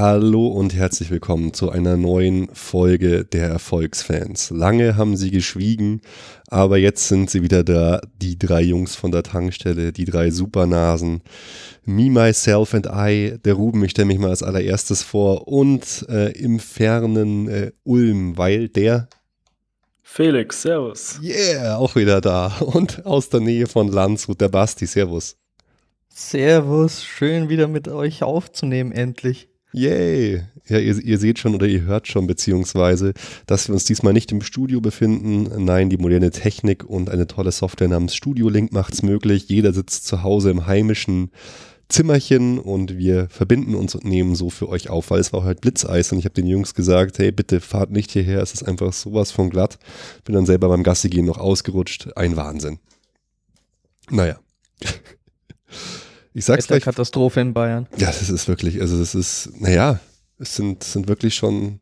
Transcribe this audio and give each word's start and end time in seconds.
Hallo 0.00 0.46
und 0.46 0.76
herzlich 0.76 1.10
willkommen 1.10 1.52
zu 1.52 1.70
einer 1.70 1.96
neuen 1.96 2.54
Folge 2.54 3.24
der 3.24 3.48
Erfolgsfans. 3.48 4.50
Lange 4.50 4.96
haben 4.96 5.16
sie 5.16 5.32
geschwiegen, 5.32 6.02
aber 6.46 6.78
jetzt 6.78 7.08
sind 7.08 7.28
sie 7.30 7.42
wieder 7.42 7.64
da, 7.64 8.00
die 8.22 8.38
drei 8.38 8.62
Jungs 8.62 8.94
von 8.94 9.10
der 9.10 9.24
Tankstelle, 9.24 9.92
die 9.92 10.04
drei 10.04 10.30
Supernasen. 10.30 11.22
Me, 11.84 12.10
Myself 12.10 12.74
and 12.74 12.86
I, 12.86 13.38
der 13.44 13.54
Ruben, 13.54 13.82
ich 13.82 13.90
stelle 13.90 14.06
mich 14.06 14.20
mal 14.20 14.30
als 14.30 14.44
allererstes 14.44 15.02
vor 15.02 15.48
und 15.48 16.06
äh, 16.08 16.30
im 16.30 16.60
fernen 16.60 17.48
äh, 17.48 17.72
Ulm, 17.82 18.38
weil 18.38 18.68
der 18.68 19.08
Felix, 20.04 20.62
Servus. 20.62 21.18
Yeah, 21.20 21.76
auch 21.76 21.96
wieder 21.96 22.20
da. 22.20 22.56
Und 22.60 23.04
aus 23.04 23.30
der 23.30 23.40
Nähe 23.40 23.66
von 23.66 23.88
Landshut, 23.88 24.40
der 24.40 24.48
Basti, 24.48 24.86
Servus. 24.86 25.36
Servus, 26.08 27.02
schön 27.02 27.48
wieder 27.48 27.66
mit 27.66 27.88
euch 27.88 28.22
aufzunehmen, 28.22 28.92
endlich. 28.92 29.47
Yay! 29.72 30.42
Ja, 30.66 30.78
ihr, 30.78 30.98
ihr, 30.98 31.18
seht 31.18 31.38
schon 31.38 31.54
oder 31.54 31.66
ihr 31.66 31.82
hört 31.82 32.08
schon, 32.08 32.26
beziehungsweise, 32.26 33.14
dass 33.46 33.68
wir 33.68 33.74
uns 33.74 33.84
diesmal 33.84 34.12
nicht 34.12 34.30
im 34.32 34.42
Studio 34.42 34.80
befinden. 34.80 35.64
Nein, 35.64 35.88
die 35.88 35.96
moderne 35.96 36.30
Technik 36.30 36.84
und 36.84 37.08
eine 37.08 37.26
tolle 37.26 37.52
Software 37.52 37.88
namens 37.88 38.14
Studio 38.14 38.48
Link 38.50 38.72
macht 38.72 38.92
es 38.92 39.02
möglich. 39.02 39.48
Jeder 39.48 39.72
sitzt 39.72 40.06
zu 40.06 40.22
Hause 40.22 40.50
im 40.50 40.66
heimischen 40.66 41.30
Zimmerchen 41.88 42.58
und 42.58 42.98
wir 42.98 43.28
verbinden 43.30 43.74
uns 43.74 43.94
und 43.94 44.04
nehmen 44.04 44.34
so 44.34 44.50
für 44.50 44.68
euch 44.68 44.90
auf, 44.90 45.10
weil 45.10 45.20
es 45.20 45.32
war 45.32 45.44
halt 45.44 45.62
Blitzeis 45.62 46.12
und 46.12 46.18
ich 46.18 46.26
habe 46.26 46.34
den 46.34 46.46
Jungs 46.46 46.74
gesagt, 46.74 47.18
hey, 47.18 47.32
bitte 47.32 47.60
fahrt 47.60 47.90
nicht 47.90 48.10
hierher, 48.10 48.42
es 48.42 48.52
ist 48.52 48.62
einfach 48.62 48.92
sowas 48.92 49.30
von 49.30 49.48
glatt. 49.48 49.78
Bin 50.24 50.34
dann 50.34 50.44
selber 50.44 50.68
beim 50.68 50.82
Gassi 50.82 51.08
gehen 51.08 51.24
noch 51.24 51.38
ausgerutscht. 51.38 52.10
Ein 52.14 52.36
Wahnsinn. 52.36 52.78
Naja. 54.10 54.38
Ich 56.38 56.44
sag's 56.44 56.68
gleich. 56.68 56.84
Katastrophe 56.84 57.40
in 57.40 57.52
Bayern. 57.52 57.88
Ja, 57.96 58.06
das 58.06 58.30
ist 58.30 58.46
wirklich, 58.46 58.80
also 58.80 58.96
das 58.96 59.16
ist, 59.16 59.50
naja, 59.58 59.98
es 60.38 60.54
sind, 60.54 60.84
sind 60.84 61.08
wirklich 61.08 61.34
schon, 61.34 61.80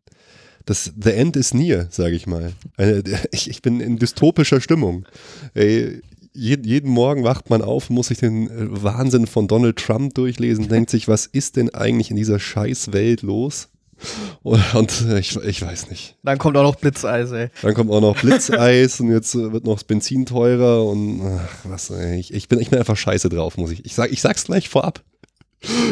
das 0.64 0.92
The 0.98 1.10
End 1.10 1.36
is 1.36 1.52
near, 1.52 1.88
sage 1.90 2.16
ich 2.16 2.26
mal. 2.26 2.52
Ich, 3.32 3.50
ich 3.50 3.60
bin 3.60 3.80
in 3.80 3.98
dystopischer 3.98 4.62
Stimmung. 4.62 5.06
Ey, 5.52 6.00
jeden, 6.32 6.90
Morgen 6.90 7.22
wacht 7.22 7.50
man 7.50 7.60
auf, 7.60 7.90
muss 7.90 8.08
sich 8.08 8.18
den 8.18 8.48
äh, 8.48 8.82
Wahnsinn 8.82 9.26
von 9.26 9.46
Donald 9.46 9.76
Trump 9.76 10.14
durchlesen, 10.14 10.68
denkt 10.68 10.88
sich, 10.88 11.06
was 11.06 11.26
ist 11.26 11.56
denn 11.56 11.74
eigentlich 11.74 12.10
in 12.10 12.16
dieser 12.16 12.38
Scheißwelt 12.38 13.20
los? 13.20 13.68
Und, 14.42 15.06
ich, 15.18 15.36
ich, 15.36 15.62
weiß 15.62 15.90
nicht. 15.90 16.16
Dann 16.22 16.38
kommt 16.38 16.56
auch 16.56 16.62
noch 16.62 16.76
Blitzeis, 16.76 17.32
ey. 17.32 17.48
Dann 17.62 17.74
kommt 17.74 17.90
auch 17.90 18.00
noch 18.00 18.20
Blitzeis 18.20 19.00
und 19.00 19.10
jetzt 19.10 19.34
wird 19.34 19.64
noch 19.64 19.74
das 19.74 19.84
Benzin 19.84 20.26
teurer 20.26 20.84
und 20.84 21.22
ach, 21.24 21.64
was, 21.64 21.90
ey, 21.90 22.18
ich, 22.20 22.32
ich, 22.32 22.48
bin, 22.48 22.60
ich 22.60 22.70
bin 22.70 22.78
einfach 22.78 22.96
scheiße 22.96 23.28
drauf, 23.28 23.56
muss 23.56 23.70
ich. 23.70 23.84
Ich, 23.84 23.94
sag, 23.94 24.12
ich 24.12 24.20
sag's 24.20 24.44
gleich 24.44 24.68
vorab. 24.68 25.02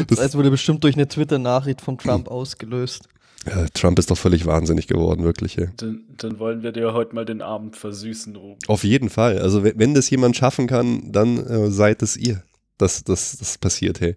Blitzeis 0.07 0.37
wurde 0.37 0.51
bestimmt 0.51 0.85
durch 0.85 0.95
eine 0.95 1.09
Twitter-Nachricht 1.09 1.81
von 1.81 1.99
Trump 1.99 2.29
ausgelöst. 2.29 3.09
Ja, 3.47 3.67
Trump 3.75 3.99
ist 3.99 4.11
doch 4.11 4.17
völlig 4.17 4.47
wahnsinnig 4.47 4.87
geworden, 4.87 5.25
wirklich. 5.25 5.59
Ey. 5.59 5.69
Dann, 5.77 6.05
dann, 6.17 6.39
wollen 6.39 6.63
wir 6.63 6.73
dir 6.73 6.95
heute 6.95 7.15
mal 7.15 7.25
den 7.25 7.43
Abend 7.43 7.77
versüßen, 7.77 8.37
Ruben. 8.37 8.59
Auf 8.69 8.85
jeden 8.85 9.11
Fall. 9.11 9.39
Also 9.39 9.65
wenn, 9.65 9.79
wenn 9.79 9.95
das 9.95 10.09
jemand 10.11 10.37
schaffen 10.37 10.67
kann, 10.67 11.13
dann 11.13 11.39
äh, 11.47 11.71
seid 11.71 12.03
es 12.03 12.17
ihr 12.17 12.43
dass 12.79 13.05
das, 13.05 13.37
das 13.39 13.59
passiert, 13.59 14.01
hey. 14.01 14.17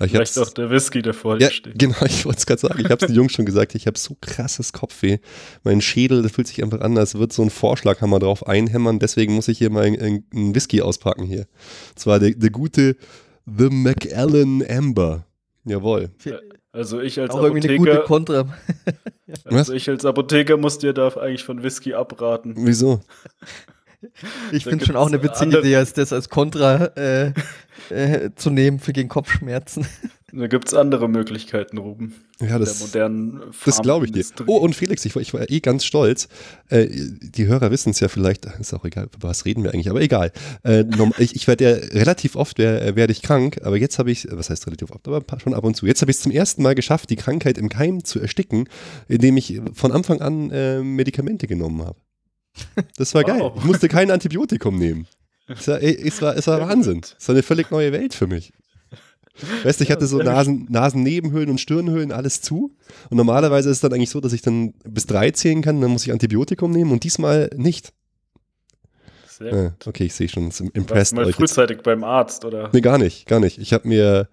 Ich 0.00 0.10
Vielleicht 0.10 0.38
auch 0.38 0.50
der 0.50 0.70
Whisky, 0.70 1.02
der 1.02 1.14
vor 1.14 1.38
dir 1.38 1.44
ja, 1.44 1.50
steht. 1.50 1.78
Genau, 1.78 2.02
ich 2.06 2.24
wollte 2.24 2.38
es 2.38 2.46
gerade 2.46 2.60
sagen. 2.60 2.80
Ich 2.80 2.90
habe 2.90 3.04
es 3.04 3.06
den 3.06 3.14
Jungs 3.14 3.32
schon 3.32 3.44
gesagt, 3.44 3.74
ich 3.74 3.86
habe 3.86 3.98
so 3.98 4.16
krasses 4.20 4.72
Kopfweh. 4.72 5.18
Mein 5.62 5.80
Schädel, 5.80 6.22
das 6.22 6.32
fühlt 6.32 6.46
sich 6.46 6.62
einfach 6.62 6.80
an, 6.80 6.96
als 6.96 7.14
würde 7.14 7.34
so 7.34 7.42
ein 7.42 7.50
Vorschlaghammer 7.50 8.18
drauf 8.18 8.46
einhämmern. 8.46 8.98
Deswegen 8.98 9.34
muss 9.34 9.48
ich 9.48 9.58
hier 9.58 9.70
mal 9.70 9.84
einen, 9.84 10.24
einen 10.32 10.54
Whisky 10.54 10.80
auspacken 10.80 11.24
hier. 11.24 11.46
Und 11.90 11.98
zwar 11.98 12.18
der, 12.18 12.30
der 12.30 12.50
gute 12.50 12.96
The 13.44 13.68
McAllen 13.70 14.64
Amber. 14.68 15.26
Jawohl. 15.64 16.10
Also 16.72 17.00
ich 17.00 17.20
als 17.20 17.30
auch 17.30 17.38
Apotheker. 17.44 17.72
Irgendwie 17.72 17.90
eine 17.90 17.98
gute 17.98 18.06
Kontra. 18.06 18.56
also 19.44 19.72
ich 19.72 19.88
als 19.88 20.04
Apotheker 20.04 20.56
muss 20.56 20.78
dir 20.78 20.92
da 20.92 21.08
eigentlich 21.08 21.44
von 21.44 21.62
Whisky 21.62 21.94
abraten. 21.94 22.54
Wieso? 22.56 23.00
Ich 24.52 24.64
finde 24.64 24.84
schon 24.84 24.96
auch 24.96 25.08
eine 25.08 25.22
witzige 25.22 25.58
Idee, 25.58 25.76
als 25.76 25.92
das 25.92 26.12
als 26.12 26.28
Kontra 26.28 26.86
äh, 26.96 27.32
äh, 27.90 28.30
zu 28.36 28.50
nehmen 28.50 28.78
für 28.78 28.92
gegen 28.92 29.08
Kopfschmerzen. 29.08 29.86
Da 30.30 30.46
gibt 30.46 30.68
es 30.68 30.74
andere 30.74 31.08
Möglichkeiten, 31.08 31.78
Ruben. 31.78 32.14
Ja, 32.38 32.58
das, 32.58 32.92
das 33.64 33.80
glaube 33.80 34.04
ich 34.04 34.12
dir. 34.12 34.22
Oh, 34.46 34.58
und 34.58 34.76
Felix, 34.76 35.06
ich 35.06 35.14
war, 35.14 35.22
ich 35.22 35.32
war 35.32 35.48
eh 35.48 35.60
ganz 35.60 35.86
stolz. 35.86 36.28
Äh, 36.68 36.86
die 36.90 37.46
Hörer 37.46 37.70
wissen 37.70 37.90
es 37.90 38.00
ja 38.00 38.08
vielleicht, 38.08 38.44
ist 38.44 38.74
auch 38.74 38.84
egal, 38.84 39.04
über 39.04 39.26
was 39.26 39.46
reden 39.46 39.64
wir 39.64 39.72
eigentlich, 39.72 39.88
aber 39.88 40.02
egal. 40.02 40.30
Äh, 40.64 40.84
ich 41.16 41.34
ich 41.34 41.48
werde 41.48 41.64
ja 41.64 41.70
relativ 41.98 42.36
oft 42.36 42.58
werde 42.58 42.94
werd 42.94 43.10
ich 43.10 43.22
krank, 43.22 43.60
aber 43.64 43.78
jetzt 43.78 43.98
habe 43.98 44.10
ich, 44.10 44.28
was 44.30 44.50
heißt 44.50 44.66
relativ 44.66 44.90
oft, 44.90 45.08
aber 45.08 45.24
schon 45.38 45.54
ab 45.54 45.64
und 45.64 45.76
zu. 45.76 45.86
Jetzt 45.86 46.02
habe 46.02 46.10
ich 46.10 46.18
es 46.18 46.22
zum 46.22 46.32
ersten 46.32 46.62
Mal 46.62 46.74
geschafft, 46.74 47.08
die 47.08 47.16
Krankheit 47.16 47.56
im 47.56 47.70
Keim 47.70 48.04
zu 48.04 48.20
ersticken, 48.20 48.68
indem 49.08 49.38
ich 49.38 49.62
von 49.72 49.92
Anfang 49.92 50.20
an 50.20 50.50
äh, 50.50 50.82
Medikamente 50.82 51.46
genommen 51.46 51.86
habe. 51.86 51.96
Das 52.96 53.14
war 53.14 53.24
geil. 53.24 53.52
Ich 53.56 53.64
musste 53.64 53.88
kein 53.88 54.10
Antibiotikum 54.10 54.78
nehmen. 54.78 55.06
Es 55.48 55.66
war, 55.66 55.82
es 55.82 56.20
war, 56.20 56.36
es 56.36 56.46
war 56.46 56.60
Wahnsinn. 56.60 57.00
Es 57.18 57.26
war 57.26 57.34
eine 57.34 57.42
völlig 57.42 57.70
neue 57.70 57.90
Welt 57.90 58.12
für 58.12 58.26
mich. 58.26 58.52
Weißt 59.62 59.80
du, 59.80 59.84
ich 59.84 59.90
hatte 59.90 60.06
so 60.06 60.18
Nasen, 60.18 60.66
Nasennebenhöhlen 60.68 61.48
und 61.48 61.58
Stirnhöhlen, 61.58 62.12
alles 62.12 62.42
zu. 62.42 62.76
Und 63.08 63.16
normalerweise 63.16 63.70
ist 63.70 63.76
es 63.76 63.80
dann 63.80 63.92
eigentlich 63.92 64.10
so, 64.10 64.20
dass 64.20 64.32
ich 64.32 64.42
dann 64.42 64.74
bis 64.84 65.06
drei 65.06 65.30
zählen 65.30 65.62
kann, 65.62 65.80
dann 65.80 65.90
muss 65.90 66.04
ich 66.04 66.12
Antibiotikum 66.12 66.70
nehmen 66.70 66.92
und 66.92 67.04
diesmal 67.04 67.48
nicht. 67.56 67.92
Sehr 69.26 69.54
ah, 69.54 69.72
okay, 69.86 70.04
ich 70.04 70.14
sehe 70.14 70.28
schon, 70.28 70.48
es 70.48 70.60
impressed 70.60 70.90
Warst 70.90 71.12
du 71.12 71.16
mal 71.16 71.32
frühzeitig 71.32 71.76
jetzt. 71.76 71.84
beim 71.84 72.02
Arzt, 72.02 72.44
oder? 72.44 72.70
Nee, 72.72 72.80
gar 72.80 72.98
nicht, 72.98 73.26
gar 73.26 73.38
nicht. 73.38 73.58
Ich 73.58 73.72
habe 73.72 73.86
mir 73.86 74.28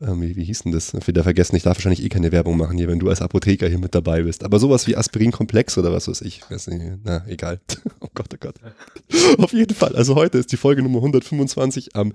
ähm, 0.00 0.22
wie, 0.22 0.34
wie 0.36 0.44
hieß 0.44 0.62
denn 0.62 0.72
das? 0.72 0.94
Wieder 1.06 1.22
vergessen, 1.22 1.56
ich 1.56 1.62
darf 1.62 1.76
wahrscheinlich 1.76 2.02
eh 2.02 2.08
keine 2.08 2.32
Werbung 2.32 2.56
machen 2.56 2.78
hier, 2.78 2.88
wenn 2.88 2.98
du 2.98 3.08
als 3.08 3.20
Apotheker 3.20 3.68
hier 3.68 3.78
mit 3.78 3.94
dabei 3.94 4.22
bist. 4.22 4.44
Aber 4.44 4.58
sowas 4.58 4.86
wie 4.86 4.96
Aspirinkomplex 4.96 5.76
oder 5.76 5.92
was 5.92 6.08
weiß 6.08 6.22
ich. 6.22 6.42
Weiß 6.50 6.68
nicht, 6.68 6.82
na, 7.04 7.24
egal. 7.26 7.60
oh 8.00 8.08
Gott, 8.14 8.28
oh 8.32 8.36
Gott. 8.40 8.54
Auf 9.38 9.52
jeden 9.52 9.74
Fall. 9.74 9.94
Also 9.96 10.14
heute 10.14 10.38
ist 10.38 10.52
die 10.52 10.56
Folge 10.56 10.82
Nummer 10.82 10.98
125 10.98 11.96
am 11.96 12.12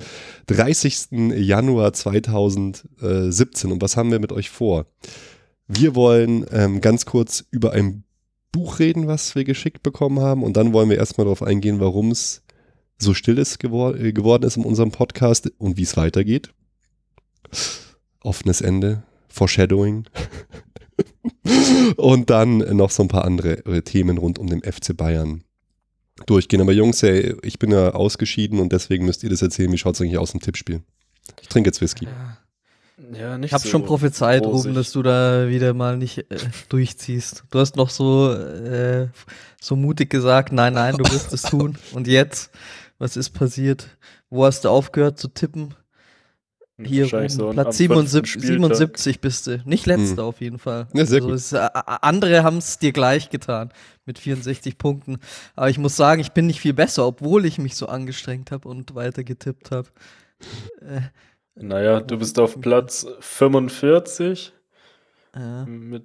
30. 0.48 1.10
Januar 1.12 1.94
2017. 1.94 3.72
Und 3.72 3.82
was 3.82 3.98
haben 3.98 4.12
wir 4.12 4.20
mit 4.20 4.32
euch 4.32 4.50
vor? 4.50 4.88
Wir 5.68 5.96
wollen 5.96 6.46
ähm, 6.52 6.82
ganz 6.82 7.06
kurz 7.06 7.46
über 7.52 7.72
ein 7.72 8.04
Buch 8.52 8.80
reden, 8.80 9.08
was 9.08 9.36
wir 9.36 9.44
geschickt 9.44 9.84
bekommen 9.84 10.20
haben. 10.20 10.44
Und 10.44 10.58
dann 10.58 10.74
wollen 10.74 10.90
wir 10.90 10.98
erstmal 10.98 11.26
darauf 11.26 11.44
eingehen, 11.44 11.80
warum 11.80 12.12
es 12.12 12.42
so 12.98 13.14
still 13.14 13.38
ist 13.38 13.60
gewor 13.60 13.96
äh, 13.96 14.14
geworden 14.14 14.44
ist 14.44 14.58
in 14.58 14.64
unserem 14.64 14.92
Podcast 14.92 15.52
und 15.58 15.78
wie 15.78 15.84
es 15.84 15.98
weitergeht 15.98 16.52
offenes 18.22 18.62
Ende, 18.62 19.04
Foreshadowing. 19.28 20.06
und 21.98 22.30
dann 22.30 22.58
noch 22.76 22.90
so 22.90 23.04
ein 23.04 23.08
paar 23.08 23.26
andere 23.26 23.84
Themen 23.84 24.18
rund 24.18 24.40
um 24.40 24.48
den 24.48 24.62
FC 24.62 24.96
Bayern 24.96 25.44
durchgehen. 26.26 26.62
Aber 26.62 26.72
Jungs, 26.72 27.04
ey, 27.04 27.36
ich 27.44 27.60
bin 27.60 27.72
ja 27.72 27.92
ausgeschieden 27.92 28.60
und 28.60 28.72
deswegen 28.72 29.06
müsst 29.06 29.24
ihr 29.24 29.30
das 29.30 29.42
erzählen. 29.42 29.72
Wie 29.72 29.78
schaut 29.78 29.96
es 29.96 30.02
eigentlich 30.02 30.18
aus 30.18 30.34
im 30.34 30.40
Tippspiel? 30.40 30.82
Ich 31.42 31.48
trinke 31.50 31.68
jetzt 31.68 31.82
Whisky. 31.82 32.08
Ja, 33.14 33.38
nicht 33.38 33.48
ich 33.48 33.54
habe 33.54 33.64
so 33.64 33.70
schon 33.70 33.86
prophezeit, 33.86 34.46
Ruben, 34.46 34.74
dass 34.74 34.92
du 34.94 35.04
da 35.04 35.50
wieder 35.50 35.74
mal 35.74 35.98
nicht 35.98 36.20
äh, 36.32 36.38
durchziehst. 36.70 37.44
Du 37.52 37.60
hast 37.60 37.76
noch 37.76 37.90
so, 37.90 38.32
äh, 38.32 39.10
so 39.62 39.76
mutig 39.76 40.10
gesagt, 40.10 40.54
nein, 40.54 40.74
nein, 40.74 40.96
du 40.96 41.04
wirst 41.04 41.34
es 41.34 41.42
tun. 41.42 41.78
Und 41.94 42.08
jetzt, 42.08 42.52
was 42.98 43.18
ist 43.18 43.32
passiert? 43.32 43.90
Wo 44.30 44.46
hast 44.46 44.64
du 44.64 44.70
aufgehört 44.70 45.20
zu 45.20 45.28
tippen? 45.28 45.76
Hier 46.78 47.08
so 47.30 47.52
Platz 47.52 47.78
77, 47.78 48.42
77 48.42 49.22
bist 49.22 49.48
du. 49.48 49.62
Nicht 49.64 49.86
letzter 49.86 50.24
hm. 50.24 50.30
auf 50.30 50.42
jeden 50.42 50.60
Fall. 50.60 50.88
Ja, 50.94 51.06
sehr 51.06 51.18
also 51.18 51.30
gut. 51.30 51.38
Es, 51.38 51.54
äh, 51.54 51.70
andere 51.74 52.44
haben 52.44 52.58
es 52.58 52.80
dir 52.80 52.92
gleich 52.92 53.30
getan 53.30 53.72
mit 54.06 54.20
64 54.20 54.78
Punkten. 54.78 55.20
Aber 55.56 55.70
ich 55.70 55.78
muss 55.78 55.96
sagen, 55.96 56.20
ich 56.20 56.34
bin 56.34 56.48
nicht 56.48 56.60
viel 56.60 56.74
besser, 56.74 57.08
obwohl 57.08 57.46
ich 57.46 57.60
mich 57.60 57.78
so 57.78 57.88
angestrengt 57.88 58.52
habe 58.52 58.68
und 58.68 58.94
weiter 58.94 59.24
getippt 59.24 59.72
habe. 59.72 59.88
Äh, 60.82 61.02
naja, 61.56 62.02
du 62.02 62.18
bist 62.18 62.38
auf 62.40 62.60
Platz 62.60 63.08
45. 63.22 64.52
Ja. 65.34 65.66
Mit, 65.66 66.04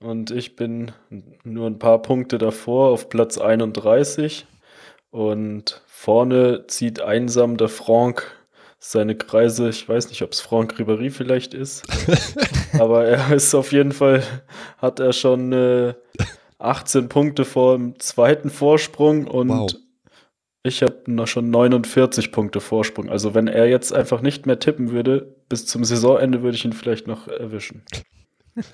und 0.00 0.30
ich 0.30 0.54
bin 0.56 0.92
nur 1.44 1.66
ein 1.66 1.78
paar 1.78 2.02
Punkte 2.02 2.36
davor 2.36 2.90
auf 2.90 3.08
Platz 3.08 3.38
31. 3.38 4.46
Und 5.10 5.82
vorne 5.86 6.66
zieht 6.66 7.00
einsam 7.00 7.56
der 7.56 7.70
Franck 7.70 8.39
seine 8.80 9.14
Kreise. 9.14 9.68
Ich 9.68 9.88
weiß 9.88 10.08
nicht, 10.08 10.22
ob 10.22 10.32
es 10.32 10.40
Franck 10.40 10.74
Ribéry 10.80 11.10
vielleicht 11.10 11.54
ist, 11.54 11.84
aber 12.72 13.04
er 13.04 13.32
ist 13.32 13.54
auf 13.54 13.70
jeden 13.72 13.92
Fall, 13.92 14.24
hat 14.78 14.98
er 14.98 15.12
schon 15.12 15.52
äh, 15.52 15.94
18 16.58 17.08
Punkte 17.08 17.44
vor 17.44 17.76
dem 17.76 18.00
zweiten 18.00 18.50
Vorsprung 18.50 19.26
und 19.26 19.50
wow. 19.50 19.70
ich 20.62 20.82
habe 20.82 21.02
noch 21.06 21.28
schon 21.28 21.50
49 21.50 22.32
Punkte 22.32 22.60
Vorsprung. 22.60 23.10
Also 23.10 23.34
wenn 23.34 23.46
er 23.46 23.68
jetzt 23.68 23.92
einfach 23.92 24.22
nicht 24.22 24.46
mehr 24.46 24.58
tippen 24.58 24.90
würde, 24.90 25.36
bis 25.48 25.66
zum 25.66 25.84
Saisonende 25.84 26.42
würde 26.42 26.56
ich 26.56 26.64
ihn 26.64 26.72
vielleicht 26.72 27.06
noch 27.06 27.28
erwischen. 27.28 27.84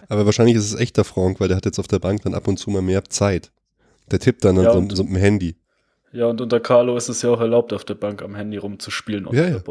Aber 0.08 0.24
wahrscheinlich 0.24 0.56
ist 0.56 0.72
es 0.72 0.80
echter 0.80 1.04
Frank, 1.04 1.38
weil 1.40 1.48
der 1.48 1.56
hat 1.56 1.66
jetzt 1.66 1.78
auf 1.78 1.88
der 1.88 1.98
Bank 1.98 2.22
dann 2.22 2.34
ab 2.34 2.48
und 2.48 2.58
zu 2.58 2.70
mal 2.70 2.82
mehr 2.82 3.04
Zeit. 3.04 3.52
Der 4.10 4.20
tippt 4.20 4.44
dann 4.44 4.56
ja, 4.56 4.72
so, 4.72 4.88
so 4.90 5.02
einem 5.02 5.16
Handy. 5.16 5.56
Ja, 6.16 6.26
und 6.26 6.40
unter 6.40 6.60
Carlo 6.60 6.96
ist 6.96 7.10
es 7.10 7.20
ja 7.20 7.30
auch 7.30 7.40
erlaubt, 7.40 7.74
auf 7.74 7.84
der 7.84 7.94
Bank 7.94 8.22
am 8.22 8.34
Handy 8.34 8.56
rumzuspielen. 8.56 9.28
Ja, 9.32 9.48
ja. 9.48 9.62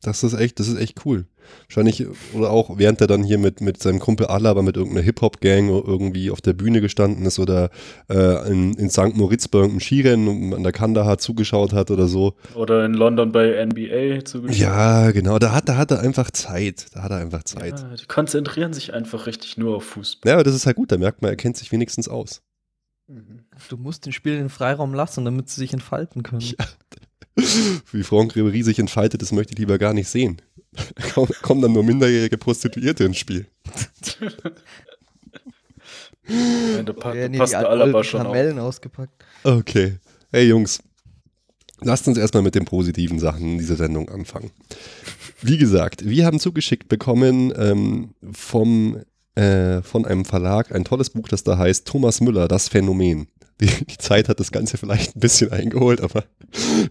Das 0.00 0.22
ist 0.22 0.34
echt, 0.34 0.60
das 0.60 0.68
ist 0.68 0.78
echt 0.78 1.04
cool. 1.04 1.26
Wahrscheinlich, 1.66 2.06
oder 2.34 2.50
auch 2.50 2.78
während 2.78 3.00
er 3.00 3.08
dann 3.08 3.24
hier 3.24 3.38
mit, 3.38 3.60
mit 3.60 3.82
seinem 3.82 3.98
Kumpel 3.98 4.26
Alaba 4.26 4.62
mit 4.62 4.76
irgendeiner 4.76 5.04
Hip-Hop-Gang 5.04 5.68
irgendwie 5.68 6.30
auf 6.30 6.40
der 6.40 6.52
Bühne 6.52 6.80
gestanden 6.80 7.26
ist 7.26 7.40
oder 7.40 7.70
äh, 8.08 8.48
in, 8.48 8.74
in 8.74 8.90
St. 8.90 9.14
Moritz 9.14 9.48
bei 9.48 9.58
irgendeinem 9.58 9.80
Skirennen 9.80 10.54
an 10.54 10.62
der 10.62 10.72
Kandahar 10.72 11.18
zugeschaut 11.18 11.72
hat 11.72 11.90
oder 11.90 12.06
so. 12.06 12.34
Oder 12.54 12.84
in 12.84 12.94
London 12.94 13.32
bei 13.32 13.64
NBA 13.64 14.24
zugeschaut. 14.24 14.56
Ja, 14.56 15.10
genau, 15.10 15.40
da 15.40 15.52
hat, 15.52 15.68
da 15.68 15.76
hat 15.76 15.90
er 15.90 16.00
einfach 16.00 16.30
Zeit. 16.30 16.86
Da 16.94 17.02
hat 17.02 17.10
er 17.10 17.18
einfach 17.18 17.42
Zeit. 17.42 17.80
Ja, 17.80 17.96
die 17.96 18.06
konzentrieren 18.06 18.72
sich 18.72 18.94
einfach 18.94 19.26
richtig 19.26 19.56
nur 19.56 19.76
auf 19.76 19.84
Fußball. 19.84 20.30
Ja, 20.30 20.34
aber 20.34 20.44
das 20.44 20.54
ist 20.54 20.66
halt 20.66 20.76
gut, 20.76 20.92
da 20.92 20.98
merkt 20.98 21.22
man, 21.22 21.30
er 21.30 21.36
kennt 21.36 21.56
sich 21.56 21.72
wenigstens 21.72 22.08
aus. 22.08 22.42
Du 23.68 23.76
musst 23.76 24.06
den 24.06 24.12
Spiel 24.12 24.36
den 24.36 24.48
Freiraum 24.48 24.94
lassen, 24.94 25.24
damit 25.24 25.48
sie 25.48 25.60
sich 25.60 25.72
entfalten 25.72 26.22
können. 26.22 26.40
Ja. 26.40 26.66
Wie 27.92 28.02
Franck 28.02 28.34
Ribéry 28.34 28.62
sich 28.62 28.78
entfaltet, 28.78 29.22
das 29.22 29.32
möchte 29.32 29.52
ich 29.52 29.58
lieber 29.58 29.78
gar 29.78 29.94
nicht 29.94 30.08
sehen. 30.08 30.40
Da 31.14 31.26
kommen 31.42 31.60
dann 31.60 31.72
nur 31.72 31.84
minderjährige 31.84 32.38
Prostituierte 32.38 33.04
ins 33.04 33.18
Spiel. 33.18 33.46
ja, 36.26 36.82
da, 36.82 36.92
pa 36.94 37.14
da 37.14 37.28
passt 37.28 37.52
der 37.52 37.68
Alaba 37.68 38.02
schon 38.02 38.22
Kamellen 38.22 38.58
auf. 38.58 38.68
ausgepackt. 38.68 39.12
Okay. 39.44 39.98
Hey 40.30 40.48
Jungs, 40.48 40.82
lasst 41.82 42.08
uns 42.08 42.16
erstmal 42.16 42.42
mit 42.42 42.54
den 42.54 42.64
positiven 42.64 43.18
Sachen 43.18 43.52
in 43.52 43.58
dieser 43.58 43.76
Sendung 43.76 44.08
anfangen. 44.08 44.50
Wie 45.42 45.58
gesagt, 45.58 46.08
wir 46.08 46.24
haben 46.24 46.40
zugeschickt 46.40 46.88
bekommen 46.88 47.52
ähm, 47.56 48.14
vom, 48.32 49.02
äh, 49.34 49.82
von 49.82 50.04
einem 50.04 50.24
Verlag 50.24 50.74
ein 50.74 50.84
tolles 50.84 51.10
Buch, 51.10 51.28
das 51.28 51.44
da 51.44 51.58
heißt 51.58 51.86
Thomas 51.86 52.20
Müller, 52.20 52.48
das 52.48 52.68
Phänomen. 52.68 53.28
Die, 53.60 53.66
die, 53.66 53.98
Zeit 53.98 54.28
hat 54.28 54.40
das 54.40 54.50
Ganze 54.50 54.76
vielleicht 54.76 55.16
ein 55.16 55.20
bisschen 55.20 55.52
eingeholt, 55.52 56.00
aber 56.00 56.24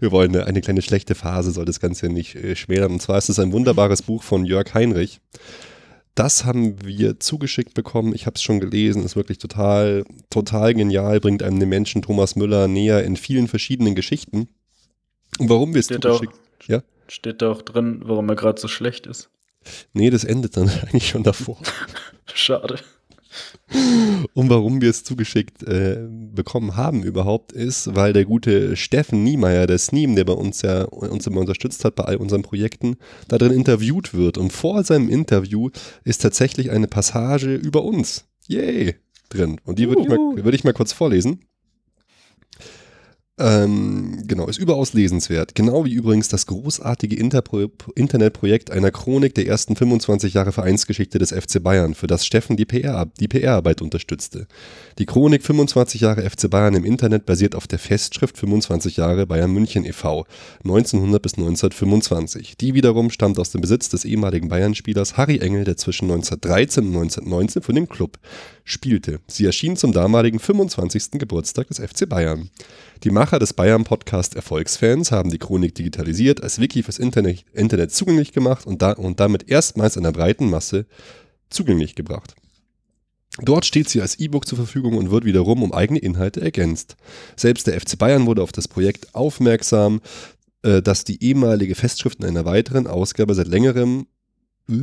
wir 0.00 0.10
wollen 0.10 0.34
eine, 0.34 0.46
eine 0.46 0.60
kleine 0.60 0.82
schlechte 0.82 1.14
Phase, 1.14 1.50
soll 1.50 1.64
das 1.64 1.80
Ganze 1.80 2.08
nicht 2.08 2.34
äh, 2.34 2.56
schmälern. 2.56 2.92
Und 2.92 3.02
zwar 3.02 3.18
ist 3.18 3.28
es 3.28 3.38
ein 3.38 3.52
wunderbares 3.52 4.02
Buch 4.02 4.22
von 4.22 4.44
Jörg 4.44 4.72
Heinrich. 4.74 5.20
Das 6.14 6.44
haben 6.44 6.84
wir 6.84 7.20
zugeschickt 7.20 7.74
bekommen. 7.74 8.14
Ich 8.14 8.26
habe 8.26 8.34
es 8.34 8.42
schon 8.42 8.60
gelesen. 8.60 9.04
Ist 9.04 9.16
wirklich 9.16 9.38
total, 9.38 10.04
total 10.28 10.74
genial. 10.74 11.20
Bringt 11.20 11.42
einem 11.42 11.58
den 11.58 11.70
Menschen 11.70 12.02
Thomas 12.02 12.36
Müller 12.36 12.68
näher 12.68 13.02
in 13.04 13.16
vielen 13.16 13.48
verschiedenen 13.48 13.94
Geschichten. 13.94 14.48
Und 15.38 15.48
warum 15.48 15.72
wir 15.72 15.80
es 15.80 15.86
zugeschickt? 15.86 16.34
Auch, 16.34 16.68
ja? 16.68 16.82
Steht 17.08 17.40
da 17.40 17.50
auch 17.50 17.62
drin, 17.62 18.02
warum 18.04 18.28
er 18.28 18.36
gerade 18.36 18.60
so 18.60 18.68
schlecht 18.68 19.06
ist? 19.06 19.30
Nee, 19.92 20.10
das 20.10 20.24
endet 20.24 20.56
dann 20.56 20.68
eigentlich 20.82 21.08
schon 21.08 21.22
davor. 21.22 21.58
Schade. 22.34 22.78
Und 24.34 24.50
warum 24.50 24.82
wir 24.82 24.90
es 24.90 25.04
zugeschickt 25.04 25.62
äh, 25.62 26.06
bekommen 26.08 26.76
haben 26.76 27.02
überhaupt 27.02 27.52
ist, 27.52 27.94
weil 27.94 28.12
der 28.12 28.26
gute 28.26 28.76
Steffen 28.76 29.24
Niemeyer, 29.24 29.66
der 29.66 29.78
Sneem, 29.78 30.14
der 30.16 30.24
bei 30.24 30.34
uns 30.34 30.60
ja 30.60 30.84
uns 30.84 31.26
immer 31.26 31.40
unterstützt 31.40 31.84
hat 31.86 31.94
bei 31.94 32.04
all 32.04 32.16
unseren 32.16 32.42
Projekten, 32.42 32.96
da 33.28 33.38
drin 33.38 33.52
interviewt 33.52 34.12
wird. 34.12 34.36
Und 34.36 34.52
vor 34.52 34.84
seinem 34.84 35.08
Interview 35.08 35.70
ist 36.04 36.20
tatsächlich 36.20 36.70
eine 36.70 36.88
Passage 36.88 37.54
über 37.54 37.84
uns. 37.84 38.26
Yay! 38.46 38.96
drin. 39.32 39.60
Und 39.64 39.78
die 39.78 39.88
würde 39.88 40.02
ich, 40.02 40.44
würd 40.44 40.54
ich 40.54 40.64
mal 40.64 40.72
kurz 40.72 40.92
vorlesen. 40.92 41.40
Ähm, 43.38 44.24
genau, 44.26 44.46
ist 44.46 44.58
überaus 44.58 44.92
lesenswert. 44.92 45.54
Genau 45.54 45.86
wie 45.86 45.94
übrigens 45.94 46.28
das 46.28 46.46
großartige 46.46 47.16
Interpro 47.16 47.70
Internetprojekt 47.94 48.70
einer 48.70 48.90
Chronik 48.90 49.34
der 49.34 49.46
ersten 49.46 49.74
25 49.74 50.34
Jahre 50.34 50.52
Vereinsgeschichte 50.52 51.18
des 51.18 51.32
FC 51.32 51.62
Bayern, 51.62 51.94
für 51.94 52.06
das 52.06 52.26
Steffen 52.26 52.58
die 52.58 52.66
PR-Arbeit 52.66 53.78
PR 53.78 53.84
unterstützte. 53.84 54.46
Die 54.98 55.06
Chronik 55.06 55.42
25 55.42 56.02
Jahre 56.02 56.28
FC 56.28 56.50
Bayern 56.50 56.74
im 56.74 56.84
Internet 56.84 57.24
basiert 57.24 57.54
auf 57.54 57.66
der 57.66 57.78
Festschrift 57.78 58.36
25 58.36 58.98
Jahre 58.98 59.26
Bayern 59.26 59.50
München 59.50 59.86
e.V. 59.86 60.26
1900 60.64 61.22
bis 61.22 61.34
1925. 61.34 62.58
Die 62.58 62.74
wiederum 62.74 63.10
stammt 63.10 63.38
aus 63.38 63.50
dem 63.50 63.62
Besitz 63.62 63.88
des 63.88 64.04
ehemaligen 64.04 64.48
Bayern-Spielers 64.48 65.16
Harry 65.16 65.38
Engel, 65.38 65.64
der 65.64 65.78
zwischen 65.78 66.10
1913 66.10 66.84
und 66.84 66.94
1919 66.94 67.62
für 67.62 67.72
den 67.72 67.88
Club 67.88 68.18
spielte. 68.64 69.20
Sie 69.28 69.46
erschien 69.46 69.76
zum 69.76 69.92
damaligen 69.92 70.38
25. 70.38 71.12
Geburtstag 71.12 71.68
des 71.68 71.78
FC 71.78 72.06
Bayern. 72.06 72.50
Die 73.02 73.10
Macher 73.10 73.38
des 73.38 73.54
Bayern-Podcast 73.54 74.36
Erfolgsfans 74.36 75.10
haben 75.10 75.30
die 75.30 75.38
Chronik 75.38 75.74
digitalisiert, 75.74 76.42
als 76.42 76.60
Wiki 76.60 76.82
fürs 76.82 76.98
Internet, 76.98 77.44
Internet 77.54 77.92
zugänglich 77.92 78.32
gemacht 78.32 78.66
und, 78.66 78.82
da, 78.82 78.92
und 78.92 79.20
damit 79.20 79.48
erstmals 79.48 79.96
einer 79.96 80.12
breiten 80.12 80.50
Masse 80.50 80.86
zugänglich 81.48 81.94
gebracht. 81.94 82.34
Dort 83.40 83.64
steht 83.64 83.88
sie 83.88 84.02
als 84.02 84.18
E-Book 84.18 84.46
zur 84.46 84.58
Verfügung 84.58 84.96
und 84.96 85.10
wird 85.10 85.24
wiederum 85.24 85.62
um 85.62 85.72
eigene 85.72 85.98
Inhalte 85.98 86.42
ergänzt. 86.42 86.96
Selbst 87.36 87.66
der 87.66 87.80
FC 87.80 87.96
Bayern 87.96 88.26
wurde 88.26 88.42
auf 88.42 88.52
das 88.52 88.68
Projekt 88.68 89.14
aufmerksam, 89.14 90.02
äh, 90.62 90.82
dass 90.82 91.04
die 91.04 91.22
ehemalige 91.24 91.74
Festschrift 91.74 92.20
in 92.20 92.26
einer 92.26 92.44
weiteren 92.44 92.86
Ausgabe 92.86 93.34
seit 93.34 93.48
längerem 93.48 94.06
äh, 94.68 94.74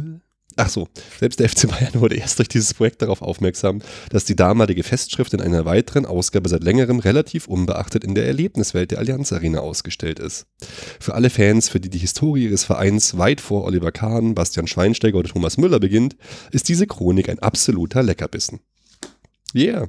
Ach 0.60 0.68
so, 0.68 0.90
selbst 1.18 1.40
der 1.40 1.48
FC 1.50 1.70
Bayern 1.70 2.02
wurde 2.02 2.18
erst 2.18 2.38
durch 2.38 2.50
dieses 2.50 2.74
Projekt 2.74 3.02
darauf 3.02 3.22
aufmerksam, 3.22 3.82
dass 4.10 4.26
die 4.26 4.36
damalige 4.36 4.84
Festschrift 4.84 5.34
in 5.34 5.40
einer 5.40 5.64
weiteren 5.64 6.06
Ausgabe 6.06 6.50
seit 6.50 6.66
längerem 6.66 7.00
relativ 7.00 7.48
unbeachtet 7.48 8.04
in 8.04 8.14
der 8.14 8.26
Erlebniswelt 8.26 8.92
der 8.92 9.00
Allianz 9.00 9.32
Arena 9.32 9.60
ausgestellt 9.60 10.20
ist. 10.20 10.48
Für 11.00 11.16
alle 11.16 11.30
Fans, 11.30 11.70
für 11.70 11.80
die 11.80 11.90
die 11.90 11.98
Historie 11.98 12.44
ihres 12.44 12.66
Vereins 12.66 13.18
weit 13.18 13.40
vor 13.40 13.64
Oliver 13.64 13.94
Kahn, 13.94 14.36
Bastian 14.36 14.68
Schweinsteiger 14.68 15.20
oder 15.20 15.30
Thomas 15.30 15.58
Müller 15.58 15.80
beginnt, 15.80 16.18
ist 16.52 16.68
diese 16.68 16.88
Chronik 16.88 17.30
ein 17.30 17.40
absoluter 17.40 18.04
Leckerbissen. 18.04 18.60
Yeah. 19.56 19.88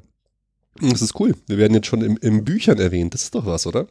Das 0.80 1.02
ist 1.02 1.18
cool. 1.18 1.34
Wir 1.48 1.58
werden 1.58 1.74
jetzt 1.74 1.88
schon 1.88 2.02
im, 2.02 2.16
im 2.18 2.44
Büchern 2.44 2.78
erwähnt. 2.78 3.12
Das 3.12 3.24
ist 3.24 3.34
doch 3.34 3.44
was, 3.44 3.66
oder? 3.66 3.88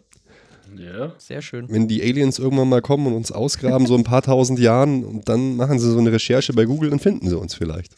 Ja. 0.78 1.14
Sehr 1.18 1.42
schön. 1.42 1.66
Wenn 1.70 1.88
die 1.88 2.02
Aliens 2.02 2.40
irgendwann 2.40 2.70
mal 2.70 2.82
kommen 2.82 3.08
und 3.08 3.14
uns 3.14 3.32
ausgraben, 3.32 3.88
so 3.88 3.96
ein 3.96 4.04
paar 4.04 4.22
tausend 4.22 4.60
Jahren, 4.60 5.04
und 5.04 5.30
dann 5.30 5.56
machen 5.56 5.80
sie 5.80 5.92
so 5.92 6.00
eine 6.00 6.12
Recherche 6.12 6.54
bei 6.54 6.66
Google 6.66 6.92
und 6.92 7.02
finden 7.02 7.28
sie 7.28 7.38
uns 7.38 7.56
vielleicht. 7.56 7.96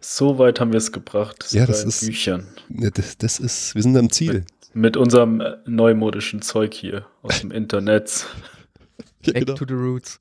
So 0.00 0.38
weit 0.38 0.60
haben 0.60 0.72
wir 0.72 0.78
es 0.78 0.92
gebracht. 0.92 1.46
Ja, 1.52 1.66
das 1.66 1.84
ist. 1.84 2.04
Büchern. 2.04 2.46
Das, 2.68 3.18
das, 3.18 3.38
ist, 3.38 3.74
wir 3.74 3.82
sind 3.82 3.96
am 3.96 4.10
Ziel. 4.10 4.32
Mit, 4.34 4.74
mit 4.74 4.96
unserem 4.96 5.40
äh, 5.40 5.56
neumodischen 5.66 6.42
Zeug 6.42 6.74
hier 6.74 7.06
aus 7.22 7.40
dem 7.40 7.50
Internet. 7.52 8.26
Back 9.24 9.46
genau. 9.46 9.54
to 9.54 9.64
the 9.66 9.74
roots. 9.74 10.18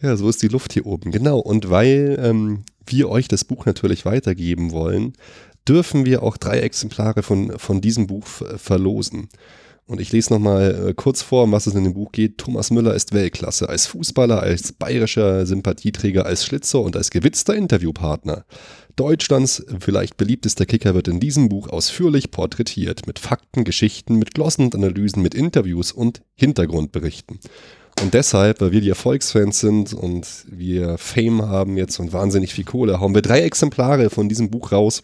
Ja, 0.00 0.16
so 0.16 0.28
ist 0.28 0.42
die 0.42 0.48
Luft 0.48 0.72
hier 0.72 0.86
oben. 0.86 1.10
Genau. 1.10 1.40
Und 1.40 1.70
weil 1.70 2.16
ähm, 2.22 2.64
wir 2.86 3.08
euch 3.08 3.26
das 3.26 3.44
Buch 3.44 3.66
natürlich 3.66 4.04
weitergeben 4.04 4.70
wollen, 4.70 5.14
dürfen 5.66 6.04
wir 6.04 6.22
auch 6.22 6.36
drei 6.36 6.60
Exemplare 6.60 7.22
von, 7.22 7.58
von 7.58 7.80
diesem 7.80 8.06
Buch 8.06 8.26
verlosen. 8.26 9.28
Und 9.86 10.00
ich 10.00 10.12
lese 10.12 10.32
nochmal 10.32 10.88
äh, 10.88 10.94
kurz 10.94 11.22
vor, 11.22 11.44
um 11.44 11.52
was 11.52 11.66
es 11.66 11.74
in 11.74 11.84
dem 11.84 11.94
Buch 11.94 12.12
geht. 12.12 12.38
Thomas 12.38 12.70
Müller 12.70 12.94
ist 12.94 13.12
Weltklasse. 13.12 13.68
Als 13.68 13.86
Fußballer, 13.86 14.40
als 14.40 14.72
bayerischer 14.72 15.44
Sympathieträger, 15.44 16.24
als 16.24 16.44
Schlitzer 16.46 16.80
und 16.80 16.96
als 16.96 17.10
gewitzter 17.10 17.54
Interviewpartner. 17.54 18.44
Deutschlands 18.94 19.64
vielleicht 19.80 20.16
beliebtester 20.16 20.66
Kicker 20.66 20.94
wird 20.94 21.08
in 21.08 21.18
diesem 21.18 21.48
Buch 21.48 21.68
ausführlich 21.68 22.30
porträtiert. 22.30 23.06
Mit 23.06 23.18
Fakten, 23.18 23.64
Geschichten, 23.64 24.16
mit 24.16 24.34
Glossen 24.34 24.66
und 24.66 24.74
Analysen, 24.74 25.22
mit 25.22 25.34
Interviews 25.34 25.92
und 25.92 26.22
Hintergrundberichten. 26.34 27.40
Und 28.00 28.14
deshalb, 28.14 28.60
weil 28.60 28.72
wir 28.72 28.80
die 28.80 28.88
Erfolgsfans 28.88 29.60
sind 29.60 29.92
und 29.92 30.26
wir 30.48 30.96
Fame 30.96 31.42
haben 31.42 31.76
jetzt 31.76 31.98
und 31.98 32.12
wahnsinnig 32.12 32.54
viel 32.54 32.64
Kohle, 32.64 33.00
hauen 33.00 33.14
wir 33.14 33.22
drei 33.22 33.42
Exemplare 33.42 34.10
von 34.10 34.28
diesem 34.28 34.50
Buch 34.50 34.72
raus. 34.72 35.02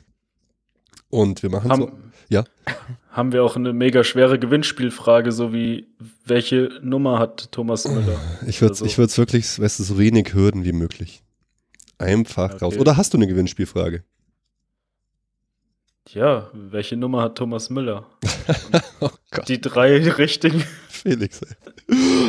Und 1.11 1.43
wir 1.43 1.51
machen 1.51 1.71
haben, 1.71 1.83
so. 1.83 1.91
Ja 2.29 2.45
haben 3.19 3.33
wir 3.33 3.43
auch 3.43 3.57
eine 3.57 3.73
mega 3.73 4.05
schwere 4.05 4.39
Gewinnspielfrage, 4.39 5.33
so 5.33 5.53
wie 5.53 5.89
welche 6.25 6.79
Nummer 6.83 7.19
hat 7.19 7.51
Thomas 7.51 7.85
Müller? 7.89 8.17
Ich 8.47 8.63
würde 8.63 8.75
es 8.75 8.95
so. 8.95 9.19
wirklich, 9.19 9.59
weißt 9.59 9.81
du, 9.81 9.83
so 9.83 9.99
wenig 9.99 10.35
Hürden 10.35 10.65
wie 10.65 10.73
möglich. 10.73 11.25
Einfach 11.99 12.55
okay. 12.55 12.65
raus. 12.65 12.79
Oder 12.79 12.97
hast 12.97 13.13
du 13.13 13.19
eine 13.19 13.27
Gewinnspielfrage? 13.27 14.05
Ja, 16.11 16.49
welche 16.53 16.97
Nummer 16.97 17.23
hat 17.23 17.35
Thomas 17.35 17.71
Müller? 17.71 18.07
oh 19.01 19.11
die 19.49 19.61
drei 19.61 19.99
richtigen. 20.11 20.63
Felix. 20.89 21.41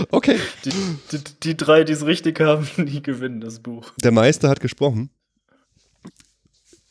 Okay. 0.09 0.37
Die, 0.65 0.71
die, 1.11 1.23
die 1.43 1.55
drei, 1.55 1.83
die 1.83 1.93
es 1.93 2.03
richtig 2.03 2.39
haben, 2.39 2.67
die 2.77 3.03
gewinnen 3.03 3.41
das 3.41 3.59
Buch. 3.59 3.93
Der 4.01 4.11
Meister 4.11 4.49
hat 4.49 4.59
gesprochen. 4.59 5.11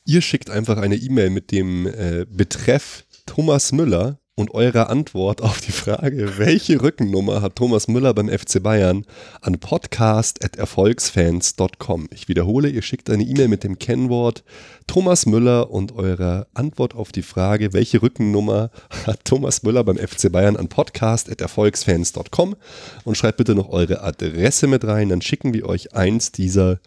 Ihr 0.09 0.23
schickt 0.23 0.49
einfach 0.49 0.79
eine 0.79 0.97
E-Mail 0.97 1.29
mit 1.29 1.51
dem 1.51 1.87
äh, 1.87 2.25
Betreff 2.27 3.05
Thomas 3.27 3.73
Müller 3.73 4.19
und 4.37 4.55
eure 4.55 4.89
Antwort 4.89 5.43
auf 5.43 5.61
die 5.61 5.71
Frage, 5.71 6.39
welche 6.39 6.81
Rückennummer 6.81 7.43
hat 7.43 7.57
Thomas 7.57 7.89
Müller 7.89 8.15
beim 8.15 8.31
FC 8.31 8.63
Bayern 8.63 9.05
an 9.43 9.61
podcast.erfolgsfans.com. 9.61 12.09
Ich 12.11 12.27
wiederhole, 12.27 12.71
ihr 12.71 12.81
schickt 12.81 13.11
eine 13.11 13.23
E-Mail 13.23 13.49
mit 13.49 13.65
dem 13.65 13.79
Kennwort 13.79 14.45
Thomas 14.87 15.27
Müller 15.27 15.71
und 15.71 15.93
eure 15.93 16.47
Antwort 16.55 16.95
auf 16.95 17.13
die 17.13 17.21
Frage, 17.21 17.75
welche 17.75 18.01
Rückennummer 18.01 18.71
hat 19.07 19.27
Thomas 19.27 19.63
Müller 19.63 19.85
beim 19.85 19.99
FC 19.99 20.33
Bayern 20.33 20.57
an 20.57 20.69
podcast.erfolgsfans.com 20.69 22.57
und 23.05 23.19
schreibt 23.19 23.37
bitte 23.37 23.55
noch 23.55 23.69
eure 23.69 24.03
Adresse 24.03 24.69
mit 24.69 24.87
rein, 24.87 25.11
dann 25.11 25.21
schicken 25.21 25.53
wir 25.53 25.67
euch 25.67 25.93
eins 25.93 26.33
dieser 26.33 26.81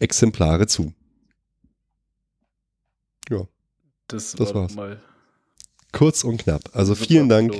Exemplare 0.00 0.66
zu. 0.66 0.92
Ja. 3.30 3.46
Das, 4.08 4.32
das 4.32 4.54
war's. 4.54 4.74
Mal 4.74 5.00
Kurz 5.94 6.24
und 6.24 6.38
knapp. 6.38 6.70
Also 6.72 6.96
vielen 6.96 7.28
Dank 7.28 7.54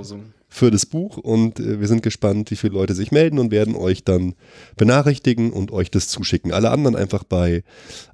für 0.48 0.72
das 0.72 0.86
Buch 0.86 1.18
und 1.18 1.60
äh, 1.60 1.78
wir 1.78 1.86
sind 1.86 2.02
gespannt, 2.02 2.50
wie 2.50 2.56
viele 2.56 2.74
Leute 2.74 2.92
sich 2.94 3.12
melden 3.12 3.38
und 3.38 3.52
werden 3.52 3.76
euch 3.76 4.02
dann 4.02 4.34
benachrichtigen 4.76 5.52
und 5.52 5.70
euch 5.70 5.88
das 5.88 6.08
zuschicken. 6.08 6.52
Alle 6.52 6.70
anderen 6.70 6.96
einfach 6.96 7.22
bei 7.22 7.62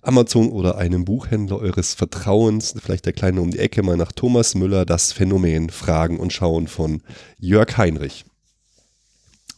Amazon 0.03 0.51
oder 0.51 0.77
einem 0.77 1.07
Buchhändler 1.07 1.59
eures 1.59 1.95
Vertrauens, 1.95 2.75
vielleicht 2.79 3.07
der 3.07 3.15
Kleine 3.15 3.41
um 3.41 3.51
die 3.51 3.59
Ecke, 3.59 3.83
mal 3.83 3.97
nach 3.97 4.13
Thomas 4.13 4.55
Müller, 4.55 4.85
das 4.85 5.13
Phänomen 5.13 5.71
fragen 5.71 6.21
und 6.21 6.35
schauen 6.35 6.67
von 6.67 7.03
Jörg 7.39 7.79
Heinrich. 7.79 8.27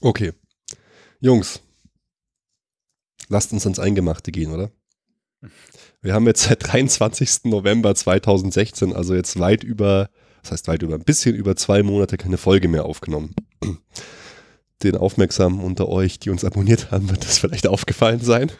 Okay. 0.00 0.32
Jungs, 1.18 1.60
lasst 3.28 3.52
uns 3.52 3.66
ans 3.66 3.80
Eingemachte 3.80 4.30
gehen, 4.30 4.52
oder? 4.52 4.70
Wir 6.02 6.14
haben 6.14 6.26
jetzt 6.26 6.42
seit 6.42 6.72
23. 6.72 7.44
November 7.44 7.94
2016, 7.94 8.92
also 8.92 9.14
jetzt 9.14 9.38
weit 9.38 9.62
über 9.62 10.10
das 10.42 10.50
heißt 10.50 10.68
weit 10.68 10.82
über 10.82 10.94
ein 10.94 11.04
bisschen 11.04 11.34
über 11.34 11.56
zwei 11.56 11.82
Monate 11.82 12.16
keine 12.16 12.36
Folge 12.36 12.68
mehr 12.68 12.84
aufgenommen. 12.84 13.34
Den 14.82 14.96
Aufmerksamen 14.96 15.60
unter 15.60 15.88
euch, 15.88 16.18
die 16.18 16.30
uns 16.30 16.44
abonniert 16.44 16.90
haben, 16.90 17.08
wird 17.08 17.24
das 17.24 17.38
vielleicht 17.38 17.68
aufgefallen 17.68 18.20
sein. 18.20 18.50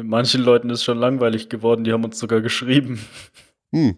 Manchen 0.00 0.40
Leuten 0.40 0.70
ist 0.70 0.84
schon 0.84 0.98
langweilig 0.98 1.48
geworden, 1.48 1.82
die 1.82 1.92
haben 1.92 2.04
uns 2.04 2.18
sogar 2.18 2.40
geschrieben. 2.40 3.00
Hm. 3.72 3.96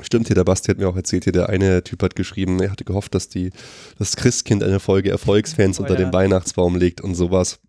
Stimmt 0.00 0.26
hier, 0.26 0.34
der 0.34 0.44
Basti 0.44 0.70
hat 0.70 0.78
mir 0.78 0.88
auch 0.88 0.96
erzählt, 0.96 1.24
hier 1.24 1.34
der 1.34 1.50
eine 1.50 1.84
Typ 1.84 2.02
hat 2.02 2.16
geschrieben, 2.16 2.60
er 2.60 2.70
hatte 2.70 2.84
gehofft, 2.84 3.14
dass 3.14 3.28
die, 3.28 3.50
das 3.98 4.16
Christkind 4.16 4.62
eine 4.64 4.80
Folge 4.80 5.10
Erfolgsfans 5.10 5.78
oh, 5.78 5.82
unter 5.82 5.94
ja. 5.94 6.00
dem 6.00 6.12
Weihnachtsbaum 6.12 6.76
legt 6.76 7.02
und 7.02 7.14
sowas. 7.14 7.60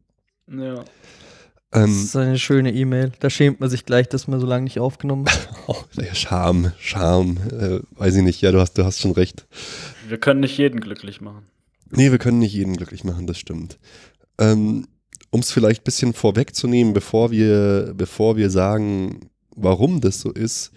Ja. 0.48 0.86
Ähm, 1.74 1.82
das 1.88 2.04
ist 2.04 2.16
eine 2.16 2.40
schöne 2.40 2.74
E-Mail. 2.74 3.12
Da 3.20 3.30
schämt 3.30 3.60
man 3.60 3.70
sich 3.70 3.86
gleich, 3.86 4.08
dass 4.08 4.28
man 4.28 4.40
so 4.40 4.46
lange 4.46 4.64
nicht 4.64 4.80
aufgenommen 4.80 5.26
hat. 5.28 5.50
oh, 5.68 5.84
Scham, 6.14 6.72
Scham. 6.80 7.38
Äh, 7.52 7.80
weiß 8.00 8.16
ich 8.16 8.24
nicht. 8.24 8.42
Ja, 8.42 8.52
du 8.52 8.60
hast, 8.60 8.74
du 8.78 8.86
hast 8.86 9.00
schon 9.00 9.12
recht. 9.12 9.46
Wir 10.08 10.18
können 10.18 10.40
nicht 10.40 10.58
jeden 10.58 10.80
glücklich 10.80 11.22
machen. 11.22 11.46
Nee, 11.92 12.12
wir 12.12 12.18
können 12.18 12.40
nicht 12.40 12.54
jeden 12.54 12.76
glücklich 12.76 13.04
machen, 13.04 13.28
das 13.28 13.38
stimmt. 13.38 13.78
Ähm, 14.38 14.88
um 15.30 15.40
es 15.42 15.52
vielleicht 15.52 15.82
ein 15.82 15.86
bisschen 15.86 16.14
vorwegzunehmen, 16.14 16.94
bevor 16.94 17.32
wir, 17.32 17.94
bevor 17.96 18.38
wir 18.38 18.50
sagen, 18.50 19.30
warum 19.56 20.02
das 20.02 20.20
so 20.20 20.32
ist, 20.32 20.72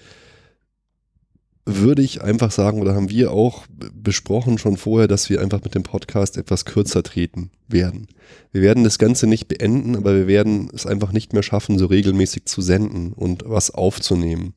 würde 1.77 2.03
ich 2.03 2.23
einfach 2.23 2.51
sagen, 2.51 2.81
oder 2.81 2.95
haben 2.95 3.11
wir 3.11 3.31
auch 3.31 3.67
besprochen 3.93 4.59
schon 4.59 4.77
vorher, 4.77 5.07
dass 5.07 5.29
wir 5.29 5.41
einfach 5.41 5.63
mit 5.63 5.75
dem 5.75 5.83
Podcast 5.83 6.39
etwas 6.39 6.65
kürzer 6.65 7.03
treten 7.03 7.51
werden. 7.69 8.09
Wir 8.53 8.63
werden 8.63 8.85
das 8.85 8.99
Ganze 8.99 9.27
nicht 9.27 9.49
beenden, 9.49 9.95
aber 9.95 10.15
wir 10.15 10.27
werden 10.27 10.71
es 10.75 10.87
einfach 10.87 11.13
nicht 11.13 11.35
mehr 11.35 11.43
schaffen, 11.43 11.79
so 11.79 11.87
regelmäßig 11.87 12.47
zu 12.47 12.63
senden 12.63 13.13
und 13.13 13.45
was 13.47 13.71
aufzunehmen. 13.71 14.55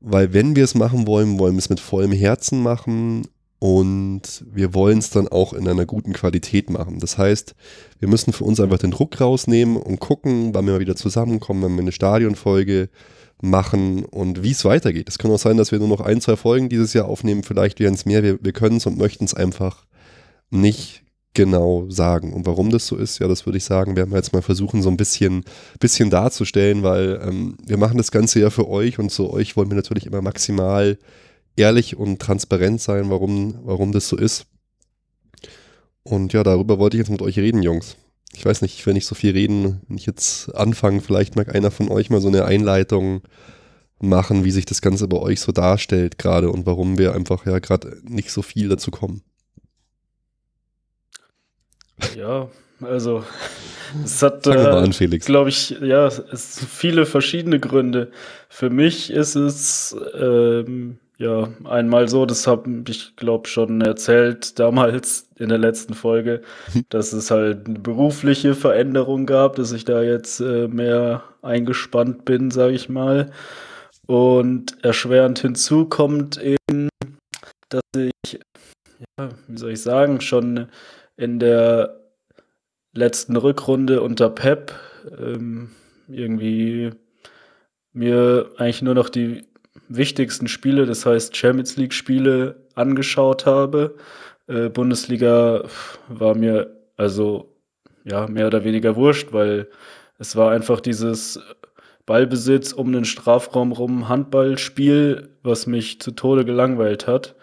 Weil 0.00 0.32
wenn 0.32 0.56
wir 0.56 0.64
es 0.64 0.74
machen 0.74 1.06
wollen, 1.06 1.38
wollen 1.38 1.54
wir 1.54 1.60
es 1.60 1.70
mit 1.70 1.80
vollem 1.80 2.12
Herzen 2.12 2.62
machen 2.62 3.26
und 3.58 4.44
wir 4.50 4.74
wollen 4.74 4.98
es 4.98 5.10
dann 5.10 5.28
auch 5.28 5.52
in 5.52 5.68
einer 5.68 5.86
guten 5.86 6.12
Qualität 6.12 6.70
machen. 6.70 6.98
Das 6.98 7.18
heißt, 7.18 7.54
wir 7.98 8.08
müssen 8.08 8.32
für 8.32 8.44
uns 8.44 8.60
einfach 8.60 8.78
den 8.78 8.90
Druck 8.90 9.20
rausnehmen 9.20 9.76
und 9.76 10.00
gucken, 10.00 10.54
wann 10.54 10.66
wir 10.66 10.74
mal 10.74 10.80
wieder 10.80 10.96
zusammenkommen, 10.96 11.62
wenn 11.62 11.74
wir 11.76 11.82
eine 11.82 11.92
Stadionfolge 11.92 12.88
machen 13.42 14.04
und 14.04 14.42
wie 14.42 14.50
es 14.50 14.64
weitergeht. 14.64 15.08
Es 15.08 15.18
kann 15.18 15.30
auch 15.30 15.38
sein, 15.38 15.56
dass 15.56 15.72
wir 15.72 15.78
nur 15.78 15.88
noch 15.88 16.00
ein, 16.00 16.20
zwei 16.20 16.36
Folgen 16.36 16.68
dieses 16.68 16.92
Jahr 16.92 17.06
aufnehmen, 17.06 17.42
vielleicht 17.42 17.80
werden 17.80 17.94
es 17.94 18.06
mehr. 18.06 18.22
Wir, 18.22 18.42
wir 18.42 18.52
können 18.52 18.76
es 18.76 18.86
und 18.86 18.98
möchten 18.98 19.24
es 19.24 19.34
einfach 19.34 19.84
nicht 20.50 21.02
genau 21.32 21.88
sagen. 21.88 22.32
Und 22.32 22.46
warum 22.46 22.70
das 22.70 22.86
so 22.86 22.96
ist, 22.96 23.18
ja, 23.20 23.28
das 23.28 23.46
würde 23.46 23.58
ich 23.58 23.64
sagen, 23.64 23.96
werden 23.96 24.10
wir 24.10 24.16
jetzt 24.16 24.32
mal 24.32 24.42
versuchen, 24.42 24.82
so 24.82 24.90
ein 24.90 24.96
bisschen, 24.96 25.44
bisschen 25.78 26.10
darzustellen, 26.10 26.82
weil 26.82 27.20
ähm, 27.24 27.56
wir 27.64 27.76
machen 27.76 27.98
das 27.98 28.10
Ganze 28.10 28.40
ja 28.40 28.50
für 28.50 28.68
euch 28.68 28.98
und 28.98 29.10
zu 29.10 29.30
euch 29.30 29.56
wollen 29.56 29.70
wir 29.70 29.76
natürlich 29.76 30.06
immer 30.06 30.22
maximal 30.22 30.98
ehrlich 31.56 31.96
und 31.96 32.20
transparent 32.20 32.80
sein, 32.80 33.10
warum, 33.10 33.54
warum 33.64 33.92
das 33.92 34.08
so 34.08 34.16
ist. 34.16 34.46
Und 36.02 36.32
ja, 36.32 36.42
darüber 36.42 36.78
wollte 36.78 36.96
ich 36.96 37.00
jetzt 37.00 37.10
mit 37.10 37.22
euch 37.22 37.38
reden, 37.38 37.62
Jungs 37.62 37.96
ich 38.32 38.44
weiß 38.44 38.62
nicht, 38.62 38.74
ich 38.74 38.86
will 38.86 38.94
nicht 38.94 39.06
so 39.06 39.14
viel 39.14 39.32
reden. 39.32 39.80
Wenn 39.88 39.96
ich 39.96 40.06
jetzt 40.06 40.54
anfange, 40.54 41.00
vielleicht 41.00 41.36
mag 41.36 41.54
einer 41.54 41.70
von 41.70 41.90
euch 41.90 42.10
mal 42.10 42.20
so 42.20 42.28
eine 42.28 42.44
Einleitung 42.44 43.22
machen, 44.00 44.44
wie 44.44 44.50
sich 44.50 44.64
das 44.64 44.80
Ganze 44.80 45.08
bei 45.08 45.18
euch 45.18 45.40
so 45.40 45.52
darstellt 45.52 46.18
gerade 46.18 46.50
und 46.50 46.66
warum 46.66 46.98
wir 46.98 47.14
einfach 47.14 47.44
ja 47.46 47.58
gerade 47.58 47.98
nicht 48.04 48.30
so 48.30 48.42
viel 48.42 48.68
dazu 48.68 48.90
kommen. 48.90 49.22
Ja, 52.16 52.48
also 52.80 53.24
es 54.04 54.22
hat, 54.22 54.46
äh, 54.46 55.18
glaube 55.18 55.50
ich, 55.50 55.70
ja, 55.82 56.06
es 56.06 56.64
viele 56.66 57.06
verschiedene 57.06 57.60
Gründe. 57.60 58.10
Für 58.48 58.70
mich 58.70 59.10
ist 59.10 59.34
es 59.34 59.94
ähm, 60.18 60.98
ja, 61.20 61.50
einmal 61.64 62.08
so, 62.08 62.24
das 62.24 62.46
habe 62.46 62.82
ich, 62.88 63.14
glaube 63.14 63.46
schon 63.46 63.82
erzählt 63.82 64.58
damals 64.58 65.28
in 65.36 65.50
der 65.50 65.58
letzten 65.58 65.92
Folge, 65.92 66.40
dass 66.88 67.12
es 67.12 67.30
halt 67.30 67.66
eine 67.66 67.78
berufliche 67.78 68.54
Veränderung 68.54 69.26
gab, 69.26 69.56
dass 69.56 69.72
ich 69.72 69.84
da 69.84 70.00
jetzt 70.00 70.40
äh, 70.40 70.66
mehr 70.66 71.22
eingespannt 71.42 72.24
bin, 72.24 72.50
sage 72.50 72.72
ich 72.72 72.88
mal. 72.88 73.30
Und 74.06 74.82
erschwerend 74.82 75.38
hinzu 75.38 75.84
kommt 75.84 76.42
eben, 76.42 76.88
dass 77.68 77.82
ich, 77.94 78.40
ja, 79.18 79.28
wie 79.46 79.58
soll 79.58 79.72
ich 79.72 79.82
sagen, 79.82 80.22
schon 80.22 80.68
in 81.18 81.38
der 81.38 82.00
letzten 82.94 83.36
Rückrunde 83.36 84.00
unter 84.00 84.30
Pep 84.30 84.72
ähm, 85.18 85.70
irgendwie 86.08 86.92
mir 87.92 88.52
eigentlich 88.56 88.80
nur 88.80 88.94
noch 88.94 89.10
die 89.10 89.49
wichtigsten 89.90 90.48
Spiele, 90.48 90.86
das 90.86 91.04
heißt 91.04 91.36
Champions 91.36 91.76
League 91.76 91.92
Spiele, 91.92 92.56
angeschaut 92.74 93.44
habe. 93.44 93.96
Äh, 94.46 94.68
Bundesliga 94.68 95.64
war 96.08 96.34
mir 96.34 96.76
also 96.96 97.52
ja 98.04 98.26
mehr 98.26 98.46
oder 98.46 98.64
weniger 98.64 98.96
wurscht, 98.96 99.32
weil 99.32 99.68
es 100.18 100.36
war 100.36 100.52
einfach 100.52 100.80
dieses 100.80 101.40
Ballbesitz 102.06 102.72
um 102.72 102.92
den 102.92 103.04
Strafraum 103.04 103.72
rum 103.72 104.08
Handballspiel, 104.08 105.28
was 105.42 105.66
mich 105.66 106.00
zu 106.00 106.12
Tode 106.12 106.44
gelangweilt 106.44 107.06
hat. 107.06 107.34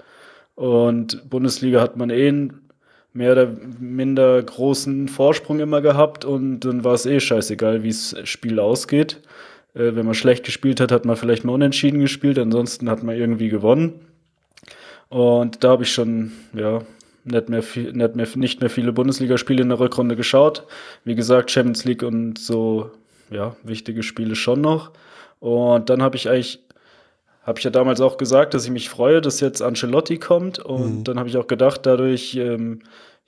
Und 0.55 1.29
Bundesliga 1.29 1.81
hat 1.81 1.97
man 1.97 2.09
eh 2.09 2.29
einen 2.29 2.67
mehr 3.13 3.33
oder 3.33 3.47
minder 3.79 4.41
großen 4.41 5.07
Vorsprung 5.07 5.59
immer 5.59 5.81
gehabt 5.81 6.23
und 6.23 6.61
dann 6.61 6.83
war 6.83 6.93
es 6.93 7.05
eh 7.05 7.19
scheißegal, 7.19 7.83
wie 7.83 7.89
das 7.89 8.15
Spiel 8.23 8.59
ausgeht. 8.59 9.21
Äh, 9.77 9.95
wenn 9.95 10.05
man 10.05 10.15
schlecht 10.15 10.43
gespielt 10.43 10.79
hat, 10.79 10.91
hat 10.91 11.05
man 11.05 11.15
vielleicht 11.15 11.43
mal 11.43 11.53
unentschieden 11.53 11.99
gespielt, 11.99 12.39
ansonsten 12.39 12.89
hat 12.89 13.03
man 13.03 13.15
irgendwie 13.15 13.49
gewonnen. 13.49 13.99
Und 15.09 15.63
da 15.63 15.69
habe 15.69 15.83
ich 15.83 15.93
schon, 15.93 16.31
ja, 16.53 16.81
nicht 17.23 17.49
mehr, 17.49 17.63
viel, 17.63 17.93
nicht 17.93 18.15
mehr, 18.15 18.27
nicht 18.35 18.61
mehr 18.61 18.69
viele 18.69 18.93
Bundesligaspiele 18.93 19.61
in 19.61 19.69
der 19.69 19.79
Rückrunde 19.79 20.15
geschaut. 20.15 20.65
Wie 21.03 21.15
gesagt, 21.15 21.51
Champions 21.51 21.85
League 21.85 22.03
und 22.03 22.39
so, 22.39 22.91
ja, 23.29 23.55
wichtige 23.63 24.03
Spiele 24.03 24.35
schon 24.35 24.61
noch. 24.61 24.91
Und 25.39 25.89
dann 25.89 26.01
habe 26.01 26.15
ich 26.15 26.29
eigentlich, 26.29 26.63
habe 27.43 27.59
ich 27.59 27.65
ja 27.65 27.71
damals 27.71 28.01
auch 28.01 28.17
gesagt, 28.17 28.53
dass 28.53 28.65
ich 28.65 28.71
mich 28.71 28.89
freue, 28.89 29.21
dass 29.21 29.39
jetzt 29.39 29.61
Ancelotti 29.61 30.17
kommt. 30.17 30.59
Und 30.59 30.99
mhm. 30.99 31.03
dann 31.03 31.19
habe 31.19 31.29
ich 31.29 31.37
auch 31.37 31.47
gedacht, 31.47 31.85
dadurch, 31.85 32.35
ähm, 32.35 32.79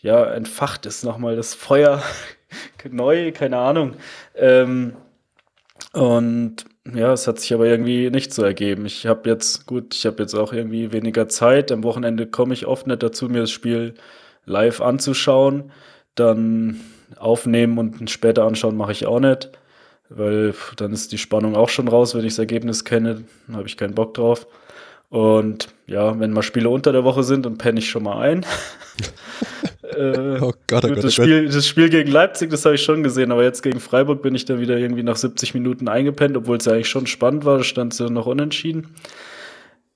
ja, 0.02 0.24
entfacht 0.26 0.86
ist 0.86 1.04
nochmal 1.04 1.36
das 1.36 1.54
Feuer 1.54 2.02
neu, 2.90 3.32
keine 3.34 3.58
Ahnung. 3.58 3.96
Ähm, 4.36 4.94
und 5.94 6.66
ja, 6.94 7.14
es 7.14 7.28
hat 7.28 7.40
sich 7.40 7.54
aber 7.54 7.66
irgendwie 7.66 8.10
nicht 8.10 8.34
so 8.34 8.44
ergeben. 8.44 8.86
Ich 8.86 9.06
habe 9.06 9.30
jetzt, 9.30 9.66
gut, 9.66 9.96
ich 9.96 10.06
habe 10.06 10.22
jetzt 10.22 10.34
auch 10.36 10.54
irgendwie 10.54 10.92
weniger 10.92 11.28
Zeit. 11.30 11.72
Am 11.72 11.84
Wochenende 11.84 12.28
komme 12.28 12.54
ich 12.54 12.66
oft 12.66 12.88
nicht 12.88 13.04
dazu, 13.04 13.28
mir 13.28 13.42
das 13.42 13.52
Spiel 13.52 13.96
live 14.46 14.82
anzuschauen. 14.82 15.72
Dann 16.16 16.80
aufnehmen 17.18 17.78
und 17.78 18.10
später 18.10 18.44
anschauen 18.46 18.78
mache 18.78 18.92
ich 18.92 19.06
auch 19.06 19.20
nicht, 19.20 19.52
weil 20.10 20.54
dann 20.78 20.94
ist 20.94 21.12
die 21.12 21.18
Spannung 21.18 21.56
auch 21.56 21.70
schon 21.70 21.88
raus, 21.88 22.16
wenn 22.16 22.26
ich 22.26 22.34
das 22.34 22.40
Ergebnis 22.40 22.86
kenne. 22.86 23.24
Habe 23.52 23.68
ich 23.68 23.78
keinen 23.78 23.96
Bock 23.96 24.14
drauf. 24.14 24.48
Und 25.10 25.70
ja, 25.88 26.20
wenn 26.20 26.32
mal 26.32 26.44
Spiele 26.44 26.70
unter 26.70 26.92
der 26.92 27.04
Woche 27.04 27.24
sind, 27.24 27.46
dann 27.46 27.58
penne 27.58 27.80
ich 27.80 27.90
schon 27.90 28.04
mal 28.04 28.20
ein. 28.20 28.46
Äh, 29.82 30.40
oh 30.40 30.54
Gott, 30.68 30.86
oh 30.86 30.88
Gott, 30.90 30.98
das, 30.98 31.06
oh 31.06 31.24
Spiel, 31.24 31.50
das 31.50 31.68
Spiel 31.68 31.90
gegen 31.90 32.12
Leipzig, 32.12 32.52
das 32.52 32.64
habe 32.64 32.76
ich 32.76 32.84
schon 32.84 33.02
gesehen, 33.02 33.32
aber 33.32 33.44
jetzt 33.44 33.64
gegen 33.64 33.80
Freiburg 33.80 34.22
bin 34.22 34.36
ich 34.36 34.46
dann 34.46 34.60
wieder 34.60 34.78
irgendwie 34.78 35.02
nach 35.02 35.16
70 35.16 35.56
Minuten 35.56 35.88
eingepennt, 35.88 36.38
obwohl 36.38 36.58
es 36.58 36.66
ja 36.66 36.74
eigentlich 36.74 36.90
schon 36.90 37.08
spannend 37.08 37.44
war, 37.44 37.58
da 37.58 37.64
stand 37.64 37.94
es 37.94 38.00
ja 38.00 38.08
noch 38.10 38.28
unentschieden. 38.28 38.94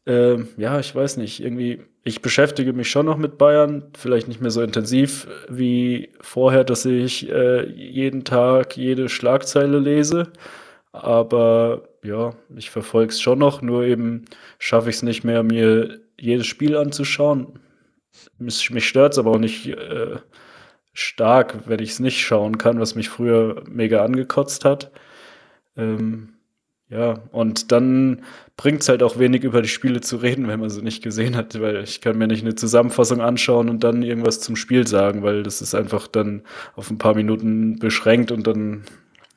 Ähm, 0.06 0.50
ja, 0.58 0.80
ich 0.80 0.94
weiß 0.94 1.18
nicht, 1.18 1.42
irgendwie, 1.42 1.84
ich 2.04 2.22
beschäftige 2.22 2.74
mich 2.74 2.90
schon 2.90 3.06
noch 3.06 3.18
mit 3.18 3.38
Bayern, 3.38 3.84
vielleicht 3.98 4.28
nicht 4.28 4.42
mehr 4.42 4.52
so 4.52 4.62
intensiv 4.62 5.28
wie 5.48 6.10
vorher, 6.20 6.64
dass 6.64 6.86
ich 6.86 7.30
äh, 7.30 7.70
jeden 7.70 8.26
Tag 8.26 8.76
jede 8.76 9.08
Schlagzeile 9.08 9.80
lese, 9.80 10.34
aber 10.92 11.84
ja, 12.04 12.36
ich 12.56 12.70
verfolge 12.70 13.12
es 13.12 13.22
schon 13.22 13.40
noch, 13.40 13.62
nur 13.62 13.84
eben 13.86 14.26
schaffe 14.60 14.90
ich 14.90 14.98
es 14.98 15.04
nicht 15.04 15.24
mehr, 15.24 15.44
mir 15.44 16.02
jedes 16.20 16.48
Spiel 16.48 16.78
anzuschauen. 16.78 17.60
Mich, 18.38 18.70
mich 18.72 18.88
stört 18.88 19.14
es 19.14 19.20
aber 19.20 19.32
auch 19.32 19.40
nicht 19.40 19.68
äh, 19.68 20.18
stark, 20.94 21.68
wenn 21.68 21.80
ich 21.80 21.92
es 21.92 22.00
nicht 22.00 22.22
schauen 22.22 22.58
kann, 22.58 22.80
was 22.80 22.96
mich 22.96 23.10
früher 23.10 23.64
mega 23.70 24.04
angekotzt 24.06 24.66
hat. 24.66 24.92
Ähm, 25.78 26.30
Ja, 26.90 27.24
und 27.32 27.72
dann 27.72 28.24
bringt 28.58 28.82
es 28.82 28.90
halt 28.90 29.02
auch 29.02 29.18
wenig 29.18 29.44
über 29.44 29.62
die 29.64 29.70
Spiele 29.70 30.02
zu 30.02 30.18
reden, 30.18 30.48
wenn 30.48 30.60
man 30.60 30.70
sie 30.70 30.84
nicht 30.84 31.02
gesehen 31.04 31.36
hat, 31.36 31.60
weil 31.60 31.84
ich 31.84 32.02
kann 32.02 32.18
mir 32.20 32.28
nicht 32.28 32.44
eine 32.44 32.54
Zusammenfassung 32.56 33.20
anschauen 33.22 33.70
und 33.70 33.84
dann 33.84 34.04
irgendwas 34.04 34.42
zum 34.42 34.56
Spiel 34.56 34.86
sagen, 34.88 35.24
weil 35.24 35.42
das 35.44 35.62
ist 35.62 35.74
einfach 35.74 36.08
dann 36.08 36.44
auf 36.76 36.92
ein 36.92 37.00
paar 37.00 37.16
Minuten 37.16 37.80
beschränkt 37.80 38.32
und 38.32 38.46
dann, 38.46 38.84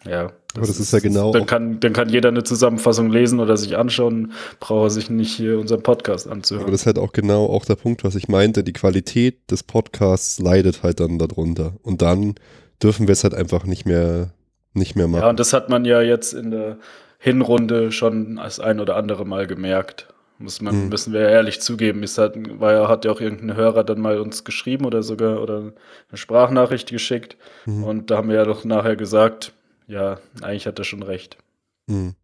ja. 0.09 0.33
Aber 0.55 0.67
das 0.67 0.71
ist, 0.71 0.81
ist 0.81 0.93
ja 0.93 1.01
genau. 1.01 1.33
Dann 1.33 1.47
kann, 1.47 1.81
dann 1.81 1.93
kann 1.93 2.09
jeder 2.09 2.31
eine 2.31 2.43
Zusammenfassung 2.43 3.11
lesen 3.11 3.41
oder 3.41 3.57
sich 3.57 3.77
anschauen, 3.77 4.33
braucht 4.59 4.87
er 4.87 4.91
sich 4.91 5.11
nicht 5.11 5.37
hier 5.37 5.59
unseren 5.59 5.83
Podcast 5.83 6.29
anzuhören. 6.29 6.65
Aber 6.65 6.73
das 6.73 6.83
ist 6.83 6.87
halt 6.87 6.99
auch 6.99 7.13
genau 7.13 7.47
auch 7.47 7.65
der 7.65 7.77
Punkt, 7.77 8.05
was 8.05 8.15
ich 8.15 8.29
meinte. 8.29 8.65
Die 8.65 8.73
Qualität 8.73 9.51
des 9.51 9.63
Podcasts 9.63 10.39
leidet 10.39 10.83
halt 10.83 11.01
dann 11.01 11.19
darunter. 11.19 11.75
Und 11.83 12.01
dann 12.03 12.35
dürfen 12.83 13.07
wir 13.07 13.13
es 13.13 13.23
halt 13.23 13.35
einfach 13.35 13.65
nicht 13.65 13.87
mehr, 13.87 14.31
nicht 14.73 14.97
mehr 14.97 15.09
machen. 15.09 15.23
Ja, 15.23 15.31
und 15.31 15.41
das 15.41 15.53
hat 15.53 15.69
man 15.69 15.85
ja 15.85 16.01
jetzt 16.01 16.33
in 16.33 16.51
der 16.51 16.79
Hinrunde 17.19 17.93
schon 17.93 18.37
das 18.37 18.61
ein 18.61 18.81
oder 18.81 18.97
andere 18.97 19.27
Mal 19.27 19.47
gemerkt. 19.47 20.09
Muss 20.39 20.61
man, 20.61 20.85
mhm. 20.85 20.89
müssen 20.91 21.15
wir 21.15 21.21
ehrlich 21.21 21.61
zugeben. 21.63 22.03
Hat, 22.03 22.35
war 22.61 22.73
ja, 22.73 22.89
hat 22.89 23.07
ja 23.07 23.11
auch 23.11 23.21
irgendein 23.21 23.57
Hörer 23.57 23.85
dann 23.85 24.01
mal 24.01 24.21
uns 24.21 24.45
geschrieben 24.45 24.85
oder 24.85 25.03
sogar 25.03 25.43
oder 25.43 25.59
eine 25.59 25.73
Sprachnachricht 26.15 26.91
geschickt. 26.91 27.37
Mhm. 27.65 27.85
Und 27.85 28.11
da 28.11 28.19
haben 28.19 28.29
wir 28.29 28.37
ja 28.37 28.45
doch 28.45 28.65
nachher 28.65 28.97
gesagt, 28.97 29.55
ja, 29.87 30.19
eigentlich 30.43 30.67
hat 30.67 30.79
er 30.79 30.85
schon 30.85 31.03
recht. 31.03 31.39
Mhm. 31.87 32.15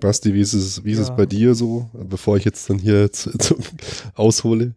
Basti, 0.00 0.34
wie 0.34 0.40
ist 0.40 0.52
es, 0.52 0.84
wie 0.84 0.92
ist 0.92 0.98
ja. 0.98 1.04
es 1.04 1.16
bei 1.16 1.26
dir 1.26 1.54
so, 1.54 1.88
bevor 1.92 2.36
ich 2.36 2.44
jetzt 2.44 2.68
dann 2.68 2.78
hier 2.78 3.12
zu, 3.12 3.36
zu 3.38 3.56
aushole? 4.14 4.74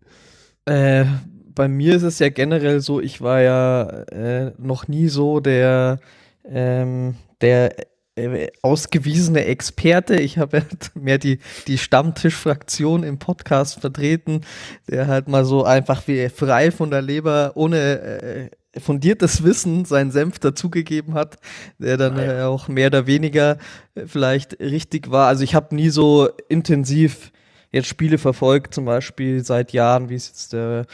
Äh, 0.66 1.06
bei 1.54 1.68
mir 1.68 1.96
ist 1.96 2.04
es 2.04 2.20
ja 2.20 2.30
generell 2.30 2.82
so, 2.82 3.00
ich 3.00 3.22
war 3.22 3.42
ja 3.42 3.84
äh, 4.12 4.52
noch 4.58 4.88
nie 4.88 5.08
so 5.08 5.40
der, 5.40 6.00
ähm, 6.44 7.16
der 7.42 7.76
äh, 8.16 8.48
ausgewiesene 8.62 9.46
Experte. 9.46 10.16
Ich 10.16 10.38
habe 10.38 10.62
halt 10.62 10.92
mehr 10.96 11.18
die, 11.18 11.40
die 11.68 11.78
Stammtischfraktion 11.78 13.04
im 13.04 13.20
Podcast 13.20 13.80
vertreten, 13.80 14.42
der 14.90 15.08
halt 15.08 15.28
mal 15.28 15.46
so 15.46 15.64
einfach 15.64 16.08
wie 16.08 16.30
frei 16.30 16.72
von 16.72 16.92
der 16.92 17.02
Leber, 17.02 17.54
ohne 17.56 17.78
äh, 17.78 18.50
fundiertes 18.78 19.44
Wissen 19.44 19.86
seinen 19.86 20.12
Senf 20.12 20.40
dazugegeben 20.40 21.14
hat, 21.14 21.38
der 21.78 21.98
dann 21.98 22.18
äh, 22.18 22.42
auch 22.42 22.68
mehr 22.68 22.88
oder 22.88 23.08
weniger 23.08 23.58
äh, 23.96 24.06
vielleicht 24.06 24.60
richtig 24.60 25.12
war. 25.12 25.28
Also 25.28 25.44
ich 25.44 25.56
habe 25.56 25.76
nie 25.76 25.90
so 25.90 26.30
intensiv 26.50 27.32
jetzt 27.72 27.88
Spiele 27.88 28.18
verfolgt, 28.18 28.74
zum 28.74 28.86
Beispiel 28.86 29.44
seit 29.44 29.74
Jahren, 29.74 30.10
wie 30.10 30.16
es 30.16 30.28
jetzt 30.28 30.54
der 30.54 30.86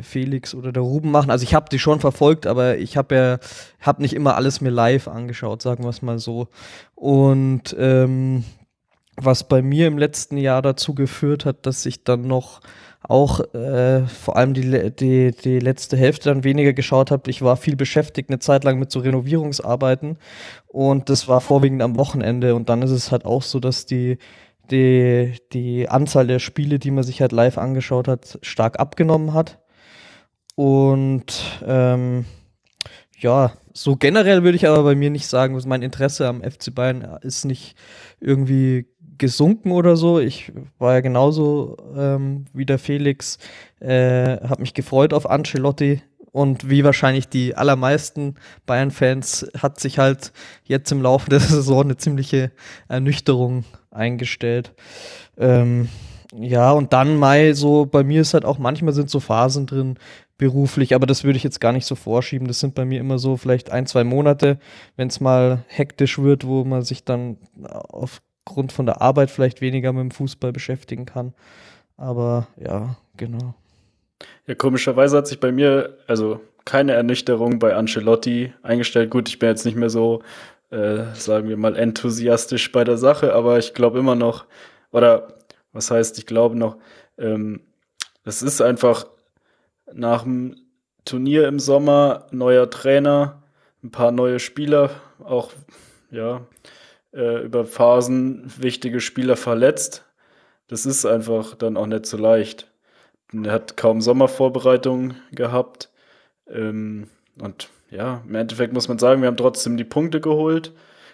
Felix 0.00 0.54
oder 0.54 0.72
der 0.72 0.82
Ruben 0.82 1.10
machen. 1.10 1.30
Also 1.30 1.44
ich 1.44 1.54
habe 1.54 1.68
die 1.70 1.78
schon 1.78 2.00
verfolgt, 2.00 2.46
aber 2.46 2.78
ich 2.78 2.96
habe 2.96 3.14
ja 3.14 3.38
hab 3.80 4.00
nicht 4.00 4.14
immer 4.14 4.36
alles 4.36 4.60
mir 4.60 4.70
live 4.70 5.08
angeschaut, 5.08 5.60
sagen 5.60 5.84
wir 5.84 5.90
es 5.90 6.00
mal 6.00 6.18
so. 6.18 6.48
Und 6.94 7.76
ähm, 7.78 8.44
was 9.16 9.46
bei 9.46 9.60
mir 9.60 9.86
im 9.86 9.98
letzten 9.98 10.38
Jahr 10.38 10.62
dazu 10.62 10.94
geführt 10.94 11.44
hat, 11.44 11.66
dass 11.66 11.84
ich 11.84 12.04
dann 12.04 12.22
noch 12.22 12.60
auch 13.08 13.40
äh, 13.54 14.06
vor 14.06 14.36
allem 14.36 14.54
die, 14.54 14.90
die, 14.90 15.32
die 15.32 15.58
letzte 15.58 15.96
Hälfte 15.96 16.28
dann 16.28 16.44
weniger 16.44 16.72
geschaut 16.72 17.10
habe. 17.10 17.30
Ich 17.30 17.42
war 17.42 17.56
viel 17.56 17.76
beschäftigt 17.76 18.30
eine 18.30 18.38
Zeit 18.38 18.64
lang 18.64 18.78
mit 18.78 18.90
so 18.90 19.00
Renovierungsarbeiten 19.00 20.18
und 20.68 21.08
das 21.08 21.28
war 21.28 21.40
vorwiegend 21.40 21.82
am 21.82 21.96
Wochenende 21.96 22.54
und 22.54 22.68
dann 22.68 22.82
ist 22.82 22.90
es 22.92 23.10
halt 23.10 23.24
auch 23.24 23.42
so, 23.42 23.60
dass 23.60 23.86
die 23.86 24.18
die, 24.70 25.34
die 25.52 25.88
Anzahl 25.88 26.26
der 26.26 26.38
Spiele, 26.38 26.78
die 26.78 26.90
man 26.90 27.04
sich 27.04 27.20
halt 27.20 27.32
live 27.32 27.58
angeschaut 27.58 28.08
hat, 28.08 28.38
stark 28.42 28.78
abgenommen 28.78 29.34
hat. 29.34 29.58
Und 30.54 31.42
ähm, 31.66 32.24
ja, 33.18 33.52
so 33.72 33.96
generell 33.96 34.42
würde 34.42 34.56
ich 34.56 34.66
aber 34.66 34.82
bei 34.82 34.94
mir 34.94 35.10
nicht 35.10 35.26
sagen, 35.26 35.58
mein 35.66 35.82
Interesse 35.82 36.28
am 36.28 36.42
FC 36.42 36.74
Bayern 36.74 37.18
ist 37.22 37.44
nicht 37.44 37.76
irgendwie 38.20 38.86
gesunken 39.22 39.70
oder 39.70 39.94
so. 39.94 40.18
Ich 40.18 40.52
war 40.80 40.94
ja 40.94 41.00
genauso 41.00 41.76
ähm, 41.96 42.46
wie 42.52 42.66
der 42.66 42.80
Felix, 42.80 43.38
äh, 43.78 44.36
habe 44.48 44.62
mich 44.62 44.74
gefreut 44.74 45.14
auf 45.14 45.30
Ancelotti 45.30 46.02
und 46.32 46.68
wie 46.68 46.82
wahrscheinlich 46.82 47.28
die 47.28 47.54
allermeisten 47.54 48.34
Bayern-Fans 48.66 49.46
hat 49.56 49.78
sich 49.78 50.00
halt 50.00 50.32
jetzt 50.64 50.90
im 50.90 51.02
Laufe 51.02 51.30
der 51.30 51.38
Saison 51.40 51.84
eine 51.84 51.96
ziemliche 51.96 52.50
Ernüchterung 52.88 53.64
eingestellt. 53.92 54.74
Ähm, 55.38 55.88
ja, 56.34 56.72
und 56.72 56.92
dann 56.92 57.16
Mai, 57.16 57.52
so 57.52 57.86
bei 57.86 58.02
mir 58.02 58.22
ist 58.22 58.34
halt 58.34 58.44
auch 58.44 58.58
manchmal 58.58 58.92
sind 58.92 59.08
so 59.08 59.20
Phasen 59.20 59.66
drin, 59.66 59.98
beruflich, 60.36 60.96
aber 60.96 61.06
das 61.06 61.22
würde 61.22 61.36
ich 61.36 61.44
jetzt 61.44 61.60
gar 61.60 61.70
nicht 61.70 61.86
so 61.86 61.94
vorschieben. 61.94 62.48
Das 62.48 62.58
sind 62.58 62.74
bei 62.74 62.84
mir 62.84 62.98
immer 62.98 63.20
so 63.20 63.36
vielleicht 63.36 63.70
ein, 63.70 63.86
zwei 63.86 64.02
Monate, 64.02 64.58
wenn 64.96 65.06
es 65.06 65.20
mal 65.20 65.62
hektisch 65.68 66.18
wird, 66.18 66.44
wo 66.44 66.64
man 66.64 66.82
sich 66.82 67.04
dann 67.04 67.36
aufgrund 68.44 68.72
von 68.72 68.86
der 68.86 69.00
Arbeit 69.00 69.30
vielleicht 69.30 69.60
weniger 69.60 69.92
mit 69.92 70.02
dem 70.02 70.10
Fußball 70.10 70.52
beschäftigen 70.52 71.06
kann. 71.06 71.34
Aber 71.96 72.48
ja, 72.56 72.96
genau. 73.16 73.54
Ja, 74.46 74.54
komischerweise 74.54 75.16
hat 75.16 75.26
sich 75.26 75.40
bei 75.40 75.52
mir, 75.52 75.98
also 76.06 76.40
keine 76.64 76.92
Ernüchterung 76.92 77.58
bei 77.58 77.74
Ancelotti 77.74 78.52
eingestellt. 78.62 79.10
Gut, 79.10 79.28
ich 79.28 79.38
bin 79.38 79.48
jetzt 79.48 79.64
nicht 79.64 79.76
mehr 79.76 79.90
so, 79.90 80.22
äh, 80.70 81.04
sagen 81.14 81.48
wir 81.48 81.56
mal, 81.56 81.76
enthusiastisch 81.76 82.72
bei 82.72 82.84
der 82.84 82.98
Sache, 82.98 83.34
aber 83.34 83.58
ich 83.58 83.74
glaube 83.74 83.98
immer 83.98 84.14
noch, 84.14 84.46
oder 84.90 85.34
was 85.72 85.90
heißt, 85.90 86.18
ich 86.18 86.26
glaube 86.26 86.56
noch, 86.56 86.76
ähm, 87.18 87.60
es 88.24 88.42
ist 88.42 88.60
einfach 88.60 89.06
nach 89.92 90.22
dem 90.22 90.56
Turnier 91.04 91.48
im 91.48 91.58
Sommer 91.58 92.26
neuer 92.30 92.70
Trainer, 92.70 93.42
ein 93.82 93.90
paar 93.90 94.12
neue 94.12 94.38
Spieler, 94.38 94.90
auch 95.18 95.50
ja, 96.10 96.46
äh, 97.12 97.42
über 97.42 97.64
Phasen 97.64 98.50
wichtige 98.58 99.00
Spieler 99.00 99.36
verletzt. 99.36 100.04
Das 100.68 100.86
ist 100.86 101.04
einfach 101.04 101.54
dann 101.54 101.76
auch 101.76 101.86
nicht 101.86 102.06
so 102.06 102.16
leicht. 102.16 102.70
Er 103.32 103.52
hat 103.52 103.76
kaum 103.76 104.00
Sommervorbereitung 104.00 105.14
gehabt. 105.32 105.90
Ähm, 106.48 107.08
und 107.40 107.68
ja, 107.90 108.22
im 108.26 108.34
Endeffekt 108.34 108.72
muss 108.72 108.88
man 108.88 108.98
sagen, 108.98 109.20
wir 109.22 109.28
haben 109.28 109.36
trotzdem 109.36 109.76
die 109.76 109.84
Punkte 109.84 110.20
geholt. 110.20 110.72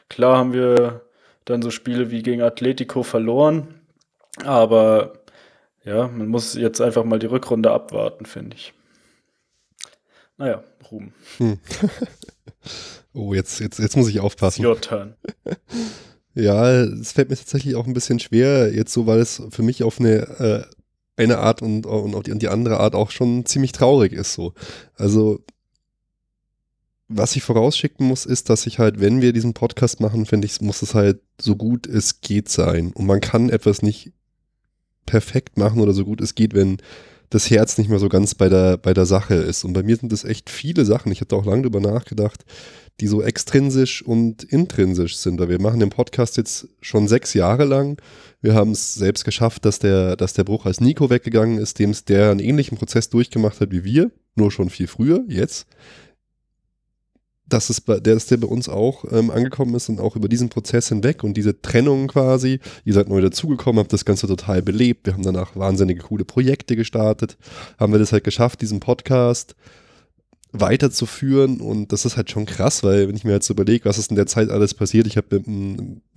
Klar 0.08 0.38
haben 0.38 0.52
wir 0.52 1.02
dann 1.44 1.62
so 1.62 1.70
Spiele 1.70 2.10
wie 2.10 2.22
gegen 2.22 2.42
Atletico 2.42 3.02
verloren. 3.02 3.74
Aber 4.44 5.14
ja, 5.84 6.06
man 6.08 6.28
muss 6.28 6.54
jetzt 6.54 6.80
einfach 6.80 7.04
mal 7.04 7.18
die 7.18 7.26
Rückrunde 7.26 7.70
abwarten, 7.70 8.26
finde 8.26 8.56
ich. 8.56 8.74
Naja, 10.36 10.62
Ruhm. 10.90 11.12
Hm. 11.38 11.58
oh, 13.12 13.34
jetzt, 13.34 13.60
jetzt, 13.60 13.78
jetzt 13.78 13.96
muss 13.96 14.08
ich 14.08 14.20
aufpassen. 14.20 14.62
It's 14.62 14.68
your 14.68 14.80
turn. 14.80 15.14
ja, 16.34 16.82
es 16.82 17.12
fällt 17.12 17.30
mir 17.30 17.36
tatsächlich 17.36 17.74
auch 17.76 17.86
ein 17.86 17.94
bisschen 17.94 18.18
schwer, 18.18 18.74
jetzt 18.74 18.92
so, 18.92 19.06
weil 19.06 19.20
es 19.20 19.42
für 19.50 19.62
mich 19.62 19.82
auf 19.82 19.98
eine, 20.00 20.68
äh, 21.16 21.22
eine 21.22 21.38
Art 21.38 21.62
und, 21.62 21.86
und 21.86 22.14
auf 22.14 22.22
die, 22.22 22.36
die 22.38 22.48
andere 22.48 22.80
Art 22.80 22.94
auch 22.94 23.10
schon 23.10 23.44
ziemlich 23.46 23.72
traurig 23.72 24.12
ist. 24.12 24.34
So. 24.34 24.54
Also, 24.94 25.44
was 27.08 27.34
ich 27.36 27.42
vorausschicken 27.42 28.06
muss, 28.06 28.26
ist, 28.26 28.50
dass 28.50 28.66
ich 28.66 28.78
halt, 28.78 29.00
wenn 29.00 29.22
wir 29.22 29.32
diesen 29.32 29.54
Podcast 29.54 30.00
machen, 30.00 30.26
finde 30.26 30.46
ich, 30.46 30.60
muss 30.60 30.82
es 30.82 30.94
halt 30.94 31.20
so 31.40 31.56
gut 31.56 31.86
es 31.86 32.20
geht 32.20 32.48
sein. 32.48 32.92
Und 32.92 33.06
man 33.06 33.20
kann 33.20 33.48
etwas 33.48 33.82
nicht 33.82 34.12
perfekt 35.06 35.56
machen 35.56 35.80
oder 35.80 35.92
so 35.92 36.04
gut 36.04 36.20
es 36.20 36.34
geht, 36.34 36.54
wenn 36.54 36.76
das 37.30 37.50
Herz 37.50 37.78
nicht 37.78 37.90
mehr 37.90 37.98
so 37.98 38.08
ganz 38.08 38.34
bei 38.34 38.48
der, 38.48 38.76
bei 38.78 38.94
der 38.94 39.06
Sache 39.06 39.34
ist. 39.34 39.64
Und 39.64 39.72
bei 39.72 39.82
mir 39.82 39.96
sind 39.96 40.12
es 40.12 40.24
echt 40.24 40.50
viele 40.50 40.84
Sachen, 40.84 41.12
ich 41.12 41.20
habe 41.20 41.28
da 41.28 41.36
auch 41.36 41.44
lange 41.44 41.62
drüber 41.62 41.80
nachgedacht, 41.80 42.44
die 43.00 43.06
so 43.06 43.22
extrinsisch 43.22 44.02
und 44.02 44.44
intrinsisch 44.44 45.16
sind. 45.16 45.38
Weil 45.38 45.48
wir 45.48 45.60
machen 45.60 45.80
den 45.80 45.90
Podcast 45.90 46.36
jetzt 46.36 46.68
schon 46.80 47.06
sechs 47.06 47.34
Jahre 47.34 47.64
lang. 47.64 48.00
Wir 48.40 48.54
haben 48.54 48.72
es 48.72 48.94
selbst 48.94 49.24
geschafft, 49.24 49.64
dass 49.64 49.78
der, 49.78 50.16
dass 50.16 50.32
der 50.32 50.44
Bruch 50.44 50.66
als 50.66 50.80
Nico 50.80 51.10
weggegangen 51.10 51.58
ist, 51.58 51.78
dem 51.78 51.90
es 51.90 52.04
der 52.04 52.30
einen 52.30 52.40
ähnlichen 52.40 52.78
Prozess 52.78 53.08
durchgemacht 53.10 53.60
hat 53.60 53.70
wie 53.70 53.84
wir, 53.84 54.10
nur 54.34 54.50
schon 54.50 54.70
viel 54.70 54.86
früher, 54.86 55.24
jetzt 55.28 55.66
dass 57.48 57.70
es 57.70 57.80
bei, 57.80 58.00
der, 58.00 58.14
dass 58.14 58.26
der 58.26 58.36
bei 58.36 58.46
uns 58.46 58.68
auch 58.68 59.04
ähm, 59.10 59.30
angekommen 59.30 59.74
ist 59.74 59.88
und 59.88 60.00
auch 60.00 60.16
über 60.16 60.28
diesen 60.28 60.48
Prozess 60.48 60.88
hinweg 60.88 61.24
und 61.24 61.34
diese 61.34 61.60
Trennung 61.60 62.08
quasi, 62.08 62.60
ihr 62.84 62.94
seid 62.94 63.08
neu 63.08 63.20
dazugekommen, 63.20 63.80
habt 63.80 63.92
das 63.92 64.04
Ganze 64.04 64.26
total 64.26 64.62
belebt, 64.62 65.06
wir 65.06 65.14
haben 65.14 65.22
danach 65.22 65.56
wahnsinnige 65.56 66.02
coole 66.02 66.24
Projekte 66.24 66.76
gestartet, 66.76 67.36
haben 67.78 67.92
wir 67.92 67.98
das 67.98 68.12
halt 68.12 68.24
geschafft, 68.24 68.60
diesen 68.60 68.80
Podcast 68.80 69.54
weiterzuführen 70.60 71.60
und 71.60 71.92
das 71.92 72.04
ist 72.04 72.16
halt 72.16 72.30
schon 72.30 72.46
krass, 72.46 72.82
weil 72.82 73.08
wenn 73.08 73.16
ich 73.16 73.24
mir 73.24 73.32
jetzt 73.32 73.50
überlege, 73.50 73.84
was 73.84 73.98
ist 73.98 74.10
in 74.10 74.16
der 74.16 74.26
Zeit 74.26 74.50
alles 74.50 74.74
passiert, 74.74 75.06
ich 75.06 75.16
habe 75.16 75.42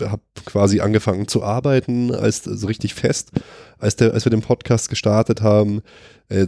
hab 0.01 0.21
quasi 0.45 0.80
angefangen 0.80 1.27
zu 1.27 1.43
arbeiten, 1.43 2.13
als 2.13 2.43
so 2.43 2.67
richtig 2.67 2.93
fest, 2.93 3.32
als, 3.80 3.95
der, 3.95 4.13
als 4.13 4.25
wir 4.25 4.30
den 4.30 4.41
Podcast 4.41 4.89
gestartet 4.89 5.41
haben. 5.41 5.82
Äh, 6.30 6.47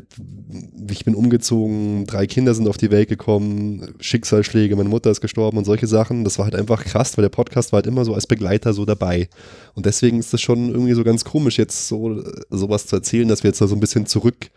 ich 0.90 1.04
bin 1.04 1.16
umgezogen, 1.16 2.06
drei 2.06 2.28
Kinder 2.28 2.54
sind 2.54 2.68
auf 2.68 2.78
die 2.78 2.92
Welt 2.92 3.10
gekommen, 3.10 3.96
Schicksalsschläge, 4.00 4.76
meine 4.76 4.90
Mutter 4.90 5.12
ist 5.12 5.22
gestorben 5.22 5.58
und 5.58 5.66
solche 5.66 5.88
Sachen. 5.88 6.24
Das 6.24 6.38
war 6.38 6.46
halt 6.46 6.56
einfach 6.56 6.86
krass, 6.86 7.18
weil 7.18 7.24
der 7.24 7.30
Podcast 7.30 7.72
war 7.72 7.78
halt 7.78 7.88
immer 7.88 8.06
so 8.06 8.14
als 8.14 8.28
Begleiter 8.28 8.74
so 8.74 8.86
dabei. 8.86 9.30
Und 9.74 9.86
deswegen 9.86 10.20
ist 10.20 10.34
es 10.34 10.42
schon 10.42 10.70
irgendwie 10.70 10.94
so 10.94 11.04
ganz 11.04 11.26
komisch, 11.26 11.58
jetzt 11.58 11.88
so 11.88 12.24
sowas 12.50 12.88
zu 12.88 12.96
erzählen, 12.96 13.28
dass 13.28 13.44
wir 13.44 13.50
jetzt 13.50 13.62
da 13.62 13.68
so 13.68 13.76
ein 13.76 13.82
bisschen 13.82 14.06
zurück, 14.06 14.52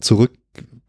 zurück 0.00 0.32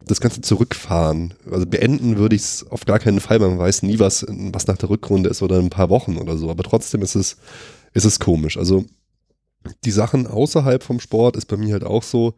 das 0.00 0.20
Ganze 0.20 0.40
zurückfahren. 0.40 1.34
Also 1.50 1.66
beenden 1.66 2.16
würde 2.16 2.34
ich 2.34 2.42
es 2.42 2.66
auf 2.70 2.86
gar 2.86 2.98
keinen 2.98 3.20
Fall. 3.20 3.38
Man 3.38 3.58
weiß 3.58 3.82
nie, 3.82 3.98
was, 3.98 4.24
was 4.28 4.66
nach 4.66 4.78
der 4.78 4.88
Rückrunde 4.88 5.28
ist 5.28 5.42
oder 5.42 5.58
in 5.58 5.66
ein 5.66 5.70
paar 5.70 5.90
Wochen 5.90 6.16
oder 6.16 6.38
so. 6.38 6.50
Aber 6.50 6.62
trotzdem 6.62 7.02
ist 7.02 7.14
es 7.14 7.36
ist 7.94 8.04
es 8.04 8.18
komisch. 8.18 8.56
Also 8.56 8.84
die 9.84 9.90
Sachen 9.90 10.26
außerhalb 10.26 10.82
vom 10.82 11.00
Sport 11.00 11.36
ist 11.36 11.46
bei 11.46 11.56
mir 11.56 11.72
halt 11.72 11.84
auch 11.84 12.02
so, 12.02 12.34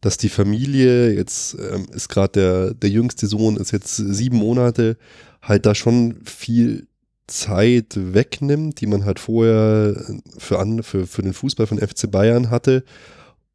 dass 0.00 0.16
die 0.18 0.28
Familie, 0.28 1.12
jetzt 1.12 1.54
ähm, 1.54 1.86
ist 1.92 2.08
gerade 2.08 2.32
der, 2.32 2.74
der 2.74 2.90
jüngste 2.90 3.26
Sohn, 3.26 3.56
ist 3.56 3.72
jetzt 3.72 3.96
sieben 3.96 4.36
Monate, 4.36 4.96
halt 5.42 5.66
da 5.66 5.74
schon 5.74 6.20
viel 6.24 6.86
Zeit 7.26 7.94
wegnimmt, 7.96 8.80
die 8.80 8.86
man 8.86 9.04
halt 9.04 9.18
vorher 9.18 9.96
für, 10.36 10.58
an, 10.58 10.82
für, 10.82 11.06
für 11.06 11.22
den 11.22 11.32
Fußball 11.32 11.66
von 11.66 11.78
FC 11.78 12.10
Bayern 12.10 12.50
hatte. 12.50 12.84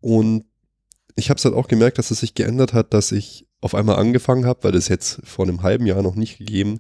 Und 0.01 0.45
ich 1.19 1.29
habe 1.29 1.37
es 1.37 1.45
halt 1.45 1.55
auch 1.55 1.67
gemerkt, 1.67 1.97
dass 1.97 2.11
es 2.11 2.21
sich 2.21 2.33
geändert 2.33 2.73
hat, 2.73 2.93
dass 2.93 3.11
ich 3.11 3.45
auf 3.61 3.75
einmal 3.75 3.97
angefangen 3.97 4.45
habe, 4.45 4.63
weil 4.63 4.71
das 4.71 4.87
jetzt 4.87 5.21
vor 5.23 5.45
einem 5.45 5.61
halben 5.61 5.85
Jahr 5.85 6.01
noch 6.01 6.15
nicht 6.15 6.37
gegeben, 6.37 6.79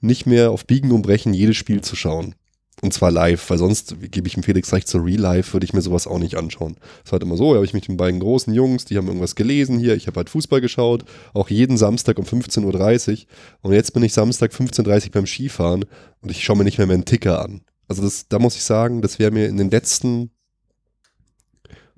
nicht 0.00 0.26
mehr 0.26 0.50
auf 0.50 0.66
Biegen 0.66 0.92
und 0.92 1.02
Brechen 1.02 1.34
jedes 1.34 1.56
Spiel 1.56 1.80
zu 1.80 1.96
schauen. 1.96 2.34
Und 2.80 2.94
zwar 2.94 3.10
live, 3.10 3.50
weil 3.50 3.58
sonst 3.58 3.96
gebe 4.00 4.28
ich 4.28 4.34
dem 4.34 4.44
Felix 4.44 4.72
recht, 4.72 4.86
so 4.86 4.98
real 4.98 5.18
life 5.18 5.52
würde 5.52 5.64
ich 5.64 5.72
mir 5.72 5.80
sowas 5.80 6.06
auch 6.06 6.20
nicht 6.20 6.36
anschauen. 6.36 6.76
Es 7.04 7.10
war 7.10 7.16
halt 7.18 7.24
immer 7.24 7.36
so, 7.36 7.54
habe 7.54 7.64
ich 7.64 7.74
mit 7.74 7.88
den 7.88 7.96
beiden 7.96 8.20
großen 8.20 8.54
Jungs, 8.54 8.84
die 8.84 8.96
haben 8.96 9.08
irgendwas 9.08 9.34
gelesen 9.34 9.80
hier, 9.80 9.96
ich 9.96 10.06
habe 10.06 10.18
halt 10.18 10.30
Fußball 10.30 10.60
geschaut, 10.60 11.04
auch 11.34 11.50
jeden 11.50 11.76
Samstag 11.76 12.18
um 12.18 12.24
15.30 12.24 13.10
Uhr. 13.10 13.26
Und 13.62 13.72
jetzt 13.72 13.92
bin 13.94 14.04
ich 14.04 14.12
Samstag 14.12 14.52
15.30 14.52 15.06
Uhr 15.06 15.12
beim 15.12 15.26
Skifahren 15.26 15.86
und 16.20 16.30
ich 16.30 16.44
schaue 16.44 16.56
mir 16.56 16.64
nicht 16.64 16.78
mehr 16.78 16.86
meinen 16.86 17.04
Ticker 17.04 17.42
an. 17.42 17.62
Also 17.88 18.02
das, 18.02 18.28
da 18.28 18.38
muss 18.38 18.54
ich 18.54 18.62
sagen, 18.62 19.02
das 19.02 19.18
wäre 19.18 19.32
mir 19.32 19.48
in 19.48 19.56
den 19.56 19.70
letzten, 19.70 20.30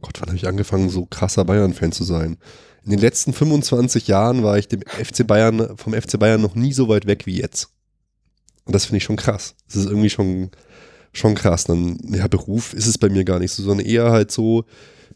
Gott, 0.00 0.20
wann 0.20 0.28
habe 0.28 0.36
ich 0.36 0.48
angefangen, 0.48 0.90
so 0.90 1.06
krasser 1.06 1.44
Bayern-Fan 1.44 1.92
zu 1.92 2.04
sein? 2.04 2.38
In 2.84 2.90
den 2.90 3.00
letzten 3.00 3.32
25 3.32 4.08
Jahren 4.08 4.42
war 4.42 4.58
ich 4.58 4.68
dem 4.68 4.80
FC 4.82 5.26
Bayern, 5.26 5.76
vom 5.76 5.92
FC 5.92 6.18
Bayern 6.18 6.40
noch 6.40 6.54
nie 6.54 6.72
so 6.72 6.88
weit 6.88 7.06
weg 7.06 7.26
wie 7.26 7.38
jetzt. 7.38 7.68
Und 8.64 8.74
das 8.74 8.86
finde 8.86 8.98
ich 8.98 9.04
schon 9.04 9.16
krass. 9.16 9.54
Das 9.66 9.76
ist 9.76 9.86
irgendwie 9.86 10.10
schon 10.10 10.50
schon 11.12 11.34
krass. 11.34 11.64
Dann, 11.64 11.98
ja, 12.02 12.28
Beruf 12.28 12.72
ist 12.74 12.86
es 12.86 12.98
bei 12.98 13.08
mir 13.08 13.24
gar 13.24 13.38
nicht 13.38 13.52
so, 13.52 13.62
sondern 13.62 13.86
eher 13.86 14.10
halt 14.10 14.30
so 14.30 14.64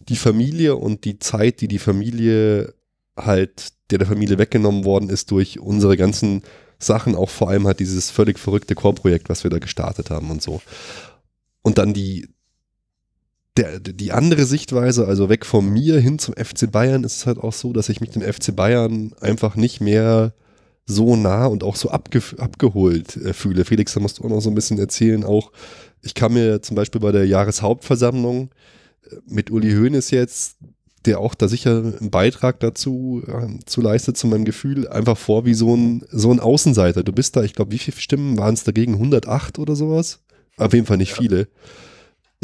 die 0.09 0.17
Familie 0.17 0.77
und 0.77 1.05
die 1.05 1.19
Zeit, 1.19 1.61
die 1.61 1.69
die 1.69 1.79
Familie 1.79 2.75
halt, 3.17 3.73
der 3.91 3.99
der 3.99 4.07
Familie 4.07 4.39
weggenommen 4.39 4.85
worden 4.85 5.09
ist 5.09 5.31
durch 5.31 5.61
unsere 5.61 5.97
ganzen 5.97 6.43
Sachen, 6.79 7.15
auch 7.15 7.31
vor 7.31 7.49
allem 7.49 7.67
halt 7.67 7.81
dieses 7.81 8.11
völlig 8.11 8.39
verrückte 8.39 8.75
Core-Projekt, 8.75 9.29
was 9.29 9.45
wir 9.45 9.51
da 9.51 9.59
gestartet 9.59 10.11
haben 10.11 10.31
und 10.31 10.43
so. 10.43 10.61
Und 11.63 11.79
dann 11.79 11.95
die, 11.95 12.29
der, 13.57 13.79
die 13.79 14.13
andere 14.13 14.45
Sichtweise, 14.45 15.07
also 15.07 15.29
weg 15.29 15.47
von 15.47 15.69
mir 15.69 16.01
hin 16.01 16.19
zum 16.19 16.35
FC 16.35 16.71
Bayern, 16.71 17.05
ist 17.05 17.19
es 17.19 17.27
halt 17.27 17.39
auch 17.39 17.53
so, 17.53 17.73
dass 17.73 17.89
ich 17.89 18.01
mich 18.01 18.11
dem 18.11 18.23
FC 18.23 18.55
Bayern 18.55 19.13
einfach 19.21 19.55
nicht 19.55 19.81
mehr 19.81 20.33
so 20.87 21.17
nah 21.17 21.47
und 21.47 21.63
auch 21.63 21.77
so 21.77 21.91
abge 21.91 22.21
abgeholt 22.39 23.17
äh, 23.17 23.33
fühle. 23.33 23.65
Felix, 23.65 23.95
da 23.95 24.01
musst 24.01 24.19
du 24.19 24.25
auch 24.25 24.29
noch 24.29 24.41
so 24.41 24.51
ein 24.51 24.55
bisschen 24.55 24.79
erzählen. 24.79 25.25
Auch 25.25 25.53
ich 26.03 26.15
kann 26.15 26.35
mir 26.35 26.63
zum 26.63 26.75
Beispiel 26.75 27.01
bei 27.01 27.13
der 27.13 27.27
Jahreshauptversammlung 27.27 28.51
äh, 29.11 29.17
mit 29.27 29.51
Uli 29.51 29.73
Hoeneß 29.73 30.11
jetzt, 30.11 30.57
der 31.07 31.21
auch 31.21 31.35
da 31.35 31.49
sicher 31.49 31.79
einen 31.79 32.11
Beitrag 32.11 32.61
dazu 32.61 33.23
äh, 33.27 33.65
zu 33.67 33.81
leistet, 33.81 34.17
zu 34.17 34.27
meinem 34.27 34.45
Gefühl, 34.45 34.89
einfach 34.89 35.17
vor 35.17 35.47
wie 35.47 35.55
so 35.55 35.75
ein, 35.75 36.05
so 36.11 36.33
ein 36.33 36.41
Außenseiter. 36.41 37.03
Du 37.03 37.13
bist 37.13 37.37
da, 37.37 37.43
ich 37.43 37.55
glaube, 37.55 37.73
wie 37.73 37.79
viele 37.79 37.97
Stimmen 37.97 38.37
waren 38.37 38.55
es 38.55 38.65
dagegen? 38.65 38.95
108 38.95 39.59
oder 39.59 39.77
sowas? 39.77 40.21
Auf 40.57 40.73
jeden 40.75 40.87
Fall 40.87 40.99
nicht 40.99 41.13
ja. 41.13 41.17
viele. 41.19 41.49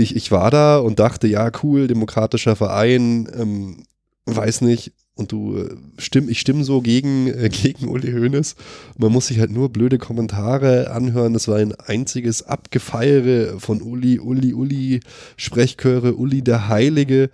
Ich, 0.01 0.17
ich 0.17 0.31
war 0.31 0.51
da 0.51 0.79
und 0.79 0.99
dachte, 0.99 1.29
ja, 1.29 1.51
cool, 1.63 1.87
demokratischer 1.87 2.57
Verein, 2.57 3.29
ähm, 3.35 3.85
weiß 4.27 4.63
nicht, 4.63 4.93
und 5.21 5.33
du 5.33 5.59
äh, 5.59 5.77
stimm, 5.99 6.29
ich 6.29 6.41
stimme 6.41 6.65
so 6.65 6.81
gegen, 6.81 7.29
äh, 7.29 7.49
gegen 7.53 7.89
Uli 7.89 8.13
Hoeneß. 8.13 8.57
Man 8.97 9.13
muss 9.13 9.27
sich 9.27 9.39
halt 9.39 9.51
nur 9.51 9.69
blöde 9.69 9.99
Kommentare 9.99 10.91
anhören. 10.91 11.35
Das 11.35 11.47
war 11.47 11.57
ein 11.57 11.75
einziges 11.75 12.43
Abgefeiere 12.43 13.61
von 13.61 13.83
Uli, 13.83 14.19
Uli, 14.19 14.55
Uli, 14.55 15.01
Sprechchöre, 15.37 16.15
Uli 16.15 16.43
der 16.43 16.69
Heilige. 16.69 17.31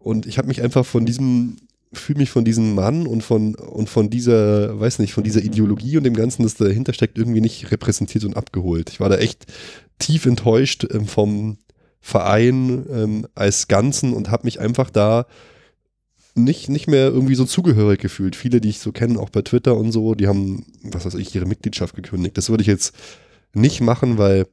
Und 0.00 0.26
ich 0.26 0.38
habe 0.38 0.48
mich 0.48 0.62
einfach 0.62 0.84
von 0.84 1.06
diesem, 1.06 1.56
fühle 1.92 2.18
mich 2.18 2.30
von 2.30 2.44
diesem 2.44 2.74
Mann 2.74 3.06
und 3.06 3.22
von, 3.22 3.54
und 3.54 3.88
von 3.88 4.10
dieser, 4.10 4.78
weiß 4.78 4.98
nicht, 4.98 5.12
von 5.12 5.24
dieser 5.24 5.42
Ideologie 5.42 5.96
und 5.96 6.04
dem 6.04 6.14
Ganzen, 6.14 6.42
das 6.42 6.54
dahinter 6.54 6.92
steckt, 6.92 7.18
irgendwie 7.18 7.40
nicht 7.40 7.70
repräsentiert 7.70 8.24
und 8.24 8.36
abgeholt. 8.36 8.90
Ich 8.90 9.00
war 9.00 9.08
da 9.08 9.16
echt 9.16 9.46
tief 9.98 10.26
enttäuscht 10.26 10.86
ähm, 10.92 11.06
vom 11.06 11.58
Verein 12.00 12.86
ähm, 12.90 13.26
als 13.34 13.68
Ganzen 13.68 14.12
und 14.12 14.30
habe 14.30 14.44
mich 14.44 14.60
einfach 14.60 14.90
da 14.90 15.26
nicht, 16.38 16.68
nicht 16.68 16.86
mehr 16.86 17.08
irgendwie 17.08 17.34
so 17.34 17.44
zugehörig 17.44 18.00
gefühlt. 18.00 18.36
Viele, 18.36 18.60
die 18.60 18.70
ich 18.70 18.78
so 18.78 18.92
kenne, 18.92 19.18
auch 19.18 19.30
bei 19.30 19.42
Twitter 19.42 19.76
und 19.76 19.92
so, 19.92 20.14
die 20.14 20.28
haben, 20.28 20.64
was 20.82 21.04
weiß 21.04 21.14
ich, 21.14 21.34
ihre 21.34 21.46
Mitgliedschaft 21.46 21.94
gekündigt. 21.94 22.38
Das 22.38 22.48
würde 22.48 22.62
ich 22.62 22.68
jetzt 22.68 22.96
nicht 23.52 23.80
machen, 23.80 24.18
weil, 24.18 24.46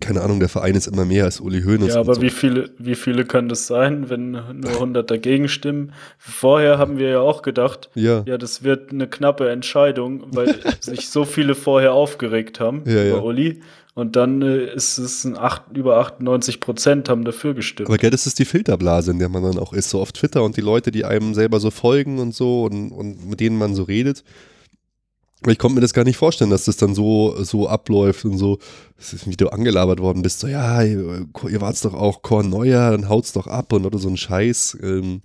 keine 0.00 0.20
Ahnung, 0.20 0.38
der 0.38 0.48
Verein 0.48 0.74
ist 0.74 0.86
immer 0.86 1.04
mehr 1.04 1.24
als 1.24 1.40
Uli 1.40 1.62
Hoeneß. 1.62 1.94
Ja, 1.94 2.00
aber 2.00 2.16
so. 2.16 2.22
wie 2.22 2.30
viele, 2.30 2.70
wie 2.78 2.94
viele 2.94 3.24
können 3.24 3.48
das 3.48 3.66
sein, 3.66 4.10
wenn 4.10 4.32
nur 4.32 4.72
100 4.72 5.10
dagegen 5.10 5.48
stimmen? 5.48 5.92
Vorher 6.18 6.78
haben 6.78 6.98
wir 6.98 7.08
ja 7.08 7.20
auch 7.20 7.42
gedacht, 7.42 7.90
ja, 7.94 8.22
ja 8.26 8.38
das 8.38 8.62
wird 8.62 8.92
eine 8.92 9.08
knappe 9.08 9.50
Entscheidung, 9.50 10.26
weil 10.32 10.60
sich 10.80 11.08
so 11.08 11.24
viele 11.24 11.54
vorher 11.54 11.94
aufgeregt 11.94 12.60
haben 12.60 12.82
ja, 12.86 13.06
über 13.06 13.16
ja. 13.16 13.22
Uli. 13.22 13.62
Und 13.94 14.16
dann 14.16 14.40
äh, 14.40 14.72
ist 14.74 14.96
es 14.96 15.24
ein 15.24 15.36
8, 15.36 15.76
über 15.76 15.98
98 15.98 16.60
Prozent 16.60 17.08
haben 17.10 17.24
dafür 17.24 17.52
gestimmt. 17.52 17.88
Aber 17.88 17.98
gell, 17.98 18.10
das 18.10 18.26
ist 18.26 18.38
die 18.38 18.46
Filterblase, 18.46 19.10
in 19.10 19.18
der 19.18 19.28
man 19.28 19.42
dann 19.42 19.58
auch 19.58 19.74
ist, 19.74 19.90
so 19.90 20.00
auf 20.00 20.12
Twitter 20.12 20.42
und 20.42 20.56
die 20.56 20.62
Leute, 20.62 20.90
die 20.90 21.04
einem 21.04 21.34
selber 21.34 21.60
so 21.60 21.70
folgen 21.70 22.18
und 22.18 22.34
so 22.34 22.64
und, 22.64 22.90
und 22.90 23.28
mit 23.28 23.40
denen 23.40 23.58
man 23.58 23.74
so 23.74 23.82
redet. 23.82 24.24
Ich 25.46 25.58
konnte 25.58 25.74
mir 25.74 25.80
das 25.80 25.92
gar 25.92 26.04
nicht 26.04 26.16
vorstellen, 26.16 26.50
dass 26.50 26.66
das 26.66 26.76
dann 26.76 26.94
so, 26.94 27.42
so 27.42 27.68
abläuft 27.68 28.24
und 28.24 28.38
so, 28.38 28.58
wie 29.24 29.36
du 29.36 29.48
angelabert 29.48 29.98
worden 29.98 30.22
bist, 30.22 30.38
so, 30.38 30.46
ja, 30.46 30.82
ihr, 30.82 31.26
ihr 31.48 31.60
wart's 31.60 31.80
doch 31.80 31.94
auch 31.94 32.22
Korn 32.22 32.48
Neuer, 32.48 32.92
dann 32.92 33.08
haut's 33.08 33.32
doch 33.32 33.48
ab 33.48 33.72
und 33.72 33.84
oder 33.84 33.98
so 33.98 34.08
ein 34.08 34.16
Scheiß. 34.16 34.78
Ähm, 34.82 35.20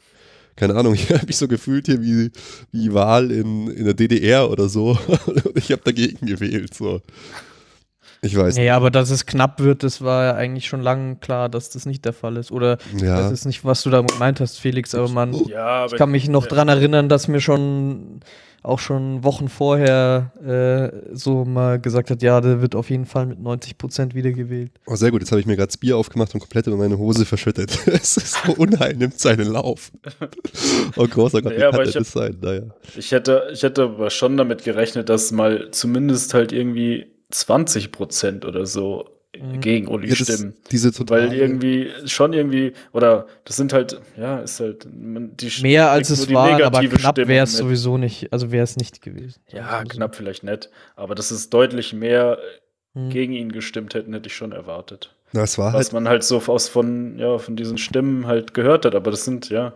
keine 0.56 0.76
Ahnung, 0.76 0.94
ich 0.96 1.10
habe 1.12 1.28
mich 1.28 1.38
so 1.38 1.48
gefühlt 1.48 1.86
hier 1.86 2.02
wie, 2.02 2.32
wie 2.72 2.94
Wahl 2.94 3.32
in, 3.32 3.68
in 3.68 3.86
der 3.86 3.94
DDR 3.94 4.50
oder 4.50 4.68
so. 4.68 4.98
ich 5.56 5.72
habe 5.72 5.84
dagegen 5.86 6.26
gewählt. 6.26 6.74
So. 6.74 7.02
Ich 8.22 8.36
weiß. 8.36 8.56
Nee, 8.56 8.70
aber 8.70 8.92
dass 8.92 9.10
es 9.10 9.26
knapp 9.26 9.60
wird, 9.60 9.84
das 9.84 10.02
war 10.02 10.26
ja 10.26 10.34
eigentlich 10.36 10.68
schon 10.68 10.82
lange 10.82 11.18
klar, 11.18 11.50
dass 11.50 11.70
das 11.70 11.86
nicht 11.86 12.06
der 12.06 12.14
Fall 12.14 12.38
ist. 12.38 12.52
Oder 12.52 12.78
ja. 12.98 13.22
das 13.22 13.32
ist 13.32 13.46
nicht, 13.46 13.64
was 13.64 13.84
du 13.84 13.90
da 13.90 14.02
gemeint 14.02 14.40
hast, 14.40 14.60
Felix, 14.60 14.96
aber 14.96 15.10
man, 15.10 15.34
ja, 15.48 15.66
aber 15.66 15.94
ich 15.94 15.98
kann 15.98 16.12
mich 16.12 16.28
noch 16.28 16.44
ja. 16.44 16.50
dran 16.50 16.68
erinnern, 16.68 17.10
dass 17.10 17.28
mir 17.28 17.42
schon 17.42 18.22
auch 18.64 18.80
schon 18.80 19.24
Wochen 19.24 19.48
vorher 19.48 20.32
äh, 20.44 21.16
so 21.16 21.46
mal 21.46 21.80
gesagt 21.80 22.10
hat, 22.12 22.22
ja, 22.22 22.42
der 22.42 22.62
wird 22.62 22.76
auf 22.76 22.90
jeden 22.90 23.06
Fall 23.06 23.28
mit 23.28 23.40
90 23.40 23.78
Prozent 23.78 24.16
wiedergewählt. 24.16 24.72
Oh, 24.86 24.96
sehr 24.96 25.12
gut. 25.12 25.22
Jetzt 25.22 25.32
habe 25.32 25.40
ich 25.40 25.48
mir 25.48 25.56
gerade 25.56 25.68
das 25.68 25.78
Bier 25.78 25.96
aufgemacht 25.96 26.34
und 26.34 26.42
komplett 26.42 26.68
in 26.68 26.78
meine 26.78 26.98
Hose 26.98 27.26
verschüttet. 27.26 27.72
es 27.88 28.18
ist 28.18 28.44
so 28.46 28.54
unheil, 28.54 28.96
nimmt 28.96 29.20
seinen 29.20 29.48
Lauf. 29.48 29.92
oh, 30.98 31.08
großer 31.08 31.42
Gott, 31.42 31.54
ja, 31.54 31.72
wie 31.72 31.78
kann 31.78 31.86
das 31.86 31.96
hab, 31.96 32.06
sein? 32.06 32.38
Naja. 32.42 32.64
Ich 32.98 33.12
hätte, 33.12 33.48
ich 33.54 33.64
hätte 33.64 33.84
aber 33.84 34.10
schon 34.10 34.36
damit 34.36 34.64
gerechnet, 34.64 35.08
dass 35.10 35.32
mal 35.32 35.70
zumindest 35.72 36.34
halt 36.34 36.52
irgendwie 36.52 37.08
20 37.30 37.92
Prozent 37.92 38.46
oder 38.46 38.66
so 38.66 39.10
mhm. 39.36 39.60
gegen 39.60 39.88
Uli 39.88 40.10
ja, 40.10 40.16
stimmen. 40.16 40.56
Diese 40.72 40.92
Weil 41.10 41.34
irgendwie 41.34 41.92
schon 42.06 42.34
irgendwie, 42.34 42.74
oder 42.94 43.28
das 43.46 43.56
sind 43.56 43.74
halt, 43.74 44.00
ja, 44.18 44.40
ist 44.40 44.60
halt 44.60 44.88
die 44.88 45.52
Mehr 45.62 45.92
als 45.92 46.10
es 46.10 46.32
war, 46.34 46.62
aber 46.63 46.82
knapp 46.82 47.18
wäre 47.18 47.44
es 47.44 47.58
sowieso 47.58 47.98
nicht, 47.98 48.32
also 48.32 48.52
wäre 48.52 48.63
es 48.63 48.78
nicht 48.78 49.02
gewesen. 49.02 49.42
Ja, 49.50 49.84
knapp 49.84 50.16
vielleicht 50.16 50.44
nicht, 50.44 50.70
aber 50.96 51.16
dass 51.16 51.32
es 51.32 51.50
deutlich 51.50 51.94
mehr 51.94 52.40
mhm. 52.94 53.10
gegen 53.10 53.34
ihn 53.34 53.52
gestimmt 53.52 53.94
hätten, 53.94 54.13
hätte 54.13 54.28
ich 54.28 54.36
schon 54.36 54.52
erwartet. 54.52 55.13
Na, 55.34 55.44
es 55.44 55.58
war 55.58 55.74
Was 55.74 55.88
halt 55.88 55.94
man 55.94 56.08
halt 56.08 56.24
so 56.24 56.42
aus 56.48 56.70
von, 56.70 57.20
ja, 57.20 57.38
von 57.38 57.58
diesen 57.58 57.78
Stimmen 57.78 58.28
halt 58.28 58.54
gehört 58.54 58.86
hat, 58.86 58.96
aber 58.96 59.12
das 59.12 59.26
sind, 59.26 59.50
ja, 59.50 59.74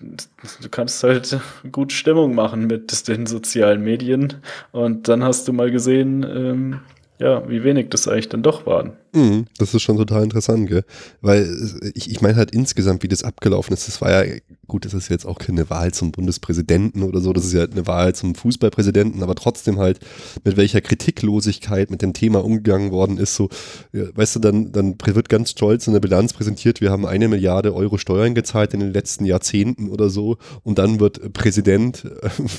du 0.00 0.68
kannst 0.70 1.02
halt 1.02 1.38
gut 1.70 1.92
Stimmung 1.92 2.34
machen 2.34 2.66
mit 2.66 3.08
den 3.08 3.26
sozialen 3.26 3.82
Medien. 3.82 4.42
Und 4.72 5.08
dann 5.08 5.24
hast 5.24 5.48
du 5.48 5.52
mal 5.52 5.70
gesehen, 5.70 6.22
ähm, 6.24 6.80
ja, 7.18 7.48
wie 7.48 7.62
wenig 7.62 7.90
das 7.90 8.08
eigentlich 8.08 8.28
dann 8.28 8.42
doch 8.42 8.66
waren. 8.66 8.92
Mhm, 9.12 9.46
das 9.58 9.72
ist 9.72 9.82
schon 9.82 9.96
total 9.96 10.24
interessant, 10.24 10.68
gell? 10.68 10.84
Weil 11.20 11.48
ich, 11.94 12.10
ich 12.10 12.20
meine 12.20 12.34
halt 12.34 12.50
insgesamt, 12.50 13.04
wie 13.04 13.08
das 13.08 13.22
abgelaufen 13.22 13.72
ist. 13.72 13.86
Das 13.86 14.00
war 14.00 14.10
ja, 14.10 14.34
gut, 14.66 14.84
das 14.84 14.94
ist 14.94 15.08
jetzt 15.08 15.24
auch 15.24 15.38
keine 15.38 15.70
Wahl 15.70 15.94
zum 15.94 16.10
Bundespräsidenten 16.10 17.04
oder 17.04 17.20
so, 17.20 17.32
das 17.32 17.44
ist 17.44 17.52
ja 17.52 17.62
eine 17.62 17.86
Wahl 17.86 18.16
zum 18.16 18.34
Fußballpräsidenten, 18.34 19.22
aber 19.22 19.36
trotzdem 19.36 19.78
halt, 19.78 20.00
mit 20.42 20.56
welcher 20.56 20.80
Kritiklosigkeit 20.80 21.88
mit 21.90 22.02
dem 22.02 22.14
Thema 22.14 22.44
umgegangen 22.44 22.90
worden 22.90 23.18
ist. 23.18 23.36
So, 23.36 23.48
weißt 23.92 24.36
du, 24.36 24.40
dann, 24.40 24.72
dann 24.72 24.96
wird 25.04 25.28
ganz 25.28 25.50
stolz 25.50 25.86
in 25.86 25.92
der 25.92 26.00
Bilanz 26.00 26.32
präsentiert, 26.32 26.80
wir 26.80 26.90
haben 26.90 27.06
eine 27.06 27.28
Milliarde 27.28 27.74
Euro 27.74 27.96
Steuern 27.96 28.34
gezahlt 28.34 28.74
in 28.74 28.80
den 28.80 28.92
letzten 28.92 29.24
Jahrzehnten 29.24 29.88
oder 29.88 30.10
so 30.10 30.38
und 30.64 30.78
dann 30.78 30.98
wird 30.98 31.32
Präsident 31.32 32.10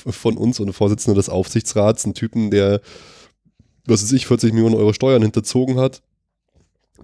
von 0.09 0.37
uns 0.37 0.61
und 0.61 0.71
Vorsitzender 0.71 1.17
des 1.17 1.27
Aufsichtsrats, 1.27 2.05
ein 2.05 2.13
Typen, 2.13 2.51
der 2.51 2.79
was 3.85 4.03
weiß 4.03 4.11
ich, 4.13 4.27
40 4.27 4.53
Millionen 4.53 4.75
Euro 4.75 4.93
Steuern 4.93 5.21
hinterzogen 5.21 5.77
hat, 5.77 6.01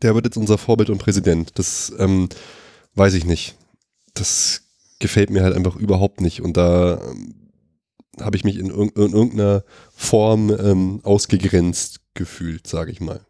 der 0.02 0.16
wird 0.16 0.26
jetzt 0.26 0.38
unser 0.38 0.58
Vorbild 0.58 0.90
und 0.90 0.98
Präsident. 0.98 1.52
Das 1.56 1.94
ähm, 2.00 2.30
weiß 2.96 3.14
ich 3.14 3.26
nicht. 3.26 3.56
Das 4.14 4.64
gefällt 5.00 5.30
mir 5.30 5.44
halt 5.44 5.56
einfach 5.56 5.76
überhaupt 5.76 6.22
nicht. 6.22 6.42
Und 6.42 6.58
da 6.58 7.02
ähm, 7.02 7.36
habe 8.20 8.38
ich 8.38 8.44
mich 8.44 8.58
in, 8.58 8.70
irg 8.70 8.96
in, 8.96 9.14
irgendeiner 9.14 9.64
Form 9.94 10.50
ähm, 10.50 11.02
ausgegrenzt 11.04 12.02
gefühlt, 12.14 12.68
sage 12.68 12.92
ich 12.92 13.02
mal. 13.02 13.22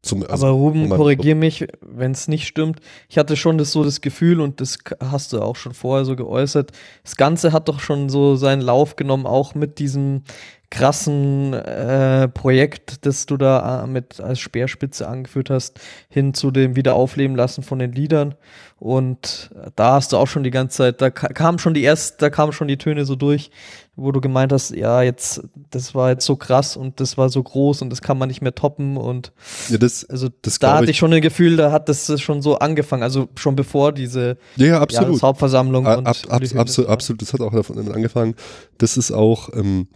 Zum, 0.00 0.22
also 0.22 0.46
Aber 0.46 0.56
Ruben, 0.56 0.88
korrigier 0.90 1.34
mich, 1.34 1.66
wenn 1.80 2.12
es 2.12 2.28
nicht 2.28 2.46
stimmt. 2.46 2.80
Ich 3.08 3.18
hatte 3.18 3.36
schon 3.36 3.58
das 3.58 3.72
so 3.72 3.82
das 3.82 4.00
Gefühl 4.00 4.40
und 4.40 4.60
das 4.60 4.78
hast 5.00 5.32
du 5.32 5.42
auch 5.42 5.56
schon 5.56 5.74
vorher 5.74 6.04
so 6.04 6.14
geäußert. 6.14 6.70
Das 7.02 7.16
Ganze 7.16 7.52
hat 7.52 7.68
doch 7.68 7.80
schon 7.80 8.08
so 8.08 8.36
seinen 8.36 8.62
Lauf 8.62 8.94
genommen, 8.94 9.26
auch 9.26 9.56
mit 9.56 9.80
diesem 9.80 10.22
krassen 10.70 11.54
äh, 11.54 12.28
Projekt, 12.28 13.06
das 13.06 13.26
du 13.26 13.36
da 13.36 13.84
äh, 13.84 13.86
mit 13.86 14.20
als 14.20 14.38
Speerspitze 14.38 15.08
angeführt 15.08 15.48
hast, 15.48 15.80
hin 16.10 16.34
zu 16.34 16.50
dem 16.50 16.76
Wiederaufleben 16.76 17.36
lassen 17.36 17.62
von 17.62 17.78
den 17.78 17.92
Liedern. 17.92 18.34
Und 18.78 19.50
da 19.74 19.94
hast 19.94 20.12
du 20.12 20.18
auch 20.18 20.28
schon 20.28 20.44
die 20.44 20.50
ganze 20.50 20.76
Zeit, 20.76 21.00
da 21.00 21.10
kam 21.10 21.58
schon 21.58 21.74
die 21.74 21.82
erste, 21.82 22.16
da 22.18 22.30
kamen 22.30 22.52
schon 22.52 22.68
die 22.68 22.76
Töne 22.76 23.06
so 23.06 23.16
durch, 23.16 23.50
wo 23.96 24.12
du 24.12 24.20
gemeint 24.20 24.52
hast, 24.52 24.70
ja, 24.70 25.02
jetzt, 25.02 25.42
das 25.70 25.96
war 25.96 26.10
jetzt 26.10 26.24
so 26.24 26.36
krass 26.36 26.76
und 26.76 27.00
das 27.00 27.18
war 27.18 27.28
so 27.28 27.42
groß 27.42 27.82
und 27.82 27.90
das 27.90 28.02
kann 28.02 28.18
man 28.18 28.28
nicht 28.28 28.40
mehr 28.40 28.54
toppen 28.54 28.96
und 28.96 29.32
ja, 29.68 29.78
das, 29.78 30.04
also 30.04 30.28
das 30.42 30.60
da 30.60 30.74
hatte 30.74 30.84
ich, 30.84 30.90
ich 30.90 30.98
schon 30.98 31.12
ein 31.12 31.20
Gefühl, 31.22 31.56
da 31.56 31.72
hat 31.72 31.88
das 31.88 32.20
schon 32.20 32.40
so 32.40 32.58
angefangen, 32.58 33.02
also 33.02 33.28
schon 33.34 33.56
bevor 33.56 33.92
diese 33.92 34.36
ja, 34.54 34.80
absolut. 34.80 35.22
Hauptversammlung 35.22 35.84
ab, 35.84 35.98
und, 35.98 36.06
ab, 36.06 36.16
und 36.24 36.56
absolut, 36.56 36.88
absolut, 36.88 37.22
das 37.22 37.32
hat 37.32 37.40
auch 37.40 37.52
davon 37.52 37.90
angefangen. 37.90 38.36
Das 38.78 38.96
ist 38.96 39.10
auch, 39.10 39.48
ähm, 39.54 39.88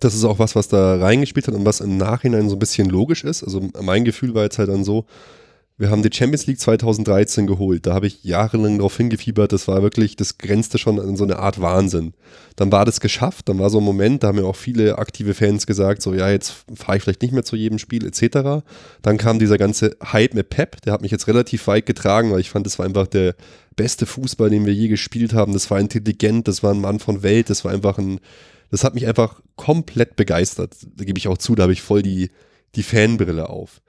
das 0.00 0.14
ist 0.14 0.24
auch 0.24 0.38
was, 0.38 0.54
was 0.54 0.68
da 0.68 0.96
reingespielt 0.96 1.48
hat 1.48 1.54
und 1.54 1.64
was 1.64 1.80
im 1.80 1.96
Nachhinein 1.96 2.48
so 2.48 2.56
ein 2.56 2.60
bisschen 2.60 2.88
logisch 2.88 3.24
ist. 3.24 3.42
Also 3.42 3.68
mein 3.80 4.04
Gefühl 4.04 4.34
war 4.34 4.44
jetzt 4.44 4.58
halt 4.58 4.68
dann 4.68 4.84
so, 4.84 5.06
wir 5.80 5.90
haben 5.90 6.02
die 6.02 6.10
Champions 6.12 6.46
League 6.46 6.58
2013 6.58 7.46
geholt. 7.46 7.86
Da 7.86 7.94
habe 7.94 8.08
ich 8.08 8.24
jahrelang 8.24 8.78
darauf 8.78 8.96
hingefiebert. 8.96 9.52
Das 9.52 9.68
war 9.68 9.80
wirklich, 9.80 10.16
das 10.16 10.36
grenzte 10.36 10.76
schon 10.76 10.98
an 10.98 11.16
so 11.16 11.22
eine 11.22 11.38
Art 11.38 11.60
Wahnsinn. 11.60 12.14
Dann 12.56 12.72
war 12.72 12.84
das 12.84 12.98
geschafft. 12.98 13.48
Dann 13.48 13.60
war 13.60 13.70
so 13.70 13.78
ein 13.78 13.84
Moment, 13.84 14.22
da 14.22 14.28
haben 14.28 14.38
ja 14.38 14.44
auch 14.44 14.56
viele 14.56 14.98
aktive 14.98 15.34
Fans 15.34 15.68
gesagt, 15.68 16.02
so 16.02 16.14
ja, 16.14 16.28
jetzt 16.30 16.64
fahre 16.74 16.96
ich 16.96 17.04
vielleicht 17.04 17.22
nicht 17.22 17.32
mehr 17.32 17.44
zu 17.44 17.54
jedem 17.54 17.78
Spiel 17.78 18.04
etc. 18.04 18.64
Dann 19.02 19.18
kam 19.18 19.38
dieser 19.38 19.56
ganze 19.56 19.96
Hype 20.04 20.34
mit 20.34 20.50
Pep. 20.50 20.82
Der 20.82 20.92
hat 20.92 21.00
mich 21.02 21.12
jetzt 21.12 21.28
relativ 21.28 21.68
weit 21.68 21.86
getragen, 21.86 22.32
weil 22.32 22.40
ich 22.40 22.50
fand, 22.50 22.66
das 22.66 22.80
war 22.80 22.84
einfach 22.84 23.06
der 23.06 23.36
beste 23.76 24.04
Fußball, 24.04 24.50
den 24.50 24.66
wir 24.66 24.74
je 24.74 24.88
gespielt 24.88 25.32
haben. 25.32 25.52
Das 25.52 25.70
war 25.70 25.78
intelligent, 25.78 26.48
das 26.48 26.64
war 26.64 26.74
ein 26.74 26.80
Mann 26.80 26.98
von 26.98 27.22
Welt, 27.22 27.50
das 27.50 27.64
war 27.64 27.70
einfach 27.70 27.98
ein 27.98 28.18
das 28.70 28.84
hat 28.84 28.94
mich 28.94 29.06
einfach 29.06 29.40
komplett 29.56 30.16
begeistert. 30.16 30.76
Da 30.96 31.04
gebe 31.04 31.18
ich 31.18 31.28
auch 31.28 31.38
zu, 31.38 31.54
da 31.54 31.64
habe 31.64 31.72
ich 31.72 31.82
voll 31.82 32.02
die, 32.02 32.30
die 32.74 32.82
Fanbrille 32.82 33.48
auf. 33.48 33.80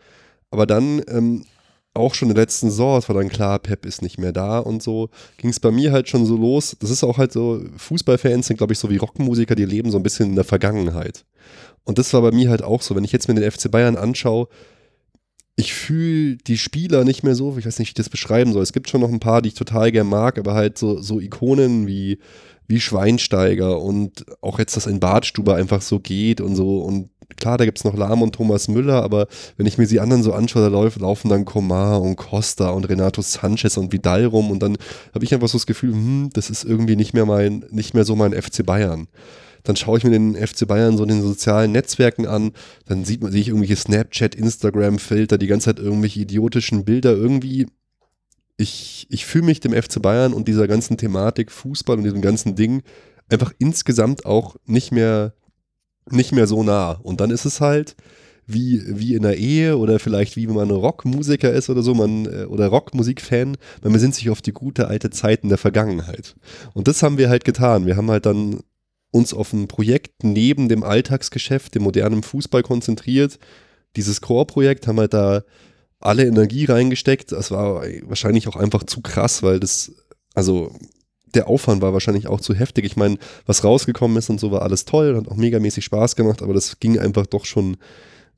Aber 0.51 0.65
dann 0.65 1.01
ähm, 1.07 1.45
auch 1.93 2.13
schon 2.13 2.29
in 2.29 2.35
der 2.35 2.43
letzten 2.43 2.69
Saison, 2.69 2.97
es 2.97 3.09
war 3.09 3.15
dann 3.15 3.29
klar, 3.29 3.59
Pep 3.59 3.85
ist 3.85 4.01
nicht 4.01 4.17
mehr 4.17 4.31
da 4.31 4.59
und 4.59 4.81
so, 4.81 5.09
ging 5.37 5.49
es 5.49 5.59
bei 5.59 5.71
mir 5.71 5.91
halt 5.91 6.07
schon 6.09 6.25
so 6.25 6.37
los. 6.37 6.75
Das 6.79 6.89
ist 6.89 7.03
auch 7.03 7.17
halt 7.17 7.31
so, 7.31 7.63
Fußballfans 7.77 8.47
sind, 8.47 8.57
glaube 8.57 8.73
ich, 8.73 8.79
so 8.79 8.89
wie 8.89 8.97
Rockmusiker, 8.97 9.55
die 9.55 9.65
leben 9.65 9.91
so 9.91 9.97
ein 9.97 10.03
bisschen 10.03 10.29
in 10.29 10.35
der 10.35 10.45
Vergangenheit. 10.45 11.25
Und 11.83 11.97
das 11.97 12.13
war 12.13 12.21
bei 12.21 12.31
mir 12.31 12.49
halt 12.49 12.63
auch 12.63 12.81
so. 12.81 12.95
Wenn 12.95 13.03
ich 13.03 13.11
jetzt 13.11 13.27
mir 13.27 13.35
den 13.35 13.49
FC 13.49 13.69
Bayern 13.71 13.97
anschaue, 13.97 14.47
ich 15.55 15.73
fühle 15.73 16.37
die 16.37 16.57
Spieler 16.57 17.03
nicht 17.03 17.23
mehr 17.23 17.35
so, 17.35 17.57
ich 17.57 17.65
weiß 17.65 17.79
nicht, 17.79 17.89
wie 17.89 17.91
ich 17.91 17.95
das 17.95 18.09
beschreiben 18.09 18.53
soll. 18.53 18.63
Es 18.63 18.71
gibt 18.73 18.89
schon 18.89 19.01
noch 19.01 19.11
ein 19.11 19.19
paar, 19.19 19.41
die 19.41 19.49
ich 19.49 19.55
total 19.55 19.91
gern 19.91 20.07
mag, 20.07 20.37
aber 20.37 20.53
halt 20.53 20.77
so, 20.77 21.01
so 21.01 21.19
Ikonen 21.19 21.85
wie 21.85 22.19
wie 22.69 22.79
Schweinsteiger 22.79 23.81
und 23.81 24.25
auch 24.41 24.59
jetzt, 24.59 24.77
dass 24.77 24.87
ein 24.87 24.99
Bartstuber 24.99 25.55
einfach 25.55 25.81
so 25.81 25.99
geht 25.99 26.39
und 26.39 26.55
so 26.55 26.79
und 26.79 27.09
klar, 27.35 27.57
da 27.57 27.65
gibt 27.65 27.79
es 27.79 27.83
noch 27.83 27.95
Lahm 27.95 28.21
und 28.21 28.35
Thomas 28.35 28.67
Müller, 28.67 29.03
aber 29.03 29.27
wenn 29.57 29.65
ich 29.65 29.77
mir 29.77 29.87
die 29.87 29.99
anderen 29.99 30.23
so 30.23 30.33
anschaue, 30.33 30.61
da 30.61 30.67
laufen, 30.69 31.01
laufen 31.01 31.29
dann 31.29 31.45
Komar 31.45 32.01
und 32.01 32.15
Costa 32.15 32.69
und 32.69 32.87
Renato 32.87 33.21
Sanchez 33.21 33.77
und 33.77 33.91
Vidal 33.91 34.25
rum 34.25 34.51
und 34.51 34.61
dann 34.61 34.77
habe 35.13 35.25
ich 35.25 35.33
einfach 35.33 35.47
so 35.47 35.57
das 35.57 35.65
Gefühl, 35.65 35.93
hm, 35.93 36.29
das 36.33 36.49
ist 36.49 36.63
irgendwie 36.63 36.95
nicht 36.95 37.13
mehr 37.13 37.25
mein, 37.25 37.65
nicht 37.71 37.93
mehr 37.93 38.05
so 38.05 38.15
mein 38.15 38.33
FC 38.33 38.65
Bayern. 38.65 39.07
Dann 39.63 39.75
schaue 39.75 39.97
ich 39.97 40.03
mir 40.03 40.11
den 40.11 40.35
FC 40.35 40.67
Bayern 40.67 40.95
so 40.95 41.03
in 41.03 41.09
den 41.09 41.21
sozialen 41.21 41.71
Netzwerken 41.71 42.27
an, 42.27 42.51
dann 42.87 43.03
sieht 43.03 43.21
man, 43.21 43.31
sehe 43.31 43.41
ich 43.41 43.49
irgendwelche 43.49 43.75
Snapchat, 43.75 44.35
Instagram-Filter, 44.35 45.37
die 45.37 45.47
ganze 45.47 45.65
Zeit 45.65 45.79
irgendwelche 45.79 46.21
idiotischen 46.21 46.85
Bilder 46.85 47.11
irgendwie 47.11 47.67
ich, 48.59 49.07
ich 49.09 49.25
fühle 49.25 49.45
mich 49.45 49.61
dem 49.61 49.71
FC 49.71 50.01
Bayern 50.01 50.33
und 50.33 50.49
dieser 50.49 50.67
ganzen 50.67 50.97
Thematik 50.97 51.49
Fußball 51.49 51.97
und 51.97 52.03
diesem 52.03 52.21
ganzen 52.21 52.55
Ding 52.55 52.83
einfach 53.29 53.53
insgesamt 53.57 54.25
auch 54.25 54.57
nicht 54.65 54.91
mehr, 54.91 55.33
nicht 56.09 56.33
mehr 56.33 56.45
so 56.45 56.61
nah. 56.61 56.91
Und 56.91 57.21
dann 57.21 57.31
ist 57.31 57.45
es 57.45 57.61
halt 57.61 57.95
wie, 58.45 58.83
wie 58.85 59.15
in 59.15 59.21
der 59.21 59.37
Ehe 59.37 59.77
oder 59.77 59.97
vielleicht 59.97 60.35
wie 60.35 60.49
wenn 60.49 60.55
man 60.55 60.71
Rockmusiker 60.71 61.53
ist 61.53 61.69
oder 61.69 61.83
so, 61.83 61.93
man, 61.93 62.25
äh, 62.25 62.45
oder 62.45 62.67
Rockmusikfan, 62.67 63.55
man 63.81 63.93
besinnt 63.93 64.15
sich 64.15 64.29
auf 64.29 64.41
die 64.41 64.53
gute 64.53 64.89
alte 64.89 65.09
Zeiten 65.09 65.47
der 65.47 65.57
Vergangenheit. 65.57 66.35
Und 66.73 66.89
das 66.89 67.01
haben 67.01 67.17
wir 67.17 67.29
halt 67.29 67.45
getan. 67.45 67.85
Wir 67.85 67.95
haben 67.95 68.11
halt 68.11 68.25
dann 68.25 68.59
uns 69.11 69.33
auf 69.33 69.53
ein 69.53 69.69
Projekt 69.69 70.25
neben 70.25 70.67
dem 70.67 70.83
Alltagsgeschäft, 70.83 71.75
dem 71.75 71.83
modernen 71.83 72.23
Fußball 72.23 72.63
konzentriert. 72.63 73.39
Dieses 73.95 74.19
Core-Projekt 74.19 74.85
haben 74.85 74.99
halt 74.99 75.13
da 75.13 75.43
alle 75.99 76.25
Energie 76.25 76.65
reingesteckt. 76.65 77.31
Das 77.31 77.51
war 77.51 77.83
wahrscheinlich 78.03 78.47
auch 78.47 78.55
einfach 78.55 78.83
zu 78.83 79.01
krass, 79.01 79.43
weil 79.43 79.59
das, 79.59 79.91
also 80.33 80.73
der 81.35 81.47
Aufwand 81.47 81.81
war 81.81 81.93
wahrscheinlich 81.93 82.27
auch 82.27 82.41
zu 82.41 82.53
heftig. 82.53 82.85
Ich 82.85 82.95
meine, 82.95 83.17
was 83.45 83.63
rausgekommen 83.63 84.17
ist 84.17 84.29
und 84.29 84.39
so 84.39 84.51
war 84.51 84.61
alles 84.61 84.85
toll, 84.85 85.15
hat 85.15 85.27
auch 85.27 85.35
megamäßig 85.35 85.85
Spaß 85.85 86.15
gemacht, 86.15 86.41
aber 86.41 86.53
das 86.53 86.79
ging 86.79 86.97
einfach 86.97 87.25
doch 87.25 87.45
schon 87.45 87.77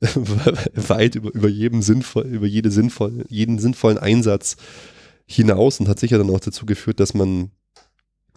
weit 0.00 1.14
über, 1.14 1.32
über 1.32 1.48
jedem 1.48 1.82
sinnvoll, 1.82 2.24
über 2.26 2.46
jede 2.46 2.70
sinnvoll, 2.70 3.24
jeden 3.28 3.58
sinnvollen 3.58 3.98
Einsatz 3.98 4.56
hinaus 5.26 5.80
und 5.80 5.88
hat 5.88 6.00
sicher 6.00 6.18
dann 6.18 6.30
auch 6.30 6.40
dazu 6.40 6.66
geführt, 6.66 6.98
dass 6.98 7.14
man, 7.14 7.52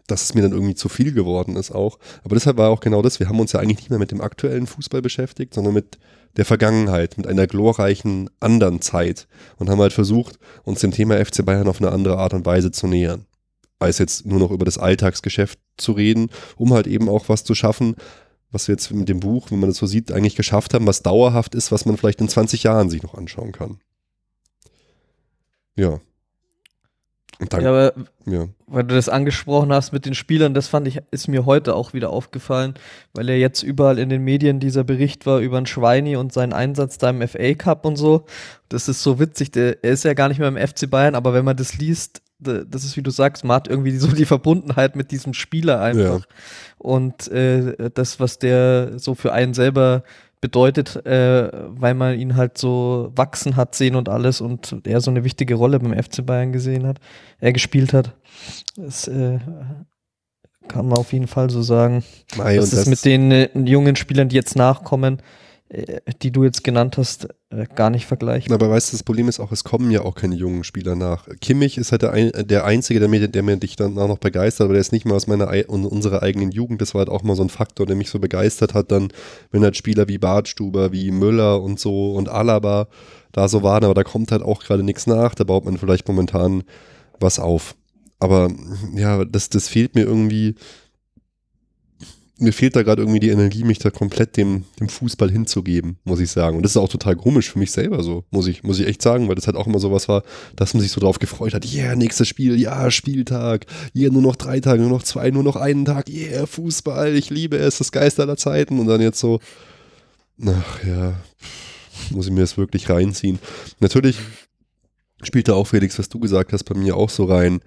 dass 0.07 0.23
es 0.23 0.35
mir 0.35 0.43
dann 0.43 0.51
irgendwie 0.51 0.75
zu 0.75 0.89
viel 0.89 1.11
geworden 1.11 1.55
ist 1.55 1.71
auch. 1.71 1.97
Aber 2.23 2.35
deshalb 2.35 2.57
war 2.57 2.69
auch 2.69 2.79
genau 2.79 3.01
das, 3.01 3.19
wir 3.19 3.27
haben 3.27 3.39
uns 3.39 3.51
ja 3.51 3.59
eigentlich 3.59 3.79
nicht 3.79 3.89
mehr 3.89 3.99
mit 3.99 4.11
dem 4.11 4.21
aktuellen 4.21 4.67
Fußball 4.67 5.01
beschäftigt, 5.01 5.55
sondern 5.55 5.73
mit 5.73 5.97
der 6.37 6.45
Vergangenheit, 6.45 7.17
mit 7.17 7.27
einer 7.27 7.47
glorreichen 7.47 8.29
anderen 8.39 8.81
Zeit 8.81 9.27
und 9.57 9.69
haben 9.69 9.81
halt 9.81 9.93
versucht, 9.93 10.39
uns 10.63 10.81
dem 10.81 10.91
Thema 10.91 11.23
FC 11.23 11.45
Bayern 11.45 11.67
auf 11.67 11.81
eine 11.81 11.91
andere 11.91 12.17
Art 12.17 12.33
und 12.33 12.45
Weise 12.45 12.71
zu 12.71 12.87
nähern. 12.87 13.25
Als 13.79 13.97
jetzt 13.97 14.25
nur 14.25 14.39
noch 14.39 14.51
über 14.51 14.65
das 14.65 14.77
Alltagsgeschäft 14.77 15.59
zu 15.77 15.91
reden, 15.91 16.29
um 16.57 16.73
halt 16.73 16.87
eben 16.87 17.09
auch 17.09 17.29
was 17.29 17.43
zu 17.43 17.55
schaffen, 17.55 17.95
was 18.51 18.67
wir 18.67 18.73
jetzt 18.73 18.91
mit 18.91 19.09
dem 19.09 19.19
Buch, 19.19 19.51
wenn 19.51 19.59
man 19.59 19.69
das 19.69 19.77
so 19.77 19.85
sieht, 19.85 20.11
eigentlich 20.11 20.35
geschafft 20.35 20.73
haben, 20.73 20.87
was 20.87 21.03
dauerhaft 21.03 21.55
ist, 21.55 21.71
was 21.71 21.85
man 21.85 21.97
vielleicht 21.97 22.21
in 22.21 22.29
20 22.29 22.63
Jahren 22.63 22.89
sich 22.89 23.03
noch 23.03 23.13
anschauen 23.13 23.51
kann. 23.51 23.79
Ja, 25.75 25.99
dann, 27.39 27.61
ja, 27.61 27.69
aber 27.69 27.93
ja. 28.25 28.47
weil 28.67 28.83
du 28.83 28.95
das 28.95 29.09
angesprochen 29.09 29.71
hast 29.73 29.91
mit 29.91 30.05
den 30.05 30.13
Spielern, 30.13 30.53
das 30.53 30.67
fand 30.67 30.87
ich, 30.87 31.01
ist 31.11 31.27
mir 31.27 31.45
heute 31.45 31.75
auch 31.75 31.93
wieder 31.93 32.09
aufgefallen, 32.09 32.75
weil 33.13 33.29
ja 33.29 33.35
jetzt 33.35 33.63
überall 33.63 33.99
in 33.99 34.09
den 34.09 34.23
Medien 34.23 34.59
dieser 34.59 34.83
Bericht 34.83 35.25
war 35.25 35.39
über 35.39 35.57
einen 35.57 35.65
Schweini 35.65 36.15
und 36.15 36.31
seinen 36.31 36.53
Einsatz 36.53 36.97
da 36.97 37.09
im 37.09 37.27
FA 37.27 37.53
Cup 37.55 37.85
und 37.85 37.97
so. 37.97 38.25
Das 38.69 38.87
ist 38.87 39.03
so 39.03 39.19
witzig, 39.19 39.51
der, 39.51 39.83
er 39.83 39.91
ist 39.91 40.05
ja 40.05 40.13
gar 40.13 40.29
nicht 40.29 40.39
mehr 40.39 40.47
im 40.47 40.57
FC 40.57 40.89
Bayern, 40.89 41.15
aber 41.15 41.33
wenn 41.33 41.45
man 41.45 41.57
das 41.57 41.77
liest, 41.77 42.21
das 42.39 42.83
ist 42.83 42.97
wie 42.97 43.01
du 43.01 43.11
sagst, 43.11 43.43
man 43.43 43.55
hat 43.55 43.67
irgendwie 43.67 43.97
so 43.97 44.07
die 44.07 44.25
Verbundenheit 44.25 44.95
mit 44.95 45.11
diesem 45.11 45.33
Spieler 45.33 45.81
einfach. 45.81 46.19
Ja. 46.19 46.35
Und 46.77 47.27
äh, 47.29 47.89
das, 47.93 48.19
was 48.19 48.39
der 48.39 48.99
so 48.99 49.15
für 49.15 49.33
einen 49.33 49.53
selber 49.53 50.03
bedeutet, 50.45 51.03
äh, 51.07 51.49
weil 51.69 51.95
man 51.95 52.19
ihn 52.19 52.35
halt 52.35 52.59
so 52.59 53.11
wachsen 53.15 53.55
hat 53.55 53.73
sehen 53.73 53.95
und 53.95 54.09
alles 54.09 54.41
und 54.41 54.75
er 54.85 55.01
so 55.01 55.09
eine 55.09 55.23
wichtige 55.23 55.55
Rolle 55.55 55.79
beim 55.79 55.91
FC 55.91 56.23
Bayern 56.23 56.51
gesehen 56.51 56.85
hat, 56.85 56.99
er 57.39 57.51
gespielt 57.51 57.93
hat. 57.93 58.15
Das 58.75 59.07
äh, 59.07 59.39
kann 60.67 60.87
man 60.87 60.99
auf 60.99 61.13
jeden 61.13 61.25
Fall 61.25 61.49
so 61.49 61.63
sagen. 61.63 62.03
Mai, 62.37 62.57
das 62.57 62.65
ist 62.65 62.77
das 62.77 62.85
mit 62.85 63.03
den 63.05 63.31
äh, 63.31 63.49
jungen 63.55 63.95
Spielern, 63.95 64.29
die 64.29 64.35
jetzt 64.35 64.55
nachkommen, 64.55 65.19
die 66.21 66.31
du 66.31 66.43
jetzt 66.43 66.63
genannt 66.63 66.97
hast, 66.97 67.27
äh, 67.49 67.65
gar 67.73 67.89
nicht 67.89 68.05
vergleichen. 68.05 68.53
Aber 68.53 68.69
weißt 68.69 68.91
du, 68.91 68.97
das 68.97 69.03
Problem 69.03 69.27
ist 69.27 69.39
auch, 69.39 69.51
es 69.51 69.63
kommen 69.63 69.89
ja 69.89 70.01
auch 70.01 70.13
keine 70.13 70.35
jungen 70.35 70.63
Spieler 70.63 70.95
nach. 70.95 71.27
Kimmich 71.41 71.79
ist 71.79 71.91
halt 71.91 72.03
der, 72.03 72.11
ein, 72.11 72.31
der 72.35 72.65
Einzige, 72.65 72.99
der 72.99 73.09
mir, 73.09 73.27
der 73.27 73.41
mir 73.41 73.57
dich 73.57 73.75
dann 73.75 73.97
auch 73.97 74.07
noch 74.07 74.19
begeistert, 74.19 74.65
aber 74.65 74.73
der 74.73 74.81
ist 74.81 74.91
nicht 74.91 75.05
mal 75.05 75.15
aus 75.15 75.25
meiner 75.25 75.51
unserer 75.67 76.21
eigenen 76.21 76.51
Jugend. 76.51 76.81
Das 76.81 76.93
war 76.93 76.99
halt 76.99 77.09
auch 77.09 77.23
mal 77.23 77.35
so 77.35 77.41
ein 77.41 77.49
Faktor, 77.49 77.87
der 77.87 77.95
mich 77.95 78.11
so 78.11 78.19
begeistert 78.19 78.75
hat, 78.75 78.91
dann, 78.91 79.09
wenn 79.51 79.63
halt 79.63 79.75
Spieler 79.75 80.07
wie 80.07 80.19
Bartstuber, 80.19 80.91
wie 80.91 81.09
Müller 81.09 81.61
und 81.61 81.79
so 81.79 82.13
und 82.13 82.29
Alaba 82.29 82.87
da 83.31 83.47
so 83.47 83.63
waren, 83.63 83.83
aber 83.83 83.95
da 83.95 84.03
kommt 84.03 84.31
halt 84.31 84.43
auch 84.43 84.61
gerade 84.61 84.83
nichts 84.83 85.07
nach, 85.07 85.33
da 85.33 85.43
baut 85.43 85.65
man 85.65 85.77
vielleicht 85.77 86.07
momentan 86.07 86.63
was 87.19 87.39
auf. 87.39 87.75
Aber 88.19 88.49
ja, 88.95 89.25
das, 89.25 89.49
das 89.49 89.67
fehlt 89.67 89.95
mir 89.95 90.03
irgendwie 90.03 90.55
mir 92.37 92.51
fehlt 92.51 92.75
da 92.75 92.83
gerade 92.83 93.01
irgendwie 93.01 93.21
die 93.21 93.29
Energie, 93.29 93.63
mich 93.63 93.79
da 93.79 93.89
komplett 93.89 94.35
dem, 94.35 94.65
dem 94.79 94.89
Fußball 94.89 95.31
hinzugeben, 95.31 95.97
muss 96.03 96.19
ich 96.19 96.29
sagen. 96.31 96.57
Und 96.57 96.63
das 96.63 96.71
ist 96.71 96.77
auch 96.77 96.89
total 96.89 97.15
komisch 97.15 97.51
für 97.51 97.59
mich 97.59 97.71
selber 97.71 98.03
so, 98.03 98.25
muss 98.29 98.47
ich, 98.47 98.63
muss 98.63 98.79
ich 98.79 98.87
echt 98.87 99.01
sagen, 99.01 99.29
weil 99.29 99.35
das 99.35 99.47
halt 99.47 99.55
auch 99.55 99.67
immer 99.67 99.79
sowas 99.79 100.09
war, 100.09 100.23
dass 100.55 100.73
man 100.73 100.81
sich 100.81 100.91
so 100.91 100.99
drauf 100.99 101.19
gefreut 101.19 101.53
hat, 101.53 101.65
yeah, 101.65 101.95
nächstes 101.95 102.27
Spiel, 102.27 102.59
ja, 102.59 102.91
Spieltag, 102.91 103.65
yeah, 103.95 104.11
nur 104.11 104.21
noch 104.21 104.35
drei 104.35 104.59
Tage, 104.59 104.81
nur 104.81 104.91
noch 104.91 105.03
zwei, 105.03 105.31
nur 105.31 105.43
noch 105.43 105.55
einen 105.55 105.85
Tag, 105.85 106.09
yeah, 106.09 106.45
Fußball, 106.45 107.15
ich 107.15 107.29
liebe 107.29 107.57
es, 107.57 107.77
das 107.77 107.93
Geist 107.93 108.19
aller 108.19 108.37
Zeiten. 108.37 108.79
Und 108.79 108.87
dann 108.87 109.01
jetzt 109.01 109.19
so, 109.19 109.39
ach 110.45 110.83
ja, 110.83 111.15
muss 112.09 112.25
ich 112.25 112.33
mir 112.33 112.41
das 112.41 112.57
wirklich 112.57 112.89
reinziehen. 112.89 113.39
Natürlich 113.79 114.17
spielt 115.23 115.47
da 115.47 115.53
auch 115.53 115.67
Felix, 115.67 115.97
was 115.99 116.09
du 116.09 116.19
gesagt 116.19 116.51
hast, 116.51 116.65
bei 116.65 116.75
mir 116.75 116.97
auch 116.97 117.09
so 117.09 117.23
rein. 117.23 117.61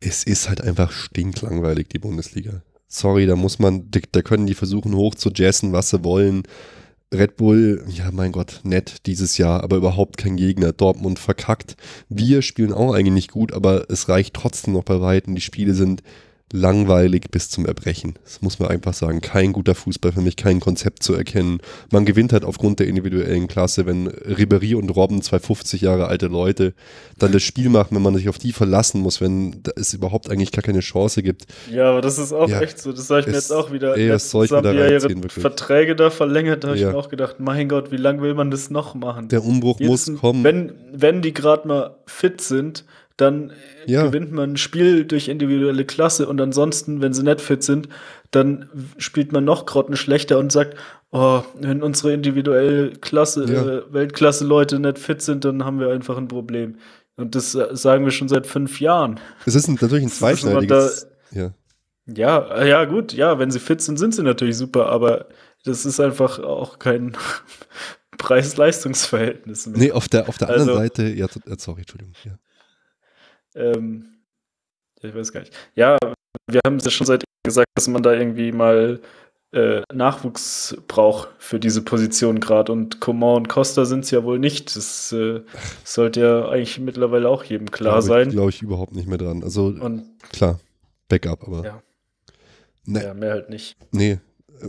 Es 0.00 0.24
ist 0.24 0.48
halt 0.48 0.60
einfach 0.60 0.92
stinklangweilig, 0.92 1.88
die 1.88 1.98
Bundesliga 1.98 2.62
sorry, 2.92 3.26
da 3.26 3.36
muss 3.36 3.58
man, 3.58 3.90
da 3.90 4.22
können 4.22 4.46
die 4.46 4.54
versuchen 4.54 4.94
hoch 4.94 5.14
zu 5.14 5.30
jazzen, 5.34 5.72
was 5.72 5.90
sie 5.90 6.04
wollen. 6.04 6.42
Red 7.12 7.36
Bull, 7.36 7.84
ja 7.88 8.10
mein 8.10 8.32
Gott, 8.32 8.60
nett 8.62 9.06
dieses 9.06 9.36
Jahr, 9.36 9.62
aber 9.62 9.76
überhaupt 9.76 10.16
kein 10.16 10.36
Gegner. 10.36 10.72
Dortmund 10.72 11.18
verkackt. 11.18 11.76
Wir 12.08 12.40
spielen 12.42 12.72
auch 12.72 12.94
eigentlich 12.94 13.12
nicht 13.12 13.32
gut, 13.32 13.52
aber 13.52 13.90
es 13.90 14.08
reicht 14.08 14.34
trotzdem 14.34 14.74
noch 14.74 14.84
bei 14.84 15.00
Weitem. 15.00 15.34
Die 15.34 15.42
Spiele 15.42 15.74
sind 15.74 16.02
langweilig 16.52 17.30
bis 17.30 17.50
zum 17.50 17.66
Erbrechen. 17.66 18.14
Das 18.24 18.42
muss 18.42 18.58
man 18.58 18.68
einfach 18.68 18.94
sagen. 18.94 19.20
Kein 19.20 19.52
guter 19.52 19.74
Fußball 19.74 20.12
für 20.12 20.20
mich, 20.20 20.36
kein 20.36 20.60
Konzept 20.60 21.02
zu 21.02 21.14
erkennen. 21.14 21.60
Man 21.90 22.04
gewinnt 22.04 22.32
halt 22.32 22.44
aufgrund 22.44 22.78
der 22.78 22.86
individuellen 22.86 23.48
Klasse, 23.48 23.86
wenn 23.86 24.06
Ribery 24.06 24.74
und 24.74 24.90
Robben, 24.90 25.22
zwei 25.22 25.38
50 25.38 25.80
Jahre 25.80 26.06
alte 26.08 26.26
Leute, 26.26 26.74
dann 27.18 27.32
das 27.32 27.42
Spiel 27.42 27.70
machen, 27.70 27.96
wenn 27.96 28.02
man 28.02 28.14
sich 28.14 28.28
auf 28.28 28.38
die 28.38 28.52
verlassen 28.52 29.00
muss, 29.00 29.20
wenn 29.20 29.62
es 29.76 29.94
überhaupt 29.94 30.30
eigentlich 30.30 30.52
gar 30.52 30.62
keine 30.62 30.80
Chance 30.80 31.22
gibt. 31.22 31.46
Ja, 31.70 31.90
aber 31.90 32.02
das 32.02 32.18
ist 32.18 32.32
auch 32.32 32.48
ja, 32.48 32.60
echt 32.60 32.78
so. 32.78 32.92
Das 32.92 33.06
sage 33.06 33.22
ich 33.22 33.26
mir 33.28 33.34
jetzt 33.34 33.52
auch 33.52 33.72
wieder. 33.72 33.96
Ey, 33.96 34.10
was 34.10 34.30
soll 34.30 34.44
ich 34.44 34.50
mir 34.50 34.62
da 34.62 34.72
reinziehen, 34.72 35.18
ihre 35.18 35.28
Verträge 35.30 35.96
da 35.96 36.10
verlängert, 36.10 36.64
da 36.64 36.68
habe 36.68 36.78
ja. 36.78 36.88
ich 36.88 36.92
mir 36.92 36.98
auch 36.98 37.08
gedacht, 37.08 37.36
mein 37.38 37.68
Gott, 37.68 37.90
wie 37.90 37.96
lange 37.96 38.20
will 38.22 38.34
man 38.34 38.50
das 38.50 38.70
noch 38.70 38.94
machen? 38.94 39.28
Der 39.28 39.42
Umbruch 39.42 39.80
Jetzt, 39.80 39.88
muss 39.88 40.20
kommen. 40.20 40.44
Wenn, 40.44 40.72
wenn 40.92 41.22
die 41.22 41.32
gerade 41.32 41.66
mal 41.66 41.96
fit 42.06 42.40
sind, 42.40 42.84
dann 43.16 43.52
ja. 43.86 44.06
gewinnt 44.06 44.32
man 44.32 44.52
ein 44.52 44.56
Spiel 44.56 45.04
durch 45.04 45.28
individuelle 45.28 45.84
Klasse 45.84 46.28
und 46.28 46.40
ansonsten, 46.40 47.00
wenn 47.00 47.12
sie 47.12 47.22
nicht 47.22 47.40
fit 47.40 47.62
sind, 47.62 47.88
dann 48.30 48.68
spielt 48.96 49.32
man 49.32 49.44
noch 49.44 49.66
grotten 49.66 49.96
schlechter 49.96 50.38
und 50.38 50.50
sagt, 50.50 50.76
oh, 51.10 51.42
wenn 51.60 51.82
unsere 51.82 52.12
individuelle 52.12 52.92
Klasse, 52.92 53.44
ja. 53.44 53.62
äh, 53.62 53.92
Weltklasse-Leute 53.92 54.80
nicht 54.80 54.98
fit 54.98 55.22
sind, 55.22 55.44
dann 55.44 55.64
haben 55.64 55.78
wir 55.78 55.90
einfach 55.90 56.16
ein 56.16 56.28
Problem. 56.28 56.76
Und 57.16 57.34
das 57.34 57.54
äh, 57.54 57.76
sagen 57.76 58.04
wir 58.04 58.10
schon 58.10 58.28
seit 58.28 58.46
fünf 58.46 58.80
Jahren. 58.80 59.20
Es 59.44 59.54
ist 59.54 59.68
natürlich 59.68 60.04
ein 60.04 60.10
zweischneidiges. 60.10 61.06
Ja. 61.30 61.52
ja, 62.06 62.54
äh, 62.56 62.68
ja, 62.68 62.84
gut, 62.86 63.12
ja, 63.12 63.38
wenn 63.38 63.50
sie 63.50 63.60
fit 63.60 63.82
sind, 63.82 63.98
sind 63.98 64.14
sie 64.14 64.22
natürlich 64.22 64.56
super, 64.56 64.86
aber 64.86 65.26
das 65.64 65.84
ist 65.84 66.00
einfach 66.00 66.38
auch 66.38 66.78
kein 66.78 67.16
Preis-Leistungs-Verhältnis 68.18 69.66
mehr. 69.66 69.78
Nee, 69.78 69.92
auf 69.92 70.08
der, 70.08 70.28
auf 70.28 70.38
der 70.38 70.48
anderen 70.48 70.70
also, 70.70 70.80
Seite, 70.80 71.08
ja, 71.08 71.26
sorry, 71.58 71.82
Entschuldigung. 71.82 72.14
Ja. 72.24 72.32
Ähm, 73.54 74.06
ich 75.00 75.14
weiß 75.14 75.32
gar 75.32 75.40
nicht. 75.40 75.54
Ja, 75.74 75.98
wir 76.46 76.60
haben 76.64 76.76
es 76.76 76.84
ja 76.84 76.90
schon 76.90 77.06
seit 77.06 77.24
gesagt, 77.44 77.68
dass 77.74 77.88
man 77.88 78.02
da 78.02 78.12
irgendwie 78.12 78.52
mal 78.52 79.00
äh, 79.52 79.82
Nachwuchs 79.92 80.76
braucht 80.88 81.28
für 81.38 81.60
diese 81.60 81.82
Position 81.82 82.40
gerade. 82.40 82.72
Und 82.72 83.00
Coman 83.00 83.36
und 83.36 83.48
Costa 83.48 83.84
sind 83.84 84.04
es 84.04 84.10
ja 84.10 84.24
wohl 84.24 84.38
nicht. 84.38 84.74
Das 84.76 85.12
äh, 85.12 85.42
sollte 85.84 86.20
ja 86.20 86.48
eigentlich 86.48 86.78
mittlerweile 86.80 87.28
auch 87.28 87.44
jedem 87.44 87.70
klar 87.70 88.00
glaube 88.00 88.06
sein. 88.06 88.30
Glaube 88.30 88.50
ich 88.50 88.62
überhaupt 88.62 88.94
nicht 88.94 89.08
mehr 89.08 89.18
dran. 89.18 89.42
Also 89.42 89.66
und, 89.66 90.04
klar, 90.30 90.58
Backup, 91.08 91.46
aber. 91.46 91.64
Ja. 91.64 91.82
Ne, 92.84 93.04
ja, 93.04 93.14
mehr 93.14 93.32
halt 93.32 93.50
nicht. 93.50 93.76
Nee. 93.92 94.18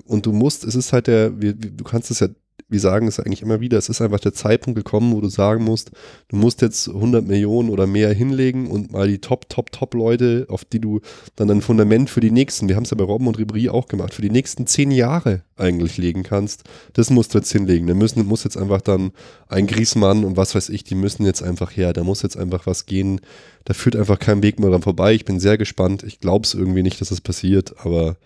Und 0.06 0.26
du 0.26 0.34
musst, 0.34 0.64
es 0.64 0.76
ist 0.76 0.92
halt 0.92 1.08
der, 1.08 1.30
du 1.30 1.84
kannst 1.84 2.12
es 2.12 2.20
ja 2.20 2.28
wir 2.74 2.80
sagen 2.80 3.08
es 3.08 3.20
eigentlich 3.20 3.42
immer 3.42 3.62
wieder, 3.62 3.78
es 3.78 3.88
ist 3.88 4.02
einfach 4.02 4.20
der 4.20 4.34
Zeitpunkt 4.34 4.76
gekommen, 4.78 5.14
wo 5.14 5.22
du 5.22 5.30
sagen 5.30 5.64
musst, 5.64 5.92
du 6.28 6.36
musst 6.36 6.62
jetzt 6.62 6.90
100 6.90 7.26
Millionen 7.26 7.70
oder 7.70 7.88
mehr 7.88 8.12
hinlegen 8.14 8.70
und 8.70 8.92
mal 8.92 9.08
die 9.08 9.20
Top, 9.20 9.48
Top, 9.48 9.72
Top 9.72 9.94
Leute, 9.94 10.48
auf 10.50 10.66
die 10.66 10.82
du 10.82 11.00
dann 11.36 11.50
ein 11.50 11.62
Fundament 11.62 12.10
für 12.10 12.20
die 12.20 12.32
nächsten, 12.32 12.68
wir 12.68 12.76
haben 12.76 12.84
es 12.84 12.90
ja 12.90 12.98
bei 12.98 13.04
Robben 13.04 13.28
und 13.28 13.38
Ribéry 13.38 13.70
auch 13.70 13.88
gemacht, 13.88 14.14
für 14.14 14.24
die 14.24 14.32
nächsten 14.32 14.68
zehn 14.68 14.92
Jahre 14.92 15.44
eigentlich 15.56 15.98
legen 15.98 16.24
kannst, 16.24 16.64
das 16.94 17.12
musst 17.12 17.34
du 17.34 17.38
jetzt 17.38 17.52
hinlegen. 17.52 17.88
Da 17.88 17.94
müssen, 17.94 18.26
muss 18.26 18.44
jetzt 18.44 18.58
einfach 18.58 18.82
dann 18.82 19.12
ein 19.48 19.68
Griesmann 19.68 20.26
und 20.26 20.36
was 20.36 20.56
weiß 20.56 20.70
ich, 20.70 20.84
die 20.84 20.96
müssen 20.96 21.26
jetzt 21.26 21.44
einfach 21.44 21.78
her, 21.78 21.94
da 21.94 22.04
muss 22.04 22.24
jetzt 22.24 22.38
einfach 22.38 22.66
was 22.66 22.88
gehen, 22.88 23.22
da 23.66 23.74
führt 23.74 23.96
einfach 23.96 24.18
kein 24.20 24.42
Weg 24.42 24.60
mehr 24.60 24.72
dran 24.72 24.82
vorbei. 24.82 25.14
Ich 25.14 25.26
bin 25.26 25.40
sehr 25.40 25.58
gespannt, 25.58 26.04
ich 26.04 26.20
glaube 26.20 26.46
es 26.46 26.56
irgendwie 26.56 26.84
nicht, 26.84 27.00
dass 27.00 27.12
es 27.12 27.18
das 27.18 27.22
passiert, 27.22 27.76
aber 27.86 28.18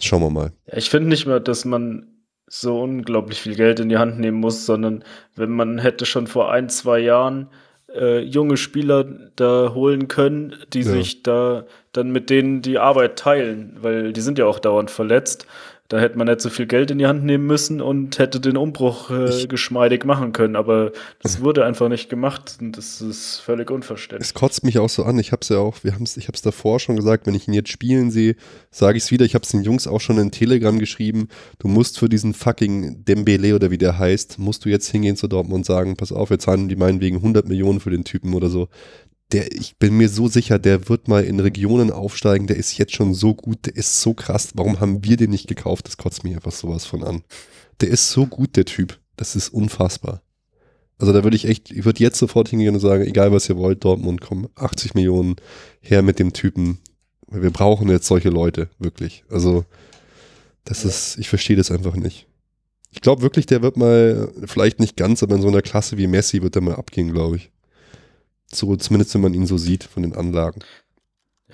schauen 0.00 0.22
wir 0.22 0.30
mal. 0.30 0.52
Ich 0.72 0.88
finde 0.88 1.10
nicht 1.10 1.26
mehr, 1.26 1.40
dass 1.40 1.66
man 1.66 2.06
so 2.46 2.80
unglaublich 2.80 3.40
viel 3.40 3.56
Geld 3.56 3.80
in 3.80 3.88
die 3.88 3.98
Hand 3.98 4.18
nehmen 4.18 4.38
muss, 4.38 4.66
sondern 4.66 5.04
wenn 5.34 5.50
man 5.50 5.78
hätte 5.78 6.06
schon 6.06 6.26
vor 6.26 6.52
ein, 6.52 6.68
zwei 6.68 7.00
Jahren 7.00 7.48
äh, 7.94 8.20
junge 8.20 8.56
Spieler 8.56 9.04
da 9.36 9.72
holen 9.74 10.08
können, 10.08 10.54
die 10.72 10.82
ja. 10.82 10.90
sich 10.90 11.22
da 11.22 11.64
dann 11.92 12.10
mit 12.10 12.30
denen 12.30 12.62
die 12.62 12.78
Arbeit 12.78 13.18
teilen, 13.18 13.76
weil 13.80 14.12
die 14.12 14.20
sind 14.20 14.38
ja 14.38 14.46
auch 14.46 14.58
dauernd 14.58 14.90
verletzt. 14.90 15.46
Da 15.88 15.98
hätte 15.98 16.18
man 16.18 16.26
nicht 16.26 16.40
so 16.40 16.50
viel 16.50 16.66
Geld 16.66 16.90
in 16.90 16.98
die 16.98 17.06
Hand 17.06 17.24
nehmen 17.24 17.46
müssen 17.46 17.80
und 17.80 18.18
hätte 18.18 18.40
den 18.40 18.56
Umbruch 18.56 19.10
äh, 19.10 19.46
geschmeidig 19.46 20.04
machen 20.04 20.32
können. 20.32 20.56
Aber 20.56 20.92
das 21.22 21.40
wurde 21.42 21.64
einfach 21.64 21.88
nicht 21.88 22.08
gemacht 22.08 22.58
und 22.60 22.76
das 22.76 23.00
ist 23.00 23.38
völlig 23.38 23.70
unverständlich. 23.70 24.28
Es 24.28 24.34
kotzt 24.34 24.64
mich 24.64 24.78
auch 24.78 24.88
so 24.88 25.04
an. 25.04 25.18
Ich 25.18 25.32
habe 25.32 25.40
es 25.42 25.48
ja 25.48 25.58
auch, 25.58 25.84
wir 25.84 25.94
haben's, 25.94 26.16
ich 26.16 26.28
habe 26.28 26.34
es 26.34 26.42
davor 26.42 26.80
schon 26.80 26.96
gesagt, 26.96 27.26
wenn 27.26 27.34
ich 27.34 27.46
ihn 27.48 27.54
jetzt 27.54 27.70
spielen 27.70 28.10
sehe, 28.10 28.36
sage 28.70 28.98
ich 28.98 29.04
es 29.04 29.10
wieder. 29.10 29.24
Ich 29.24 29.34
habe 29.34 29.44
es 29.44 29.50
den 29.50 29.62
Jungs 29.62 29.86
auch 29.86 30.00
schon 30.00 30.18
in 30.18 30.30
Telegram 30.30 30.78
geschrieben. 30.78 31.28
Du 31.58 31.68
musst 31.68 31.98
für 31.98 32.08
diesen 32.08 32.34
fucking 32.34 33.04
Dembele 33.04 33.54
oder 33.54 33.70
wie 33.70 33.78
der 33.78 33.98
heißt, 33.98 34.38
musst 34.38 34.64
du 34.64 34.68
jetzt 34.68 34.88
hingehen 34.88 35.16
zu 35.16 35.28
Dortmund 35.28 35.56
und 35.56 35.66
sagen, 35.66 35.96
pass 35.96 36.12
auf, 36.12 36.30
wir 36.30 36.38
zahlen 36.38 36.68
die 36.68 36.76
meinetwegen 36.76 37.16
100 37.16 37.48
Millionen 37.48 37.80
für 37.80 37.90
den 37.90 38.04
Typen 38.04 38.34
oder 38.34 38.48
so 38.48 38.68
der, 39.32 39.52
ich 39.52 39.76
bin 39.76 39.96
mir 39.96 40.08
so 40.08 40.28
sicher, 40.28 40.58
der 40.58 40.88
wird 40.88 41.08
mal 41.08 41.24
in 41.24 41.40
Regionen 41.40 41.90
aufsteigen, 41.90 42.46
der 42.46 42.56
ist 42.56 42.78
jetzt 42.78 42.94
schon 42.94 43.12
so 43.12 43.34
gut, 43.34 43.66
der 43.66 43.76
ist 43.76 44.00
so 44.00 44.14
krass. 44.14 44.50
Warum 44.54 44.78
haben 44.78 45.04
wir 45.04 45.16
den 45.16 45.30
nicht 45.30 45.48
gekauft? 45.48 45.88
Das 45.88 45.96
kotzt 45.96 46.22
mich 46.22 46.34
einfach 46.34 46.52
sowas 46.52 46.86
von 46.86 47.02
an. 47.02 47.24
Der 47.80 47.88
ist 47.88 48.10
so 48.10 48.26
gut, 48.26 48.56
der 48.56 48.64
Typ. 48.64 49.00
Das 49.16 49.34
ist 49.34 49.48
unfassbar. 49.48 50.22
Also 50.98 51.12
da 51.12 51.24
würde 51.24 51.36
ich 51.36 51.46
echt, 51.46 51.70
ich 51.70 51.84
würde 51.84 52.02
jetzt 52.02 52.18
sofort 52.18 52.48
hingehen 52.48 52.74
und 52.74 52.80
sagen, 52.80 53.04
egal 53.04 53.32
was 53.32 53.48
ihr 53.48 53.56
wollt, 53.56 53.84
Dortmund, 53.84 54.20
komm, 54.20 54.48
80 54.54 54.94
Millionen 54.94 55.36
her 55.80 56.02
mit 56.02 56.18
dem 56.18 56.32
Typen. 56.32 56.78
Wir 57.28 57.50
brauchen 57.50 57.88
jetzt 57.88 58.06
solche 58.06 58.30
Leute, 58.30 58.70
wirklich. 58.78 59.24
Also, 59.28 59.64
das 60.64 60.84
ja. 60.84 60.88
ist, 60.88 61.18
ich 61.18 61.28
verstehe 61.28 61.56
das 61.56 61.70
einfach 61.70 61.96
nicht. 61.96 62.28
Ich 62.92 63.02
glaube 63.02 63.20
wirklich, 63.20 63.44
der 63.44 63.60
wird 63.60 63.76
mal, 63.76 64.32
vielleicht 64.46 64.80
nicht 64.80 64.96
ganz, 64.96 65.22
aber 65.22 65.34
in 65.34 65.42
so 65.42 65.48
einer 65.48 65.60
Klasse 65.60 65.98
wie 65.98 66.06
Messi 66.06 66.40
wird 66.40 66.56
er 66.56 66.62
mal 66.62 66.76
abgehen, 66.76 67.12
glaube 67.12 67.36
ich. 67.36 67.50
So, 68.52 68.76
zumindest 68.76 69.14
wenn 69.14 69.22
man 69.22 69.34
ihn 69.34 69.46
so 69.46 69.58
sieht 69.58 69.84
von 69.84 70.02
den 70.02 70.14
Anlagen. 70.14 70.60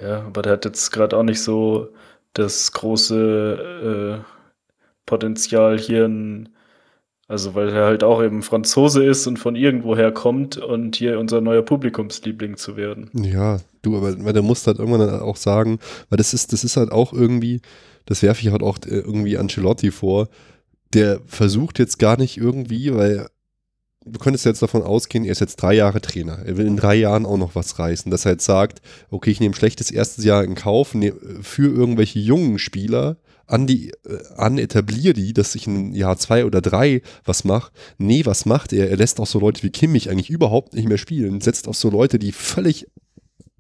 Ja, 0.01 0.23
aber 0.23 0.43
der 0.43 0.53
hat 0.53 0.65
jetzt 0.65 0.91
gerade 0.91 1.17
auch 1.17 1.23
nicht 1.23 1.41
so 1.41 1.89
das 2.35 2.73
große 2.73 4.23
äh, 4.23 4.33
Potenzial 5.07 5.79
hier 5.79 6.07
in, 6.07 6.49
also 7.29 7.55
weil 7.55 7.71
er 7.71 7.85
halt 7.85 8.05
auch 8.05 8.23
eben 8.23 8.43
Franzose 8.43 9.05
ist 9.05 9.27
und 9.27 9.39
von 9.39 9.57
irgendwoher 9.57 10.13
kommt 10.13 10.57
und 10.57 10.97
hier 10.97 11.19
unser 11.19 11.41
neuer 11.41 11.63
Publikumsliebling 11.63 12.57
zu 12.57 12.77
werden. 12.77 13.11
Ja, 13.15 13.61
du, 13.83 13.97
aber 13.97 14.25
weil 14.25 14.33
der 14.33 14.43
muss 14.43 14.67
halt 14.67 14.79
irgendwann 14.79 15.21
auch 15.21 15.37
sagen, 15.37 15.79
weil 16.09 16.17
das 16.17 16.35
ist, 16.35 16.53
das 16.53 16.65
ist 16.65 16.77
halt 16.77 16.91
auch 16.91 17.13
irgendwie, 17.13 17.61
das 18.07 18.23
werfe 18.23 18.43
ich 18.43 18.51
halt 18.51 18.63
auch 18.63 18.79
äh, 18.87 18.97
irgendwie 18.97 19.37
Ancelotti 19.37 19.91
vor, 19.91 20.29
der 20.95 21.21
versucht 21.27 21.79
jetzt 21.79 21.99
gar 21.99 22.17
nicht 22.17 22.37
irgendwie, 22.37 22.95
weil 22.95 23.29
du 24.05 24.19
könntest 24.19 24.45
jetzt 24.45 24.63
davon 24.63 24.83
ausgehen, 24.83 25.25
er 25.25 25.33
ist 25.33 25.41
jetzt 25.41 25.57
drei 25.57 25.75
Jahre 25.75 26.01
Trainer. 26.01 26.39
Er 26.45 26.57
will 26.57 26.67
in 26.67 26.77
drei 26.77 26.95
Jahren 26.95 27.27
auch 27.27 27.39
noch 27.39 27.55
was 27.55 27.79
reißen. 27.79 28.11
Dass 28.11 28.25
er 28.25 28.33
jetzt 28.33 28.45
sagt, 28.45 28.83
okay, 29.11 29.31
ich 29.31 29.41
nehme 29.41 29.55
schlechtes 29.55 29.91
erstes 29.91 30.25
Jahr 30.25 30.45
in 30.45 30.55
Kauf 30.55 30.95
ne, 30.95 31.13
für 31.43 31.73
irgendwelche 31.73 32.19
jungen 32.19 32.59
Spieler, 32.59 33.17
an 33.47 33.67
die, 33.67 33.91
äh, 34.07 34.19
an, 34.37 34.59
etabliere 34.59 35.13
die, 35.15 35.33
dass 35.33 35.55
ich 35.55 35.67
in 35.67 35.93
Jahr 35.95 36.17
zwei 36.17 36.45
oder 36.45 36.61
drei 36.61 37.03
was 37.25 37.45
mache. 37.45 37.73
Nee, 37.99 38.25
was 38.25 38.47
macht 38.47 38.73
er? 38.73 38.89
Er 38.91 38.97
lässt 38.97 39.21
auch 39.21 39.27
so 39.27 39.39
Leute 39.39 39.63
wie 39.63 39.71
Kimmich 39.71 40.11
eigentlich 40.11 40.31
überhaupt 40.31 40.75
nicht 40.75 40.89
mehr 40.89 40.99
spielen, 40.99 41.41
setzt 41.41 41.69
auf 41.69 41.77
so 41.77 41.91
Leute, 41.91 42.19
die 42.19 42.33
völlig 42.33 42.87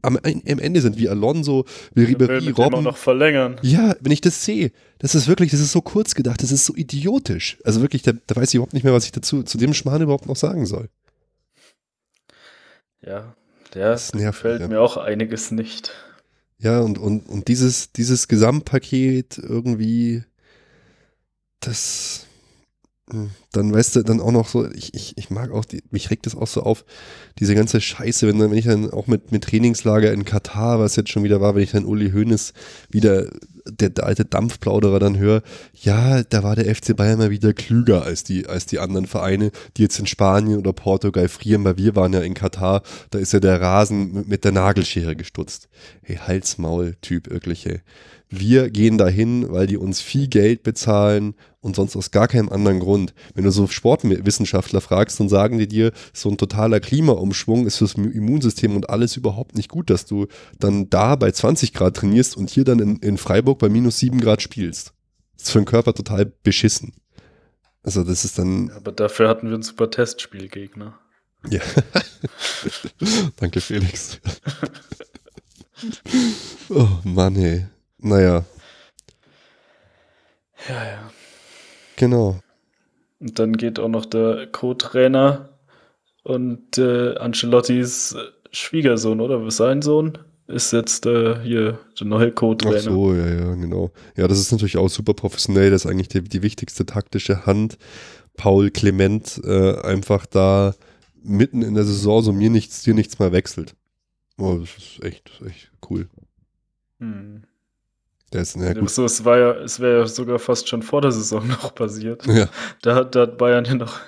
am, 0.02 0.16
am 0.16 0.58
Ende 0.58 0.80
sind, 0.80 0.98
wie 0.98 1.08
Alonso, 1.08 1.64
wie 1.94 2.04
Ribéry, 2.04 2.52
Robben. 2.52 2.82
noch 2.82 2.96
verlängern. 2.96 3.58
Ja, 3.62 3.94
wenn 4.00 4.12
ich 4.12 4.20
das 4.20 4.44
sehe, 4.44 4.72
das 4.98 5.14
ist 5.14 5.28
wirklich, 5.28 5.50
das 5.50 5.60
ist 5.60 5.72
so 5.72 5.80
kurz 5.80 6.14
gedacht, 6.14 6.42
das 6.42 6.52
ist 6.52 6.66
so 6.66 6.74
idiotisch. 6.74 7.58
Also 7.64 7.80
wirklich, 7.80 8.02
da, 8.02 8.12
da 8.26 8.36
weiß 8.36 8.50
ich 8.50 8.56
überhaupt 8.56 8.74
nicht 8.74 8.84
mehr, 8.84 8.92
was 8.92 9.04
ich 9.04 9.12
dazu, 9.12 9.42
zu 9.42 9.58
dem 9.58 9.74
Schmarrn 9.74 10.02
überhaupt 10.02 10.26
noch 10.26 10.36
sagen 10.36 10.66
soll. 10.66 10.88
Ja, 13.00 13.35
der 13.74 13.90
das 13.90 14.14
nervt, 14.14 14.40
fällt 14.40 14.60
ja. 14.60 14.68
mir 14.68 14.81
auch 14.81 14.96
einiges 14.96 15.50
nicht. 15.50 15.92
Ja, 16.58 16.81
und, 16.81 16.98
und, 16.98 17.29
und 17.29 17.48
dieses, 17.48 17.92
dieses 17.92 18.29
Gesamtpaket 18.29 19.38
irgendwie, 19.38 20.22
das, 21.58 22.27
dann 23.53 23.73
weißt 23.73 23.96
du, 23.96 24.03
dann 24.03 24.21
auch 24.21 24.33
noch 24.33 24.48
so, 24.48 24.71
ich, 24.73 24.94
ich, 24.94 25.17
ich 25.17 25.31
mag 25.31 25.50
auch, 25.53 25.65
die, 25.65 25.83
mich 25.90 26.11
regt 26.11 26.27
das 26.27 26.35
auch 26.35 26.46
so 26.46 26.63
auf, 26.63 26.85
diese 27.38 27.55
ganze 27.55 27.81
Scheiße, 27.81 28.27
wenn, 28.27 28.38
dann, 28.38 28.50
wenn 28.50 28.59
ich 28.59 28.65
dann 28.65 28.90
auch 28.90 29.07
mit, 29.07 29.31
mit 29.31 29.44
Trainingslager 29.44 30.13
in 30.13 30.25
Katar, 30.25 30.81
was 30.81 30.96
jetzt 30.96 31.11
schon 31.11 31.23
wieder 31.23 31.40
war, 31.40 31.55
wenn 31.55 31.63
ich 31.63 31.73
dann 31.73 31.85
Uli 31.85 32.11
Hoeneß 32.11 32.55
wieder, 32.90 33.29
der, 33.67 33.90
der 33.90 34.05
alte 34.05 34.25
Dampfplauderer 34.25 34.98
dann 34.98 35.19
höre, 35.19 35.42
ja, 35.75 36.23
da 36.23 36.42
war 36.42 36.57
der 36.57 36.75
FC 36.75 36.96
Bayern 36.96 37.19
mal 37.19 37.31
wieder 37.31 37.53
klüger 37.53 38.03
als 38.03 38.25
die, 38.25 38.46
als 38.46 38.67
die 38.67 38.79
anderen 38.79 39.07
Vereine, 39.07 39.50
die 39.77 39.83
jetzt 39.83 39.98
in 39.98 40.07
Spanien 40.07 40.59
oder 40.59 40.73
Portugal 40.73 41.29
frieren, 41.29 41.65
weil 41.65 41.77
wir 41.77 41.94
waren 41.94 42.13
ja 42.13 42.21
in 42.21 42.35
Katar, 42.35 42.83
da 43.11 43.19
ist 43.19 43.33
ja 43.33 43.40
der 43.40 43.61
Rasen 43.61 44.13
mit, 44.13 44.29
mit 44.29 44.44
der 44.44 44.53
Nagelschere 44.53 45.15
gestutzt. 45.15 45.69
Hey, 46.03 46.17
Halsmaul, 46.17 46.96
Typ, 47.03 47.31
wirklich, 47.31 47.67
ey. 47.67 47.81
Wir 48.35 48.71
gehen 48.71 48.96
dahin, 48.96 49.53
weil 49.53 49.67
die 49.67 49.77
uns 49.77 50.00
viel 50.00 50.27
Geld 50.27 50.63
bezahlen 50.63 51.35
und 51.61 51.77
sonst 51.77 51.96
aus 51.96 52.13
gar 52.13 52.29
keinem 52.29 52.48
anderen 52.48 52.81
Grund. 52.81 53.13
Wenn 53.35 53.41
du 53.42 53.50
so 53.50 53.66
Sportwissenschaftler 53.66 54.80
fragst, 54.80 55.20
dann 55.20 55.28
sagen 55.28 55.58
die 55.58 55.68
dir, 55.68 55.92
so 56.12 56.28
ein 56.28 56.36
totaler 56.36 56.80
Klimaumschwung 56.80 57.66
ist 57.66 57.78
fürs 57.78 57.94
Immunsystem 57.94 58.76
und 58.76 58.90
alles 58.90 59.16
überhaupt 59.16 59.56
nicht 59.56 59.68
gut, 59.68 59.90
dass 59.90 60.06
du 60.06 60.26
dann 60.58 60.90
da 60.90 61.16
bei 61.16 61.30
20 61.30 61.72
Grad 61.72 61.96
trainierst 61.96 62.36
und 62.36 62.50
hier 62.50 62.64
dann 62.64 62.78
in, 62.78 62.96
in 62.96 63.18
Freiburg 63.18 63.58
bei 63.58 63.68
minus 63.68 63.98
7 63.98 64.20
Grad 64.20 64.42
spielst. 64.42 64.92
Das 65.36 65.44
ist 65.44 65.52
für 65.52 65.60
den 65.60 65.66
Körper 65.66 65.94
total 65.94 66.26
beschissen. 66.42 66.92
Also 67.82 68.04
das 68.04 68.24
ist 68.24 68.38
dann. 68.38 68.68
Ja, 68.68 68.76
aber 68.76 68.92
dafür 68.92 69.28
hatten 69.28 69.48
wir 69.48 69.54
einen 69.54 69.62
super 69.62 69.90
Testspielgegner. 69.90 70.98
Ja. 71.50 71.60
Danke, 73.36 73.60
Felix. 73.60 74.20
oh 76.68 76.88
Mann, 77.02 77.34
ey. 77.36 77.66
Naja. 77.98 78.44
Ja, 80.68 80.84
ja. 80.84 81.10
Genau. 81.96 82.40
Und 83.23 83.38
dann 83.38 83.52
geht 83.52 83.79
auch 83.79 83.88
noch 83.88 84.04
der 84.04 84.48
Co-Trainer 84.48 85.48
und 86.25 86.77
äh, 86.77 87.14
Ancelottis 87.14 88.16
Schwiegersohn, 88.50 89.20
oder? 89.20 89.48
Sein 89.52 89.81
Sohn 89.81 90.18
ist 90.48 90.73
jetzt 90.73 91.06
äh, 91.06 91.40
hier 91.40 91.79
der 92.00 92.06
neue 92.08 92.33
Co-Trainer. 92.33 92.79
Ach 92.79 92.83
so, 92.83 93.14
ja, 93.14 93.29
ja, 93.29 93.54
genau. 93.54 93.92
Ja, 94.16 94.27
das 94.27 94.40
ist 94.40 94.50
natürlich 94.50 94.77
auch 94.77 94.88
super 94.88 95.14
professionell. 95.14 95.70
Das 95.70 95.85
ist 95.85 95.90
eigentlich 95.90 96.08
die, 96.08 96.25
die 96.25 96.42
wichtigste 96.42 96.85
taktische 96.85 97.46
Hand. 97.46 97.79
Paul 98.37 98.73
Clement 98.73 99.40
äh, 99.44 99.81
einfach 99.83 100.27
da 100.27 100.75
mitten 101.23 101.62
in 101.62 101.75
der 101.75 101.85
Saison 101.85 102.23
so 102.23 102.33
mir 102.33 102.50
nichts, 102.50 102.83
dir 102.83 102.94
nichts 102.94 103.20
mal 103.20 103.31
wechselt. 103.31 103.77
Oh, 104.37 104.56
das 104.58 104.70
ist 104.77 105.04
echt, 105.04 105.31
echt 105.46 105.70
cool. 105.88 106.08
Hm. 106.98 107.44
Der 108.33 108.42
ist, 108.42 108.56
ja, 108.56 108.72
gut. 108.72 108.90
So, 108.90 109.04
es 109.04 109.24
war 109.24 109.38
ja, 109.38 109.52
es 109.52 109.78
wäre 109.78 110.00
ja 110.00 110.06
sogar 110.06 110.38
fast 110.38 110.68
schon 110.68 110.83
vor 110.83 111.02
der 111.02 111.12
Saison 111.12 111.46
noch 111.62 111.74
passiert. 111.74 112.26
Ja. 112.26 112.48
Da, 112.80 112.94
hat, 112.94 113.14
da 113.14 113.22
hat 113.22 113.38
Bayern 113.38 113.64
ja 113.64 113.74
noch 113.74 114.00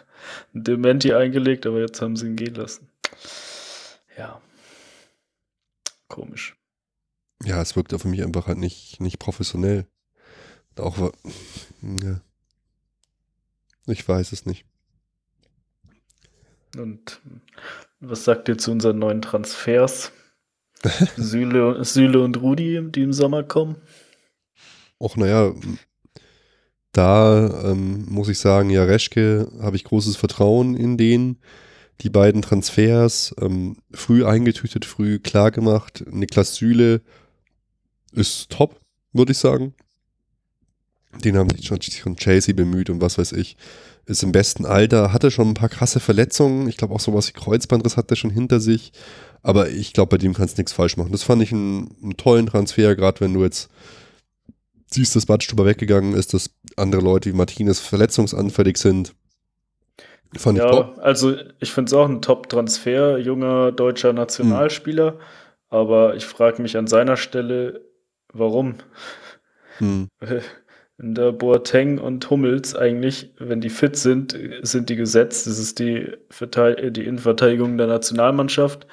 ein 0.55 0.65
Dementi 0.65 1.13
eingelegt, 1.13 1.67
aber 1.67 1.81
jetzt 1.81 2.01
haben 2.01 2.17
sie 2.17 2.27
ihn 2.27 2.37
gehen 2.37 2.55
lassen. 2.55 2.89
Ja. 4.17 4.41
Komisch. 6.09 6.57
Ja, 7.45 7.61
es 7.61 7.77
wirkt 7.77 7.93
auf 7.93 8.05
mich 8.05 8.23
einfach 8.23 8.47
halt 8.47 8.59
nicht, 8.59 9.01
nicht 9.01 9.19
professionell. 9.19 9.87
Auch, 10.77 11.13
ja. 11.83 12.21
Ich 13.87 14.09
weiß 14.09 14.33
es 14.33 14.47
nicht. 14.47 14.65
Und 16.77 17.21
was 18.01 18.25
sagt 18.25 18.49
ihr 18.49 18.59
zu 18.59 18.73
unseren 18.73 18.99
neuen 18.99 19.23
Transfers? 19.23 20.13
Süle, 21.17 21.85
Süle 21.85 22.21
und 22.21 22.41
Rudi, 22.41 22.81
die 22.91 23.03
im 23.03 23.13
Sommer 23.13 23.43
kommen? 23.43 23.77
Och, 25.05 25.17
naja, 25.19 25.53
da 26.93 27.71
ähm, 27.71 28.07
muss 28.09 28.31
ich 28.31 28.39
sagen, 28.39 28.71
ja, 28.71 28.85
Reschke 28.85 29.53
habe 29.61 29.77
ich 29.77 29.85
großes 29.85 30.17
Vertrauen 30.17 30.75
in 30.75 30.97
den. 30.97 31.39
Die 32.01 32.09
beiden 32.09 32.41
Transfers, 32.41 33.35
ähm, 33.39 33.77
früh 33.93 34.25
eingetütet, 34.25 34.87
früh 34.87 35.19
klar 35.19 35.51
gemacht. 35.51 36.05
Niklas 36.11 36.55
Süle 36.55 37.03
ist 38.13 38.49
top, 38.51 38.81
würde 39.13 39.33
ich 39.33 39.39
sagen. 39.39 39.75
Den 41.23 41.37
haben 41.37 41.51
sich 41.51 41.67
schon, 41.67 41.83
schon 41.83 42.17
Chelsea 42.17 42.55
bemüht 42.55 42.89
und 42.89 43.03
was 43.03 43.19
weiß 43.19 43.33
ich 43.33 43.57
ist 44.07 44.23
im 44.23 44.33
besten 44.33 44.67
Alter, 44.67 45.13
hatte 45.13 45.31
schon 45.31 45.49
ein 45.49 45.55
paar 45.55 45.69
krasse 45.69 46.01
Verletzungen. 46.01 46.69
Ich 46.69 46.77
glaube 46.77 46.95
auch 46.95 47.01
sowas 47.01 47.29
wie 47.29 47.33
Kreuzbandriss 47.33 47.97
hat 47.97 48.11
er 48.11 48.17
schon 48.17 48.31
hinter 48.31 48.61
sich. 48.61 48.93
Aber 49.43 49.71
ich 49.71 49.93
glaube, 49.93 50.11
bei 50.11 50.19
dem 50.19 50.35
kannst 50.35 50.57
du 50.57 50.61
nichts 50.61 50.73
falsch 50.73 50.97
machen. 50.97 51.13
Das 51.13 51.23
fand 51.23 51.43
ich 51.43 51.53
einen, 51.53 51.95
einen 52.03 52.17
tollen 52.17 52.47
Transfer, 52.47 52.97
gerade 52.97 53.21
wenn 53.21 53.35
du 53.35 53.43
jetzt 53.45 53.71
siehst, 54.87 55.17
dass 55.17 55.27
Badstuber 55.27 55.65
weggegangen 55.67 56.15
ist, 56.15 56.35
dass 56.35 56.51
andere 56.77 57.03
Leute 57.03 57.31
wie 57.31 57.37
Martinez 57.37 57.81
verletzungsanfällig 57.81 58.77
sind. 58.77 59.15
Fand 60.37 60.59
ja, 60.59 60.65
ich 60.65 60.71
top. 60.71 60.99
Also 61.01 61.37
ich 61.61 61.73
finde 61.73 61.89
es 61.89 61.93
auch 61.95 62.09
ein 62.09 62.23
Top-Transfer, 62.23 63.19
junger 63.19 63.73
deutscher 63.73 64.13
Nationalspieler. 64.13 65.13
Hm. 65.13 65.19
Aber 65.69 66.15
ich 66.17 66.27
frage 66.27 66.63
mich 66.63 66.77
an 66.77 66.87
seiner 66.87 67.17
Stelle, 67.17 67.85
warum? 68.33 68.77
Hm. 69.79 70.09
in 70.99 71.15
der 71.15 71.33
Boateng 71.33 71.99
und 71.99 72.29
Hummels 72.31 72.77
eigentlich, 72.77 73.35
wenn 73.39 73.61
die 73.61 73.71
fit 73.71 73.97
sind, 73.97 74.39
sind 74.63 74.89
die 74.89 74.97
gesetzt. 74.97 75.47
Das 75.47 75.59
ist 75.59 75.79
die, 75.79 76.13
Verteid 76.31 76.97
die 76.97 77.05
Innenverteidigung 77.05 77.77
der 77.77 77.89
Nationalmannschaft. 77.89 78.87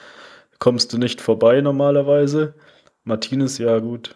Kommst 0.59 0.93
du 0.93 0.97
nicht 0.97 1.21
vorbei 1.21 1.61
normalerweise. 1.61 2.55
Martinez, 3.03 3.57
ja 3.57 3.79
gut. 3.79 4.15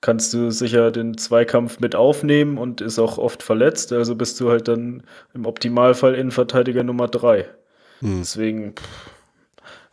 Kannst 0.00 0.32
du 0.32 0.50
sicher 0.50 0.90
den 0.90 1.18
Zweikampf 1.18 1.80
mit 1.80 1.96
aufnehmen 1.96 2.56
und 2.56 2.80
ist 2.80 2.98
auch 2.98 3.18
oft 3.18 3.42
verletzt. 3.42 3.92
Also 3.92 4.14
bist 4.14 4.38
du 4.40 4.48
halt 4.48 4.68
dann 4.68 5.02
im 5.34 5.46
Optimalfall 5.46 6.14
Innenverteidiger 6.14 6.84
Nummer 6.84 7.08
drei. 7.08 7.46
Hm. 8.00 8.18
Deswegen, 8.20 8.74
pff, 8.74 8.86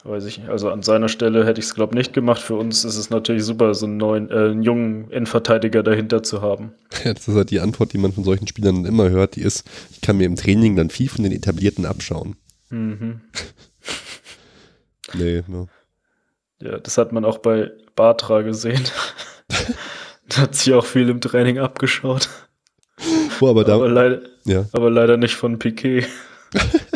Weiß 0.08 0.26
ich, 0.26 0.48
also 0.48 0.70
an 0.70 0.84
seiner 0.84 1.10
Stelle 1.10 1.48
hätte 1.48 1.60
ich 1.60 1.66
es, 1.66 1.74
glaube 1.74 1.94
ich, 1.94 1.98
nicht 1.98 2.14
gemacht. 2.14 2.40
Für 2.40 2.54
uns 2.54 2.86
ist 2.86 2.96
es 2.96 3.10
natürlich 3.10 3.44
super, 3.44 3.74
so 3.74 3.88
einen 3.88 3.98
neuen, 3.98 4.30
äh, 4.30 4.52
einen 4.52 4.62
jungen 4.62 5.10
Innenverteidiger 5.10 5.82
dahinter 5.82 6.22
zu 6.22 6.44
haben. 6.44 6.74
Ja, 7.04 7.14
das 7.14 7.28
ist 7.28 7.36
halt 7.36 7.50
die 7.50 7.60
Antwort, 7.60 7.92
die 7.92 7.98
man 7.98 8.14
von 8.14 8.24
solchen 8.24 8.48
Spielern 8.48 8.86
immer 8.86 9.10
hört, 9.10 9.36
die 9.36 9.42
ist, 9.42 9.64
ich 9.92 10.02
kann 10.02 10.18
mir 10.18 10.26
im 10.26 10.36
Training 10.36 10.76
dann 10.76 10.92
viel 10.92 11.10
von 11.10 11.24
den 11.24 11.32
Etablierten 11.34 11.86
abschauen. 11.86 12.36
Mhm. 12.70 13.22
nee, 15.16 15.44
ne. 15.48 15.68
Ja, 16.62 16.78
das 16.78 16.98
hat 17.00 17.12
man 17.12 17.26
auch 17.26 17.40
bei 17.40 17.72
Bartra 17.96 18.42
gesehen. 18.42 18.84
da 20.30 20.38
hat 20.38 20.56
sich 20.56 20.74
auch 20.74 20.86
viel 20.86 21.10
im 21.10 21.22
Training 21.22 21.60
abgeschaut. 21.60 22.30
Oh, 23.42 23.50
aber, 23.50 23.64
da, 23.64 23.76
aber, 23.76 23.90
leider, 23.90 24.22
ja. 24.46 24.66
aber 24.72 24.90
leider 24.90 25.18
nicht 25.18 25.36
von 25.36 25.60
Piquet. 25.60 26.08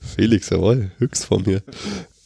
Felix, 0.00 0.50
jawohl, 0.50 0.90
höchst 0.98 1.24
von 1.26 1.42
mir. 1.42 1.62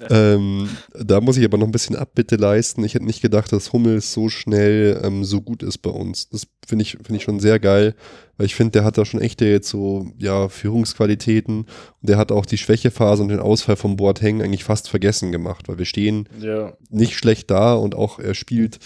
Ähm, 0.08 0.68
da 0.94 1.20
muss 1.20 1.36
ich 1.36 1.44
aber 1.44 1.58
noch 1.58 1.66
ein 1.66 1.72
bisschen 1.72 1.96
Abbitte 1.96 2.36
leisten. 2.36 2.84
Ich 2.84 2.94
hätte 2.94 3.04
nicht 3.04 3.20
gedacht, 3.20 3.52
dass 3.52 3.72
Hummels 3.72 4.12
so 4.12 4.28
schnell 4.28 5.00
ähm, 5.04 5.24
so 5.24 5.40
gut 5.40 5.62
ist 5.62 5.78
bei 5.78 5.90
uns. 5.90 6.28
Das 6.30 6.46
finde 6.66 6.82
ich, 6.82 6.92
find 6.92 7.12
ich 7.12 7.22
schon 7.22 7.40
sehr 7.40 7.58
geil, 7.58 7.94
weil 8.41 8.47
ich 8.47 8.55
finde, 8.55 8.70
der 8.70 8.84
hat 8.84 8.97
da 8.97 9.05
schon 9.05 9.20
echte 9.20 9.45
jetzt 9.45 9.68
so, 9.68 10.07
ja, 10.16 10.49
Führungsqualitäten. 10.49 11.59
Und 11.59 11.66
der 12.01 12.16
hat 12.16 12.32
auch 12.32 12.47
die 12.47 12.57
Schwächephase 12.57 13.22
und 13.22 13.28
den 13.28 13.38
Ausfall 13.38 13.76
vom 13.76 13.99
Boateng 13.99 14.41
eigentlich 14.41 14.64
fast 14.64 14.88
vergessen 14.88 15.30
gemacht, 15.30 15.68
weil 15.68 15.76
wir 15.76 15.84
stehen 15.84 16.26
ja. 16.41 16.72
nicht 16.88 17.18
schlecht 17.18 17.51
da 17.51 17.74
und 17.74 17.95
auch 17.95 18.18
er 18.18 18.34
spielt 18.34 18.78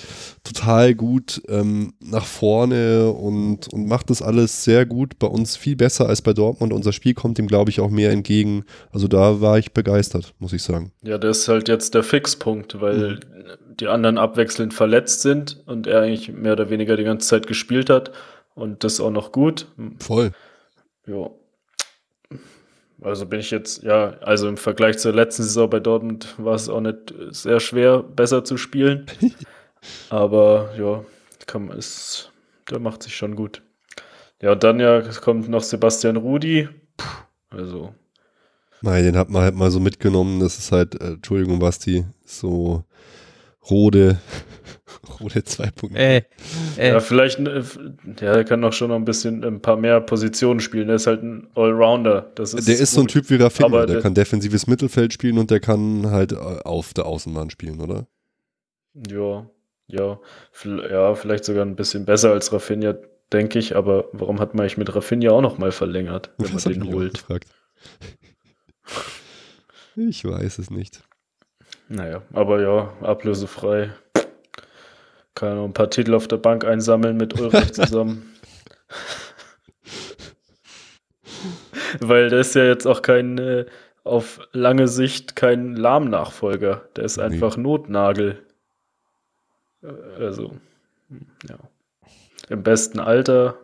total 0.43 0.97
gut 0.97 1.41
ähm, 1.49 1.93
nach 2.01 2.25
vorne 2.25 3.13
und, 3.13 3.73
und 3.73 3.87
macht 3.87 4.11
das 4.11 4.23
alles 4.23 4.65
sehr 4.65 4.87
gut. 4.87 5.21
Bei 5.21 5.29
uns 5.29 5.57
viel 5.57 5.77
besser 5.77 6.09
als 6.09 6.21
bei 6.21 6.33
Dortmund. 6.33 6.73
Unser 6.73 6.93
Spiel 6.93 7.15
kommt 7.15 7.39
ihm, 7.39 7.47
glaube 7.47 7.71
ich, 7.71 7.79
auch 7.79 7.91
mehr 7.91 8.11
entgegen. 8.11 8.65
Also 8.91 9.07
da 9.07 9.41
war 9.41 9.57
ich 9.57 9.73
begeistert, 9.73 10.35
muss 10.41 10.53
ich 10.53 10.65
sagen. 10.65 10.91
Ja, 11.03 11.17
das 11.17 11.39
ist 11.39 11.49
halt 11.49 11.69
jetzt 11.69 11.95
der 11.95 12.03
Fixpunkt, 12.03 12.81
weil 12.81 12.97
mhm. 12.97 13.19
die 13.79 13.87
anderen 13.87 14.19
abwechselnd 14.19 14.75
verletzt 14.75 15.23
sind 15.23 15.63
und 15.67 15.87
er 15.87 16.01
eigentlich 16.01 16.33
mehr 16.33 16.55
oder 16.55 16.71
weniger 16.71 16.97
die 16.97 17.05
ganze 17.05 17.29
Zeit 17.29 17.47
gespielt 17.47 17.89
hat 17.89 18.11
und 18.55 18.85
das 18.85 19.01
auch 19.01 19.11
noch 19.11 19.33
gut. 19.33 19.67
Voll. 19.99 20.33
Ja. 21.07 21.31
Also 23.03 23.27
bin 23.27 23.41
ich 23.41 23.51
jetzt, 23.51 23.83
ja, 23.83 24.17
also 24.21 24.49
im 24.49 24.57
Vergleich 24.57 24.99
zur 24.99 25.13
letzten 25.13 25.43
Saison 25.43 25.69
bei 25.69 25.81
Dortmund 25.81 26.35
war 26.39 26.55
es 26.55 26.69
auch 26.69 26.81
nicht 26.81 27.13
sehr 27.31 27.61
schwer, 27.61 28.03
besser 28.03 28.45
zu 28.45 28.57
spielen. 28.57 29.07
Aber 30.09 30.75
ja, 30.79 31.05
kann, 31.47 31.71
ist, 31.71 32.33
der 32.71 32.79
macht 32.79 33.03
sich 33.03 33.15
schon 33.15 33.37
gut. 33.37 33.63
Ja, 34.41 34.53
und 34.53 34.65
dann 34.65 34.81
ja 34.81 35.03
kommt 35.03 35.49
noch 35.49 35.63
Sebastian 35.63 36.17
Rudi. 36.17 36.69
Puh, 36.97 37.07
also 37.51 37.95
Nein, 38.85 39.05
den 39.05 39.17
hat 39.17 39.31
man 39.31 39.43
halt 39.43 39.55
mal 39.55 39.71
so 39.71 39.81
mitgenommen. 39.81 40.41
Das 40.41 40.59
ist 40.59 40.71
halt, 40.71 41.01
äh, 41.01 41.15
Entschuldigung, 41.15 41.59
Basti, 41.59 42.05
so 42.27 42.85
Rode, 43.71 44.19
Rode 45.21 45.41
2.0. 45.41 45.95
Äh, 45.97 46.23
äh. 46.77 46.89
Ja, 46.89 47.01
vielleicht, 47.01 47.39
äh, 47.39 47.63
ja, 48.21 48.33
er 48.35 48.45
kann 48.45 48.65
auch 48.65 48.73
schon 48.73 48.89
noch 48.89 48.97
ein 48.97 49.05
bisschen 49.05 49.45
ein 49.45 49.61
paar 49.61 49.77
mehr 49.77 50.01
Positionen 50.01 50.61
spielen. 50.61 50.89
Er 50.89 50.97
ist 50.97 51.07
halt 51.07 51.23
ein 51.23 51.49
Allrounder. 51.55 52.31
Das 52.35 52.55
ist 52.55 52.69
der 52.69 52.75
ist 52.75 52.81
gut. 52.81 52.89
so 52.89 53.01
ein 53.03 53.09
Typ 53.09 53.31
wie 53.31 53.37
Rafinha. 53.37 53.69
Der, 53.69 53.87
der 53.87 54.01
kann 54.03 54.15
defensives 54.15 54.67
Mittelfeld 54.67 55.13
spielen 55.13 55.39
und 55.39 55.51
der 55.51 55.61
kann 55.61 56.11
halt 56.11 56.33
äh, 56.33 56.37
auf 56.37 56.95
der 56.95 57.07
Außenbahn 57.07 57.51
spielen, 57.51 57.81
oder? 57.81 58.07
Ja, 59.09 59.47
ja, 59.87 60.19
ja, 60.91 61.15
vielleicht 61.15 61.45
sogar 61.45 61.65
ein 61.65 61.77
bisschen 61.77 62.05
besser 62.05 62.33
als 62.33 62.53
Rafinha, 62.53 62.95
denke 63.33 63.59
ich. 63.59 63.77
Aber 63.77 64.07
warum 64.13 64.41
hat 64.41 64.55
man 64.55 64.63
eigentlich 64.63 64.79
mit 64.79 64.95
Rafinha 64.95 65.31
auch 65.31 65.43
noch 65.43 65.59
mal 65.59 65.73
verlängert, 65.73 66.33
wenn 66.39 66.53
das 66.53 66.65
man 66.65 66.75
den 66.75 66.93
holt? 66.93 67.25
Ich 69.97 70.25
weiß 70.25 70.59
es 70.59 70.71
nicht. 70.71 71.03
Naja, 71.89 72.23
aber 72.33 72.61
ja, 72.63 72.93
ablösefrei. 73.03 73.93
Kann 75.35 75.57
noch 75.57 75.65
ein 75.65 75.73
paar 75.73 75.91
Titel 75.91 76.15
auf 76.15 76.29
der 76.29 76.37
Bank 76.37 76.65
einsammeln 76.65 77.17
mit 77.17 77.39
Ulrich 77.41 77.73
zusammen. 77.73 78.33
Weil 82.01 82.31
der 82.31 82.41
ist 82.41 82.55
ja 82.55 82.65
jetzt 82.65 82.87
auch 82.87 83.03
kein, 83.03 83.39
äh, 83.39 83.67
auf 84.05 84.41
lange 84.53 84.89
Sicht 84.89 85.37
kein 85.37 85.75
Lahm-Nachfolger. 85.77 86.89
Der 86.97 87.05
ist 87.05 87.19
einfach 87.19 87.57
nee. 87.57 87.63
Notnagel. 87.63 88.45
Also, 90.19 90.57
ja. 91.49 91.57
Im 92.49 92.63
besten 92.63 93.01
Alter 93.01 93.59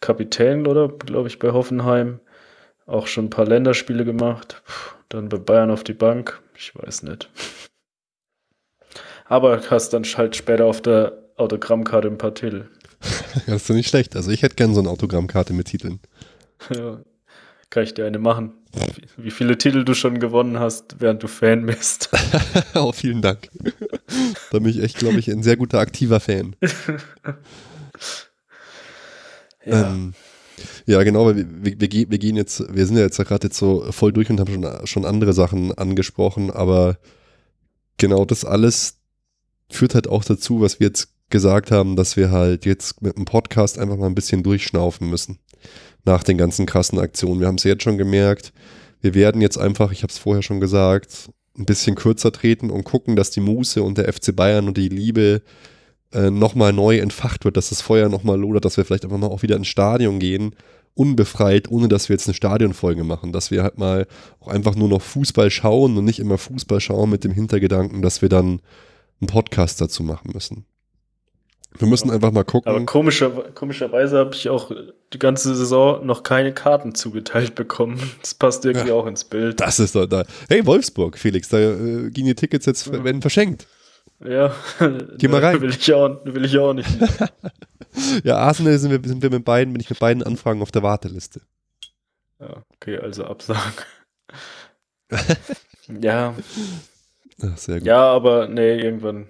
Kapitän, 0.00 0.66
oder? 0.66 0.88
Glaube 0.88 1.28
ich, 1.28 1.38
bei 1.38 1.52
Hoffenheim. 1.52 2.20
Auch 2.86 3.06
schon 3.06 3.26
ein 3.26 3.30
paar 3.30 3.46
Länderspiele 3.46 4.04
gemacht. 4.04 4.62
Dann 5.08 5.28
bei 5.28 5.38
Bayern 5.38 5.70
auf 5.70 5.84
die 5.84 5.94
Bank. 5.94 6.40
Ich 6.56 6.74
weiß 6.74 7.02
nicht. 7.02 7.28
Aber 9.28 9.60
hast 9.70 9.92
dann 9.92 10.04
halt 10.04 10.36
später 10.36 10.64
auf 10.66 10.80
der 10.80 11.12
Autogrammkarte 11.36 12.08
ein 12.08 12.18
paar 12.18 12.34
Titel. 12.34 12.68
das 13.46 13.62
ist 13.62 13.70
nicht 13.70 13.88
schlecht. 13.88 14.16
Also 14.16 14.30
ich 14.30 14.42
hätte 14.42 14.56
gern 14.56 14.74
so 14.74 14.80
eine 14.80 14.90
Autogrammkarte 14.90 15.52
mit 15.52 15.68
Titeln. 15.68 16.00
Ja, 16.74 17.00
kann 17.70 17.82
ich 17.82 17.94
dir 17.94 18.06
eine 18.06 18.18
machen. 18.18 18.54
Wie 19.16 19.30
viele 19.30 19.58
Titel 19.58 19.84
du 19.84 19.94
schon 19.94 20.20
gewonnen 20.20 20.58
hast, 20.58 20.96
während 21.00 21.22
du 21.22 21.28
Fan 21.28 21.66
bist. 21.66 22.10
oh, 22.74 22.92
vielen 22.92 23.22
Dank. 23.22 23.48
da 24.50 24.58
bin 24.58 24.68
ich 24.68 24.82
echt, 24.82 24.98
glaube 24.98 25.18
ich, 25.18 25.30
ein 25.30 25.42
sehr 25.42 25.56
guter 25.56 25.78
aktiver 25.78 26.20
Fan. 26.20 26.56
ja. 29.64 29.92
Ähm, 29.92 30.14
ja, 30.86 31.02
genau, 31.02 31.26
weil 31.26 31.36
wir, 31.36 31.80
wir, 31.80 31.90
wir, 31.90 32.18
gehen 32.18 32.36
jetzt, 32.36 32.74
wir 32.74 32.86
sind 32.86 32.96
ja 32.96 33.02
jetzt 33.02 33.18
gerade 33.18 33.48
jetzt 33.48 33.58
so 33.58 33.90
voll 33.90 34.12
durch 34.12 34.30
und 34.30 34.40
haben 34.40 34.52
schon, 34.52 34.86
schon 34.86 35.04
andere 35.04 35.32
Sachen 35.32 35.76
angesprochen, 35.76 36.50
aber 36.50 36.98
genau 37.98 38.24
das 38.24 38.44
alles 38.44 38.95
führt 39.68 39.94
halt 39.94 40.08
auch 40.08 40.24
dazu, 40.24 40.60
was 40.60 40.80
wir 40.80 40.88
jetzt 40.88 41.08
gesagt 41.30 41.70
haben, 41.70 41.96
dass 41.96 42.16
wir 42.16 42.30
halt 42.30 42.66
jetzt 42.66 43.02
mit 43.02 43.16
dem 43.16 43.24
Podcast 43.24 43.78
einfach 43.78 43.96
mal 43.96 44.06
ein 44.06 44.14
bisschen 44.14 44.42
durchschnaufen 44.42 45.08
müssen. 45.08 45.38
Nach 46.04 46.22
den 46.22 46.38
ganzen 46.38 46.66
krassen 46.66 46.98
Aktionen. 47.00 47.40
Wir 47.40 47.48
haben 47.48 47.56
es 47.56 47.64
jetzt 47.64 47.82
schon 47.82 47.98
gemerkt. 47.98 48.52
Wir 49.00 49.14
werden 49.14 49.40
jetzt 49.40 49.58
einfach, 49.58 49.90
ich 49.90 50.02
habe 50.02 50.12
es 50.12 50.18
vorher 50.18 50.42
schon 50.42 50.60
gesagt, 50.60 51.28
ein 51.58 51.64
bisschen 51.64 51.96
kürzer 51.96 52.32
treten 52.32 52.70
und 52.70 52.84
gucken, 52.84 53.16
dass 53.16 53.30
die 53.30 53.40
Muße 53.40 53.82
und 53.82 53.98
der 53.98 54.12
FC 54.12 54.34
Bayern 54.34 54.68
und 54.68 54.76
die 54.76 54.88
Liebe 54.88 55.42
äh, 56.12 56.30
nochmal 56.30 56.72
neu 56.72 56.98
entfacht 56.98 57.44
wird, 57.44 57.56
dass 57.56 57.70
das 57.70 57.80
Feuer 57.80 58.08
nochmal 58.08 58.38
lodert, 58.38 58.64
dass 58.64 58.76
wir 58.76 58.84
vielleicht 58.84 59.04
einfach 59.04 59.18
mal 59.18 59.28
auch 59.28 59.42
wieder 59.42 59.56
ins 59.56 59.66
Stadion 59.66 60.18
gehen, 60.18 60.54
unbefreit, 60.94 61.70
ohne 61.70 61.88
dass 61.88 62.08
wir 62.08 62.14
jetzt 62.14 62.26
eine 62.26 62.34
Stadionfolge 62.34 63.04
machen, 63.04 63.32
dass 63.32 63.50
wir 63.50 63.62
halt 63.62 63.78
mal 63.78 64.06
auch 64.40 64.48
einfach 64.48 64.76
nur 64.76 64.88
noch 64.88 65.02
Fußball 65.02 65.50
schauen 65.50 65.96
und 65.96 66.04
nicht 66.04 66.20
immer 66.20 66.38
Fußball 66.38 66.80
schauen 66.80 67.10
mit 67.10 67.24
dem 67.24 67.32
Hintergedanken, 67.32 68.02
dass 68.02 68.22
wir 68.22 68.28
dann 68.28 68.60
einen 69.20 69.28
Podcast 69.28 69.80
dazu 69.80 70.02
machen 70.02 70.30
müssen. 70.32 70.66
Wir 71.78 71.88
müssen 71.88 72.10
einfach 72.10 72.32
mal 72.32 72.44
gucken. 72.44 72.70
Aber 72.70 72.84
komischer, 72.86 73.30
komischerweise 73.54 74.18
habe 74.18 74.34
ich 74.34 74.48
auch 74.48 74.70
die 75.12 75.18
ganze 75.18 75.54
Saison 75.54 76.04
noch 76.06 76.22
keine 76.22 76.54
Karten 76.54 76.94
zugeteilt 76.94 77.54
bekommen. 77.54 78.00
Das 78.20 78.34
passt 78.34 78.64
irgendwie 78.64 78.88
ja, 78.88 78.94
auch 78.94 79.06
ins 79.06 79.24
Bild. 79.24 79.60
Das 79.60 79.78
ist 79.78 79.94
doch 79.94 80.06
da. 80.06 80.24
Hey, 80.48 80.64
Wolfsburg, 80.64 81.18
Felix, 81.18 81.48
da 81.48 81.58
äh, 81.58 82.10
gehen 82.10 82.26
die 82.26 82.34
Tickets 82.34 82.66
jetzt, 82.66 82.86
ja. 82.86 83.04
werden 83.04 83.20
verschenkt. 83.20 83.66
Ja, 84.24 84.54
Geh 85.18 85.28
mal 85.28 85.44
rein. 85.44 85.60
Will 85.60 85.70
ich 85.70 85.92
auch, 85.92 86.24
will 86.24 86.44
ich 86.44 86.58
auch 86.58 86.72
nicht. 86.72 86.88
ja, 88.24 88.36
Arsenal 88.36 88.78
sind 88.78 88.90
wir, 88.90 89.00
sind 89.06 89.22
wir 89.22 89.30
mit 89.30 89.44
beiden, 89.44 89.74
bin 89.74 89.80
ich 89.80 89.90
mit 89.90 89.98
beiden 89.98 90.22
Anfragen 90.22 90.62
auf 90.62 90.72
der 90.72 90.82
Warteliste. 90.82 91.42
Ja, 92.40 92.62
okay, 92.74 92.98
also 92.98 93.24
Absagen. 93.24 93.84
ja. 96.00 96.34
Ach, 97.42 97.56
sehr 97.56 97.78
gut. 97.78 97.86
Ja, 97.86 98.02
aber 98.02 98.48
nee, 98.48 98.78
irgendwann 98.78 99.26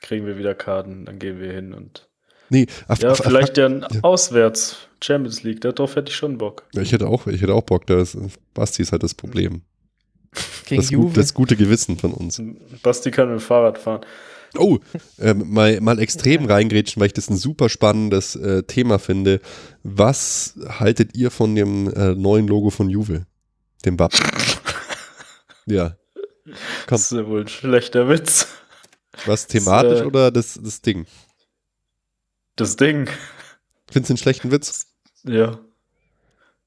kriegen 0.00 0.26
wir 0.26 0.38
wieder 0.38 0.54
Karten, 0.54 1.04
dann 1.04 1.18
gehen 1.18 1.40
wir 1.40 1.52
hin 1.52 1.74
und. 1.74 2.08
Nee, 2.50 2.66
auf, 2.86 3.00
ja, 3.00 3.10
auf, 3.10 3.18
vielleicht 3.18 3.58
ja 3.58 3.68
auswärts 4.02 4.88
Champions 5.02 5.42
League, 5.42 5.60
darauf 5.60 5.96
hätte 5.96 6.10
ich 6.10 6.16
schon 6.16 6.38
Bock. 6.38 6.64
Ja, 6.72 6.82
ich 6.82 6.92
hätte 6.92 7.06
auch, 7.06 7.26
ich 7.26 7.42
hätte 7.42 7.54
auch 7.54 7.62
Bock, 7.62 7.86
das 7.86 8.16
Basti 8.54 8.82
ist 8.82 8.92
halt 8.92 9.02
das 9.02 9.14
Problem. 9.14 9.62
Gegen 10.66 10.82
das, 10.82 10.90
gut, 10.90 11.16
das 11.16 11.34
gute 11.34 11.56
Gewissen 11.56 11.96
von 11.96 12.12
uns. 12.12 12.40
Basti 12.82 13.10
kann 13.10 13.28
mit 13.30 13.40
dem 13.40 13.42
Fahrrad 13.42 13.78
fahren. 13.78 14.00
Oh, 14.56 14.78
äh, 15.18 15.34
mal, 15.34 15.80
mal 15.80 15.98
extrem 15.98 16.46
reingrätschen, 16.46 17.00
weil 17.00 17.08
ich 17.08 17.12
das 17.12 17.28
ein 17.28 17.36
super 17.36 17.68
spannendes 17.68 18.34
äh, 18.34 18.62
Thema 18.62 18.98
finde. 18.98 19.40
Was 19.82 20.58
haltet 20.66 21.14
ihr 21.16 21.30
von 21.30 21.54
dem 21.54 21.92
äh, 21.92 22.14
neuen 22.14 22.46
Logo 22.46 22.70
von 22.70 22.88
Juve? 22.88 23.26
Dem 23.84 23.98
Wappen? 23.98 24.18
ja. 25.66 25.97
Komm. 26.86 26.96
Das 26.96 27.02
ist 27.02 27.12
ja 27.12 27.26
wohl 27.26 27.42
ein 27.42 27.48
schlechter 27.48 28.08
Witz. 28.08 28.48
Was, 29.26 29.46
thematisch 29.46 29.90
das, 29.90 30.00
äh, 30.02 30.04
oder 30.04 30.30
das, 30.30 30.58
das 30.62 30.80
Ding? 30.80 31.06
Das 32.56 32.76
Ding. 32.76 33.08
Findest 33.90 34.10
du 34.10 34.12
einen 34.12 34.18
schlechten 34.18 34.50
Witz? 34.50 34.86
Ja. 35.24 35.58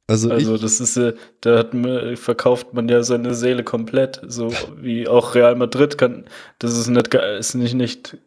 Also, 0.08 0.30
also 0.30 0.58
das 0.58 0.82
ist, 0.82 0.98
äh, 0.98 1.14
da 1.40 1.60
hat 1.60 1.70
verkauft 2.18 2.74
man 2.74 2.90
ja 2.90 3.02
seine 3.02 3.34
Seele 3.34 3.64
komplett, 3.64 4.20
so 4.28 4.52
wie 4.76 5.08
auch 5.08 5.36
Real 5.36 5.56
Madrid 5.56 5.98
kann. 5.98 6.26
Das 6.60 6.78
ist 6.78 6.88
nicht, 6.88 7.14
ist 7.14 7.54
nicht, 7.54 7.76
nicht, 7.76 8.18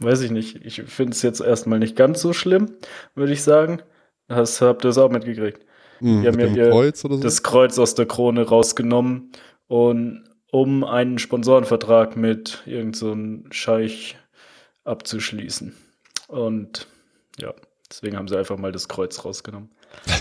weiß 0.00 0.20
ich 0.20 0.30
nicht. 0.30 0.56
Ich 0.64 0.82
finde 0.82 1.12
es 1.12 1.22
jetzt 1.22 1.40
erstmal 1.40 1.78
nicht 1.78 1.96
ganz 1.96 2.20
so 2.20 2.34
schlimm, 2.34 2.72
würde 3.14 3.32
ich 3.32 3.42
sagen. 3.42 3.80
Das 4.28 4.60
habt 4.60 4.84
ihr 4.84 4.88
das 4.88 4.98
auch 4.98 5.10
mitgekriegt. 5.10 5.64
Mhm, 6.00 6.22
die 6.22 6.28
haben 6.28 6.54
ja 6.54 6.68
Kreuz 6.68 7.00
so? 7.00 7.08
das 7.08 7.42
Kreuz 7.42 7.78
aus 7.78 7.94
der 7.94 8.06
Krone 8.06 8.46
rausgenommen 8.46 9.32
und 9.66 10.24
um 10.50 10.84
einen 10.84 11.18
Sponsorenvertrag 11.18 12.16
mit 12.16 12.62
irgendeinem 12.66 13.44
so 13.44 13.50
Scheich 13.52 14.16
abzuschließen. 14.84 15.74
Und 16.28 16.86
ja, 17.40 17.54
deswegen 17.90 18.16
haben 18.16 18.28
sie 18.28 18.38
einfach 18.38 18.58
mal 18.58 18.72
das 18.72 18.88
Kreuz 18.88 19.24
rausgenommen. 19.24 19.70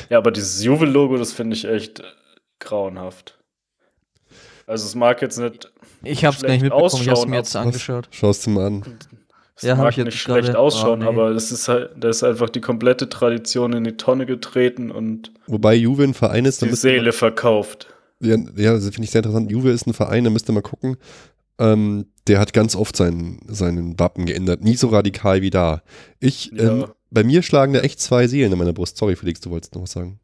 Ja, 0.10 0.18
aber 0.18 0.32
dieses 0.32 0.64
Juve-Logo, 0.64 1.18
das 1.18 1.32
finde 1.34 1.56
ich 1.56 1.66
echt 1.66 2.04
grauenhaft. 2.60 3.38
Also 4.66 4.86
es 4.86 4.96
mag 4.96 5.22
jetzt 5.22 5.38
nicht. 5.40 5.72
Ich 6.04 6.26
habe 6.26 6.36
es 6.36 6.44
gar 6.44 6.52
nicht 6.52 6.62
mitbekommen, 6.62 7.02
ich 7.02 7.10
habe 7.10 7.20
es 7.20 7.26
mir 7.26 7.38
jetzt 7.38 7.56
angeschaut. 7.56 8.08
Schaust 8.12 8.46
du 8.46 8.52
mal 8.52 8.68
an. 8.68 9.00
Es 9.56 9.64
ja, 9.64 9.76
mag 9.76 9.98
nicht 9.98 10.18
schlecht 10.18 10.56
ausschauen, 10.56 11.02
oh, 11.02 11.04
nee. 11.04 11.10
aber 11.10 11.32
es 11.32 11.52
ist 11.52 11.68
halt, 11.68 11.92
da 11.98 12.08
ist 12.08 12.24
einfach 12.24 12.50
die 12.50 12.62
komplette 12.62 13.10
Tradition 13.10 13.74
in 13.74 13.84
die 13.84 13.98
Tonne 13.98 14.26
getreten 14.26 14.90
und 14.90 15.34
wobei 15.48 15.76
Juve 15.76 16.04
ein 16.04 16.14
Verein 16.14 16.46
ist, 16.46 16.62
die 16.62 16.74
Seele 16.74 17.12
verkauft. 17.12 17.88
Ja, 18.22 18.38
ja 18.55 18.74
das 18.74 18.84
finde 18.86 19.03
ich 19.03 19.11
sehr 19.11 19.20
interessant. 19.20 19.51
Juve 19.51 19.72
ist 19.72 19.88
ein 19.88 19.93
Verein, 19.93 20.24
da 20.24 20.30
müsst 20.30 20.49
ihr 20.49 20.53
mal 20.53 20.61
gucken. 20.61 20.97
Ähm, 21.59 22.05
der 22.28 22.39
hat 22.39 22.53
ganz 22.53 22.76
oft 22.76 22.95
seinen, 22.95 23.39
seinen 23.47 23.99
Wappen 23.99 24.26
geändert. 24.26 24.61
Nie 24.61 24.76
so 24.76 24.88
radikal 24.88 25.41
wie 25.41 25.49
da. 25.49 25.84
Ich, 26.20 26.51
ja. 26.53 26.72
ähm, 26.72 26.86
bei 27.11 27.24
mir 27.24 27.41
schlagen 27.41 27.74
da 27.74 27.82
echt 27.82 27.99
zwei 27.99 28.28
Seelen 28.28 28.51
in 28.51 28.57
meiner 28.57 28.74
Brust. 28.74 28.97
Sorry, 28.97 29.15
Felix, 29.15 29.41
du 29.41 29.49
wolltest 29.49 29.76
noch 29.76 29.82
was 29.82 29.91
sagen. 29.91 30.20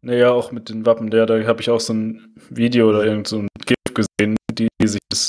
Naja, 0.00 0.30
auch 0.30 0.52
mit 0.52 0.68
den 0.68 0.86
Wappen, 0.86 1.10
der, 1.10 1.26
da 1.26 1.44
habe 1.44 1.60
ich 1.60 1.70
auch 1.70 1.80
so 1.80 1.92
ein 1.92 2.34
Video 2.50 2.88
oder 2.88 3.04
irgend 3.04 3.26
so 3.26 3.38
ein 3.38 3.48
GIF 3.66 3.94
gesehen, 3.94 4.36
die, 4.52 4.68
die 4.80 4.86
sich 4.86 5.00
das 5.10 5.28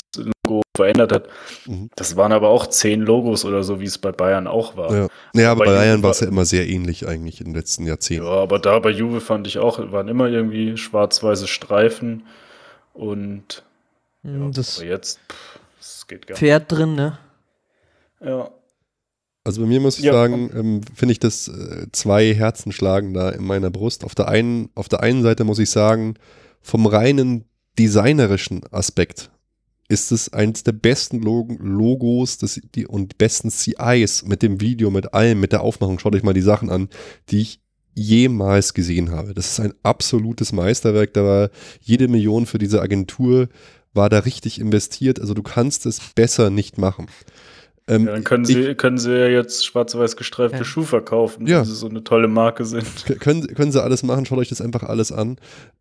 verändert 0.80 1.12
hat. 1.12 1.28
Mhm. 1.66 1.90
Das 1.94 2.16
waren 2.16 2.32
aber 2.32 2.48
auch 2.48 2.66
zehn 2.66 3.02
Logos 3.02 3.44
oder 3.44 3.62
so, 3.62 3.80
wie 3.80 3.84
es 3.84 3.98
bei 3.98 4.12
Bayern 4.12 4.46
auch 4.46 4.76
war. 4.76 4.94
Ja, 4.94 5.08
naja, 5.34 5.52
aber 5.52 5.66
bei 5.66 5.72
Bayern 5.72 6.02
war 6.02 6.10
es 6.10 6.20
ja 6.20 6.28
immer 6.28 6.44
sehr 6.44 6.68
ähnlich 6.68 7.06
eigentlich 7.06 7.40
in 7.40 7.48
den 7.48 7.54
letzten 7.54 7.86
Jahrzehnten. 7.86 8.24
Ja, 8.24 8.32
aber 8.32 8.58
da 8.58 8.78
bei 8.78 8.90
Juve 8.90 9.20
fand 9.20 9.46
ich 9.46 9.58
auch, 9.58 9.78
waren 9.92 10.08
immer 10.08 10.28
irgendwie 10.28 10.76
schwarz-weiße 10.76 11.46
Streifen 11.46 12.24
und 12.94 13.62
hm, 14.22 14.44
ja, 14.44 14.50
das 14.50 14.78
aber 14.78 14.88
jetzt, 14.88 15.20
pff, 15.30 15.60
das 15.78 16.06
geht 16.06 16.26
gar 16.26 16.36
Pferd 16.36 16.72
drin, 16.72 16.94
ne? 16.94 17.18
Ja. 18.24 18.50
Also 19.44 19.62
bei 19.62 19.66
mir 19.66 19.80
muss 19.80 19.98
ich 19.98 20.04
ja. 20.04 20.12
sagen, 20.12 20.50
ähm, 20.54 20.80
finde 20.94 21.12
ich 21.12 21.18
das 21.18 21.48
äh, 21.48 21.86
zwei 21.92 22.34
Herzen 22.34 22.72
schlagen 22.72 23.14
da 23.14 23.30
in 23.30 23.44
meiner 23.44 23.70
Brust. 23.70 24.04
Auf 24.04 24.14
der 24.14 24.28
einen, 24.28 24.68
auf 24.74 24.88
der 24.88 25.00
einen 25.00 25.22
Seite 25.22 25.44
muss 25.44 25.58
ich 25.58 25.70
sagen, 25.70 26.14
vom 26.60 26.86
reinen 26.86 27.44
designerischen 27.78 28.60
Aspekt 28.70 29.30
ist 29.90 30.12
es 30.12 30.32
eines 30.32 30.62
der 30.62 30.72
besten 30.72 31.20
Log 31.20 31.50
Logos 31.58 32.38
das, 32.38 32.60
die, 32.74 32.86
und 32.86 33.18
besten 33.18 33.50
CIs 33.50 34.24
mit 34.24 34.42
dem 34.42 34.60
Video, 34.60 34.90
mit 34.90 35.14
allem, 35.14 35.40
mit 35.40 35.52
der 35.52 35.62
Aufmachung. 35.62 35.98
Schaut 35.98 36.14
euch 36.14 36.22
mal 36.22 36.32
die 36.32 36.40
Sachen 36.40 36.70
an, 36.70 36.88
die 37.28 37.40
ich 37.40 37.60
jemals 37.94 38.72
gesehen 38.72 39.10
habe. 39.10 39.34
Das 39.34 39.50
ist 39.50 39.60
ein 39.60 39.74
absolutes 39.82 40.52
Meisterwerk. 40.52 41.12
Da 41.14 41.24
war 41.24 41.50
jede 41.80 42.06
Million 42.06 42.46
für 42.46 42.58
diese 42.58 42.80
Agentur 42.80 43.48
war 43.92 44.08
da 44.08 44.20
richtig 44.20 44.60
investiert. 44.60 45.20
Also 45.20 45.34
du 45.34 45.42
kannst 45.42 45.86
es 45.86 46.00
besser 46.14 46.50
nicht 46.50 46.78
machen. 46.78 47.08
Ähm, 47.90 48.06
ja, 48.06 48.12
dann 48.12 48.22
können 48.22 48.44
sie, 48.44 48.60
ich, 48.60 48.76
können 48.78 48.98
sie 48.98 49.10
ja 49.10 49.26
jetzt 49.26 49.66
schwarz-weiß 49.66 50.16
gestreifte 50.16 50.58
ja. 50.58 50.64
Schuhe 50.64 50.84
verkaufen, 50.84 51.48
ja. 51.48 51.58
weil 51.58 51.64
sie 51.64 51.74
so 51.74 51.88
eine 51.88 52.04
tolle 52.04 52.28
Marke 52.28 52.64
sind. 52.64 52.86
Können, 53.18 53.48
können 53.48 53.72
sie 53.72 53.82
alles 53.82 54.04
machen, 54.04 54.24
schaut 54.26 54.38
euch 54.38 54.48
das 54.48 54.60
einfach 54.60 54.84
alles 54.84 55.10
an. 55.10 55.38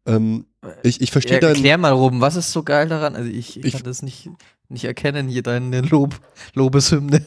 Ähm, 0.07 0.45
ich 0.81 1.01
ich 1.01 1.11
verstehe 1.11 1.39
ja, 1.39 1.47
Erklär 1.49 1.77
mal, 1.77 1.91
Ruben, 1.91 2.19
was 2.19 2.35
ist 2.35 2.51
so 2.51 2.63
geil 2.63 2.89
daran? 2.89 3.15
Also 3.15 3.29
ich, 3.29 3.59
ich, 3.59 3.65
ich 3.65 3.73
kann 3.73 3.83
das 3.83 4.01
nicht, 4.01 4.27
nicht 4.69 4.85
erkennen, 4.85 5.27
hier 5.27 5.43
deine 5.43 5.81
Lob, 5.81 6.19
Lobeshymne. 6.55 7.23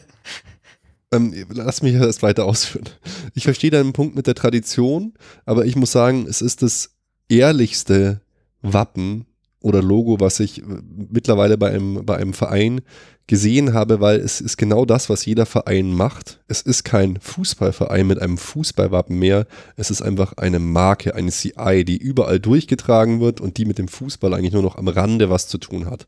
Ähm, 1.13 1.47
lass 1.51 1.83
mich 1.83 1.95
erst 1.95 2.23
weiter 2.23 2.45
ausführen. 2.45 2.89
Ich 3.35 3.45
verstehe 3.45 3.71
deinen 3.71 3.93
Punkt 3.93 4.17
mit 4.17 4.27
der 4.27 4.35
Tradition, 4.35 5.15
aber 5.45 5.65
ich 5.65 5.77
muss 5.77 5.93
sagen, 5.93 6.27
es 6.29 6.43
ist 6.43 6.63
das 6.63 6.97
ehrlichste 7.29 8.21
Wappen 8.63 9.27
oder 9.63 9.83
Logo, 9.83 10.21
was 10.21 10.41
ich 10.41 10.63
äh, 10.63 10.65
mittlerweile 11.11 11.59
bei 11.59 11.71
einem, 11.71 12.05
bei 12.05 12.17
einem 12.17 12.33
Verein 12.33 12.83
gesehen 13.27 13.73
habe, 13.73 14.01
weil 14.01 14.21
es 14.21 14.41
ist 14.41 14.57
genau 14.57 14.85
das, 14.85 15.09
was 15.09 15.25
jeder 15.25 15.47
Verein 15.47 15.93
macht. 15.93 16.41
Es 16.49 16.61
ist 16.61 16.85
kein 16.85 17.19
Fußballverein 17.21 18.07
mit 18.07 18.21
einem 18.21 18.37
Fußballwappen 18.37 19.19
mehr. 19.19 19.47
Es 19.77 19.91
ist 19.91 20.03
einfach 20.03 20.35
eine 20.35 20.59
Marke, 20.59 21.15
eine 21.15 21.31
CI, 21.31 21.85
die 21.85 21.97
überall 21.97 22.41
durchgetragen 22.41 23.21
wird 23.21 23.41
und 23.41 23.57
die 23.57 23.65
mit 23.65 23.79
dem 23.79 23.89
Fußball 23.89 24.35
eigentlich 24.35 24.53
nur 24.53 24.63
noch 24.63 24.77
am 24.77 24.89
Rande 24.89 25.31
was 25.31 25.49
zu 25.49 25.59
tun 25.59 25.87
hat. 25.87 26.07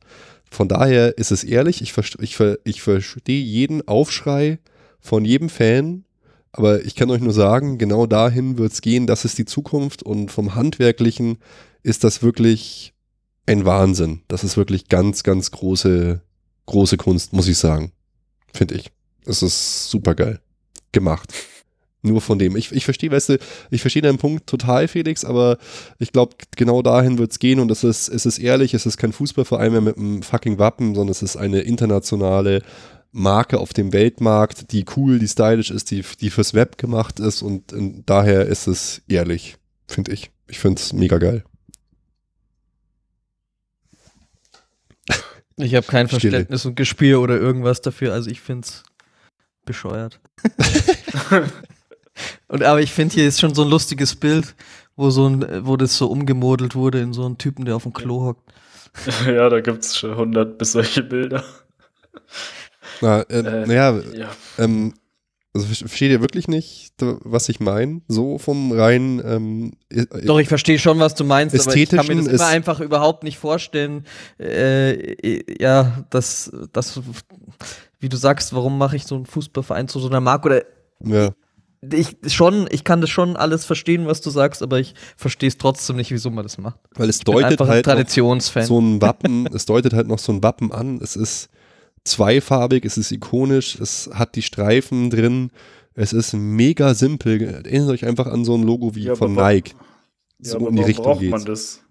Von 0.51 0.69
daher 0.69 1.19
ist 1.19 1.33
es 1.33 1.45
ehrlich, 1.45 1.83
ich, 1.83 1.95
ich, 2.21 2.39
ich 2.65 2.83
verstehe 2.83 3.43
jeden 3.43 3.87
Aufschrei 3.89 4.59
von 5.01 5.25
jedem 5.25 5.49
Fan, 5.49 6.05
aber 6.53 6.85
ich 6.85 6.95
kann 6.95 7.11
euch 7.11 7.21
nur 7.21 7.33
sagen, 7.33 7.79
genau 7.79 8.07
dahin 8.07 8.59
wird 8.59 8.73
es 8.73 8.81
gehen, 8.81 9.07
das 9.07 9.25
ist 9.25 9.39
die 9.39 9.45
Zukunft 9.45 10.03
und 10.03 10.31
vom 10.31 10.55
Handwerklichen 10.55 11.39
ist 11.83 12.05
das 12.05 12.23
wirklich 12.23 12.94
ein 13.47 13.65
Wahnsinn. 13.65 14.23
Das 14.29 14.45
ist 14.45 14.57
wirklich 14.57 14.89
ganz, 14.89 15.23
ganz 15.23 15.51
große 15.51 16.21
große 16.67 16.97
Kunst, 16.97 17.33
muss 17.33 17.49
ich 17.49 17.59
sagen. 17.59 17.93
Finde 18.53 18.75
ich. 18.75 18.91
Es 19.27 19.43
ist 19.43 19.91
super 19.91 20.15
geil 20.15 20.41
gemacht. 20.93 21.33
Nur 22.03 22.21
von 22.21 22.39
dem. 22.39 22.55
Ich, 22.57 22.71
ich 22.71 22.85
verstehe, 22.85 23.11
weißt 23.11 23.31
du, 23.31 23.39
ich 23.71 23.81
verstehe 23.81 24.03
deinen 24.03 24.19
Punkt 24.19 24.47
total, 24.47 24.89
Felix, 24.89 25.25
aber 25.25 25.59
ich 25.99 26.13
glaube, 26.13 26.37
genau 26.55 26.83
dahin 26.83 27.17
wird 27.17 27.33
es 27.33 27.39
gehen 27.39 27.61
und 27.61 27.71
es 27.71 27.83
ist, 27.83 28.09
es 28.09 28.27
ist 28.27 28.39
ehrlich, 28.39 28.75
es 28.75 28.85
ist 28.85 28.99
kein 28.99 29.13
Fußballverein 29.13 29.73
mehr 29.73 29.81
mit 29.81 29.97
einem 29.97 30.23
fucking 30.23 30.59
Wappen, 30.59 30.95
sondern 30.95 31.11
es 31.11 31.23
ist 31.23 31.37
eine 31.37 31.61
internationale 31.61 32.63
Marke 33.11 33.59
auf 33.59 33.73
dem 33.73 33.93
Weltmarkt, 33.95 34.73
die 34.73 34.85
cool, 34.97 35.19
die 35.19 35.29
stylisch 35.29 35.71
ist, 35.71 35.91
die, 35.91 36.05
die 36.21 36.31
fürs 36.31 36.53
Web 36.53 36.77
gemacht 36.77 37.21
ist 37.21 37.41
und, 37.41 37.73
und 37.73 38.03
daher 38.05 38.47
ist 38.47 38.67
es 38.67 39.03
ehrlich, 39.09 39.57
finde 39.87 40.13
ich. 40.13 40.31
Ich 40.47 40.59
finde 40.59 40.81
es 40.81 40.93
mega 40.93 41.17
geil. 41.17 41.43
Ich 45.57 45.75
habe 45.75 45.87
kein 45.87 46.09
Verständnis 46.09 46.67
und 46.67 46.75
Gespür 46.75 47.21
oder 47.21 47.37
irgendwas 47.39 47.81
dafür, 47.81 48.13
also 48.13 48.31
ich 48.31 48.41
finde 48.41 48.67
es 48.67 48.83
bescheuert. 49.65 50.21
Und 52.49 52.63
aber 52.63 52.81
ich 52.81 52.93
finde, 52.93 53.15
hier 53.15 53.27
ist 53.27 53.41
schon 53.41 53.55
so 53.55 53.63
ein 53.63 53.71
lustiges 53.71 54.15
Bild, 54.15 54.55
wo 54.97 55.11
so 55.11 55.29
ein, 55.29 55.67
wo 55.67 55.77
das 55.77 55.97
so 55.97 56.07
umgemodelt 56.07 56.75
wurde 56.75 57.01
in 57.01 57.13
so 57.13 57.25
einen 57.25 57.39
Typen, 57.39 57.65
der 57.65 57.77
auf 57.77 57.83
dem 57.83 57.93
Klo 57.93 58.23
hockt. 58.25 58.53
Ja, 59.27 59.49
da 59.49 59.61
gibt 59.61 59.85
es 59.85 59.97
schon 59.97 60.13
100 60.13 60.57
bis 60.57 60.71
solche 60.71 61.03
Bilder. 61.03 61.43
Na, 63.01 63.23
äh, 63.23 63.41
äh, 63.41 63.67
naja, 63.67 64.01
ja. 64.13 64.31
ähm, 64.57 64.95
also 65.55 65.67
versteht 65.67 66.11
ihr 66.11 66.21
wirklich 66.21 66.49
nicht, 66.49 66.95
was 66.99 67.49
ich 67.49 67.61
meine? 67.61 68.03
So 68.09 68.39
vom 68.39 68.73
rein. 68.73 69.23
Ähm, 69.25 69.73
Doch, 70.25 70.41
ich 70.41 70.49
verstehe 70.49 70.79
schon, 70.79 70.99
was 70.99 71.15
du 71.15 71.25
meinst, 71.25 71.55
aber 71.55 71.77
ich 71.77 71.89
kann 71.89 72.07
mir 72.07 72.17
das 72.17 72.27
immer 72.27 72.47
einfach 72.47 72.81
überhaupt 72.81 73.23
nicht 73.23 73.39
vorstellen. 73.39 74.05
Äh, 74.39 75.63
ja, 75.63 76.05
dass, 76.11 76.51
das, 76.73 77.01
wie 78.01 78.09
du 78.09 78.17
sagst, 78.17 78.53
warum 78.53 78.79
mache 78.79 78.97
ich 78.97 79.05
so 79.05 79.15
einen 79.15 79.27
Fußballverein 79.27 79.87
zu 79.87 80.01
so 80.01 80.09
einer 80.09 80.21
Marke 80.21 80.47
oder. 80.47 80.63
Ja 81.05 81.31
ich 81.93 82.17
schon, 82.29 82.67
ich 82.71 82.85
kann 82.85 83.01
das 83.01 83.11
schon 83.11 83.37
alles 83.37 83.65
verstehen, 83.65 84.07
was 84.07 84.21
du 84.21 84.31
sagst, 84.31 84.63
aber 84.63 84.79
ich 84.79 84.95
verstehe 85.17 85.49
es 85.49 85.59
trotzdem 85.59 85.97
nicht, 85.97 86.11
wieso 86.11 86.31
man 86.31 86.45
das 86.45 86.59
macht. 86.59 86.79
Weil 86.95 87.09
es 87.09 87.19
deutet 87.19 87.61
halt 87.61 87.85
Traditionsfan. 87.85 88.65
so 88.65 88.81
ein 88.81 89.03
Wappen, 89.03 89.47
es 89.53 89.67
deutet 89.67 89.93
halt 89.93 90.09
noch 90.09 90.19
so 90.19 90.33
ein 90.33 90.43
Wappen 90.43 90.73
an. 90.73 91.01
Es 91.03 91.17
ist 91.17 91.51
zweifarbig, 92.05 92.85
es 92.85 92.99
ist 92.99 93.11
ikonisch, 93.13 93.79
es 93.81 94.11
hat 94.13 94.37
die 94.37 94.43
Streifen 94.43 95.11
drin, 95.11 95.51
es 95.95 96.13
ist 96.13 96.35
mega 96.35 96.95
simpel. 96.95 97.41
Erinnert 97.43 97.91
euch 97.91 98.05
einfach 98.05 98.27
an 98.27 98.45
so 98.45 98.55
ein 98.55 98.63
Logo 98.63 98.95
wie 98.95 99.05
ja, 99.05 99.15
von 99.15 99.35
Nike. 99.35 99.75
So 100.39 100.61
ja, 100.61 100.69
in 100.69 100.77
die 100.77 100.83
Richtung 100.83 101.05
braucht 101.05 101.21
geht's. 101.21 101.31
man 101.31 101.45
das? 101.45 101.83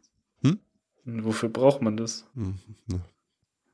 Hm? 0.44 0.60
Wofür 1.06 1.50
braucht 1.50 1.82
man 1.82 1.98
das? 1.98 2.26
Hm, 2.36 2.56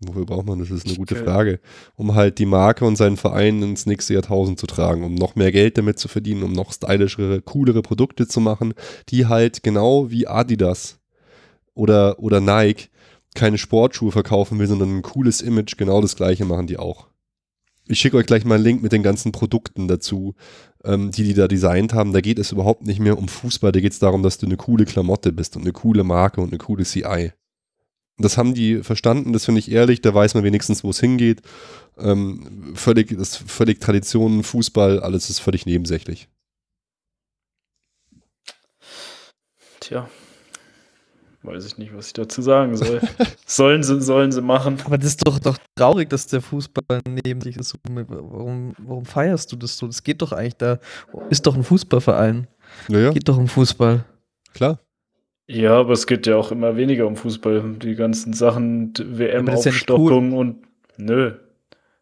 Wofür 0.02 0.26
braucht 0.26 0.46
man 0.46 0.60
das? 0.60 0.70
Das 0.70 0.78
ist 0.78 0.88
eine 0.88 0.96
gute 0.96 1.18
Frage. 1.18 1.60
Um 1.98 2.16
halt 2.16 2.40
die 2.40 2.46
Marke 2.46 2.86
und 2.86 2.96
seinen 2.96 3.18
Verein 3.18 3.62
ins 3.62 3.86
nächste 3.86 4.14
Jahrtausend 4.14 4.58
zu 4.58 4.66
tragen, 4.66 5.04
um 5.04 5.16
noch 5.16 5.36
mehr 5.36 5.52
Geld 5.52 5.78
damit 5.78 6.00
zu 6.00 6.08
verdienen, 6.08 6.44
um 6.44 6.54
noch 6.54 6.72
stylischere, 6.72 7.42
coolere 7.42 7.82
Produkte 7.82 8.26
zu 8.26 8.40
machen, 8.40 8.74
die 9.10 9.26
halt 9.26 9.62
genau 9.62 10.10
wie 10.10 10.26
Adidas 10.26 11.00
oder, 11.74 12.20
oder 12.20 12.40
Nike 12.40 12.90
keine 13.36 13.58
Sportschuhe 13.58 14.12
verkaufen 14.12 14.60
will, 14.60 14.68
sondern 14.68 14.98
ein 14.98 15.02
cooles 15.02 15.42
Image, 15.42 15.78
genau 15.78 16.02
das 16.02 16.16
gleiche 16.16 16.46
machen 16.46 16.68
die 16.68 16.78
auch. 16.78 17.08
Ich 17.88 18.00
schicke 18.00 18.18
euch 18.18 18.28
gleich 18.28 18.46
mal 18.46 18.56
einen 18.56 18.64
Link 18.64 18.84
mit 18.84 18.92
den 18.92 19.02
ganzen 19.02 19.32
Produkten 19.32 19.88
dazu, 19.88 20.36
ähm, 20.84 21.10
die 21.12 21.24
die 21.24 21.34
da 21.34 21.48
designt 21.48 21.94
haben. 21.94 22.14
Da 22.14 22.22
geht 22.22 22.38
es 22.38 22.52
überhaupt 22.52 22.86
nicht 22.86 23.00
mehr 23.00 23.18
um 23.18 23.28
Fußball, 23.28 23.72
da 23.72 23.80
geht 23.80 23.94
es 23.94 24.00
darum, 24.00 24.22
dass 24.22 24.38
du 24.38 24.46
eine 24.46 24.58
coole 24.58 24.86
Klamotte 24.86 25.32
bist 25.32 25.56
und 25.56 25.64
eine 25.64 25.72
coole 25.72 26.04
Marke 26.04 26.40
und 26.40 26.50
eine 26.50 26.60
coole 26.60 26.84
CI. 26.84 27.32
Das 28.20 28.38
haben 28.38 28.54
die 28.54 28.84
verstanden, 28.84 29.34
das 29.34 29.46
finde 29.46 29.60
ich 29.60 29.72
ehrlich, 29.72 30.02
da 30.02 30.14
weiß 30.14 30.34
man 30.34 30.44
wenigstens, 30.44 30.84
wo 30.84 30.90
es 30.90 31.00
hingeht. 31.00 31.42
Ähm, 31.98 32.74
völlig, 32.76 33.18
das 33.18 33.38
völlig 33.38 33.80
Tradition, 33.80 34.44
Fußball, 34.44 35.00
alles 35.00 35.30
ist 35.30 35.40
völlig 35.40 35.66
nebensächlich. 35.66 36.28
Tja, 39.80 40.10
weiß 41.44 41.66
ich 41.66 41.78
nicht, 41.78 41.96
was 41.96 42.08
ich 42.08 42.14
dazu 42.14 42.42
sagen 42.42 42.76
soll. 42.76 43.02
sollen, 43.46 43.84
sie, 43.84 44.02
sollen 44.02 44.32
sie 44.32 44.42
machen. 44.42 44.78
Aber 44.86 44.98
das 44.98 45.08
ist 45.08 45.28
doch, 45.28 45.40
doch 45.40 45.58
traurig, 45.76 46.10
dass 46.10 46.28
der 46.28 46.42
Fußball 46.42 47.02
neben 47.08 47.42
sich 47.42 47.58
ist. 47.58 47.76
Warum, 47.90 48.74
warum 48.78 49.06
feierst 49.06 49.52
du 49.52 49.56
das 49.56 49.78
so? 49.78 49.88
Das 49.88 50.04
geht 50.04 50.22
doch 50.22 50.32
eigentlich 50.32 50.58
da. 50.58 50.80
Ist 51.30 51.46
doch 51.48 51.56
ein 51.56 51.64
Fußballverein. 51.64 52.48
Ja, 52.90 53.00
ja. 53.00 53.12
Geht 53.12 53.28
doch 53.30 53.38
um 53.38 53.48
Fußball. 53.48 54.06
Klar. 54.54 54.80
Ja, 55.48 55.80
aber 55.80 55.94
es 55.94 56.06
geht 56.06 56.28
ja 56.28 56.36
auch 56.36 56.52
immer 56.52 56.76
weniger 56.78 57.08
um 57.08 57.16
Fußball. 57.16 57.78
Die 57.82 57.96
ganzen 57.96 58.34
Sachen, 58.34 58.94
WM-Aufstockung 58.98 60.32
ja 60.32 60.38
cool. 60.38 60.40
und 60.40 60.58
nö. 60.98 61.34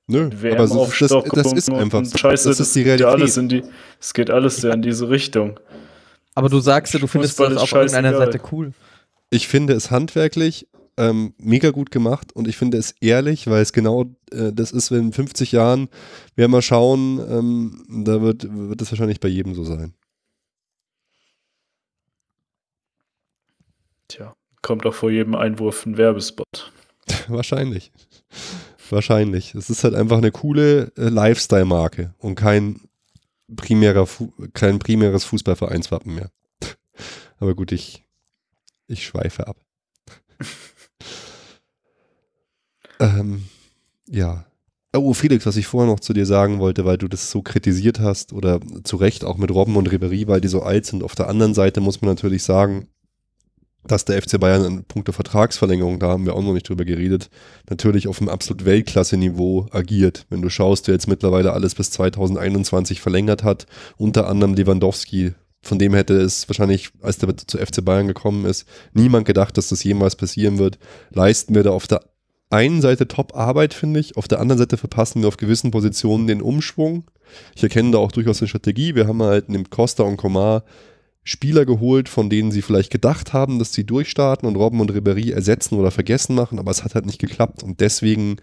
Nö, 0.09 0.29
aber 0.31 0.55
das, 0.55 0.71
das, 0.99 1.23
das 1.33 1.53
ist 1.53 1.69
einfach 1.69 2.03
so. 2.05 2.17
Scheiße, 2.17 2.47
das 2.47 2.61
ist 2.61 2.73
die 2.75 2.83
Realität. 2.83 3.07
Alles 3.07 3.35
in 3.35 3.49
die, 3.49 3.63
es 3.99 4.13
geht 4.13 4.29
alles 4.29 4.61
ja 4.61 4.73
in 4.73 4.81
diese 4.81 5.09
Richtung. 5.09 5.59
Aber 6.33 6.47
du 6.47 6.59
sagst 6.59 6.93
ja, 6.93 6.99
du 6.99 7.07
findest 7.07 7.37
das 7.39 7.57
auf 7.57 7.71
irgendeiner 7.73 8.15
Seite 8.15 8.39
cool. 8.51 8.71
Ich 9.29 9.47
finde 9.47 9.73
es 9.73 9.91
handwerklich 9.91 10.67
ähm, 10.97 11.33
mega 11.37 11.71
gut 11.71 11.91
gemacht 11.91 12.33
und 12.33 12.47
ich 12.47 12.57
finde 12.57 12.77
es 12.77 12.95
ehrlich, 13.01 13.47
weil 13.47 13.61
es 13.61 13.71
genau 13.71 14.05
äh, 14.31 14.51
das 14.51 14.71
ist, 14.71 14.91
wenn 14.91 15.07
in 15.07 15.13
50 15.13 15.51
Jahren 15.51 15.89
wir 16.35 16.47
mal 16.47 16.61
schauen, 16.61 17.19
ähm, 17.29 18.03
da 18.05 18.21
wird, 18.21 18.47
wird 18.49 18.81
es 18.81 18.91
wahrscheinlich 18.91 19.19
bei 19.19 19.27
jedem 19.27 19.53
so 19.53 19.63
sein. 19.63 19.93
Tja, 24.07 24.35
kommt 24.61 24.85
auch 24.85 24.93
vor 24.93 25.11
jedem 25.11 25.35
Einwurf 25.35 25.85
ein 25.85 25.97
Werbespot. 25.97 26.71
Wahrscheinlich. 27.27 27.91
Wahrscheinlich. 28.89 29.53
Es 29.53 29.69
ist 29.69 29.83
halt 29.83 29.95
einfach 29.95 30.17
eine 30.17 30.31
coole 30.31 30.91
äh, 30.97 31.09
Lifestyle-Marke 31.09 32.15
und 32.19 32.35
kein, 32.35 32.81
primärer 33.53 34.07
kein 34.53 34.79
primäres 34.79 35.25
Fußballvereinswappen 35.25 36.15
mehr. 36.15 36.31
Aber 37.39 37.53
gut, 37.53 37.71
ich, 37.71 38.06
ich 38.87 39.05
schweife 39.05 39.47
ab. 39.47 39.57
ähm, 42.99 43.45
ja. 44.07 44.45
Oh, 44.95 45.13
Felix, 45.13 45.45
was 45.45 45.57
ich 45.57 45.67
vorher 45.67 45.91
noch 45.91 45.99
zu 45.99 46.13
dir 46.13 46.25
sagen 46.25 46.59
wollte, 46.59 46.85
weil 46.85 46.97
du 46.97 47.07
das 47.07 47.29
so 47.29 47.41
kritisiert 47.41 47.99
hast 47.99 48.33
oder 48.33 48.59
zu 48.83 48.95
Recht 48.95 49.23
auch 49.23 49.37
mit 49.37 49.51
Robben 49.51 49.75
und 49.75 49.91
Ribery, 49.91 50.27
weil 50.27 50.41
die 50.41 50.47
so 50.47 50.63
alt 50.63 50.85
sind. 50.85 51.03
Auf 51.03 51.13
der 51.13 51.27
anderen 51.27 51.53
Seite 51.53 51.81
muss 51.81 52.01
man 52.01 52.09
natürlich 52.09 52.43
sagen, 52.43 52.87
dass 53.87 54.05
der 54.05 54.21
FC 54.21 54.39
Bayern 54.39 54.65
in 54.65 54.83
puncto 54.83 55.11
Vertragsverlängerung, 55.11 55.99
da 55.99 56.09
haben 56.09 56.25
wir 56.25 56.35
auch 56.35 56.41
noch 56.41 56.53
nicht 56.53 56.67
drüber 56.67 56.85
geredet, 56.85 57.29
natürlich 57.69 58.07
auf 58.07 58.19
einem 58.19 58.29
absolut 58.29 58.65
Weltklasse-Niveau 58.65 59.67
agiert. 59.71 60.25
Wenn 60.29 60.41
du 60.41 60.49
schaust, 60.49 60.87
wer 60.87 60.95
jetzt 60.95 61.07
mittlerweile 61.07 61.53
alles 61.53 61.75
bis 61.75 61.91
2021 61.91 63.01
verlängert 63.01 63.43
hat, 63.43 63.65
unter 63.97 64.27
anderem 64.27 64.55
Lewandowski, 64.55 65.33
von 65.61 65.79
dem 65.79 65.93
hätte 65.93 66.13
es 66.15 66.47
wahrscheinlich, 66.47 66.91
als 67.01 67.17
der 67.17 67.35
zu 67.35 67.57
FC 67.57 67.83
Bayern 67.83 68.07
gekommen 68.07 68.45
ist, 68.45 68.65
niemand 68.93 69.25
gedacht, 69.25 69.57
dass 69.57 69.69
das 69.69 69.83
jemals 69.83 70.15
passieren 70.15 70.57
wird, 70.57 70.79
leisten 71.09 71.55
wir 71.55 71.63
da 71.63 71.71
auf 71.71 71.87
der 71.87 72.01
einen 72.49 72.81
Seite 72.81 73.07
Top-Arbeit, 73.07 73.73
finde 73.73 73.99
ich, 73.99 74.15
auf 74.15 74.27
der 74.27 74.39
anderen 74.39 74.59
Seite 74.59 74.77
verpassen 74.77 75.21
wir 75.21 75.27
auf 75.27 75.37
gewissen 75.37 75.71
Positionen 75.71 76.27
den 76.27 76.41
Umschwung. 76.41 77.03
Ich 77.55 77.63
erkenne 77.63 77.91
da 77.91 77.97
auch 77.97 78.11
durchaus 78.11 78.41
eine 78.41 78.47
Strategie. 78.47 78.95
Wir 78.95 79.07
haben 79.07 79.21
halt 79.21 79.49
neben 79.49 79.69
Costa 79.69 80.03
und 80.03 80.15
Komar 80.15 80.63
Spieler 81.27 81.65
geholt, 81.65 82.07
von 82.07 82.29
denen 82.29 82.51
sie 82.51 82.61
vielleicht 82.61 82.89
gedacht 82.89 83.33
haben, 83.33 83.59
dass 83.59 83.73
sie 83.73 83.83
durchstarten 83.83 84.47
und 84.47 84.55
Robben 84.55 84.79
und 84.79 84.93
Ribery 84.93 85.31
ersetzen 85.31 85.75
oder 85.75 85.91
vergessen 85.91 86.35
machen, 86.35 86.57
aber 86.57 86.71
es 86.71 86.85
hat 86.85 86.95
halt 86.95 87.05
nicht 87.05 87.19
geklappt 87.19 87.63
und 87.63 87.81
deswegen 87.81 88.37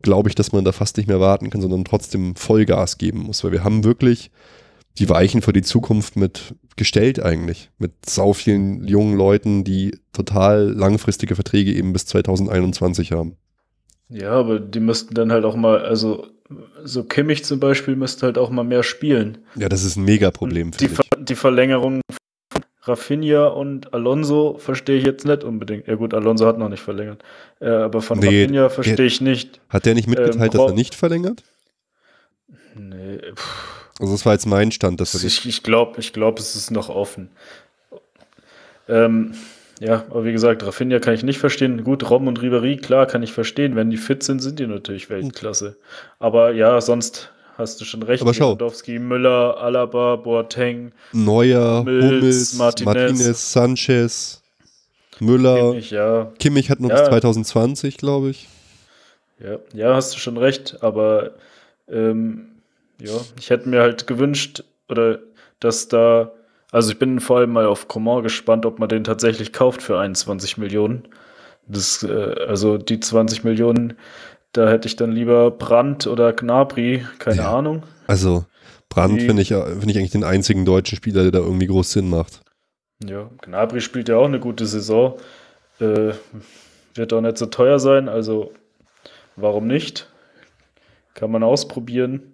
glaube 0.00 0.30
ich, 0.30 0.34
dass 0.34 0.52
man 0.52 0.64
da 0.64 0.72
fast 0.72 0.96
nicht 0.96 1.06
mehr 1.06 1.20
warten 1.20 1.50
kann, 1.50 1.60
sondern 1.60 1.84
trotzdem 1.84 2.34
Vollgas 2.34 2.96
geben 2.96 3.20
muss, 3.20 3.44
weil 3.44 3.52
wir 3.52 3.62
haben 3.62 3.84
wirklich 3.84 4.30
die 4.98 5.08
Weichen 5.08 5.42
für 5.42 5.52
die 5.52 5.62
Zukunft 5.62 6.16
mit 6.16 6.54
gestellt 6.76 7.22
eigentlich, 7.22 7.70
mit 7.78 7.92
sau 8.06 8.32
vielen 8.32 8.86
jungen 8.86 9.16
Leuten, 9.16 9.64
die 9.64 9.98
total 10.12 10.72
langfristige 10.72 11.34
Verträge 11.34 11.72
eben 11.72 11.92
bis 11.92 12.06
2021 12.06 13.12
haben. 13.12 13.36
Ja, 14.08 14.32
aber 14.32 14.60
die 14.60 14.80
müssten 14.80 15.14
dann 15.14 15.32
halt 15.32 15.44
auch 15.44 15.56
mal, 15.56 15.84
also 15.84 16.26
so 16.84 17.04
Kimmich 17.04 17.44
zum 17.44 17.58
Beispiel 17.58 17.96
müsste 17.96 18.26
halt 18.26 18.38
auch 18.38 18.50
mal 18.50 18.64
mehr 18.64 18.82
spielen. 18.82 19.38
Ja, 19.56 19.68
das 19.68 19.84
ist 19.84 19.96
ein 19.96 20.04
Mega-Problem. 20.04 20.72
Die, 20.72 20.88
Ver 20.88 21.04
die 21.18 21.34
Verlängerung 21.34 22.00
von 22.50 22.62
Rafinha 22.82 23.46
und 23.46 23.94
Alonso 23.94 24.58
verstehe 24.58 24.98
ich 24.98 25.06
jetzt 25.06 25.24
nicht 25.24 25.42
unbedingt. 25.42 25.86
Ja 25.86 25.94
gut, 25.94 26.12
Alonso 26.12 26.46
hat 26.46 26.58
noch 26.58 26.68
nicht 26.68 26.82
verlängert. 26.82 27.22
Äh, 27.60 27.70
aber 27.70 28.02
von 28.02 28.18
nee, 28.18 28.42
Rafinha 28.42 28.68
verstehe 28.68 29.06
ich 29.06 29.20
nicht. 29.20 29.60
Hat 29.68 29.86
der 29.86 29.94
nicht 29.94 30.08
mitgeteilt, 30.08 30.54
ähm, 30.54 30.60
dass 30.60 30.70
er 30.70 30.74
nicht 30.74 30.94
verlängert? 30.94 31.42
Nee. 32.76 33.20
Also 34.00 34.12
das 34.12 34.26
war 34.26 34.32
jetzt 34.32 34.46
mein 34.46 34.72
Stand. 34.72 35.00
Dass 35.00 35.14
ich 35.22 35.46
ich 35.46 35.62
glaube, 35.62 36.00
ich 36.00 36.12
glaub, 36.12 36.38
es 36.38 36.56
ist 36.56 36.70
noch 36.70 36.88
offen. 36.88 37.28
Ähm, 38.88 39.34
ja, 39.80 40.04
aber 40.10 40.24
wie 40.24 40.32
gesagt, 40.32 40.64
Rafinha 40.64 40.98
kann 40.98 41.14
ich 41.14 41.22
nicht 41.22 41.38
verstehen. 41.38 41.84
Gut, 41.84 42.08
Rom 42.08 42.28
und 42.28 42.40
Ribery, 42.40 42.76
klar, 42.76 43.06
kann 43.06 43.22
ich 43.22 43.32
verstehen. 43.32 43.76
Wenn 43.76 43.90
die 43.90 43.96
fit 43.96 44.22
sind, 44.22 44.40
sind 44.40 44.58
die 44.58 44.66
natürlich 44.66 45.10
Weltklasse. 45.10 45.76
Aber 46.18 46.52
ja, 46.52 46.80
sonst 46.80 47.30
hast 47.56 47.80
du 47.80 47.84
schon 47.84 48.02
recht. 48.02 48.22
Aber 48.22 48.34
schau. 48.34 48.52
Lewandowski, 48.52 48.98
Müller, 48.98 49.58
Alaba, 49.58 50.16
Boateng, 50.16 50.92
Neuer, 51.12 51.82
Mills, 51.84 52.04
Hummels, 52.04 52.54
Martinez. 52.54 52.94
Martinez, 52.94 53.52
Sanchez, 53.52 54.42
Müller. 55.20 55.70
Kimmich, 55.70 55.90
ja. 55.90 56.32
Kimmich 56.38 56.70
hat 56.70 56.80
nur 56.80 56.90
ja. 56.90 56.96
bis 56.96 57.08
2020, 57.08 57.96
glaube 57.96 58.30
ich. 58.30 58.48
Ja, 59.40 59.58
ja, 59.72 59.94
hast 59.94 60.14
du 60.14 60.18
schon 60.18 60.36
recht. 60.36 60.78
Aber 60.82 61.32
ähm, 61.90 62.46
ja, 63.00 63.12
ich 63.38 63.50
hätte 63.50 63.68
mir 63.68 63.80
halt 63.80 64.06
gewünscht, 64.06 64.64
oder 64.88 65.18
dass 65.60 65.88
da, 65.88 66.32
also 66.70 66.92
ich 66.92 66.98
bin 66.98 67.20
vor 67.20 67.38
allem 67.38 67.52
mal 67.52 67.66
auf 67.66 67.88
Coman 67.88 68.22
gespannt, 68.22 68.66
ob 68.66 68.78
man 68.78 68.88
den 68.88 69.04
tatsächlich 69.04 69.52
kauft 69.52 69.82
für 69.82 69.98
21 69.98 70.58
Millionen. 70.58 71.08
Das, 71.66 72.02
äh, 72.02 72.34
also 72.46 72.76
die 72.78 73.00
20 73.00 73.44
Millionen, 73.44 73.94
da 74.52 74.68
hätte 74.68 74.86
ich 74.86 74.96
dann 74.96 75.12
lieber 75.12 75.50
Brandt 75.50 76.06
oder 76.06 76.32
Gnabry, 76.32 77.04
keine 77.18 77.38
ja. 77.38 77.56
Ahnung. 77.56 77.82
Also 78.06 78.44
Brandt 78.88 79.22
finde 79.22 79.42
ich, 79.42 79.48
find 79.48 79.90
ich 79.90 79.98
eigentlich 79.98 80.10
den 80.12 80.24
einzigen 80.24 80.64
deutschen 80.64 80.96
Spieler, 80.96 81.22
der 81.22 81.32
da 81.32 81.38
irgendwie 81.38 81.66
groß 81.66 81.92
Sinn 81.92 82.08
macht. 82.08 82.42
Ja, 83.04 83.30
Gnabry 83.42 83.80
spielt 83.80 84.08
ja 84.08 84.16
auch 84.16 84.26
eine 84.26 84.40
gute 84.40 84.66
Saison. 84.66 85.18
Äh, 85.80 86.12
wird 86.94 87.12
auch 87.12 87.20
nicht 87.20 87.38
so 87.38 87.46
teuer 87.46 87.80
sein, 87.80 88.08
also 88.08 88.52
warum 89.34 89.66
nicht? 89.66 90.08
Kann 91.14 91.30
man 91.30 91.42
ausprobieren. 91.42 92.33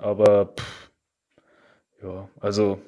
Aber 0.00 0.54
pff, 0.56 0.90
ja, 2.02 2.28
also 2.40 2.80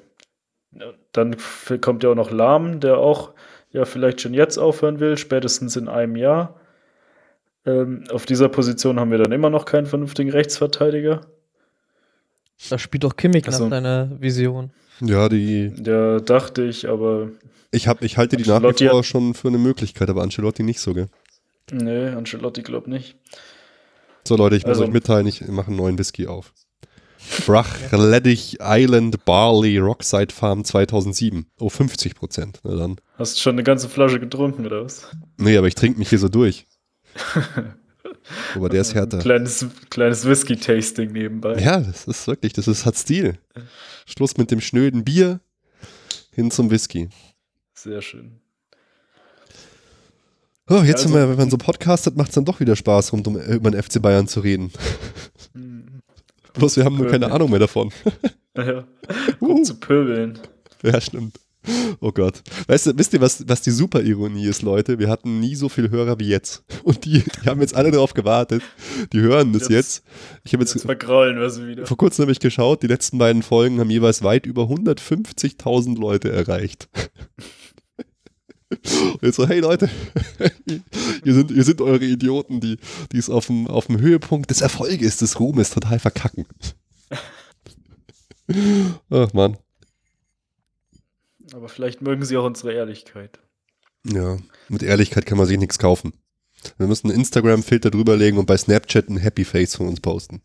dann 1.11 1.35
kommt 1.81 2.03
ja 2.03 2.11
auch 2.11 2.15
noch 2.15 2.31
Lahm, 2.31 2.79
der 2.79 2.97
auch 2.97 3.33
ja 3.71 3.85
vielleicht 3.85 4.21
schon 4.21 4.33
jetzt 4.33 4.57
aufhören 4.57 4.99
will, 4.99 5.17
spätestens 5.17 5.75
in 5.75 5.87
einem 5.87 6.15
Jahr. 6.15 6.59
Ähm, 7.65 8.05
auf 8.11 8.25
dieser 8.25 8.49
Position 8.49 8.99
haben 8.99 9.11
wir 9.11 9.17
dann 9.17 9.31
immer 9.31 9.49
noch 9.49 9.65
keinen 9.65 9.85
vernünftigen 9.85 10.31
Rechtsverteidiger. 10.31 11.21
Da 12.69 12.77
spielt 12.77 13.03
doch 13.03 13.15
Kimmich 13.15 13.45
also, 13.47 13.65
nach 13.65 13.71
deiner 13.71 14.09
Vision. 14.19 14.71
Ja, 15.01 15.29
die. 15.29 15.73
Ja, 15.83 16.19
dachte 16.19 16.63
ich, 16.63 16.87
aber. 16.87 17.29
Ich, 17.71 17.87
hab, 17.87 18.03
ich 18.03 18.17
halte 18.17 18.37
die 18.37 18.47
nach 18.47 18.61
wie 18.61 18.87
vor 18.87 19.03
schon 19.03 19.33
für 19.33 19.47
eine 19.47 19.57
Möglichkeit, 19.57 20.09
aber 20.09 20.21
Ancelotti 20.21 20.63
nicht 20.63 20.79
so, 20.79 20.93
gell? 20.93 21.07
Nee, 21.71 22.09
Ancelotti 22.09 22.61
glaubt 22.61 22.87
nicht. 22.87 23.15
So, 24.27 24.35
Leute, 24.35 24.55
ich 24.55 24.63
muss 24.63 24.71
also, 24.71 24.83
euch 24.83 24.91
mitteilen, 24.91 25.25
ich 25.25 25.47
mache 25.47 25.67
einen 25.67 25.77
neuen 25.77 25.97
Whisky 25.97 26.27
auf. 26.27 26.53
Brachleddich 27.45 28.57
Island 28.61 29.23
Barley 29.25 29.77
Rockside 29.77 30.33
Farm 30.33 30.63
2007. 30.63 31.45
Oh, 31.59 31.69
50 31.69 32.15
Prozent. 32.15 32.59
Na 32.63 32.75
dann. 32.75 32.97
Hast 33.17 33.37
du 33.37 33.41
schon 33.41 33.55
eine 33.55 33.63
ganze 33.63 33.89
Flasche 33.89 34.19
getrunken, 34.19 34.65
oder 34.65 34.83
was? 34.83 35.07
Nee, 35.37 35.57
aber 35.57 35.67
ich 35.67 35.75
trinke 35.75 35.99
mich 35.99 36.09
hier 36.09 36.19
so 36.19 36.29
durch. 36.29 36.65
aber 38.55 38.69
der 38.69 38.81
ist 38.81 38.95
härter. 38.95 39.19
Kleines, 39.19 39.65
kleines 39.89 40.25
Whisky-Tasting 40.25 41.11
nebenbei. 41.11 41.57
Ja, 41.59 41.79
das 41.79 42.05
ist 42.05 42.27
wirklich, 42.27 42.53
das 42.53 42.67
ist, 42.67 42.85
hat 42.85 42.95
Stil. 42.95 43.37
Schluss 44.05 44.37
mit 44.37 44.51
dem 44.51 44.61
schnöden 44.61 45.03
Bier 45.03 45.39
hin 46.33 46.51
zum 46.51 46.71
Whisky. 46.71 47.09
Sehr 47.73 48.01
schön. 48.01 48.41
Oh, 50.69 50.83
jetzt, 50.83 51.05
also, 51.05 51.15
wenn 51.15 51.35
man 51.35 51.49
so 51.49 51.57
podcastet, 51.57 52.15
macht 52.15 52.29
es 52.29 52.35
dann 52.35 52.45
doch 52.45 52.61
wieder 52.61 52.77
Spaß, 52.77 53.11
rund 53.11 53.27
um 53.27 53.35
über 53.37 53.71
den 53.71 53.81
FC 53.81 54.01
Bayern 54.01 54.27
zu 54.27 54.39
reden. 54.39 54.71
Bloß 56.53 56.77
wir 56.77 56.85
haben 56.85 56.97
nur 56.97 57.07
keine 57.07 57.31
Ahnung 57.31 57.49
mehr 57.49 57.59
davon. 57.59 57.91
ja, 58.57 58.83
uh. 59.39 59.63
zu 59.63 59.79
pöbeln. 59.79 60.39
Ja, 60.83 60.99
stimmt. 60.99 61.39
Oh 61.99 62.11
Gott. 62.11 62.41
Weißt 62.67 62.87
du, 62.87 62.97
wisst 62.97 63.13
ihr, 63.13 63.21
was, 63.21 63.47
was 63.47 63.61
die 63.61 63.69
Super-Ironie 63.69 64.47
ist, 64.47 64.63
Leute? 64.63 64.97
Wir 64.97 65.09
hatten 65.09 65.39
nie 65.39 65.53
so 65.53 65.69
viele 65.69 65.91
Hörer 65.91 66.19
wie 66.19 66.27
jetzt. 66.27 66.63
Und 66.83 67.05
die, 67.05 67.23
die 67.23 67.49
haben 67.49 67.61
jetzt 67.61 67.75
alle 67.75 67.91
darauf 67.91 68.13
gewartet. 68.13 68.63
Die 69.13 69.19
hören 69.19 69.53
das 69.53 69.63
jetzt. 69.63 69.71
jetzt. 69.71 70.03
Ich 70.43 70.53
habe 70.53 70.63
jetzt, 70.63 70.73
jetzt 70.73 70.85
vergraulen 70.85 71.39
wir 71.39 71.49
sie 71.51 71.67
wieder. 71.67 71.85
Vor 71.85 71.97
kurzem 71.97 72.23
habe 72.23 72.31
ich 72.31 72.39
geschaut, 72.39 72.81
die 72.81 72.87
letzten 72.87 73.19
beiden 73.19 73.43
Folgen 73.43 73.79
haben 73.79 73.91
jeweils 73.91 74.23
weit 74.23 74.47
über 74.47 74.63
150.000 74.63 75.99
Leute 75.99 76.31
erreicht. 76.31 76.89
Und 78.83 79.21
jetzt 79.21 79.35
so, 79.35 79.47
hey 79.47 79.59
Leute, 79.59 79.89
ihr, 81.23 81.33
sind, 81.33 81.51
ihr 81.51 81.63
sind 81.63 81.81
eure 81.81 82.03
Idioten, 82.03 82.59
die, 82.59 82.77
die 83.11 83.17
es 83.17 83.29
auf 83.29 83.47
dem, 83.47 83.67
auf 83.67 83.87
dem 83.87 83.99
Höhepunkt 83.99 84.49
des 84.49 84.61
Erfolges, 84.61 85.17
des 85.17 85.39
Ruhmes 85.39 85.69
total 85.69 85.99
verkacken. 85.99 86.45
Ach 89.09 89.33
Mann. 89.33 89.57
Aber 91.53 91.69
vielleicht 91.69 92.01
mögen 92.01 92.25
sie 92.25 92.37
auch 92.37 92.45
unsere 92.45 92.73
Ehrlichkeit. 92.73 93.39
Ja, 94.03 94.37
mit 94.69 94.83
Ehrlichkeit 94.83 95.25
kann 95.25 95.37
man 95.37 95.47
sich 95.47 95.59
nichts 95.59 95.77
kaufen. 95.77 96.13
Wir 96.77 96.87
müssen 96.87 97.09
einen 97.09 97.19
Instagram-Filter 97.19 97.91
drüberlegen 97.91 98.39
und 98.39 98.45
bei 98.45 98.57
Snapchat 98.57 99.09
ein 99.09 99.17
Happy 99.17 99.45
Face 99.45 99.75
von 99.75 99.87
uns 99.87 99.99
posten. 99.99 100.41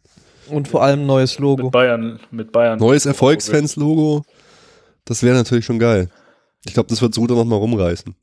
Und 0.48 0.68
vor 0.68 0.82
allem 0.82 1.00
ein 1.00 1.06
neues 1.06 1.38
Logo. 1.38 1.64
Mit 1.64 1.72
Bayern. 1.72 2.20
Mit 2.30 2.52
Bayern 2.52 2.78
neues 2.78 3.06
Erfolgsfans-Logo. 3.06 4.24
Das 5.04 5.22
wäre 5.22 5.36
natürlich 5.36 5.64
schon 5.64 5.78
geil. 5.78 6.10
Ich 6.64 6.74
glaube, 6.74 6.88
das 6.88 7.02
wird 7.02 7.14
Suda 7.14 7.34
noch 7.34 7.44
mal 7.44 7.56
rumreißen. 7.56 8.14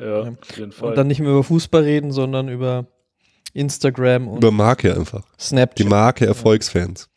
Ja, 0.00 0.20
auf 0.22 0.56
jeden 0.56 0.72
Fall. 0.72 0.90
Und 0.90 0.98
dann 0.98 1.06
nicht 1.06 1.20
mehr 1.20 1.30
über 1.30 1.44
Fußball 1.44 1.82
reden, 1.82 2.10
sondern 2.12 2.48
über 2.48 2.86
Instagram 3.52 4.28
und 4.28 4.38
über 4.38 4.50
Marke 4.50 4.96
einfach. 4.96 5.24
Snapchat. 5.38 5.78
Die 5.78 5.84
Marke 5.84 6.26
Erfolgsfans. 6.26 7.08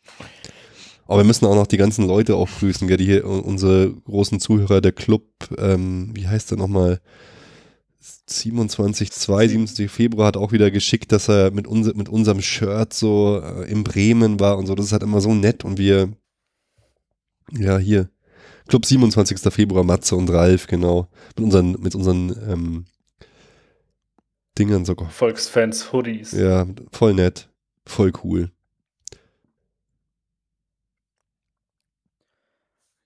Aber 1.06 1.18
wir 1.18 1.24
müssen 1.24 1.46
auch 1.46 1.54
noch 1.54 1.66
die 1.66 1.76
ganzen 1.76 2.06
Leute 2.06 2.34
auch 2.36 2.48
grüßen, 2.48 2.88
gell, 2.88 2.96
die 2.96 3.04
hier 3.04 3.26
unsere 3.26 3.92
großen 3.92 4.40
Zuhörer, 4.40 4.80
der 4.80 4.92
Club, 4.92 5.24
ähm, 5.58 6.10
wie 6.14 6.26
heißt 6.26 6.50
der 6.50 6.58
nochmal? 6.58 7.00
27, 8.26 9.12
2, 9.12 9.48
27 9.48 9.90
Februar 9.90 10.28
hat 10.28 10.36
auch 10.36 10.52
wieder 10.52 10.70
geschickt, 10.70 11.12
dass 11.12 11.28
er 11.28 11.50
mit, 11.50 11.66
uns, 11.66 11.94
mit 11.94 12.08
unserem 12.08 12.40
Shirt 12.40 12.92
so 12.92 13.40
äh, 13.42 13.70
in 13.70 13.84
Bremen 13.84 14.40
war 14.40 14.56
und 14.58 14.66
so. 14.66 14.74
Das 14.74 14.86
ist 14.86 14.92
halt 14.92 15.02
immer 15.02 15.20
so 15.20 15.34
nett 15.34 15.64
und 15.64 15.78
wir, 15.78 16.10
ja, 17.52 17.76
hier, 17.78 18.08
Club 18.68 18.86
27. 18.86 19.52
Februar, 19.52 19.84
Matze 19.84 20.16
und 20.16 20.30
Ralf, 20.30 20.66
genau. 20.66 21.08
Mit 21.36 21.44
unseren, 21.44 21.72
mit 21.80 21.94
unseren 21.94 22.30
ähm, 22.48 22.84
Dingern 24.58 24.84
sogar. 24.84 25.10
Volksfans 25.10 25.92
Hoodies. 25.92 26.32
Ja, 26.32 26.66
voll 26.92 27.14
nett. 27.14 27.48
Voll 27.86 28.12
cool. 28.22 28.50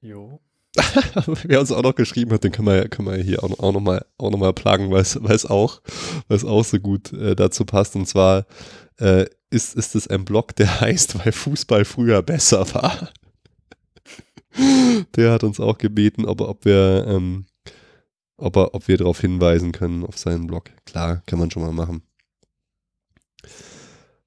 Jo. 0.00 0.40
Wer 1.44 1.60
uns 1.60 1.72
auch 1.72 1.82
noch 1.82 1.94
geschrieben 1.94 2.32
hat, 2.32 2.44
den 2.44 2.52
kann 2.52 2.64
man, 2.64 2.88
kann 2.88 3.04
man 3.04 3.20
hier 3.20 3.42
auch, 3.42 3.58
auch 3.58 3.72
nochmal 3.72 4.04
auch 4.16 4.30
noch 4.30 4.38
mal 4.38 4.52
plagen, 4.52 4.90
weil 4.90 5.00
es 5.00 5.46
auch, 5.46 5.80
auch 6.28 6.64
so 6.64 6.78
gut 6.78 7.12
äh, 7.12 7.34
dazu 7.34 7.64
passt. 7.64 7.96
Und 7.96 8.06
zwar 8.06 8.46
äh, 9.00 9.26
ist, 9.50 9.74
ist 9.74 9.94
es 9.94 10.06
ein 10.06 10.24
Blog, 10.24 10.54
der 10.56 10.80
heißt, 10.80 11.18
weil 11.18 11.32
Fußball 11.32 11.84
früher 11.84 12.22
besser 12.22 12.72
war. 12.74 13.10
Der 15.16 15.32
hat 15.32 15.44
uns 15.44 15.60
auch 15.60 15.78
gebeten, 15.78 16.24
ob, 16.24 16.40
ob 16.40 16.64
wir, 16.64 17.06
ähm, 17.08 17.46
ob, 18.36 18.56
ob 18.56 18.88
wir 18.88 18.96
darauf 18.96 19.20
hinweisen 19.20 19.72
können 19.72 20.04
auf 20.04 20.18
seinen 20.18 20.46
Blog. 20.46 20.70
Klar, 20.84 21.22
kann 21.26 21.38
man 21.38 21.50
schon 21.50 21.62
mal 21.62 21.72
machen. 21.72 22.02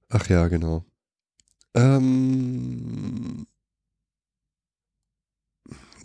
Ach 0.09 0.27
ja, 0.27 0.47
genau. 0.47 0.85
Ähm, 1.73 3.47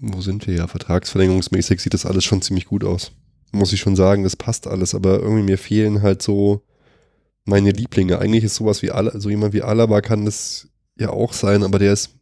wo 0.00 0.20
sind 0.20 0.46
wir 0.46 0.54
ja? 0.54 0.66
Vertragsverlängerungsmäßig 0.66 1.80
sieht 1.80 1.94
das 1.94 2.06
alles 2.06 2.24
schon 2.24 2.42
ziemlich 2.42 2.66
gut 2.66 2.84
aus. 2.84 3.12
Muss 3.52 3.72
ich 3.72 3.80
schon 3.80 3.96
sagen, 3.96 4.22
das 4.22 4.36
passt 4.36 4.66
alles, 4.66 4.94
aber 4.94 5.20
irgendwie 5.20 5.44
mir 5.44 5.58
fehlen 5.58 6.02
halt 6.02 6.22
so 6.22 6.62
meine 7.44 7.70
Lieblinge. 7.70 8.18
Eigentlich 8.18 8.44
ist 8.44 8.56
sowas 8.56 8.82
wie 8.82 8.90
Al 8.90 9.12
so 9.20 9.30
jemand 9.30 9.54
wie 9.54 9.62
Alaba 9.62 10.00
kann 10.00 10.24
das 10.24 10.68
ja 10.98 11.10
auch 11.10 11.32
sein, 11.32 11.62
aber 11.62 11.78
der 11.78 11.92
ist 11.92 12.15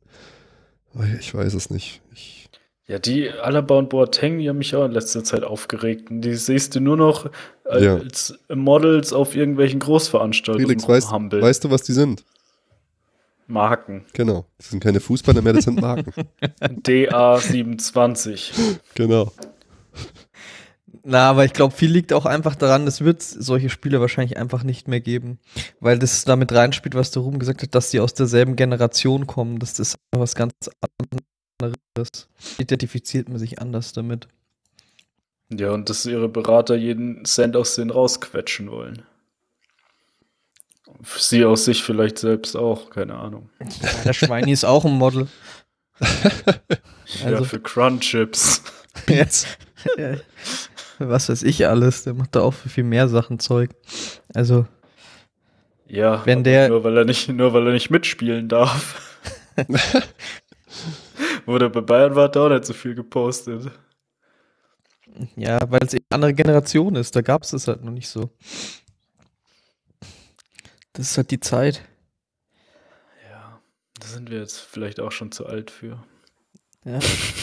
ich 1.18 1.34
weiß 1.34 1.54
es 1.54 1.70
nicht. 1.70 2.00
Ich 2.12 2.44
ja, 2.86 2.98
die 2.98 3.30
Alaba 3.30 3.78
und 3.78 3.88
Boateng, 3.88 4.38
die 4.38 4.48
haben 4.48 4.58
mich 4.58 4.76
auch 4.76 4.84
in 4.84 4.92
letzter 4.92 5.24
Zeit 5.24 5.42
aufgeregt. 5.42 6.08
Die 6.10 6.34
siehst 6.34 6.74
du 6.74 6.80
nur 6.80 6.98
noch 6.98 7.30
als 7.64 8.34
ja. 8.48 8.56
Models 8.56 9.14
auf 9.14 9.34
irgendwelchen 9.34 9.80
Großveranstaltungen. 9.80 10.66
Felix, 10.66 10.86
weißt, 10.86 11.10
weißt 11.10 11.64
du, 11.64 11.70
was 11.70 11.82
die 11.82 11.94
sind? 11.94 12.24
Marken. 13.46 14.04
Genau. 14.12 14.44
Das 14.58 14.68
sind 14.68 14.82
keine 14.82 15.00
Fußballer 15.00 15.40
mehr, 15.40 15.54
das 15.54 15.64
sind 15.64 15.80
Marken. 15.80 16.12
DA27. 16.60 18.52
Genau. 18.94 19.32
Na, 21.06 21.28
aber 21.28 21.44
ich 21.44 21.52
glaube, 21.52 21.74
viel 21.74 21.90
liegt 21.90 22.14
auch 22.14 22.24
einfach 22.24 22.54
daran, 22.54 22.86
es 22.86 23.02
wird 23.02 23.20
solche 23.20 23.68
Spiele 23.68 24.00
wahrscheinlich 24.00 24.38
einfach 24.38 24.62
nicht 24.62 24.88
mehr 24.88 25.00
geben, 25.00 25.38
weil 25.78 25.98
das 25.98 26.24
damit 26.24 26.50
reinspielt, 26.50 26.94
was 26.94 27.10
der 27.10 27.20
Ruben 27.20 27.38
gesagt 27.38 27.62
hat, 27.62 27.74
dass 27.74 27.90
sie 27.90 28.00
aus 28.00 28.14
derselben 28.14 28.56
Generation 28.56 29.26
kommen. 29.26 29.58
Das 29.58 29.78
ist 29.78 29.96
was 30.12 30.34
ganz 30.34 30.54
anderes. 31.60 32.28
Identifiziert 32.56 33.28
man 33.28 33.38
sich 33.38 33.60
anders 33.60 33.92
damit. 33.92 34.28
Ja, 35.50 35.72
und 35.72 35.90
dass 35.90 36.06
ihre 36.06 36.28
Berater 36.30 36.74
jeden 36.74 37.26
Cent 37.26 37.54
aus 37.54 37.74
denen 37.74 37.90
rausquetschen 37.90 38.70
wollen. 38.70 39.02
Sie 41.18 41.44
aus 41.44 41.66
sich 41.66 41.82
vielleicht 41.82 42.18
selbst 42.18 42.56
auch, 42.56 42.88
keine 42.88 43.16
Ahnung. 43.16 43.50
der 44.06 44.14
Schweini 44.14 44.52
ist 44.52 44.64
auch 44.64 44.86
ein 44.86 44.96
Model. 44.96 45.28
ja, 46.00 47.26
also, 47.26 47.44
für 47.44 47.60
Crunchips. 47.60 48.62
Jetzt. 49.06 49.46
Was 50.98 51.28
weiß 51.28 51.42
ich 51.42 51.66
alles. 51.66 52.04
Der 52.04 52.14
macht 52.14 52.34
da 52.34 52.40
auch 52.40 52.54
für 52.54 52.68
viel 52.68 52.84
mehr 52.84 53.08
Sachen 53.08 53.38
Zeug. 53.38 53.70
Also. 54.34 54.66
Ja, 55.86 56.24
wenn 56.24 56.44
der. 56.44 56.68
Nur 56.68 56.84
weil 56.84 56.96
er 56.96 57.04
nicht, 57.04 57.28
nur 57.28 57.52
weil 57.52 57.66
er 57.66 57.72
nicht 57.72 57.90
mitspielen 57.90 58.48
darf. 58.48 59.20
Der 61.46 61.68
bei 61.68 61.80
Bayern 61.82 62.16
war, 62.16 62.24
hat 62.24 62.36
er 62.36 62.42
auch 62.42 62.48
nicht 62.48 62.64
so 62.64 62.72
viel 62.72 62.94
gepostet. 62.94 63.70
Ja, 65.36 65.60
weil 65.70 65.82
es 65.84 65.94
eben 65.94 66.06
eine 66.08 66.14
andere 66.16 66.34
Generation 66.34 66.96
ist. 66.96 67.14
Da 67.14 67.20
gab 67.20 67.42
es 67.42 67.50
das 67.50 67.68
halt 67.68 67.84
noch 67.84 67.92
nicht 67.92 68.08
so. 68.08 68.30
Das 70.92 71.10
ist 71.10 71.16
halt 71.16 71.30
die 71.30 71.40
Zeit. 71.40 71.82
Ja. 73.30 73.60
Da 74.00 74.06
sind 74.06 74.30
wir 74.30 74.38
jetzt 74.38 74.58
vielleicht 74.58 75.00
auch 75.00 75.12
schon 75.12 75.32
zu 75.32 75.46
alt 75.46 75.70
für. 75.70 76.02
Ja, 76.84 76.98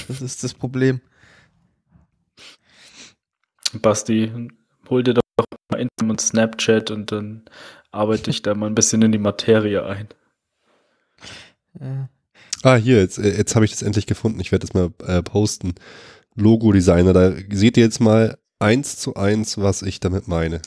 das 0.08 0.22
ist 0.22 0.44
das 0.44 0.54
Problem. 0.54 1.02
Basti, 3.74 4.32
hol 4.90 5.04
dir 5.04 5.14
doch 5.14 5.22
mal 5.72 5.80
Instagram 5.80 6.10
und 6.10 6.22
Snapchat 6.22 6.92
und 6.92 7.12
dann 7.12 7.44
arbeite 7.92 8.30
ich 8.30 8.42
da 8.42 8.56
mal 8.56 8.68
ein 8.68 8.76
bisschen 8.76 9.02
in 9.02 9.12
die 9.12 9.18
Materie 9.18 9.86
ein. 9.86 10.08
Ja. 11.80 12.10
Ah, 12.64 12.76
hier, 12.76 13.00
jetzt, 13.00 13.18
äh, 13.18 13.36
jetzt 13.36 13.56
habe 13.56 13.66
ich 13.66 13.72
das 13.72 13.82
endlich 13.82 14.06
gefunden. 14.06 14.40
Ich 14.40 14.52
werde 14.52 14.68
das 14.68 14.74
mal 14.74 14.92
äh, 15.08 15.24
posten. 15.24 15.74
Logo-Designer, 16.36 17.14
da 17.14 17.34
seht 17.52 17.78
ihr 17.78 17.84
jetzt 17.84 18.00
mal 18.00 18.38
eins 18.60 18.98
zu 18.98 19.16
eins, 19.16 19.58
was 19.58 19.82
ich 19.82 20.00
damit 20.00 20.28
meine. 20.28 20.62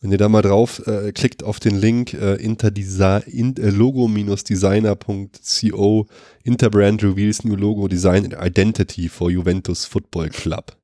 Wenn 0.00 0.12
ihr 0.12 0.18
da 0.18 0.28
mal 0.28 0.42
drauf 0.42 0.86
äh, 0.86 1.12
klickt 1.12 1.42
auf 1.44 1.60
den 1.60 1.78
Link 1.78 2.12
äh, 2.14 2.34
in, 2.34 2.58
äh, 2.60 3.70
logo-designer.co 3.70 6.06
Interbrand 6.42 7.04
reveals 7.04 7.44
new 7.44 7.54
logo 7.54 7.86
design 7.88 8.34
identity 8.38 9.08
for 9.08 9.30
Juventus 9.30 9.84
Football 9.84 10.30
Club. 10.30 10.76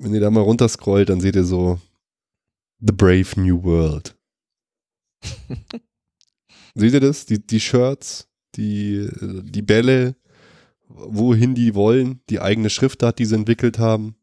Wenn 0.00 0.14
ihr 0.14 0.20
da 0.20 0.30
mal 0.30 0.42
runterscrollt, 0.42 1.08
dann 1.08 1.20
seht 1.20 1.34
ihr 1.34 1.44
so 1.44 1.80
The 2.80 2.92
Brave 2.92 3.40
New 3.40 3.64
World. 3.64 4.16
seht 6.74 6.92
ihr 6.92 7.00
das? 7.00 7.26
Die, 7.26 7.44
die 7.44 7.58
Shirts, 7.58 8.28
die, 8.54 9.08
die 9.20 9.62
Bälle, 9.62 10.14
wohin 10.86 11.56
die 11.56 11.74
wollen, 11.74 12.20
die 12.30 12.40
eigene 12.40 12.70
Schriftart, 12.70 13.18
die 13.18 13.24
sie 13.24 13.34
entwickelt 13.34 13.80
haben. 13.80 14.14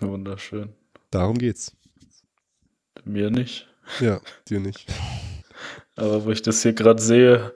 Wunderschön. 0.00 0.72
Darum 1.10 1.38
geht's. 1.38 1.76
Mir 3.04 3.30
nicht. 3.30 3.68
Ja, 4.00 4.20
dir 4.48 4.58
nicht. 4.58 4.92
Aber 5.94 6.24
wo 6.24 6.30
ich 6.30 6.42
das 6.42 6.62
hier 6.62 6.72
gerade 6.72 7.00
sehe, 7.00 7.54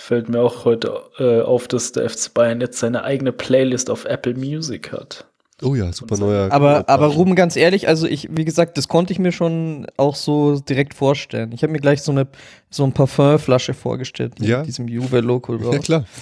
fällt 0.00 0.28
mir 0.28 0.40
auch 0.40 0.64
heute 0.64 1.02
äh, 1.18 1.42
auf, 1.42 1.68
dass 1.68 1.92
der 1.92 2.08
FC 2.08 2.32
Bayern 2.32 2.60
jetzt 2.60 2.78
seine 2.78 3.04
eigene 3.04 3.32
Playlist 3.32 3.90
auf 3.90 4.04
Apple 4.04 4.34
Music 4.34 4.92
hat. 4.92 5.26
Oh 5.62 5.74
ja, 5.74 5.92
super 5.92 6.16
neuer. 6.16 6.50
Aber, 6.50 6.88
aber 6.88 7.06
Ruben, 7.08 7.34
ganz 7.34 7.54
ehrlich, 7.54 7.86
also 7.86 8.06
ich, 8.06 8.28
wie 8.30 8.46
gesagt, 8.46 8.78
das 8.78 8.88
konnte 8.88 9.12
ich 9.12 9.18
mir 9.18 9.30
schon 9.30 9.86
auch 9.98 10.14
so 10.14 10.58
direkt 10.58 10.94
vorstellen. 10.94 11.52
Ich 11.52 11.62
habe 11.62 11.72
mir 11.72 11.80
gleich 11.80 12.00
so 12.02 12.12
eine 12.12 12.28
so 12.70 12.84
ein 12.84 12.92
Parfümflasche 12.92 13.74
vorgestellt 13.74 14.34
ja? 14.40 14.58
mit 14.58 14.68
diesem 14.68 14.88
Juve-Logo 14.88 15.58
drauf. 15.58 15.74
Ja, 15.74 15.80
klar. 15.80 16.04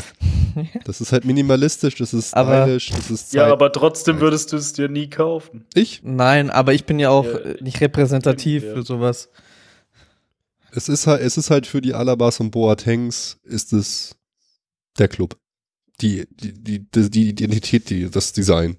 Das 0.85 1.01
ist 1.01 1.13
halt 1.13 1.25
minimalistisch, 1.25 1.95
das 1.97 2.13
ist 2.13 2.31
stylisch, 2.31 2.91
das 2.91 3.13
ist 3.13 3.33
Ja, 3.33 3.47
aber 3.47 3.71
trotzdem 3.71 4.19
würdest 4.19 4.53
du 4.53 4.57
es 4.57 4.73
dir 4.73 4.89
nie 4.89 5.09
kaufen. 5.09 5.65
Ich? 5.73 6.01
Nein, 6.03 6.51
aber 6.51 6.75
ich 6.75 6.85
bin 6.85 6.99
ja 6.99 7.11
auch 7.11 7.27
ja, 7.27 7.39
nicht 7.61 7.81
repräsentativ 7.81 8.65
ja. 8.65 8.75
für 8.75 8.83
sowas. 8.83 9.29
Es 10.73 10.89
ist 10.89 11.07
halt, 11.07 11.23
es 11.23 11.37
ist 11.37 11.51
halt 11.51 11.67
für 11.67 11.81
die 11.81 11.95
Alabas 11.95 12.41
und 12.41 12.51
Boatengs 12.51 13.39
ist 13.43 13.73
es 13.73 14.17
der 14.99 15.09
Club. 15.09 15.37
Die, 16.01 16.27
die, 16.31 16.53
die, 16.53 16.91
die, 16.91 17.11
die 17.11 17.29
Identität, 17.31 17.91
die, 17.91 18.11
das 18.11 18.33
Design. 18.33 18.77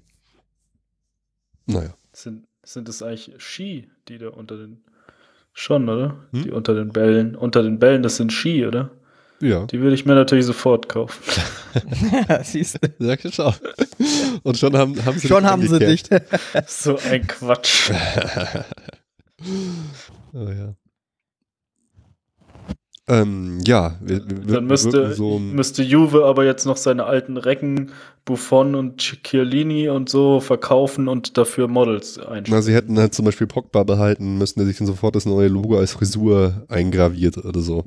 Naja. 1.66 1.94
Sind, 2.12 2.46
sind 2.64 2.88
das 2.88 3.02
eigentlich 3.02 3.34
Ski, 3.38 3.90
die 4.08 4.18
da 4.18 4.28
unter 4.28 4.56
den. 4.56 4.84
Schon, 5.52 5.88
oder? 5.88 6.28
Hm? 6.32 6.44
Die 6.44 6.50
unter 6.50 6.74
den 6.74 6.90
Bällen. 6.90 7.34
Unter 7.34 7.62
den 7.62 7.78
Bällen, 7.78 8.02
das 8.02 8.16
sind 8.16 8.32
Ski, 8.32 8.66
oder? 8.66 8.90
Ja. 9.40 9.66
Die 9.66 9.80
würde 9.80 9.94
ich 9.94 10.04
mir 10.04 10.14
natürlich 10.14 10.44
sofort 10.44 10.88
kaufen. 10.88 11.22
ja, 12.28 12.44
siehst 12.44 12.78
du. 12.80 13.04
Ja, 13.04 13.16
schau. 13.32 13.54
Und 14.42 14.58
schon 14.58 14.76
haben, 14.76 15.04
haben 15.04 15.18
sie 15.18 15.28
Schon 15.28 15.44
haben 15.44 15.66
sie 15.66 15.78
dich. 15.78 16.04
so 16.66 16.98
ein 16.98 17.26
Quatsch. 17.26 17.90
oh 20.32 20.48
ja. 20.48 20.74
Ähm, 23.08 23.58
ja, 23.64 23.96
wir, 24.00 24.22
wir, 24.28 24.54
dann 24.54 24.66
müsste, 24.66 25.14
so 25.14 25.38
müsste 25.38 25.82
Juve 25.82 26.24
aber 26.26 26.44
jetzt 26.44 26.64
noch 26.64 26.76
seine 26.76 27.04
alten 27.04 27.36
Recken, 27.36 27.90
Buffon 28.24 28.74
und 28.74 28.98
Chiellini 28.98 29.88
und 29.88 30.08
so 30.08 30.38
verkaufen 30.38 31.08
und 31.08 31.36
dafür 31.36 31.66
Models 31.66 32.18
einstellen. 32.18 32.44
Na, 32.48 32.62
sie 32.62 32.74
hätten 32.74 32.98
halt 32.98 33.14
zum 33.14 33.24
Beispiel 33.24 33.48
Pogba 33.48 33.82
behalten 33.82 34.38
müssen, 34.38 34.60
der 34.60 34.66
sich 34.66 34.78
dann 34.78 34.86
sofort 34.86 35.16
das 35.16 35.26
neue 35.26 35.48
Logo 35.48 35.78
als 35.78 35.92
Frisur 35.92 36.64
eingraviert 36.68 37.38
oder 37.38 37.60
so. 37.60 37.84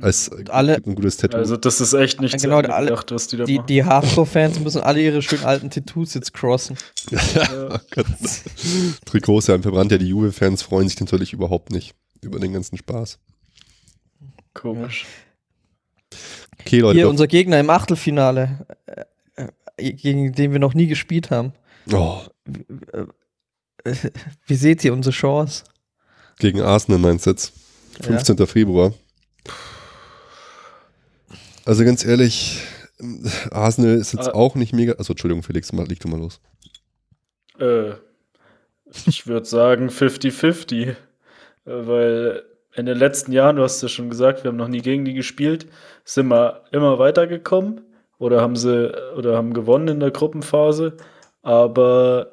Als 0.00 0.30
alle, 0.50 0.76
ein 0.76 0.94
gutes 0.94 1.16
Tattoo. 1.16 1.38
Also 1.38 1.56
das 1.56 1.80
ist 1.80 1.94
echt 1.94 2.20
nicht 2.20 2.40
genau, 2.40 2.58
alle, 2.58 2.88
gedacht, 2.88 3.10
was 3.12 3.28
die 3.28 3.38
da 3.38 3.44
die, 3.44 3.56
machen. 3.56 3.66
Die 3.66 3.82
Hardcore-Fans 3.82 4.60
müssen 4.60 4.82
alle 4.82 5.00
ihre 5.00 5.22
schönen 5.22 5.44
alten 5.44 5.70
Tattoos 5.70 6.12
jetzt 6.12 6.34
crossen. 6.34 6.76
ja. 7.10 7.80
oh 7.96 8.02
Trikots 9.06 9.46
ja 9.46 9.58
verbrannt, 9.58 9.92
ja 9.92 9.98
die 9.98 10.08
Juve-Fans 10.08 10.62
freuen 10.62 10.88
sich 10.88 11.00
natürlich 11.00 11.32
überhaupt 11.32 11.72
nicht 11.72 11.94
über 12.20 12.38
den 12.38 12.52
ganzen 12.52 12.76
Spaß. 12.76 13.18
Komisch. 14.56 15.04
Okay, 16.60 16.80
Leute. 16.80 16.98
Hier 16.98 17.08
unser 17.08 17.26
Gegner 17.26 17.60
im 17.60 17.68
Achtelfinale, 17.70 18.66
äh, 18.86 19.46
äh, 19.76 19.92
gegen 19.92 20.32
den 20.32 20.52
wir 20.52 20.58
noch 20.58 20.74
nie 20.74 20.86
gespielt 20.86 21.30
haben. 21.30 21.52
Oh. 21.92 22.22
Wie, 22.46 22.64
äh, 22.92 23.94
wie 24.46 24.54
seht 24.54 24.82
ihr 24.82 24.92
unsere 24.92 25.14
Chance? 25.14 25.64
Gegen 26.38 26.62
Arsenal 26.62 26.98
meinst 26.98 27.26
du 27.26 27.30
jetzt? 27.30 27.52
15. 28.00 28.36
Ja. 28.36 28.46
Februar. 28.46 28.94
Also 31.64 31.84
ganz 31.84 32.04
ehrlich, 32.04 32.62
Arsenal 33.50 33.96
ist 33.96 34.12
jetzt 34.12 34.28
ah. 34.28 34.34
auch 34.34 34.54
nicht 34.54 34.72
mega. 34.72 34.94
Also 34.94 35.12
Entschuldigung, 35.12 35.42
Felix, 35.42 35.72
mal, 35.72 35.86
leg 35.86 36.00
du 36.00 36.08
mal 36.08 36.18
los. 36.18 36.40
Äh, 37.58 37.92
ich 39.06 39.26
würde 39.26 39.46
sagen 39.46 39.88
50-50, 39.88 40.96
weil 41.64 42.42
in 42.76 42.86
den 42.86 42.98
letzten 42.98 43.32
Jahren, 43.32 43.56
du 43.56 43.62
hast 43.62 43.82
ja 43.82 43.88
schon 43.88 44.10
gesagt, 44.10 44.44
wir 44.44 44.50
haben 44.50 44.56
noch 44.56 44.68
nie 44.68 44.82
gegen 44.82 45.04
die 45.04 45.14
gespielt, 45.14 45.66
sind 46.04 46.28
wir 46.28 46.62
immer 46.72 46.98
weitergekommen 46.98 47.80
oder 48.18 48.40
haben 48.40 48.56
sie 48.56 48.92
oder 49.16 49.36
haben 49.36 49.54
gewonnen 49.54 49.88
in 49.88 50.00
der 50.00 50.10
Gruppenphase. 50.10 50.96
Aber 51.42 52.32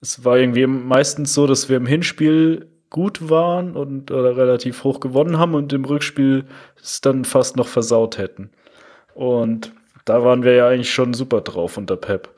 es 0.00 0.24
war 0.24 0.38
irgendwie 0.38 0.66
meistens 0.66 1.34
so, 1.34 1.46
dass 1.46 1.68
wir 1.68 1.76
im 1.76 1.86
Hinspiel 1.86 2.68
gut 2.90 3.28
waren 3.28 3.76
und 3.76 4.10
oder 4.10 4.36
relativ 4.36 4.84
hoch 4.84 5.00
gewonnen 5.00 5.38
haben 5.38 5.54
und 5.54 5.72
im 5.72 5.84
Rückspiel 5.84 6.44
es 6.80 7.00
dann 7.00 7.24
fast 7.24 7.56
noch 7.56 7.68
versaut 7.68 8.18
hätten. 8.18 8.50
Und 9.14 9.72
da 10.04 10.24
waren 10.24 10.42
wir 10.42 10.54
ja 10.54 10.68
eigentlich 10.68 10.92
schon 10.92 11.14
super 11.14 11.40
drauf 11.40 11.76
unter 11.76 11.96
Pep. 11.96 12.30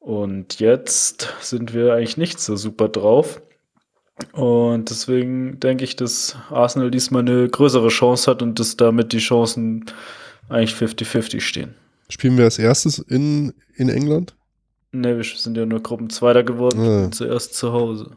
Und 0.00 0.60
jetzt 0.60 1.34
sind 1.40 1.74
wir 1.74 1.94
eigentlich 1.94 2.16
nicht 2.16 2.40
so 2.40 2.56
super 2.56 2.88
drauf. 2.88 3.40
Und 4.32 4.90
deswegen 4.90 5.60
denke 5.60 5.84
ich, 5.84 5.96
dass 5.96 6.36
Arsenal 6.50 6.90
diesmal 6.90 7.22
eine 7.22 7.48
größere 7.48 7.88
Chance 7.88 8.30
hat 8.30 8.42
und 8.42 8.58
dass 8.58 8.76
damit 8.76 9.12
die 9.12 9.18
Chancen 9.18 9.86
eigentlich 10.48 10.74
50-50 10.74 11.40
stehen. 11.40 11.74
Spielen 12.08 12.36
wir 12.36 12.44
als 12.44 12.58
erstes 12.58 12.98
in, 12.98 13.52
in 13.74 13.88
England? 13.88 14.34
Ne, 14.92 15.16
wir 15.16 15.24
sind 15.24 15.56
ja 15.56 15.66
nur 15.66 15.82
Gruppenzweiter 15.82 16.42
geworden. 16.42 16.80
Ah. 16.80 17.10
Zuerst 17.10 17.54
zu 17.54 17.72
Hause. 17.72 18.16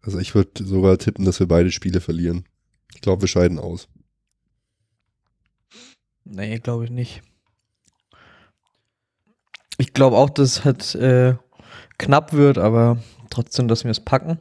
Also 0.00 0.18
ich 0.18 0.34
würde 0.34 0.64
sogar 0.64 0.98
tippen, 0.98 1.24
dass 1.24 1.38
wir 1.38 1.46
beide 1.46 1.70
Spiele 1.70 2.00
verlieren. 2.00 2.44
Ich 2.94 3.02
glaube, 3.02 3.22
wir 3.22 3.28
scheiden 3.28 3.58
aus. 3.58 3.88
Nee, 6.24 6.58
glaube 6.58 6.84
ich 6.84 6.90
nicht. 6.90 7.22
Ich 9.78 9.92
glaube 9.92 10.16
auch, 10.16 10.30
dass 10.30 10.58
es 10.58 10.64
halt 10.64 10.94
äh, 10.94 11.34
knapp 11.98 12.32
wird, 12.32 12.58
aber 12.58 12.98
trotzdem, 13.32 13.68
dass 13.68 13.84
wir 13.84 13.90
es 13.90 14.00
packen. 14.00 14.38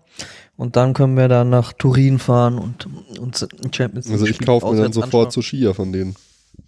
Und 0.57 0.75
dann 0.75 0.93
können 0.93 1.17
wir 1.17 1.27
dann 1.27 1.49
nach 1.49 1.73
Turin 1.73 2.19
fahren 2.19 2.59
und 2.59 2.87
uns 3.19 3.47
Champions 3.71 4.07
League 4.07 4.13
Also 4.13 4.25
ich 4.25 4.39
kaufe 4.39 4.71
mir 4.71 4.81
dann 4.81 4.93
sofort 4.93 5.31
so 5.31 5.41
Skier 5.41 5.73
von 5.73 5.91
denen. 5.91 6.15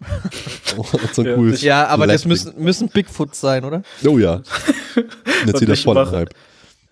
so 1.12 1.22
ja, 1.22 1.46
ja, 1.56 1.86
aber 1.86 2.06
das 2.06 2.24
müssen, 2.24 2.54
müssen 2.62 2.88
Bigfoot 2.88 3.34
sein, 3.34 3.64
oder? 3.64 3.82
Oh 4.04 4.18
ja. 4.18 4.42
Jetzt 5.46 5.60
wieder 5.60 5.76
voll 5.76 5.94
mach, 5.94 6.24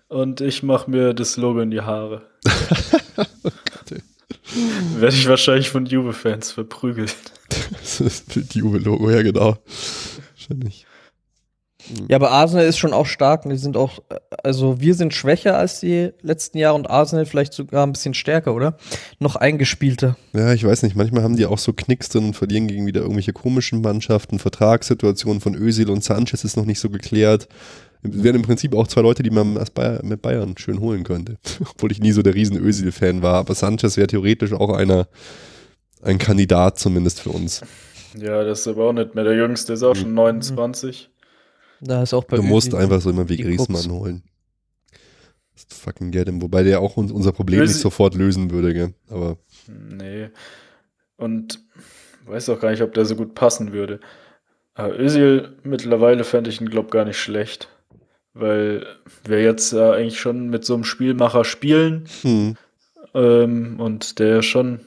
Und 0.07 0.41
ich 0.41 0.63
mache 0.63 0.89
mir 0.89 1.13
das 1.13 1.37
Logo 1.37 1.59
in 1.59 1.71
die 1.71 1.81
Haare. 1.81 2.21
oh 3.17 3.23
Werde 4.97 5.15
ich 5.15 5.27
wahrscheinlich 5.27 5.69
von 5.69 5.85
Juve-Fans 5.85 6.51
verprügelt. 6.51 7.15
das 7.49 7.99
ist 7.99 8.35
das 8.35 8.53
Juve-Logo, 8.53 9.09
ja 9.09 9.21
genau. 9.21 9.57
Wahrscheinlich. 10.35 10.85
Mhm. 11.89 12.05
Ja, 12.09 12.17
aber 12.17 12.31
Arsenal 12.31 12.65
ist 12.65 12.77
schon 12.77 12.93
auch 12.93 13.05
stark. 13.05 13.43
Die 13.43 13.57
sind 13.57 13.77
auch, 13.77 13.99
also 14.43 14.79
wir 14.79 14.95
sind 14.95 15.13
schwächer 15.13 15.57
als 15.57 15.79
die 15.79 16.11
letzten 16.21 16.57
Jahre 16.57 16.75
und 16.75 16.89
Arsenal 16.89 17.25
vielleicht 17.25 17.53
sogar 17.53 17.85
ein 17.85 17.93
bisschen 17.93 18.13
stärker, 18.13 18.53
oder? 18.53 18.77
Noch 19.19 19.35
eingespielter. 19.35 20.15
Ja, 20.33 20.53
ich 20.53 20.63
weiß 20.63 20.83
nicht. 20.83 20.95
Manchmal 20.95 21.23
haben 21.23 21.35
die 21.35 21.45
auch 21.45 21.57
so 21.57 21.73
Knicks 21.73 22.09
drin 22.09 22.25
und 22.25 22.35
verlieren 22.35 22.67
gegen 22.67 22.85
wieder 22.85 23.01
irgendwelche 23.01 23.33
komischen 23.33 23.81
Mannschaften. 23.81 24.39
Vertragssituationen 24.39 25.41
von 25.41 25.55
Özil 25.55 25.89
und 25.89 26.03
Sanchez 26.03 26.43
ist 26.43 26.57
noch 26.57 26.65
nicht 26.65 26.79
so 26.79 26.89
geklärt. 26.89 27.47
Es 28.03 28.23
wären 28.23 28.35
im 28.35 28.41
Prinzip 28.41 28.75
auch 28.75 28.87
zwei 28.87 29.01
Leute, 29.01 29.23
die 29.23 29.29
man 29.29 29.53
mit 29.53 30.21
Bayern 30.21 30.57
schön 30.57 30.79
holen 30.79 31.03
könnte. 31.03 31.37
Obwohl 31.61 31.91
ich 31.91 31.99
nie 31.99 32.11
so 32.11 32.21
der 32.21 32.35
riesen 32.35 32.57
Özil-Fan 32.57 33.21
war. 33.21 33.35
Aber 33.35 33.55
Sanchez 33.55 33.97
wäre 33.97 34.07
theoretisch 34.07 34.53
auch 34.53 34.69
einer, 34.69 35.07
ein 36.01 36.17
Kandidat 36.17 36.79
zumindest 36.79 37.21
für 37.21 37.29
uns. 37.29 37.61
Ja, 38.17 38.43
das 38.43 38.61
ist 38.61 38.67
aber 38.67 38.89
auch 38.89 38.93
nicht 38.93 39.15
mehr 39.15 39.23
der 39.23 39.35
Jüngste, 39.35 39.73
ist 39.73 39.83
auch 39.83 39.95
schon 39.95 40.13
29. 40.13 41.09
Da 41.85 42.03
ist 42.03 42.13
auch 42.13 42.23
bei 42.23 42.37
Du 42.37 42.43
musst 42.43 42.73
einfach 42.73 43.01
so 43.01 43.09
immer 43.09 43.27
wie 43.27 43.37
Griezmann 43.37 43.91
holen. 43.91 44.23
Fucking 45.69 46.11
get 46.11 46.27
him. 46.27 46.41
Wobei 46.41 46.63
der 46.63 46.79
auch 46.79 46.97
unser 46.97 47.31
Problem 47.31 47.61
Ösi 47.61 47.73
nicht 47.73 47.81
sofort 47.81 48.15
lösen 48.15 48.51
würde, 48.51 48.73
gell? 48.73 48.93
Aber. 49.09 49.37
Nee. 49.67 50.29
Und 51.17 51.59
weiß 52.25 52.49
auch 52.49 52.59
gar 52.59 52.71
nicht, 52.71 52.81
ob 52.81 52.93
der 52.93 53.05
so 53.05 53.15
gut 53.15 53.35
passen 53.35 53.73
würde. 53.73 53.99
Aber 54.73 54.97
Özil 54.99 55.57
mittlerweile 55.63 56.23
fände 56.23 56.49
ich 56.49 56.59
ihn, 56.59 56.69
glaube 56.69 56.89
gar 56.89 57.05
nicht 57.05 57.19
schlecht. 57.19 57.69
Weil 58.33 58.85
wir 59.25 59.43
jetzt 59.43 59.73
ja 59.73 59.91
eigentlich 59.91 60.19
schon 60.19 60.49
mit 60.49 60.65
so 60.65 60.73
einem 60.73 60.85
Spielmacher 60.85 61.43
spielen 61.43 62.05
hm. 62.21 62.55
ähm, 63.13 63.79
und 63.79 64.17
der 64.17 64.41
schon 64.41 64.79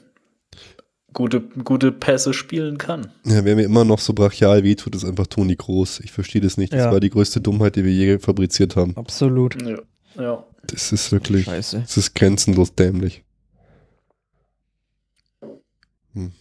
gute, 1.17 1.41
gute 1.41 1.91
Pässe 1.91 2.31
spielen 2.31 2.77
kann. 2.77 3.11
Ja, 3.25 3.43
wer 3.43 3.55
mir 3.55 3.63
immer 3.63 3.83
noch 3.83 3.97
so 3.97 4.13
brachial 4.13 4.63
wehtut, 4.63 4.93
ist 4.93 5.03
einfach 5.03 5.25
Toni 5.25 5.55
Groß. 5.55 6.01
Ich 6.01 6.11
verstehe 6.11 6.41
das 6.41 6.57
nicht. 6.57 6.73
Das 6.73 6.81
ja. 6.81 6.91
war 6.91 6.99
die 6.99 7.09
größte 7.09 7.41
Dummheit, 7.41 7.75
die 7.75 7.83
wir 7.83 7.91
je 7.91 8.19
fabriziert 8.19 8.75
haben. 8.75 8.95
Absolut. 8.95 9.59
Ja. 9.63 9.79
ja. 10.15 10.45
Das 10.67 10.91
ist 10.91 11.11
wirklich, 11.11 11.45
Scheiße. 11.45 11.79
das 11.79 11.97
ist 11.97 12.13
grenzenlos 12.13 12.75
dämlich. 12.75 13.23
Hm. 16.13 16.33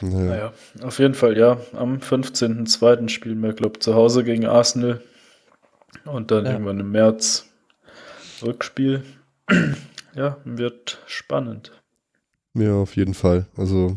Naja. 0.00 0.24
naja. 0.24 0.52
auf 0.82 0.98
jeden 0.98 1.14
Fall, 1.14 1.38
ja. 1.38 1.60
Am 1.72 1.98
15.02. 1.98 3.08
spielen 3.10 3.40
wir, 3.40 3.52
glaube 3.52 3.74
ich, 3.76 3.82
zu 3.82 3.94
Hause 3.94 4.24
gegen 4.24 4.44
Arsenal. 4.44 5.00
Und 6.04 6.32
dann 6.32 6.46
ja. 6.46 6.52
irgendwann 6.52 6.80
im 6.80 6.90
März 6.90 7.46
Rückspiel. 8.42 9.04
ja, 10.16 10.38
wird 10.44 10.98
spannend. 11.06 11.79
Ja, 12.54 12.74
auf 12.74 12.96
jeden 12.96 13.14
Fall. 13.14 13.46
Also, 13.56 13.96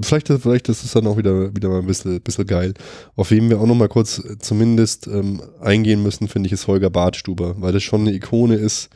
vielleicht, 0.00 0.28
vielleicht 0.28 0.68
ist 0.68 0.84
es 0.84 0.92
dann 0.92 1.06
auch 1.06 1.16
wieder, 1.16 1.54
wieder 1.54 1.68
mal 1.68 1.80
ein 1.80 1.86
bisschen, 1.86 2.20
bisschen 2.20 2.46
geil. 2.46 2.74
Auf 3.16 3.30
wen 3.30 3.48
wir 3.48 3.60
auch 3.60 3.66
noch 3.66 3.74
mal 3.74 3.88
kurz 3.88 4.18
äh, 4.18 4.38
zumindest 4.38 5.06
ähm, 5.06 5.42
eingehen 5.60 6.02
müssen, 6.02 6.28
finde 6.28 6.48
ich, 6.48 6.52
ist 6.52 6.66
Holger 6.66 6.90
Bartstuber, 6.90 7.60
weil 7.60 7.72
das 7.72 7.82
schon 7.82 8.02
eine 8.02 8.12
Ikone 8.12 8.56
ist, 8.56 8.90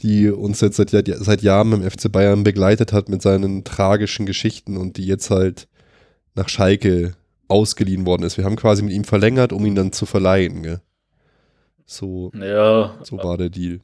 die 0.00 0.28
uns 0.28 0.60
jetzt 0.60 0.76
seit, 0.76 0.90
seit 0.90 1.42
Jahren 1.42 1.72
im 1.72 1.90
FC 1.90 2.10
Bayern 2.10 2.44
begleitet 2.44 2.92
hat 2.92 3.08
mit 3.08 3.22
seinen 3.22 3.64
tragischen 3.64 4.26
Geschichten 4.26 4.76
und 4.76 4.96
die 4.96 5.06
jetzt 5.06 5.30
halt 5.30 5.68
nach 6.34 6.48
Schalke 6.48 7.14
ausgeliehen 7.48 8.06
worden 8.06 8.22
ist. 8.22 8.36
Wir 8.36 8.44
haben 8.44 8.56
quasi 8.56 8.82
mit 8.82 8.92
ihm 8.92 9.04
verlängert, 9.04 9.52
um 9.52 9.64
ihn 9.66 9.74
dann 9.74 9.92
zu 9.92 10.06
verleihen. 10.06 10.62
Gell? 10.62 10.80
So, 11.86 12.30
ja, 12.34 12.96
so 13.02 13.16
war 13.16 13.36
der 13.38 13.48
Deal. 13.48 13.80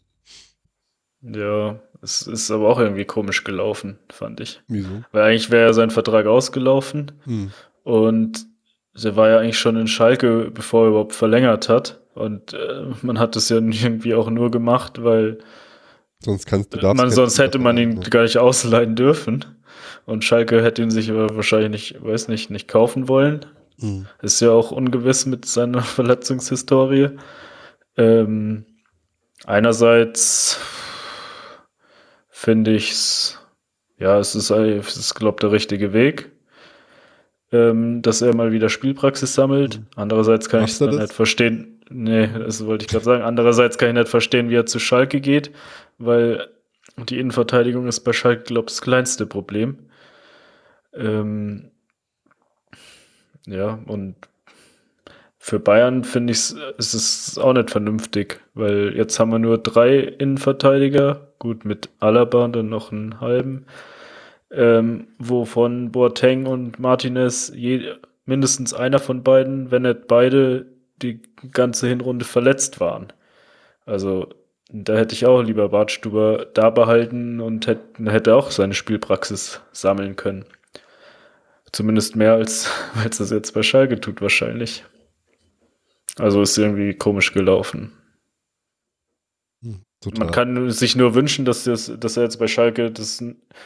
Ja, 1.22 1.80
es 2.04 2.26
ist 2.26 2.50
aber 2.50 2.68
auch 2.68 2.78
irgendwie 2.78 3.06
komisch 3.06 3.44
gelaufen, 3.44 3.98
fand 4.12 4.40
ich. 4.40 4.60
Wieso? 4.68 5.02
Weil 5.10 5.22
eigentlich 5.22 5.50
wäre 5.50 5.66
ja 5.66 5.72
sein 5.72 5.90
Vertrag 5.90 6.26
ausgelaufen 6.26 7.12
hm. 7.24 7.50
und 7.82 8.46
der 9.02 9.16
war 9.16 9.30
ja 9.30 9.38
eigentlich 9.38 9.58
schon 9.58 9.76
in 9.76 9.88
Schalke, 9.88 10.50
bevor 10.52 10.84
er 10.84 10.88
überhaupt 10.90 11.14
verlängert 11.14 11.68
hat. 11.68 12.00
Und 12.14 12.52
äh, 12.52 12.84
man 13.02 13.18
hat 13.18 13.34
es 13.34 13.48
ja 13.48 13.56
irgendwie 13.58 14.14
auch 14.14 14.30
nur 14.30 14.50
gemacht, 14.50 15.02
weil 15.02 15.38
sonst, 16.20 16.46
kannst 16.46 16.74
du 16.74 16.94
man, 16.94 17.10
sonst 17.10 17.38
hätte 17.38 17.58
man 17.58 17.76
ihn 17.76 18.02
ja. 18.02 18.08
gar 18.08 18.22
nicht 18.22 18.38
ausleihen 18.38 18.94
dürfen. 18.94 19.44
Und 20.06 20.22
Schalke 20.22 20.62
hätte 20.62 20.82
ihn 20.82 20.90
sich 20.90 21.10
aber 21.10 21.34
wahrscheinlich 21.34 21.92
nicht, 21.92 22.04
weiß 22.04 22.28
nicht, 22.28 22.50
nicht 22.50 22.68
kaufen 22.68 23.08
wollen. 23.08 23.46
Hm. 23.80 24.06
Ist 24.20 24.40
ja 24.40 24.50
auch 24.50 24.70
ungewiss 24.70 25.24
mit 25.24 25.46
seiner 25.46 25.82
Verletzungshistorie. 25.82 27.08
Ähm, 27.96 28.66
einerseits 29.46 30.60
finde 32.44 32.72
ich 32.72 32.90
es, 32.90 33.40
ja, 33.98 34.18
es 34.18 34.34
ist, 34.34 34.50
es 34.50 34.96
ist 34.98 35.14
glaube 35.14 35.36
ich, 35.36 35.40
der 35.40 35.52
richtige 35.52 35.92
Weg, 35.94 36.30
ähm, 37.52 38.02
dass 38.02 38.20
er 38.20 38.34
mal 38.34 38.52
wieder 38.52 38.68
Spielpraxis 38.68 39.34
sammelt. 39.34 39.78
Mhm. 39.78 39.86
Andererseits 39.96 40.50
kann 40.50 40.64
ich 40.64 40.76
dann 40.76 40.96
nicht 40.96 41.14
verstehen, 41.14 41.80
nee, 41.88 42.26
das 42.26 42.66
wollte 42.66 42.84
ich 42.84 42.90
gerade 42.90 43.04
sagen, 43.04 43.22
andererseits 43.22 43.78
kann 43.78 43.88
ich 43.88 43.94
nicht 43.94 44.08
verstehen, 44.08 44.50
wie 44.50 44.56
er 44.56 44.66
zu 44.66 44.78
Schalke 44.78 45.22
geht, 45.22 45.52
weil 45.96 46.48
die 47.08 47.18
Innenverteidigung 47.18 47.86
ist 47.88 48.00
bei 48.00 48.12
Schalke, 48.12 48.42
glaube 48.42 48.66
ich, 48.68 48.74
das 48.74 48.82
kleinste 48.82 49.24
Problem. 49.24 49.78
Ähm, 50.92 51.70
ja, 53.46 53.78
und 53.86 54.16
für 55.38 55.60
Bayern 55.60 56.04
finde 56.04 56.32
ich 56.32 56.54
es 56.78 56.94
ist 56.94 57.38
auch 57.38 57.54
nicht 57.54 57.70
vernünftig, 57.70 58.40
weil 58.52 58.94
jetzt 58.94 59.18
haben 59.18 59.32
wir 59.32 59.38
nur 59.38 59.56
drei 59.58 59.98
Innenverteidiger, 59.98 61.33
gut 61.44 61.66
mit 61.66 61.90
Alaba 62.00 62.48
dann 62.48 62.70
noch 62.70 62.90
einen 62.90 63.20
halben, 63.20 63.66
ähm, 64.50 65.08
wovon 65.18 65.92
Boateng 65.92 66.46
und 66.46 66.78
Martinez 66.78 67.52
je, 67.54 67.92
mindestens 68.24 68.72
einer 68.72 68.98
von 68.98 69.22
beiden, 69.22 69.70
wenn 69.70 69.82
nicht 69.82 70.08
beide, 70.08 70.64
die 71.02 71.20
ganze 71.52 71.86
Hinrunde 71.86 72.24
verletzt 72.24 72.80
waren. 72.80 73.12
Also 73.84 74.28
da 74.70 74.96
hätte 74.96 75.14
ich 75.14 75.26
auch 75.26 75.42
lieber 75.42 75.68
Bartstuber 75.68 76.46
da 76.54 76.70
behalten 76.70 77.40
und 77.40 77.66
hätte, 77.66 78.10
hätte 78.10 78.34
auch 78.34 78.50
seine 78.50 78.72
Spielpraxis 78.72 79.60
sammeln 79.70 80.16
können. 80.16 80.46
Zumindest 81.72 82.16
mehr 82.16 82.32
als, 82.32 82.70
als 83.04 83.18
das 83.18 83.30
jetzt 83.30 83.52
bei 83.52 83.62
Schalke 83.62 84.00
tut 84.00 84.22
wahrscheinlich. 84.22 84.82
Also 86.16 86.40
ist 86.40 86.56
irgendwie 86.56 86.94
komisch 86.94 87.34
gelaufen. 87.34 87.92
Hm, 90.04 90.12
Man 90.18 90.30
kann 90.30 90.70
sich 90.70 90.96
nur 90.96 91.14
wünschen, 91.14 91.44
dass, 91.44 91.64
das, 91.64 91.92
dass 91.98 92.16
er 92.16 92.24
jetzt 92.24 92.38
bei 92.38 92.46
Schalke 92.46 92.90
das 92.90 93.22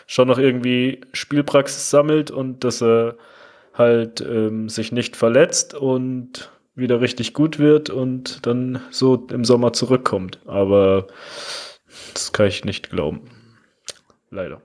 schon 0.07 0.29
noch 0.29 0.39
irgendwie 0.39 1.01
Spielpraxis 1.13 1.91
sammelt 1.91 2.31
und 2.31 2.65
dass 2.65 2.83
er 2.83 3.17
halt 3.75 4.21
ähm, 4.21 4.69
sich 4.69 4.93
nicht 4.93 5.17
verletzt 5.17 5.75
und 5.75 6.51
wieder 6.75 7.01
richtig 7.01 7.35
gut 7.35 7.59
wird 7.59 7.91
und 7.91 8.47
dann 8.47 8.81
so 8.91 9.27
im 9.31 9.45
Sommer 9.45 9.73
zurückkommt. 9.73 10.41
Aber 10.47 11.07
das 12.15 12.33
kann 12.33 12.47
ich 12.47 12.65
nicht 12.65 12.91
glauben. 12.91 13.23
Leider. 14.31 14.63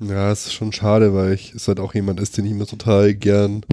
Ja, 0.00 0.30
es 0.32 0.46
ist 0.46 0.54
schon 0.54 0.72
schade, 0.72 1.14
weil 1.14 1.34
ich 1.34 1.54
es 1.54 1.68
halt 1.68 1.78
auch 1.78 1.94
jemand 1.94 2.20
ist, 2.20 2.36
den 2.36 2.46
ich 2.46 2.52
immer 2.52 2.66
total 2.66 3.14
gern 3.14 3.64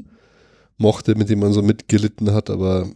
mochte, 0.77 1.15
mit 1.15 1.29
dem 1.29 1.39
man 1.39 1.53
so 1.53 1.61
mitgelitten 1.61 2.33
hat, 2.33 2.49
aber 2.49 2.89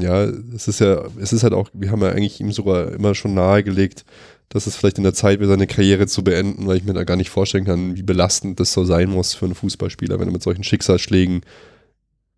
ja, 0.00 0.24
es 0.24 0.68
ist 0.68 0.80
ja, 0.80 1.04
es 1.20 1.32
ist 1.32 1.42
halt 1.44 1.52
auch, 1.52 1.70
wir 1.72 1.90
haben 1.90 2.02
ja 2.02 2.10
eigentlich 2.10 2.40
ihm 2.40 2.52
sogar 2.52 2.92
immer 2.92 3.14
schon 3.14 3.34
nahegelegt, 3.34 4.04
dass 4.48 4.66
es 4.66 4.76
vielleicht 4.76 4.98
in 4.98 5.04
der 5.04 5.14
Zeit 5.14 5.40
wäre, 5.40 5.50
seine 5.50 5.66
Karriere 5.66 6.06
zu 6.06 6.24
beenden, 6.24 6.66
weil 6.66 6.78
ich 6.78 6.84
mir 6.84 6.94
da 6.94 7.04
gar 7.04 7.16
nicht 7.16 7.30
vorstellen 7.30 7.64
kann, 7.64 7.96
wie 7.96 8.02
belastend 8.02 8.58
das 8.58 8.72
so 8.72 8.84
sein 8.84 9.10
muss 9.10 9.34
für 9.34 9.44
einen 9.44 9.54
Fußballspieler, 9.54 10.18
wenn 10.18 10.28
er 10.28 10.32
mit 10.32 10.42
solchen 10.42 10.64
Schicksalsschlägen 10.64 11.42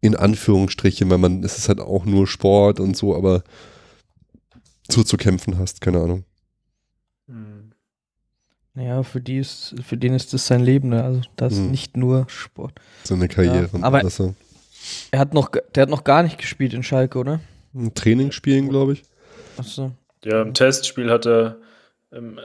in 0.00 0.16
Anführungsstrichen, 0.16 1.08
weil 1.10 1.18
man, 1.18 1.44
es 1.44 1.58
ist 1.58 1.68
halt 1.68 1.80
auch 1.80 2.04
nur 2.04 2.26
Sport 2.26 2.80
und 2.80 2.96
so, 2.96 3.14
aber 3.14 3.42
so 4.90 5.04
zu 5.04 5.16
kämpfen 5.16 5.58
hast, 5.58 5.80
keine 5.80 6.00
Ahnung. 6.00 6.24
Hm. 7.26 7.72
Naja, 8.74 9.02
für 9.02 9.20
die 9.20 9.38
ist, 9.38 9.74
für 9.86 9.96
den 9.96 10.14
ist 10.14 10.32
das 10.32 10.46
sein 10.46 10.60
Leben, 10.60 10.90
ne? 10.90 11.02
Also 11.02 11.20
das 11.36 11.54
hm. 11.54 11.70
nicht 11.70 11.96
nur 11.96 12.26
Sport. 12.28 12.80
Seine 13.04 13.28
Karriere. 13.28 13.68
Ja, 13.72 13.82
aber, 13.82 13.98
also. 13.98 14.34
Er 15.10 15.18
hat 15.18 15.34
noch, 15.34 15.50
der 15.74 15.82
hat 15.82 15.90
noch 15.90 16.04
gar 16.04 16.22
nicht 16.22 16.38
gespielt 16.38 16.72
in 16.72 16.82
Schalke, 16.82 17.18
oder? 17.18 17.40
Ein 17.74 17.94
Trainingsspielen, 17.94 18.68
glaube 18.68 18.94
ich. 18.94 19.02
Achso. 19.56 19.92
Ja, 20.24 20.42
im 20.42 20.54
Testspiel 20.54 21.10
hat 21.10 21.26
er 21.26 21.56
im, 22.10 22.40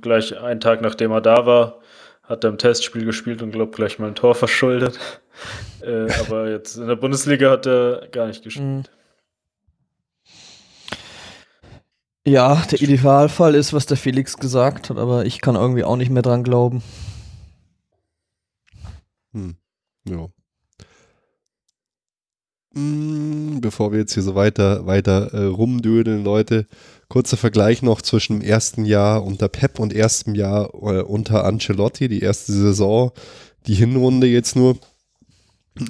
gleich 0.00 0.38
einen 0.38 0.60
Tag 0.60 0.80
nachdem 0.80 1.12
er 1.12 1.20
da 1.20 1.46
war, 1.46 1.80
hat 2.22 2.44
er 2.44 2.50
im 2.50 2.58
Testspiel 2.58 3.04
gespielt 3.04 3.42
und 3.42 3.52
glaube 3.52 3.72
gleich 3.72 3.98
mal 3.98 4.08
ein 4.08 4.14
Tor 4.14 4.34
verschuldet. 4.34 4.98
äh, 5.82 6.10
aber 6.20 6.50
jetzt 6.50 6.76
in 6.76 6.88
der 6.88 6.96
Bundesliga 6.96 7.50
hat 7.50 7.66
er 7.66 8.08
gar 8.10 8.26
nicht 8.26 8.42
gespielt. 8.42 8.66
Mhm. 8.66 8.98
Ja, 12.26 12.62
der 12.70 12.82
Idealfall 12.82 13.54
ist, 13.54 13.72
was 13.72 13.86
der 13.86 13.96
Felix 13.96 14.36
gesagt 14.36 14.90
hat, 14.90 14.98
aber 14.98 15.24
ich 15.24 15.40
kann 15.40 15.54
irgendwie 15.54 15.84
auch 15.84 15.96
nicht 15.96 16.10
mehr 16.10 16.20
dran 16.20 16.44
glauben. 16.44 16.82
Hm. 19.32 19.56
Ja. 20.04 20.28
Hm, 22.78 23.60
bevor 23.60 23.90
wir 23.90 23.98
jetzt 23.98 24.14
hier 24.14 24.22
so 24.22 24.36
weiter, 24.36 24.86
weiter 24.86 25.34
äh, 25.34 25.44
rumdödeln, 25.46 26.22
Leute, 26.22 26.66
kurzer 27.08 27.36
Vergleich 27.36 27.82
noch 27.82 28.02
zwischen 28.02 28.38
dem 28.38 28.48
ersten 28.48 28.84
Jahr 28.84 29.24
unter 29.24 29.48
Pep 29.48 29.80
und 29.80 29.92
erstem 29.92 30.36
Jahr 30.36 30.72
äh, 30.74 31.02
unter 31.02 31.44
Ancelotti, 31.44 32.06
die 32.08 32.20
erste 32.20 32.52
Saison, 32.52 33.10
die 33.66 33.74
Hinrunde 33.74 34.28
jetzt 34.28 34.54
nur. 34.54 34.78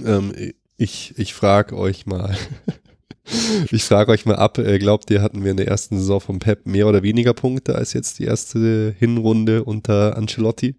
Ähm, 0.02 0.32
ich 0.78 1.12
ich 1.18 1.34
frage 1.34 1.76
euch 1.76 2.06
mal, 2.06 2.34
ich 3.70 3.84
frage 3.84 4.12
euch 4.12 4.24
mal 4.24 4.36
ab, 4.36 4.56
äh, 4.56 4.78
glaubt 4.78 5.10
ihr, 5.10 5.20
hatten 5.20 5.44
wir 5.44 5.50
in 5.50 5.58
der 5.58 5.68
ersten 5.68 5.98
Saison 5.98 6.22
von 6.22 6.38
Pep 6.38 6.64
mehr 6.64 6.86
oder 6.86 7.02
weniger 7.02 7.34
Punkte 7.34 7.74
als 7.74 7.92
jetzt 7.92 8.18
die 8.18 8.24
erste 8.24 8.94
Hinrunde 8.98 9.64
unter 9.64 10.16
Ancelotti? 10.16 10.76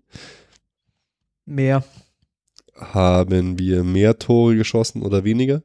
Mehr. 1.46 1.84
Haben 2.76 3.60
wir 3.60 3.84
mehr 3.84 4.18
Tore 4.18 4.56
geschossen 4.56 5.04
oder 5.04 5.24
weniger? 5.24 5.62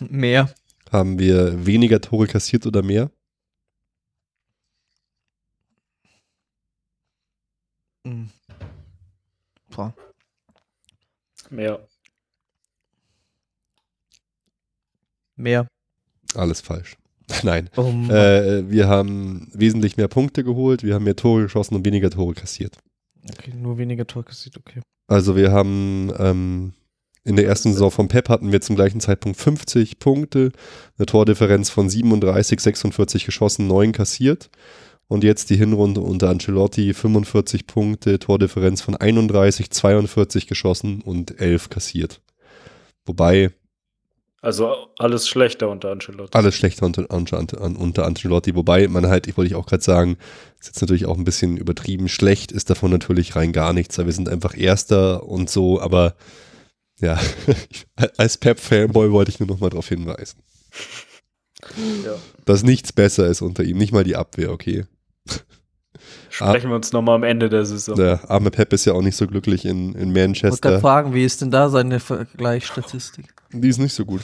Mehr. 0.00 0.52
Haben 0.90 1.18
wir 1.18 1.66
weniger 1.66 2.00
Tore 2.00 2.26
kassiert 2.26 2.66
oder 2.66 2.82
mehr? 2.82 3.10
Mhm. 8.04 8.30
Boah. 9.70 9.94
Mehr. 11.50 11.86
Mehr. 15.36 15.68
Alles 16.34 16.60
falsch. 16.60 16.96
Nein. 17.42 17.68
Oh 17.76 17.90
äh, 18.10 18.68
wir 18.70 18.88
haben 18.88 19.48
wesentlich 19.52 19.96
mehr 19.96 20.08
Punkte 20.08 20.44
geholt, 20.44 20.82
wir 20.82 20.94
haben 20.94 21.04
mehr 21.04 21.16
Tore 21.16 21.42
geschossen 21.42 21.74
und 21.74 21.84
weniger 21.84 22.10
Tore 22.10 22.34
kassiert. 22.34 22.78
Okay, 23.30 23.52
nur 23.54 23.78
weniger 23.78 24.06
Tore 24.06 24.24
kassiert, 24.24 24.56
okay. 24.56 24.80
Also 25.06 25.36
wir 25.36 25.52
haben 25.52 26.12
ähm, 26.18 26.72
in 27.28 27.36
der 27.36 27.46
ersten 27.46 27.74
Saison 27.74 27.90
von 27.90 28.08
Pep 28.08 28.30
hatten 28.30 28.52
wir 28.52 28.62
zum 28.62 28.74
gleichen 28.74 29.00
Zeitpunkt 29.00 29.38
50 29.38 29.98
Punkte, 29.98 30.50
eine 30.96 31.04
Tordifferenz 31.04 31.68
von 31.68 31.90
37, 31.90 32.58
46 32.58 33.26
geschossen, 33.26 33.66
9 33.66 33.92
kassiert. 33.92 34.48
Und 35.08 35.24
jetzt 35.24 35.50
die 35.50 35.56
Hinrunde 35.56 36.00
unter 36.00 36.30
Ancelotti 36.30 36.94
45 36.94 37.66
Punkte, 37.66 38.18
Tordifferenz 38.18 38.80
von 38.80 38.96
31, 38.96 39.70
42 39.70 40.46
geschossen 40.46 41.02
und 41.02 41.38
11 41.38 41.68
kassiert. 41.68 42.22
Wobei. 43.04 43.50
Also 44.40 44.88
alles 44.98 45.28
schlechter 45.28 45.68
unter 45.68 45.90
Ancelotti. 45.90 46.36
Alles 46.36 46.54
schlechter 46.54 46.86
unter, 46.86 47.10
unter, 47.10 47.38
unter 47.60 48.06
Ancelotti. 48.06 48.54
Wobei 48.54 48.88
man 48.88 49.06
halt, 49.06 49.26
ich 49.26 49.36
wollte 49.36 49.50
ich 49.50 49.54
auch 49.54 49.66
gerade 49.66 49.82
sagen, 49.82 50.16
ist 50.60 50.68
jetzt 50.68 50.80
natürlich 50.80 51.04
auch 51.04 51.18
ein 51.18 51.24
bisschen 51.24 51.58
übertrieben. 51.58 52.08
Schlecht 52.08 52.52
ist 52.52 52.70
davon 52.70 52.90
natürlich 52.90 53.36
rein 53.36 53.52
gar 53.52 53.74
nichts. 53.74 53.98
Wir 53.98 54.12
sind 54.12 54.30
einfach 54.30 54.56
Erster 54.56 55.24
und 55.24 55.50
so, 55.50 55.80
aber 55.80 56.14
ja, 57.00 57.18
als 58.16 58.36
Pep-Fanboy 58.38 59.12
wollte 59.12 59.30
ich 59.30 59.40
nur 59.40 59.48
noch 59.48 59.60
mal 59.60 59.70
darauf 59.70 59.88
hinweisen. 59.88 60.42
Ja. 62.04 62.14
Dass 62.44 62.62
nichts 62.62 62.92
besser 62.92 63.26
ist 63.26 63.42
unter 63.42 63.64
ihm, 63.64 63.78
nicht 63.78 63.92
mal 63.92 64.04
die 64.04 64.16
Abwehr, 64.16 64.52
okay. 64.52 64.84
Sprechen 66.30 66.70
wir 66.70 66.76
uns 66.76 66.92
nochmal 66.92 67.16
am 67.16 67.24
Ende 67.24 67.48
der 67.48 67.64
Saison. 67.64 67.96
Der 67.96 68.30
arme 68.30 68.50
Pep 68.50 68.72
ist 68.72 68.84
ja 68.84 68.92
auch 68.92 69.02
nicht 69.02 69.16
so 69.16 69.26
glücklich 69.26 69.64
in, 69.64 69.94
in 69.94 70.12
Manchester. 70.12 70.56
Ich 70.56 70.64
wollte 70.64 70.80
fragen, 70.80 71.14
wie 71.14 71.24
ist 71.24 71.40
denn 71.40 71.50
da 71.50 71.68
seine 71.68 72.00
Vergleichsstatistik? 72.00 73.26
Die 73.52 73.68
ist 73.68 73.78
nicht 73.78 73.94
so 73.94 74.04
gut. 74.04 74.22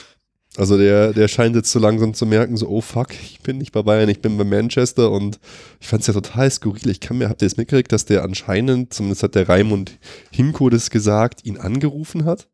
Also 0.57 0.77
der, 0.77 1.11
der 1.11 1.27
scheint 1.27 1.55
jetzt 1.55 1.71
so 1.71 1.79
langsam 1.79 2.13
zu 2.13 2.25
merken, 2.25 2.55
so, 2.55 2.69
oh 2.69 2.79
fuck, 2.79 3.11
ich 3.11 3.41
bin 3.41 3.57
nicht 3.57 3.73
bei 3.73 3.81
Bayern, 3.81 4.07
ich 4.07 4.21
bin 4.21 4.37
bei 4.37 4.45
Manchester 4.45 5.11
und 5.11 5.39
ich 5.81 5.87
fand 5.87 6.01
es 6.01 6.07
ja 6.07 6.13
total 6.13 6.49
skurril. 6.49 6.89
Ich 6.89 7.01
kann 7.01 7.17
mir, 7.17 7.27
habt 7.27 7.41
ihr 7.41 7.47
es 7.47 7.57
mitgekriegt, 7.57 7.91
dass 7.91 8.05
der 8.05 8.23
anscheinend, 8.23 8.93
zumindest 8.93 9.23
hat 9.23 9.35
der 9.35 9.49
Raimund 9.49 9.99
Hinko 10.31 10.69
das 10.69 10.89
gesagt, 10.89 11.45
ihn 11.45 11.57
angerufen 11.57 12.23
hat? 12.23 12.47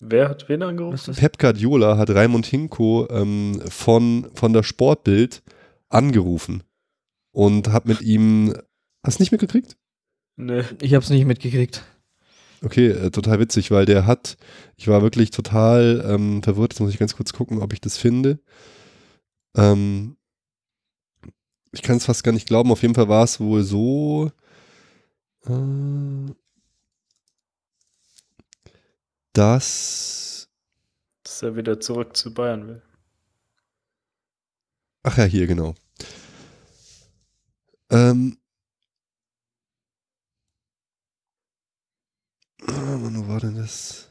Wer 0.00 0.30
hat 0.30 0.48
wen 0.48 0.62
angerufen? 0.62 1.14
Pep 1.14 1.38
Guardiola 1.38 1.98
hat 1.98 2.08
Raimund 2.10 2.46
Hinko 2.46 3.06
ähm, 3.10 3.60
von, 3.68 4.30
von 4.34 4.54
der 4.54 4.62
Sportbild 4.62 5.42
angerufen 5.90 6.62
und 7.32 7.68
hat 7.68 7.84
mit 7.84 8.00
ihm. 8.00 8.54
Hast 9.04 9.18
du 9.18 9.22
nicht 9.22 9.32
mitgekriegt? 9.32 9.76
Nee. 10.36 10.64
Ich 10.80 10.94
hab's 10.94 11.10
nicht 11.10 11.26
mitgekriegt. 11.26 11.84
Okay, 12.62 12.88
äh, 12.88 13.10
total 13.10 13.40
witzig, 13.40 13.70
weil 13.70 13.84
der 13.84 14.06
hat, 14.06 14.36
ich 14.76 14.88
war 14.88 15.02
wirklich 15.02 15.30
total 15.30 16.04
ähm, 16.06 16.42
verwirrt. 16.42 16.72
Jetzt 16.72 16.80
muss 16.80 16.90
ich 16.92 16.98
ganz 16.98 17.14
kurz 17.14 17.32
gucken, 17.32 17.60
ob 17.60 17.72
ich 17.74 17.80
das 17.80 17.98
finde. 17.98 18.38
Ähm, 19.54 20.16
ich 21.72 21.82
kann 21.82 21.98
es 21.98 22.06
fast 22.06 22.24
gar 22.24 22.32
nicht 22.32 22.48
glauben. 22.48 22.72
Auf 22.72 22.82
jeden 22.82 22.94
Fall 22.94 23.08
war 23.08 23.24
es 23.24 23.38
wohl 23.38 23.62
so, 23.62 24.30
äh, 25.46 26.32
dass, 29.32 30.48
dass 31.22 31.42
er 31.42 31.56
wieder 31.56 31.80
zurück 31.80 32.16
zu 32.16 32.34
Bayern 32.34 32.66
will. 32.68 32.82
Ach 35.02 35.16
ja, 35.16 35.24
hier, 35.24 35.46
genau. 35.46 35.74
Ähm, 37.90 38.36
wann 42.60 43.24
ah, 43.24 43.28
war 43.28 43.40
denn 43.40 43.56
das? 43.56 44.08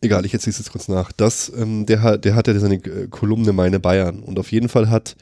Egal, 0.00 0.26
ich 0.26 0.34
erzähle 0.34 0.50
es 0.50 0.58
jetzt 0.58 0.70
kurz 0.70 0.88
nach. 0.88 1.12
Das, 1.12 1.50
ähm, 1.56 1.86
der, 1.86 2.18
der 2.18 2.34
hat 2.34 2.46
ja 2.46 2.58
seine 2.58 2.78
Kolumne 3.08 3.54
Meine 3.54 3.80
Bayern 3.80 4.22
und 4.22 4.38
auf 4.38 4.52
jeden 4.52 4.68
Fall 4.68 4.90
hat 4.90 5.16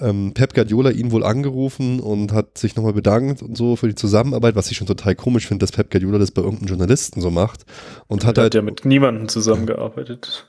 ähm, 0.00 0.32
Pep 0.34 0.54
Guardiola 0.54 0.90
ihn 0.90 1.10
wohl 1.10 1.24
angerufen 1.24 2.00
und 2.00 2.32
hat 2.32 2.58
sich 2.58 2.76
nochmal 2.76 2.92
bedankt 2.92 3.42
und 3.42 3.56
so 3.56 3.76
für 3.76 3.88
die 3.88 3.94
Zusammenarbeit, 3.94 4.54
was 4.54 4.70
ich 4.70 4.76
schon 4.76 4.86
total 4.86 5.14
komisch 5.14 5.46
finde, 5.46 5.64
dass 5.64 5.72
Pep 5.72 5.90
Guardiola 5.90 6.18
das 6.18 6.30
bei 6.30 6.42
irgendeinem 6.42 6.68
Journalisten 6.68 7.20
so 7.20 7.30
macht. 7.30 7.64
Und 8.06 8.24
hat, 8.24 8.30
hat 8.30 8.38
halt 8.38 8.54
ja 8.54 8.62
mit 8.62 8.84
niemandem 8.84 9.28
zusammengearbeitet. 9.28 10.46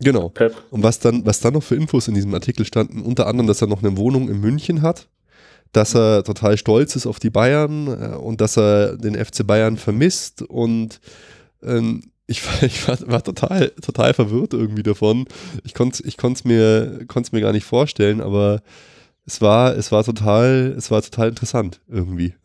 Genau. 0.00 0.28
Pep. 0.28 0.54
Und 0.70 0.82
was 0.82 0.98
dann, 0.98 1.24
was 1.24 1.40
dann 1.40 1.54
noch 1.54 1.62
für 1.62 1.74
Infos 1.74 2.08
in 2.08 2.14
diesem 2.14 2.34
Artikel 2.34 2.66
standen, 2.66 3.02
unter 3.02 3.26
anderem, 3.26 3.46
dass 3.46 3.62
er 3.62 3.68
noch 3.68 3.82
eine 3.82 3.96
Wohnung 3.96 4.28
in 4.28 4.40
München 4.40 4.82
hat, 4.82 5.08
dass 5.72 5.94
er 5.94 6.22
total 6.24 6.56
stolz 6.56 6.96
ist 6.96 7.06
auf 7.06 7.18
die 7.18 7.30
Bayern 7.30 7.86
äh, 7.88 8.16
und 8.16 8.40
dass 8.40 8.56
er 8.56 8.96
den 8.96 9.14
FC 9.14 9.46
Bayern 9.46 9.76
vermisst 9.76 10.42
und 10.42 11.00
ähm, 11.62 12.02
ich, 12.26 12.42
ich 12.62 12.88
war, 12.88 12.98
war, 13.06 13.22
total, 13.22 13.70
total 13.82 14.14
verwirrt 14.14 14.52
irgendwie 14.52 14.82
davon. 14.82 15.26
Ich 15.64 15.74
konnte 15.74 16.02
es 16.02 16.06
ich 16.06 16.44
mir, 16.44 17.06
mir 17.32 17.40
gar 17.40 17.52
nicht 17.52 17.64
vorstellen, 17.64 18.20
aber 18.20 18.62
es 19.26 19.40
war, 19.40 19.76
es 19.76 19.92
war 19.92 20.04
total, 20.04 20.74
es 20.76 20.90
war 20.90 21.02
total 21.02 21.28
interessant 21.28 21.80
irgendwie. 21.88 22.34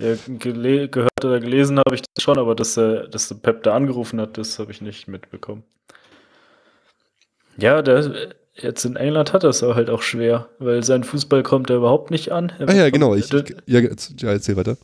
Ja, 0.00 0.14
gehört 0.28 1.24
oder 1.24 1.40
gelesen 1.40 1.80
habe 1.80 1.96
ich 1.96 2.02
das 2.02 2.22
schon, 2.22 2.38
aber 2.38 2.54
dass, 2.54 2.76
er, 2.76 3.08
dass 3.08 3.26
der 3.26 3.34
Pep 3.34 3.64
da 3.64 3.74
angerufen 3.74 4.20
hat, 4.20 4.38
das 4.38 4.60
habe 4.60 4.70
ich 4.70 4.80
nicht 4.80 5.08
mitbekommen. 5.08 5.64
Ja, 7.56 7.82
der, 7.82 8.32
jetzt 8.54 8.84
in 8.84 8.94
England 8.94 9.32
hat 9.32 9.42
er 9.42 9.50
es 9.50 9.60
halt 9.60 9.90
auch 9.90 10.02
schwer, 10.02 10.50
weil 10.60 10.84
sein 10.84 11.02
Fußball 11.02 11.42
kommt 11.42 11.68
da 11.68 11.74
überhaupt 11.74 12.12
nicht 12.12 12.30
an. 12.30 12.52
ah 12.64 12.72
ja, 12.72 12.90
genau. 12.90 13.16
Ich, 13.16 13.32
ich, 13.32 13.56
ja, 13.66 13.80
erzähl 13.80 14.56
weiter. 14.56 14.76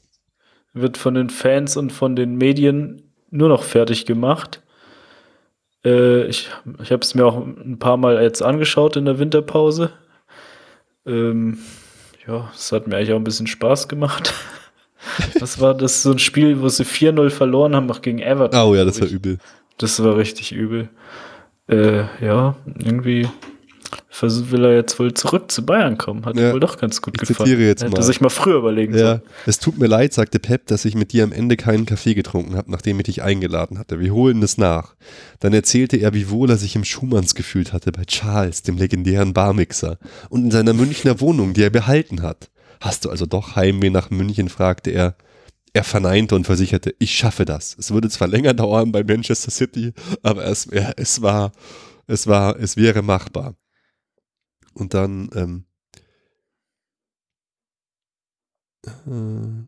Wird 0.72 0.97
von 0.97 1.14
den 1.14 1.30
Fans 1.30 1.76
und 1.76 1.93
von 1.93 2.16
den 2.16 2.35
Medien 2.35 3.04
nur 3.35 3.49
noch 3.49 3.62
fertig 3.62 4.07
gemacht. 4.07 4.62
Äh, 5.85 6.26
ich 6.26 6.51
ich 6.82 6.93
habe 6.93 7.03
es 7.03 7.14
mir 7.14 7.26
auch 7.26 7.37
ein 7.37 7.78
paar 7.78 7.97
Mal 7.97 8.22
jetzt 8.22 8.43
angeschaut 8.43 8.97
in 8.97 9.05
der 9.05 9.18
Winterpause. 9.18 9.91
Ähm, 11.07 11.59
ja, 12.26 12.51
es 12.55 12.72
hat 12.72 12.87
mir 12.87 12.97
eigentlich 12.97 13.12
auch 13.12 13.18
ein 13.18 13.24
bisschen 13.24 13.47
Spaß 13.47 13.89
gemacht. 13.89 14.32
Was 15.41 15.61
war 15.61 15.74
das? 15.74 16.03
So 16.03 16.12
ein 16.12 16.18
Spiel, 16.18 16.62
wo 16.62 16.68
sie 16.68 16.85
4-0 16.85 17.28
verloren 17.30 17.76
haben, 17.76 17.91
auch 17.91 18.01
gegen 18.01 18.20
Everton. 18.20 18.59
Oh 18.61 18.74
ja, 18.74 18.85
das 18.85 19.01
war 19.01 19.09
übel. 19.09 19.39
Das 19.76 20.03
war 20.03 20.16
richtig 20.16 20.53
übel. 20.53 20.89
Äh, 21.68 22.05
ja, 22.24 22.57
irgendwie 22.78 23.28
will 24.23 24.65
er 24.65 24.75
jetzt 24.75 24.99
wohl 24.99 25.12
zurück 25.15 25.51
zu 25.51 25.67
Bayern 25.67 25.99
kommen. 25.99 26.25
Hat 26.25 26.37
ja, 26.37 26.49
ihm 26.49 26.53
wohl 26.53 26.61
doch 26.61 26.79
ganz 26.79 27.03
gut 27.03 27.15
ich 27.21 27.29
gefallen. 27.29 27.49
Zitiere 27.49 27.69
jetzt 27.69 27.83
Hätte 27.83 27.97
mal. 27.97 28.03
sich 28.03 28.21
mal 28.21 28.29
früher 28.29 28.59
überlegen 28.59 28.95
ja. 28.95 29.07
sollen. 29.07 29.23
Es 29.47 29.59
tut 29.59 29.79
mir 29.79 29.87
leid, 29.87 30.13
sagte 30.13 30.38
Pep, 30.38 30.67
dass 30.67 30.84
ich 30.84 30.95
mit 30.95 31.13
dir 31.13 31.25
am 31.25 31.33
Ende 31.33 31.57
keinen 31.57 31.87
Kaffee 31.87 32.14
getrunken 32.14 32.57
habe, 32.57 32.71
nachdem 32.71 32.99
ich 33.01 33.05
dich 33.05 33.22
eingeladen 33.22 33.79
hatte. 33.79 34.01
Wir 34.01 34.13
holen 34.14 34.43
es 34.43 34.59
nach. 34.59 34.95
Dann 35.41 35.53
erzählte 35.53 35.97
er, 35.97 36.14
wie 36.14 36.30
wohl 36.30 36.51
er 36.51 36.57
sich 36.57 36.76
im 36.76 36.84
Schumanns 36.84 37.34
gefühlt 37.34 37.72
hatte 37.72 37.93
bei 37.93 38.05
Charles, 38.05 38.63
dem 38.63 38.76
legendären 38.76 39.33
Barmixer, 39.33 39.99
und 40.29 40.45
in 40.45 40.51
seiner 40.51 40.75
Münchner 40.75 41.21
Wohnung, 41.21 41.55
die 41.55 41.63
er 41.63 41.71
behalten 41.71 42.22
hat. 42.22 42.51
Hast 42.80 43.05
du 43.05 43.11
also 43.11 43.26
doch 43.26 43.57
Heimweh 43.57 43.91
nach 43.91 44.11
München? 44.11 44.49
fragte 44.49 44.91
er. 44.91 45.17
Er 45.72 45.83
verneinte 45.83 46.37
und 46.37 46.47
versicherte, 46.47 46.95
ich 47.01 47.13
schaffe 47.17 47.45
das. 47.45 47.76
Es 47.76 47.91
würde 47.91 48.09
zwar 48.09 48.29
länger 48.29 48.55
dauern 48.55 48.93
bei 48.93 49.03
Manchester 49.03 49.51
City, 49.51 49.93
aber 50.22 50.45
es, 50.45 50.67
es 50.67 51.21
war, 51.21 51.51
es 52.07 52.29
war, 52.29 52.57
es 52.61 52.76
wäre 52.76 53.03
machbar. 53.03 53.57
Und 54.75 54.95
dann, 54.95 55.30
ähm, 55.34 55.64
äh, 58.87 59.67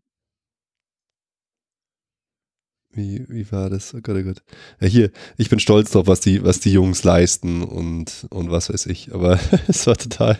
wie, 2.91 3.25
wie 3.29 3.51
war 3.51 3.69
das? 3.69 3.93
Oh 3.93 3.99
Gott, 4.01 4.17
oh 4.17 4.23
Gott. 4.23 4.43
Ja, 4.81 4.87
hier, 4.87 5.11
ich 5.37 5.49
bin 5.49 5.59
stolz 5.59 5.91
drauf, 5.91 6.07
was 6.07 6.19
die, 6.19 6.43
was 6.43 6.59
die 6.59 6.71
Jungs 6.71 7.03
leisten 7.03 7.63
und, 7.63 8.27
und 8.29 8.51
was 8.51 8.69
weiß 8.69 8.87
ich. 8.87 9.13
Aber 9.13 9.39
es 9.67 9.87
war 9.87 9.95
total, 9.97 10.39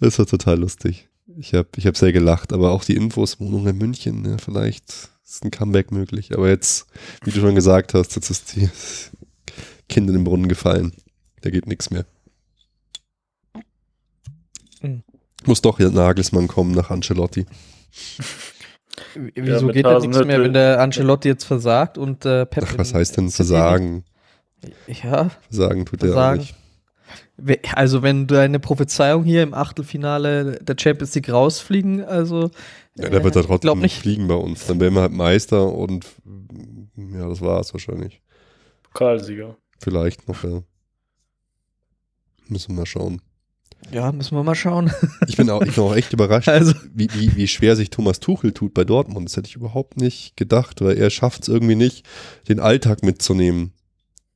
es 0.00 0.18
war 0.18 0.26
total 0.26 0.58
lustig. 0.58 1.08
Ich 1.36 1.54
habe 1.54 1.68
ich 1.76 1.86
hab 1.86 1.96
sehr 1.96 2.12
gelacht, 2.12 2.52
aber 2.52 2.72
auch 2.72 2.84
die 2.84 2.96
Infos, 2.96 3.38
Wohnung 3.38 3.66
in 3.66 3.76
München, 3.76 4.24
ja, 4.24 4.38
vielleicht 4.38 5.10
ist 5.24 5.44
ein 5.44 5.50
Comeback 5.50 5.92
möglich. 5.92 6.32
Aber 6.34 6.48
jetzt, 6.48 6.86
wie 7.22 7.30
du 7.30 7.40
schon 7.40 7.54
gesagt 7.54 7.94
hast, 7.94 8.16
jetzt 8.16 8.30
ist 8.30 8.56
die 8.56 8.68
Kind 9.88 10.08
in 10.08 10.14
den 10.14 10.24
Brunnen 10.24 10.48
gefallen. 10.48 10.92
Da 11.42 11.50
geht 11.50 11.66
nichts 11.66 11.90
mehr. 11.90 12.06
Mhm. 14.80 15.02
Muss 15.48 15.62
doch 15.62 15.78
Nagelsmann 15.78 16.46
kommen 16.46 16.72
nach 16.72 16.90
Ancelotti. 16.90 17.46
Wieso 19.34 19.66
ja, 19.68 19.72
geht 19.72 19.86
da 19.86 19.98
nichts 19.98 20.24
mehr, 20.24 20.42
wenn 20.42 20.52
der 20.52 20.78
Ancelotti 20.78 21.28
jetzt 21.28 21.44
versagt 21.44 21.96
und 21.96 22.26
äh, 22.26 22.44
Pep 22.44 22.64
Ach, 22.68 22.78
was 22.78 22.92
heißt 22.92 23.16
denn 23.16 23.30
versagen? 23.30 24.04
Ja. 24.86 25.30
Versagen 25.48 25.86
tut 25.86 26.02
er 26.02 26.16
auch 26.16 26.36
nicht. 26.36 26.54
Also, 27.72 28.02
wenn 28.02 28.26
deine 28.26 28.58
Prophezeiung 28.58 29.24
hier 29.24 29.42
im 29.42 29.54
Achtelfinale 29.54 30.58
der 30.60 30.76
Champions 30.78 31.14
League 31.14 31.30
rausfliegen, 31.30 32.04
also. 32.04 32.50
Ja, 32.96 33.08
der 33.08 33.24
wird 33.24 33.36
da 33.36 33.42
trotzdem 33.42 33.78
nicht 33.78 33.96
fliegen 33.96 34.28
bei 34.28 34.34
uns. 34.34 34.66
Dann 34.66 34.80
wären 34.80 34.94
wir 34.94 35.02
halt 35.02 35.12
Meister 35.12 35.72
und 35.72 36.04
ja, 36.96 37.26
das 37.26 37.40
war 37.40 37.60
es 37.60 37.72
wahrscheinlich. 37.72 38.20
Pokalsieger. 38.82 39.56
Vielleicht 39.78 40.28
noch, 40.28 40.44
ja. 40.44 40.62
Müssen 42.48 42.72
wir 42.72 42.80
mal 42.80 42.86
schauen. 42.86 43.22
Ja, 43.90 44.12
müssen 44.12 44.36
wir 44.36 44.42
mal 44.42 44.54
schauen. 44.54 44.90
Ich 45.26 45.36
bin 45.36 45.48
auch, 45.50 45.62
ich 45.62 45.74
bin 45.74 45.84
auch 45.84 45.94
echt 45.94 46.12
überrascht, 46.12 46.48
also. 46.48 46.74
wie, 46.92 47.08
wie, 47.14 47.36
wie 47.36 47.48
schwer 47.48 47.76
sich 47.76 47.90
Thomas 47.90 48.20
Tuchel 48.20 48.52
tut 48.52 48.74
bei 48.74 48.84
Dortmund. 48.84 49.28
Das 49.28 49.36
hätte 49.36 49.48
ich 49.48 49.56
überhaupt 49.56 49.96
nicht 49.96 50.36
gedacht, 50.36 50.80
weil 50.80 50.96
er 50.98 51.10
schafft 51.10 51.42
es 51.42 51.48
irgendwie 51.48 51.76
nicht, 51.76 52.04
den 52.48 52.60
Alltag 52.60 53.02
mitzunehmen. 53.02 53.72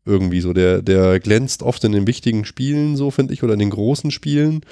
Irgendwie 0.04 0.40
so. 0.40 0.52
Der, 0.52 0.82
der 0.82 1.20
glänzt 1.20 1.62
oft 1.62 1.84
in 1.84 1.92
den 1.92 2.06
wichtigen 2.06 2.44
Spielen, 2.44 2.96
so 2.96 3.10
finde 3.10 3.34
ich, 3.34 3.42
oder 3.42 3.52
in 3.52 3.60
den 3.60 3.70
großen 3.70 4.10
Spielen 4.10 4.62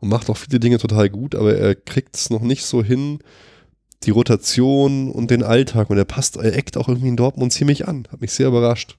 und 0.00 0.08
macht 0.08 0.30
auch 0.30 0.36
viele 0.36 0.58
Dinge 0.58 0.78
total 0.78 1.10
gut, 1.10 1.34
aber 1.34 1.54
er 1.54 1.74
kriegt 1.74 2.16
es 2.16 2.30
noch 2.30 2.40
nicht 2.40 2.64
so 2.64 2.82
hin, 2.82 3.20
die 4.02 4.10
Rotation 4.10 5.10
und 5.10 5.30
den 5.30 5.42
Alltag. 5.42 5.90
Und 5.90 5.98
er 5.98 6.06
passt, 6.06 6.36
er 6.36 6.56
eckt 6.56 6.76
auch 6.76 6.88
irgendwie 6.88 7.08
in 7.08 7.16
Dortmund 7.16 7.52
ziemlich 7.52 7.86
an. 7.86 8.08
Hat 8.10 8.20
mich 8.20 8.32
sehr 8.32 8.48
überrascht. 8.48 8.96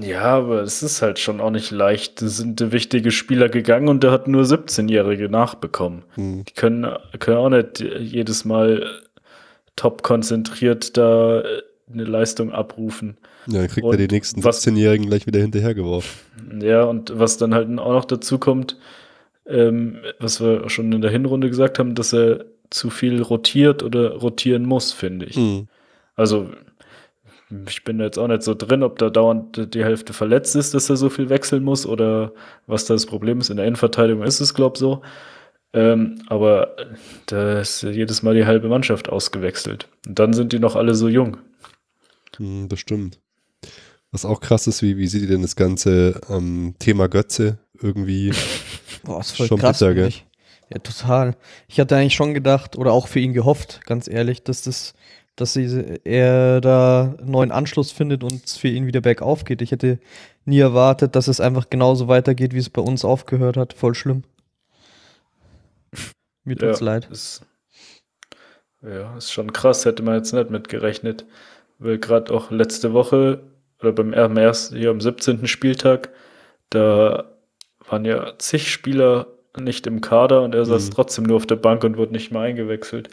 Ja, 0.00 0.22
aber 0.22 0.62
es 0.62 0.82
ist 0.82 1.00
halt 1.02 1.18
schon 1.18 1.40
auch 1.40 1.50
nicht 1.50 1.70
leicht. 1.70 2.20
Es 2.20 2.38
sind 2.38 2.72
wichtige 2.72 3.10
Spieler 3.10 3.48
gegangen 3.48 3.88
und 3.88 4.02
der 4.02 4.10
hat 4.10 4.26
nur 4.26 4.42
17-Jährige 4.42 5.28
nachbekommen. 5.28 6.02
Hm. 6.14 6.44
Die 6.44 6.52
können, 6.54 6.86
können 7.18 7.36
auch 7.36 7.48
nicht 7.48 7.80
jedes 7.80 8.44
Mal 8.44 8.84
top 9.76 10.02
konzentriert 10.02 10.96
da 10.96 11.42
eine 11.92 12.04
Leistung 12.04 12.52
abrufen. 12.52 13.16
Ja, 13.46 13.60
dann 13.60 13.68
kriegt 13.68 13.86
und 13.86 13.92
er 13.92 14.08
die 14.08 14.12
nächsten 14.12 14.40
17-Jährigen 14.40 15.06
gleich 15.06 15.26
wieder 15.26 15.40
hinterhergeworfen. 15.40 16.60
Ja, 16.60 16.82
und 16.82 17.16
was 17.16 17.36
dann 17.36 17.54
halt 17.54 17.68
auch 17.78 17.92
noch 17.92 18.04
dazu 18.04 18.38
kommt, 18.38 18.76
ähm, 19.46 19.98
was 20.18 20.40
wir 20.40 20.68
schon 20.68 20.92
in 20.92 21.00
der 21.00 21.12
Hinrunde 21.12 21.48
gesagt 21.48 21.78
haben, 21.78 21.94
dass 21.94 22.12
er 22.12 22.44
zu 22.70 22.90
viel 22.90 23.22
rotiert 23.22 23.84
oder 23.84 24.16
rotieren 24.16 24.64
muss, 24.64 24.92
finde 24.92 25.26
ich. 25.26 25.36
Mhm. 25.36 25.68
Also 26.16 26.48
ich 27.68 27.84
bin 27.84 28.00
jetzt 28.00 28.18
auch 28.18 28.26
nicht 28.26 28.42
so 28.42 28.54
drin, 28.54 28.82
ob 28.82 28.98
da 28.98 29.10
dauernd 29.10 29.74
die 29.74 29.84
Hälfte 29.84 30.12
verletzt 30.12 30.56
ist, 30.56 30.74
dass 30.74 30.90
er 30.90 30.96
so 30.96 31.10
viel 31.10 31.28
wechseln 31.28 31.62
muss 31.62 31.86
oder 31.86 32.32
was 32.66 32.86
das 32.86 33.06
Problem 33.06 33.40
ist. 33.40 33.50
In 33.50 33.56
der 33.56 33.66
Innenverteidigung 33.66 34.22
ist 34.22 34.40
es, 34.40 34.54
glaube 34.54 34.74
ich, 34.74 34.80
so. 34.80 35.02
Ähm, 35.72 36.22
aber 36.28 36.76
da 37.26 37.60
ist 37.60 37.82
jedes 37.82 38.22
Mal 38.22 38.34
die 38.34 38.46
halbe 38.46 38.68
Mannschaft 38.68 39.08
ausgewechselt. 39.08 39.88
Und 40.06 40.18
dann 40.18 40.32
sind 40.32 40.52
die 40.52 40.58
noch 40.58 40.74
alle 40.74 40.94
so 40.94 41.08
jung. 41.08 41.36
Hm, 42.36 42.68
das 42.68 42.80
stimmt. 42.80 43.20
Was 44.10 44.24
auch 44.24 44.40
krass 44.40 44.66
ist, 44.66 44.82
wie, 44.82 44.96
wie 44.96 45.06
seht 45.06 45.22
ihr 45.22 45.28
denn 45.28 45.42
das 45.42 45.56
ganze 45.56 46.20
ähm, 46.28 46.74
Thema 46.78 47.08
Götze 47.08 47.58
irgendwie 47.80 48.32
Boah, 49.04 49.20
ist 49.20 49.36
voll 49.36 49.46
schon 49.46 49.58
krass, 49.58 49.78
bitter, 49.78 49.94
gell? 49.94 50.10
Ja, 50.70 50.78
total. 50.78 51.36
Ich 51.68 51.78
hatte 51.78 51.96
eigentlich 51.96 52.14
schon 52.14 52.34
gedacht 52.34 52.76
oder 52.76 52.92
auch 52.92 53.06
für 53.06 53.20
ihn 53.20 53.32
gehofft, 53.32 53.80
ganz 53.86 54.08
ehrlich, 54.08 54.42
dass 54.42 54.62
das, 54.62 54.94
dass 55.36 55.52
sie, 55.52 56.00
er 56.04 56.60
da 56.60 57.14
einen 57.18 57.30
neuen 57.30 57.52
Anschluss 57.52 57.92
findet 57.92 58.24
und 58.24 58.44
es 58.44 58.56
für 58.56 58.68
ihn 58.68 58.86
wieder 58.86 59.02
bergauf 59.02 59.44
geht. 59.44 59.62
Ich 59.62 59.70
hätte 59.70 59.98
nie 60.46 60.58
erwartet, 60.60 61.14
dass 61.14 61.28
es 61.28 61.40
einfach 61.40 61.68
genauso 61.70 62.08
weitergeht, 62.08 62.54
wie 62.54 62.58
es 62.58 62.70
bei 62.70 62.82
uns 62.82 63.04
aufgehört 63.04 63.56
hat. 63.56 63.74
Voll 63.74 63.94
schlimm. 63.94 64.24
Mir 66.44 66.56
tut's 66.56 66.80
ja, 66.80 66.86
leid. 66.86 67.08
Ist, 67.10 67.42
ja, 68.82 69.16
ist 69.16 69.32
schon 69.32 69.52
krass, 69.52 69.84
hätte 69.84 70.02
man 70.02 70.14
jetzt 70.14 70.32
nicht 70.32 70.50
mitgerechnet. 70.50 71.26
Weil 71.78 71.98
gerade 71.98 72.32
auch 72.32 72.50
letzte 72.50 72.94
Woche 72.94 73.42
oder 73.80 73.92
beim 73.92 74.12
ersten, 74.12 74.76
hier 74.76 74.90
am 74.90 75.00
17. 75.00 75.46
Spieltag, 75.46 76.10
da 76.70 77.24
waren 77.86 78.04
ja 78.04 78.32
zig 78.38 78.70
Spieler 78.70 79.26
nicht 79.58 79.86
im 79.86 80.00
Kader 80.00 80.42
und 80.42 80.54
er 80.54 80.64
saß 80.64 80.86
mhm. 80.86 80.94
trotzdem 80.94 81.24
nur 81.24 81.36
auf 81.36 81.46
der 81.46 81.56
Bank 81.56 81.84
und 81.84 81.96
wurde 81.96 82.12
nicht 82.12 82.30
mehr 82.30 82.42
eingewechselt. 82.42 83.10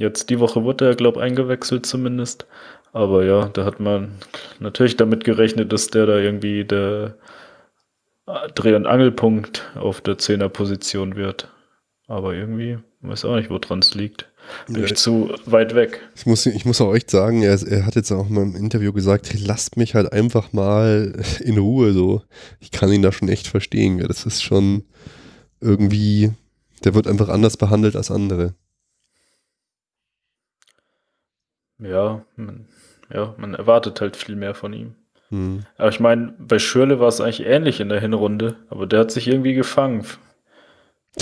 Jetzt 0.00 0.30
die 0.30 0.40
Woche 0.40 0.64
wurde 0.64 0.86
er, 0.86 0.94
glaube 0.94 1.18
ich, 1.18 1.24
eingewechselt 1.24 1.84
zumindest. 1.84 2.46
Aber 2.94 3.22
ja, 3.22 3.50
da 3.50 3.66
hat 3.66 3.80
man 3.80 4.12
natürlich 4.58 4.96
damit 4.96 5.24
gerechnet, 5.24 5.74
dass 5.74 5.88
der 5.88 6.06
da 6.06 6.16
irgendwie 6.16 6.64
der 6.64 7.18
Dreh- 8.54 8.74
und 8.74 8.86
Angelpunkt 8.86 9.70
auf 9.74 10.00
der 10.00 10.16
Zehnerposition 10.16 11.16
wird. 11.16 11.48
Aber 12.08 12.32
irgendwie 12.32 12.78
weiß 13.02 13.26
auch 13.26 13.36
nicht, 13.36 13.50
woran 13.50 13.80
es 13.80 13.94
liegt. 13.94 14.30
Bin 14.68 14.76
ja, 14.76 14.84
ich 14.84 14.94
zu 14.94 15.34
weit 15.44 15.74
weg. 15.74 16.00
Ich 16.16 16.24
muss, 16.24 16.46
ich 16.46 16.64
muss 16.64 16.80
auch 16.80 16.94
echt 16.94 17.10
sagen, 17.10 17.42
er, 17.42 17.60
er 17.62 17.84
hat 17.84 17.94
jetzt 17.94 18.10
auch 18.10 18.30
mal 18.30 18.42
im 18.42 18.56
Interview 18.56 18.94
gesagt, 18.94 19.30
hey, 19.30 19.38
lasst 19.44 19.76
mich 19.76 19.94
halt 19.94 20.14
einfach 20.14 20.54
mal 20.54 21.12
in 21.40 21.58
Ruhe 21.58 21.92
so. 21.92 22.22
Ich 22.58 22.70
kann 22.70 22.90
ihn 22.90 23.02
da 23.02 23.12
schon 23.12 23.28
echt 23.28 23.48
verstehen. 23.48 23.98
Das 23.98 24.24
ist 24.24 24.42
schon 24.42 24.84
irgendwie, 25.60 26.32
der 26.84 26.94
wird 26.94 27.06
einfach 27.06 27.28
anders 27.28 27.58
behandelt 27.58 27.96
als 27.96 28.10
andere. 28.10 28.54
Ja, 31.82 32.24
man, 32.36 32.66
ja, 33.12 33.34
man 33.38 33.54
erwartet 33.54 34.00
halt 34.00 34.16
viel 34.16 34.36
mehr 34.36 34.54
von 34.54 34.72
ihm. 34.72 34.94
Hm. 35.30 35.64
Aber 35.78 35.88
ich 35.88 36.00
meine, 36.00 36.34
bei 36.38 36.58
Schürle 36.58 37.00
war 37.00 37.08
es 37.08 37.20
eigentlich 37.20 37.46
ähnlich 37.46 37.80
in 37.80 37.88
der 37.88 38.00
Hinrunde, 38.00 38.56
aber 38.68 38.86
der 38.86 39.00
hat 39.00 39.10
sich 39.10 39.28
irgendwie 39.28 39.54
gefangen. 39.54 40.04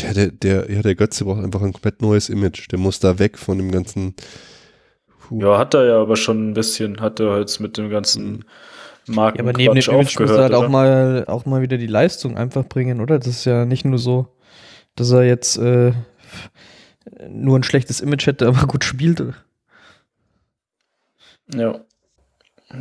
Der, 0.02 0.14
der, 0.14 0.30
der, 0.30 0.70
ja, 0.70 0.82
der 0.82 0.94
Götze 0.94 1.24
braucht 1.24 1.42
einfach 1.42 1.62
ein 1.62 1.72
komplett 1.72 2.02
neues 2.02 2.28
Image. 2.28 2.70
Der 2.70 2.78
muss 2.78 3.00
da 3.00 3.18
weg 3.18 3.38
von 3.38 3.58
dem 3.58 3.70
ganzen. 3.70 4.14
Puh. 5.20 5.40
Ja, 5.40 5.58
hat 5.58 5.74
er 5.74 5.86
ja 5.86 6.00
aber 6.00 6.16
schon 6.16 6.50
ein 6.50 6.54
bisschen, 6.54 7.00
hat 7.00 7.20
er 7.20 7.38
jetzt 7.38 7.58
mit 7.58 7.78
dem 7.78 7.90
ganzen 7.90 8.44
Marken. 9.06 9.38
Ja, 9.38 9.44
aber 9.44 9.56
neben 9.56 9.74
dem 9.74 9.94
Image 9.94 10.18
muss 10.18 10.30
er 10.30 10.42
halt 10.42 10.54
auch 10.54 10.68
mal, 10.68 11.24
auch 11.26 11.46
mal 11.46 11.62
wieder 11.62 11.78
die 11.78 11.86
Leistung 11.86 12.36
einfach 12.36 12.64
bringen, 12.66 13.00
oder? 13.00 13.18
Das 13.18 13.28
ist 13.28 13.44
ja 13.44 13.64
nicht 13.64 13.84
nur 13.84 13.98
so, 13.98 14.28
dass 14.94 15.10
er 15.10 15.24
jetzt 15.24 15.56
äh, 15.56 15.92
nur 17.28 17.58
ein 17.58 17.62
schlechtes 17.62 18.00
Image 18.00 18.26
hätte, 18.26 18.46
aber 18.46 18.66
gut 18.66 18.84
spielt. 18.84 19.22
Ja. 21.54 21.84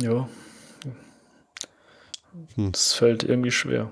Ja. 0.00 0.28
Hm. 2.54 2.72
Das 2.72 2.92
fällt 2.94 3.24
irgendwie 3.24 3.50
schwer. 3.50 3.90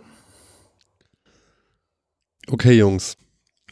Okay, 2.49 2.73
Jungs. 2.73 3.17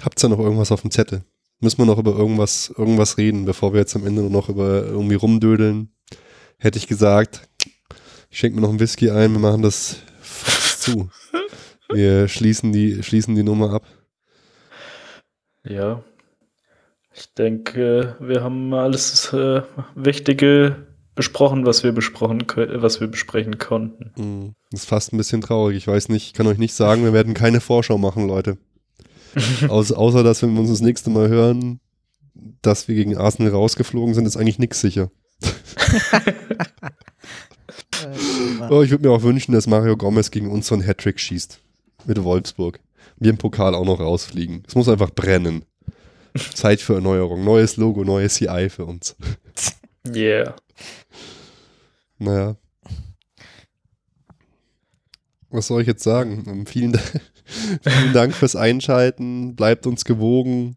Habt 0.02 0.22
ihr 0.22 0.28
noch 0.28 0.40
irgendwas 0.40 0.72
auf 0.72 0.80
dem 0.80 0.90
Zettel? 0.90 1.24
Müssen 1.60 1.78
wir 1.78 1.86
noch 1.86 1.98
über 1.98 2.12
irgendwas, 2.12 2.72
irgendwas 2.76 3.16
reden, 3.16 3.44
bevor 3.44 3.72
wir 3.72 3.80
jetzt 3.80 3.94
am 3.94 4.06
Ende 4.06 4.22
nur 4.22 4.30
noch 4.30 4.48
über 4.48 4.84
irgendwie 4.84 5.14
rumdödeln? 5.14 5.94
Hätte 6.58 6.78
ich 6.78 6.86
gesagt, 6.86 7.48
ich 8.30 8.38
schenke 8.38 8.56
mir 8.56 8.62
noch 8.62 8.70
einen 8.70 8.80
Whisky 8.80 9.10
ein, 9.10 9.32
wir 9.32 9.38
machen 9.38 9.62
das 9.62 9.98
fast 10.20 10.82
zu. 10.82 11.10
Wir 11.92 12.26
schließen 12.26 12.72
die, 12.72 13.02
schließen 13.02 13.36
die 13.36 13.44
Nummer 13.44 13.72
ab. 13.72 13.86
Ja. 15.62 16.02
Ich 17.14 17.32
denke, 17.34 18.16
wir 18.18 18.42
haben 18.42 18.74
alles 18.74 19.32
äh, 19.32 19.62
Wichtige 19.94 20.93
besprochen, 21.14 21.64
was 21.66 21.84
wir 21.84 21.92
besprochen, 21.92 22.44
was 22.56 23.00
wir 23.00 23.06
besprechen 23.08 23.58
konnten. 23.58 24.12
Hm, 24.16 24.54
das 24.70 24.80
ist 24.80 24.88
fast 24.88 25.12
ein 25.12 25.16
bisschen 25.16 25.40
traurig. 25.40 25.76
Ich 25.76 25.86
weiß 25.86 26.08
nicht, 26.08 26.26
ich 26.26 26.32
kann 26.32 26.46
euch 26.46 26.58
nicht 26.58 26.74
sagen, 26.74 27.04
wir 27.04 27.12
werden 27.12 27.34
keine 27.34 27.60
Vorschau 27.60 27.98
machen, 27.98 28.26
Leute. 28.26 28.58
Aus, 29.68 29.90
außer, 29.92 30.22
dass 30.22 30.42
wenn 30.42 30.54
wir 30.54 30.60
uns 30.60 30.70
das 30.70 30.80
nächste 30.80 31.10
Mal 31.10 31.28
hören, 31.28 31.80
dass 32.62 32.88
wir 32.88 32.94
gegen 32.94 33.16
Arsenal 33.16 33.52
rausgeflogen 33.52 34.14
sind, 34.14 34.26
ist 34.26 34.36
eigentlich 34.36 34.58
nichts 34.58 34.80
sicher. 34.80 35.10
oh, 38.70 38.82
ich 38.82 38.90
würde 38.90 39.08
mir 39.08 39.12
auch 39.12 39.22
wünschen, 39.22 39.52
dass 39.52 39.66
Mario 39.66 39.96
Gomez 39.96 40.30
gegen 40.30 40.50
uns 40.50 40.68
so 40.68 40.74
einen 40.74 40.86
Hattrick 40.86 41.18
schießt. 41.18 41.60
Mit 42.06 42.22
Wolfsburg. 42.22 42.80
Wir 43.18 43.30
im 43.30 43.38
Pokal 43.38 43.74
auch 43.74 43.84
noch 43.84 44.00
rausfliegen. 44.00 44.62
Es 44.66 44.74
muss 44.74 44.88
einfach 44.88 45.10
brennen. 45.10 45.64
Zeit 46.54 46.80
für 46.80 46.94
Erneuerung. 46.94 47.44
Neues 47.44 47.76
Logo, 47.76 48.04
neues 48.04 48.34
CI 48.34 48.68
für 48.68 48.84
uns. 48.84 49.16
Yeah. 50.06 50.54
Naja. 52.24 52.56
Was 55.50 55.68
soll 55.68 55.82
ich 55.82 55.86
jetzt 55.86 56.02
sagen? 56.02 56.64
Vielen, 56.66 56.94
vielen 57.82 58.12
Dank 58.12 58.34
fürs 58.34 58.56
Einschalten. 58.56 59.54
Bleibt 59.54 59.86
uns 59.86 60.04
gewogen. 60.04 60.76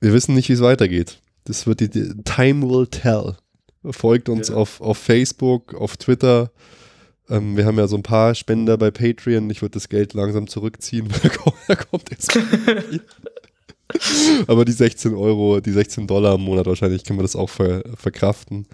Wir 0.00 0.12
wissen 0.12 0.34
nicht, 0.34 0.48
wie 0.48 0.52
es 0.52 0.60
weitergeht. 0.60 1.20
Das 1.44 1.66
wird 1.66 1.80
die, 1.80 1.88
die, 1.88 2.14
Time 2.24 2.68
will 2.68 2.86
tell. 2.86 3.36
Folgt 3.90 4.28
uns 4.28 4.48
ja. 4.48 4.54
auf, 4.54 4.80
auf 4.80 4.98
Facebook, 4.98 5.74
auf 5.74 5.96
Twitter. 5.96 6.52
Ähm, 7.28 7.56
wir 7.56 7.64
haben 7.64 7.78
ja 7.78 7.88
so 7.88 7.96
ein 7.96 8.02
paar 8.02 8.34
Spender 8.34 8.76
bei 8.76 8.90
Patreon. 8.90 9.48
Ich 9.50 9.62
würde 9.62 9.72
das 9.72 9.88
Geld 9.88 10.14
langsam 10.14 10.46
zurückziehen. 10.46 11.08
da 11.68 11.74
kommt 11.74 12.10
jetzt 12.10 12.38
Aber 14.46 14.64
die 14.64 14.72
16 14.72 15.14
Euro, 15.14 15.60
die 15.60 15.72
16 15.72 16.06
Dollar 16.06 16.36
im 16.36 16.42
Monat 16.42 16.66
wahrscheinlich 16.66 17.04
können 17.04 17.18
wir 17.18 17.24
das 17.24 17.34
auch 17.34 17.50
ver, 17.50 17.82
verkraften. 17.96 18.66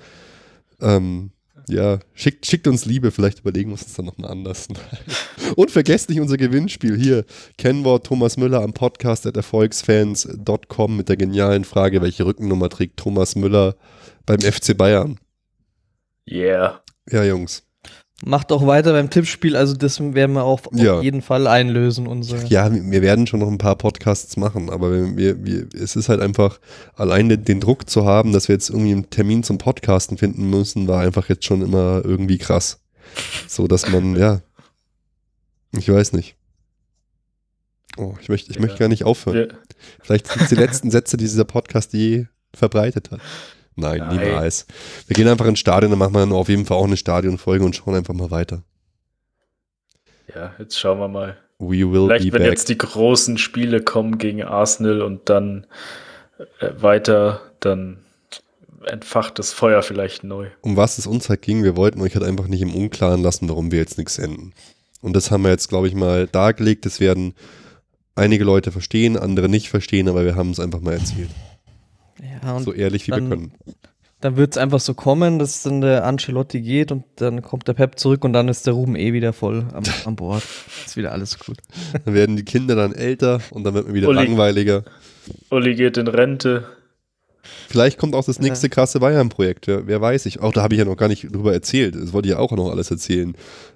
Ähm, 0.81 1.31
ja, 1.69 1.99
schickt, 2.15 2.47
schickt 2.47 2.69
uns 2.69 2.85
Liebe, 2.85 3.11
vielleicht 3.11 3.41
überlegen 3.41 3.71
wir 3.71 3.73
uns 3.73 3.85
das 3.85 3.95
dann 3.95 4.07
nochmal 4.07 4.31
anders. 4.31 4.69
Und 5.57 5.71
vergesst 5.71 6.09
nicht 6.09 6.21
unser 6.21 6.37
Gewinnspiel 6.37 6.97
hier. 6.97 7.25
Kennwort 7.59 8.07
Thomas 8.07 8.37
Müller 8.37 8.63
am 8.63 8.73
Podcast 8.73 9.27
at 9.27 9.37
erfolgsfans.com 9.37 10.97
mit 10.97 11.09
der 11.09 11.17
genialen 11.17 11.65
Frage, 11.65 12.03
welche 12.03 12.25
Rückennummer 12.25 12.69
trägt 12.69 12.99
Thomas 12.99 13.35
Müller 13.35 13.75
beim 14.27 14.41
FC 14.41 14.77
Bayern? 14.77 15.19
Yeah. 16.29 16.83
Ja, 17.11 17.25
Jungs. 17.25 17.66
Macht 18.25 18.51
auch 18.51 18.67
weiter 18.67 18.93
beim 18.93 19.11
Tippspiel, 19.11 19.57
also 19.57 19.75
das 19.75 20.01
werden 20.01 20.33
wir 20.33 20.45
auch 20.45 20.63
ja. 20.73 20.95
auf 20.95 21.03
jeden 21.03 21.21
Fall 21.21 21.47
einlösen. 21.47 22.07
Unsere. 22.07 22.47
Ja, 22.47 22.73
wir 22.73 23.03
werden 23.03 23.27
schon 23.27 23.41
noch 23.41 23.49
ein 23.49 23.59
paar 23.59 23.77
Podcasts 23.77 24.39
machen, 24.39 24.71
aber 24.71 25.17
wir, 25.17 25.45
wir, 25.45 25.69
es 25.75 25.97
ist 25.97 26.09
halt 26.09 26.23
einfach, 26.23 26.59
allein 26.95 27.29
den, 27.29 27.45
den, 27.45 27.61
Druck 27.61 27.91
zu 27.91 28.07
haben, 28.07 28.33
dass 28.33 28.49
wir 28.49 28.55
jetzt 28.55 28.71
irgendwie 28.71 28.93
einen 28.93 29.11
Termin 29.11 29.43
zum 29.43 29.59
Podcasten 29.59 30.17
finden 30.17 30.49
müssen, 30.49 30.89
war 30.89 31.03
einfach 31.03 31.29
jetzt 31.29 31.45
schon 31.45 31.61
immer 31.61 32.01
irgendwie 32.05 32.39
krass. 32.39 32.81
So, 33.49 33.69
dass 33.69 33.91
man, 33.91 34.17
ja, 34.17 34.41
ich 35.73 35.91
weiß 35.91 36.15
nicht. 36.15 36.37
Oh, 37.99 38.15
ich 38.21 38.31
möchte, 38.31 38.51
ich 38.51 38.57
ja. 38.57 38.63
möchte 38.63 38.79
gar 38.79 38.89
nicht 38.89 39.05
aufhören. 39.05 39.51
Ja. 39.51 39.57
Vielleicht 40.01 40.29
sind 40.29 40.43
es 40.43 40.49
die 40.49 40.55
letzten 40.55 40.91
Sätze, 40.91 41.19
die 41.19 41.25
dieser 41.25 41.45
Podcast 41.45 41.93
je 41.93 42.27
verbreitet 42.55 43.11
hat. 43.11 43.21
Nein, 43.77 43.99
Nein, 43.99 44.17
niemals. 44.17 44.67
Wir 45.07 45.15
gehen 45.15 45.29
einfach 45.29 45.47
ins 45.47 45.59
Stadion, 45.59 45.91
dann 45.91 45.99
machen 45.99 46.15
wir 46.15 46.21
dann 46.21 46.33
auf 46.33 46.49
jeden 46.49 46.65
Fall 46.65 46.79
auch 46.79 46.87
eine 46.87 46.97
Stadionfolge 46.97 47.65
und 47.65 47.77
schauen 47.77 47.95
einfach 47.95 48.15
mal 48.15 48.31
weiter. 48.31 48.63
Ja, 50.35 50.55
jetzt 50.59 50.79
schauen 50.79 50.99
wir 50.99 51.09
mal. 51.09 51.37
We 51.59 51.91
will 51.91 52.07
Vielleicht, 52.07 52.33
wenn 52.33 52.43
back. 52.43 52.51
jetzt 52.51 52.69
die 52.69 52.79
großen 52.79 53.39
Spiele 53.39 53.83
kommen 53.83 54.19
gegen 54.19 54.43
Arsenal 54.43 55.03
und 55.03 55.29
dann 55.29 55.67
äh, 56.61 56.71
weiter, 56.79 57.41
dann 57.61 57.99
entfacht 58.87 59.39
das 59.39 59.53
Feuer 59.53 59.83
vielleicht 59.83 60.25
neu. 60.25 60.49
Um 60.61 60.77
was 60.77 60.99
es 60.99 61.07
uns 61.07 61.29
halt 61.29 61.43
ging, 61.43 61.63
wir 61.63 61.77
wollten 61.77 62.01
euch 62.01 62.15
halt 62.15 62.25
einfach 62.25 62.47
nicht 62.47 62.63
im 62.63 62.75
Unklaren 62.75 63.23
lassen, 63.23 63.49
warum 63.49 63.73
wir 63.73 63.79
jetzt 63.79 63.99
nichts 63.99 64.15
senden. 64.15 64.53
Und 65.01 65.15
das 65.15 65.31
haben 65.31 65.43
wir 65.43 65.51
jetzt, 65.51 65.69
glaube 65.69 65.89
ich, 65.89 65.95
mal 65.95 66.27
dargelegt. 66.27 66.87
Das 66.87 67.01
werden 67.01 67.35
einige 68.15 68.45
Leute 68.45 68.73
verstehen, 68.73 69.17
andere 69.17 69.49
nicht 69.49 69.69
verstehen, 69.69 70.09
aber 70.09 70.25
wir 70.25 70.35
haben 70.35 70.51
es 70.51 70.61
einfach 70.61 70.81
mal 70.81 70.95
erzählt. 70.95 71.31
Ja, 72.23 72.59
so 72.61 72.73
ehrlich 72.73 73.07
wie 73.07 73.11
dann, 73.11 73.23
wir 73.25 73.37
können. 73.37 73.53
Dann 74.21 74.37
wird 74.37 74.53
es 74.53 74.59
einfach 74.59 74.81
so 74.81 74.95
kommen, 74.95 75.39
dass 75.39 75.63
dann 75.63 75.83
der 75.83 76.05
Ancelotti 76.05 76.63
geht 76.63 76.91
und 76.91 77.05
dann 77.17 77.43
kommt 77.43 77.69
der 77.69 77.75
Pep 77.75 77.99
zurück 77.99 78.25
und 78.25 78.33
dann 78.33 78.49
ist 78.49 78.67
der 78.67 78.73
Ruben 78.73 78.97
eh 78.97 79.13
wieder 79.13 79.33
voll 79.33 79.67
am, 79.73 79.85
am 80.05 80.17
Bord. 80.17 80.43
ist 80.87 80.97
wieder 80.97 81.13
alles 81.13 81.39
gut. 81.39 81.59
Dann 82.05 82.15
werden 82.15 82.37
die 82.37 82.45
Kinder 82.45 82.75
dann 82.75 82.93
älter 82.93 83.41
und 83.51 83.65
dann 83.65 83.75
wird 83.75 83.87
man 83.87 83.95
wieder 83.95 84.09
Uli, 84.09 84.25
langweiliger. 84.25 84.85
Uli 85.51 85.75
geht 85.75 85.99
in 85.99 86.09
Rente. 86.09 86.65
Vielleicht 87.69 87.99
kommt 87.99 88.15
auch 88.15 88.25
das 88.25 88.41
nächste 88.41 88.69
krasse 88.69 89.01
Bayern-Projekt, 89.01 89.67
wer, 89.67 89.87
wer, 89.87 90.01
weiß 90.01 90.27
ich. 90.27 90.41
Auch 90.41 90.53
da 90.53 90.63
habe 90.63 90.75
ich 90.75 90.79
ja 90.79 90.85
noch 90.85 90.97
gar 90.97 91.09
nicht 91.09 91.33
drüber 91.33 91.53
erzählt. 91.53 91.95
Das 91.95 92.13
wollte 92.13 92.29
ich 92.29 92.35
ja 92.35 92.39
auch 92.39 92.53
noch 92.53 92.71
alles 92.71 92.91
erzählen. 92.91 93.35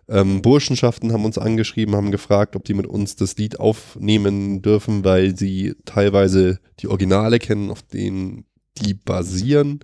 Ähm, 0.09 0.43
Burschenschaften 0.43 1.13
haben 1.13 1.25
uns 1.25 1.39
angeschrieben, 1.39 1.95
haben 1.95 2.11
gefragt, 2.11 2.57
ob 2.57 2.65
die 2.65 2.75
mit 2.75 2.87
uns 2.87 3.17
das 3.17 3.37
Lied 3.37 3.61
aufnehmen 3.61 4.63
dürfen, 4.63 5.05
weil 5.05 5.37
sie 5.37 5.75
teilweise 5.85 6.61
die 6.81 6.89
Originale 6.89 7.39
kennen, 7.39 7.71
auf 7.71 7.83
denen 7.83 8.45
die 8.79 8.95
basieren. 8.95 9.81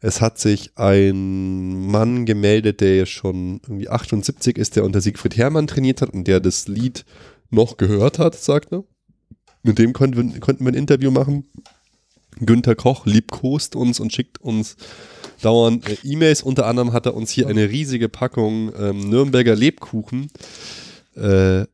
Es 0.00 0.20
hat 0.20 0.38
sich 0.38 0.72
ein 0.74 1.86
Mann 1.86 2.26
gemeldet, 2.26 2.80
der 2.80 2.96
ja 2.96 3.06
schon 3.06 3.60
irgendwie 3.62 3.88
78 3.88 4.58
ist, 4.58 4.74
der 4.74 4.84
unter 4.84 5.00
Siegfried 5.00 5.36
Herrmann 5.36 5.68
trainiert 5.68 6.02
hat 6.02 6.10
und 6.10 6.26
der 6.26 6.40
das 6.40 6.66
Lied 6.66 7.04
noch 7.50 7.76
gehört 7.76 8.18
hat, 8.18 8.34
sagt 8.34 8.72
er. 8.72 8.84
Mit 9.62 9.78
dem 9.78 9.92
konnten 9.92 10.32
wir, 10.32 10.40
konnten 10.40 10.64
wir 10.64 10.72
ein 10.72 10.76
Interview 10.76 11.12
machen. 11.12 11.46
Günther 12.38 12.74
Koch 12.74 13.06
liebkost 13.06 13.76
uns 13.76 14.00
und 14.00 14.12
schickt 14.12 14.40
uns 14.40 14.76
dauernd 15.42 15.88
äh, 15.88 15.96
E-Mails. 16.02 16.42
Unter 16.42 16.66
anderem 16.66 16.92
hat 16.92 17.06
er 17.06 17.14
uns 17.14 17.30
hier 17.30 17.48
eine 17.48 17.68
riesige 17.68 18.08
Packung 18.08 18.72
ähm, 18.78 19.08
Nürnberger 19.10 19.54
Lebkuchen 19.54 20.30
äh, 21.14 21.64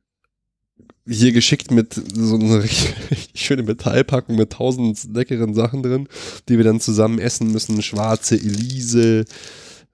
hier 1.10 1.32
geschickt 1.32 1.70
mit 1.70 1.94
so 1.94 2.35
einer 2.35 2.62
richtig 2.62 3.30
schöne 3.35 3.62
Metallpackung 3.62 4.36
mit 4.36 4.52
tausend 4.52 5.14
leckeren 5.14 5.55
Sachen 5.55 5.82
drin, 5.82 6.09
die 6.48 6.56
wir 6.56 6.64
dann 6.64 6.80
zusammen 6.80 7.18
essen 7.18 7.51
müssen. 7.51 7.80
Schwarze 7.82 8.35
Elise, 8.36 9.24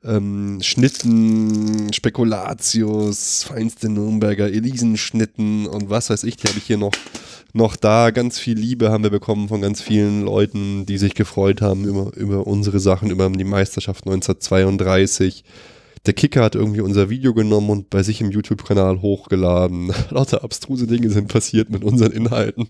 ähm, 0.02 0.58
Schnitten, 0.62 1.92
Spekulatius, 1.92 3.44
feinste 3.44 3.88
Nürnberger 3.88 4.46
Elisenschnitten 4.46 5.66
und 5.66 5.88
was 5.88 6.10
weiß 6.10 6.24
ich, 6.24 6.36
die 6.36 6.48
habe 6.48 6.58
ich 6.58 6.64
hier 6.64 6.78
noch 6.78 6.92
noch 7.54 7.76
da. 7.76 8.10
Ganz 8.10 8.38
viel 8.38 8.58
Liebe 8.58 8.90
haben 8.90 9.04
wir 9.04 9.10
bekommen 9.10 9.48
von 9.48 9.62
ganz 9.62 9.80
vielen 9.80 10.22
Leuten, 10.22 10.84
die 10.86 10.98
sich 10.98 11.14
gefreut 11.14 11.62
haben 11.62 11.84
über, 11.84 12.14
über 12.16 12.46
unsere 12.46 12.80
Sachen, 12.80 13.10
über 13.10 13.30
die 13.30 13.44
Meisterschaft 13.44 14.04
1932. 14.04 15.44
Der 16.04 16.12
Kicker 16.12 16.42
hat 16.42 16.54
irgendwie 16.54 16.82
unser 16.82 17.08
Video 17.08 17.32
genommen 17.32 17.70
und 17.70 17.90
bei 17.90 18.02
sich 18.02 18.20
im 18.20 18.30
YouTube-Kanal 18.30 19.00
hochgeladen. 19.00 19.92
Lauter 20.10 20.44
abstruse 20.44 20.86
Dinge 20.86 21.08
sind 21.10 21.28
passiert 21.28 21.70
mit 21.70 21.84
unseren 21.84 22.12
Inhalten. 22.12 22.68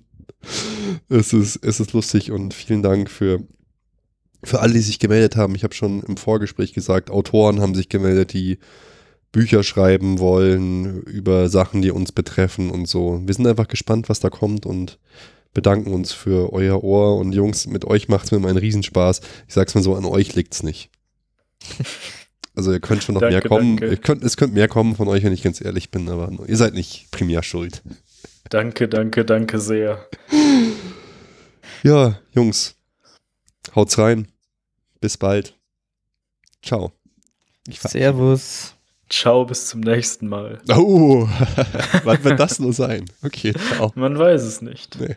Es 1.09 1.33
ist, 1.33 1.57
es 1.65 1.81
ist 1.81 1.93
lustig 1.95 2.31
und 2.31 2.55
vielen 2.55 2.83
Dank 2.83 3.11
für, 3.11 3.41
für 4.45 4.61
alle, 4.61 4.75
die 4.75 4.81
sich 4.81 4.99
gemeldet 4.99 5.37
haben. 5.37 5.55
Ich 5.55 5.65
habe 5.65 5.75
schon 5.75 6.03
im 6.03 6.19
Vorgespräch 6.19 6.75
gesagt, 6.75 7.11
Autoren 7.11 7.61
haben 7.61 7.75
sich 7.75 7.89
gemeldet, 7.89 8.35
die 8.35 8.59
Bücher 9.35 9.65
schreiben 9.65 10.21
wollen 10.21 11.03
über 11.03 11.49
Sachen, 11.49 11.83
die 11.83 11.91
uns 11.91 12.13
betreffen 12.13 12.71
und 12.71 12.87
so. 12.87 13.21
Wir 13.25 13.35
sind 13.35 13.49
einfach 13.49 13.67
gespannt, 13.67 14.09
was 14.09 14.21
da 14.21 14.31
kommt 14.31 14.65
und 14.65 15.01
bedanken 15.53 15.93
uns 15.93 16.13
für 16.13 16.53
euer 16.53 16.85
Ohr. 16.85 17.19
Und 17.19 17.33
Jungs, 17.33 17.67
mit 17.67 17.85
euch 17.85 18.07
macht 18.09 18.27
es 18.27 18.31
mir 18.31 18.39
immer 18.39 18.49
einen 18.49 18.59
Riesenspaß. 18.59 19.21
Ich 19.49 19.55
sag's 19.55 19.75
mal 19.75 19.83
so, 19.83 19.97
an 19.97 20.05
euch 20.05 20.35
liegt's 20.35 20.63
nicht. 20.63 20.89
Also 22.57 22.71
ihr 22.73 22.79
könnt 22.79 23.03
schon 23.03 23.15
noch 23.15 23.21
danke, 23.21 23.35
mehr 23.35 23.43
kommen. 23.43 24.01
Könnt, 24.01 24.23
es 24.23 24.37
könnte 24.37 24.55
mehr 24.55 24.69
kommen 24.69 24.95
von 24.95 25.09
euch, 25.09 25.25
wenn 25.25 25.33
ich 25.33 25.43
ganz 25.43 25.61
ehrlich 25.61 25.91
bin, 25.91 26.09
aber 26.09 26.31
ihr 26.47 26.57
seid 26.57 26.75
nicht 26.75 27.11
primär 27.11 27.43
schuld. 27.43 27.83
Danke, 28.49 28.87
danke, 28.87 29.25
danke 29.25 29.59
sehr. 29.59 30.07
Ja, 31.83 32.21
Jungs, 32.31 32.77
haut's 33.75 33.99
rein. 33.99 34.29
Bis 35.01 35.17
bald. 35.17 35.59
Ciao. 36.63 36.93
Servus. 37.69 38.74
Ciao, 39.09 39.45
bis 39.45 39.69
zum 39.69 39.81
nächsten 39.81 40.29
Mal. 40.29 40.61
Oh, 40.71 41.29
was 42.05 42.25
wird 42.25 42.41
das 42.41 42.59
nur 42.59 42.73
sein? 42.73 43.05
Okay, 43.23 43.53
ciao. 43.53 43.93
Man 43.95 44.19
weiß 44.19 44.43
es 44.43 44.63
nicht. 44.63 44.99
Nee. 44.99 45.17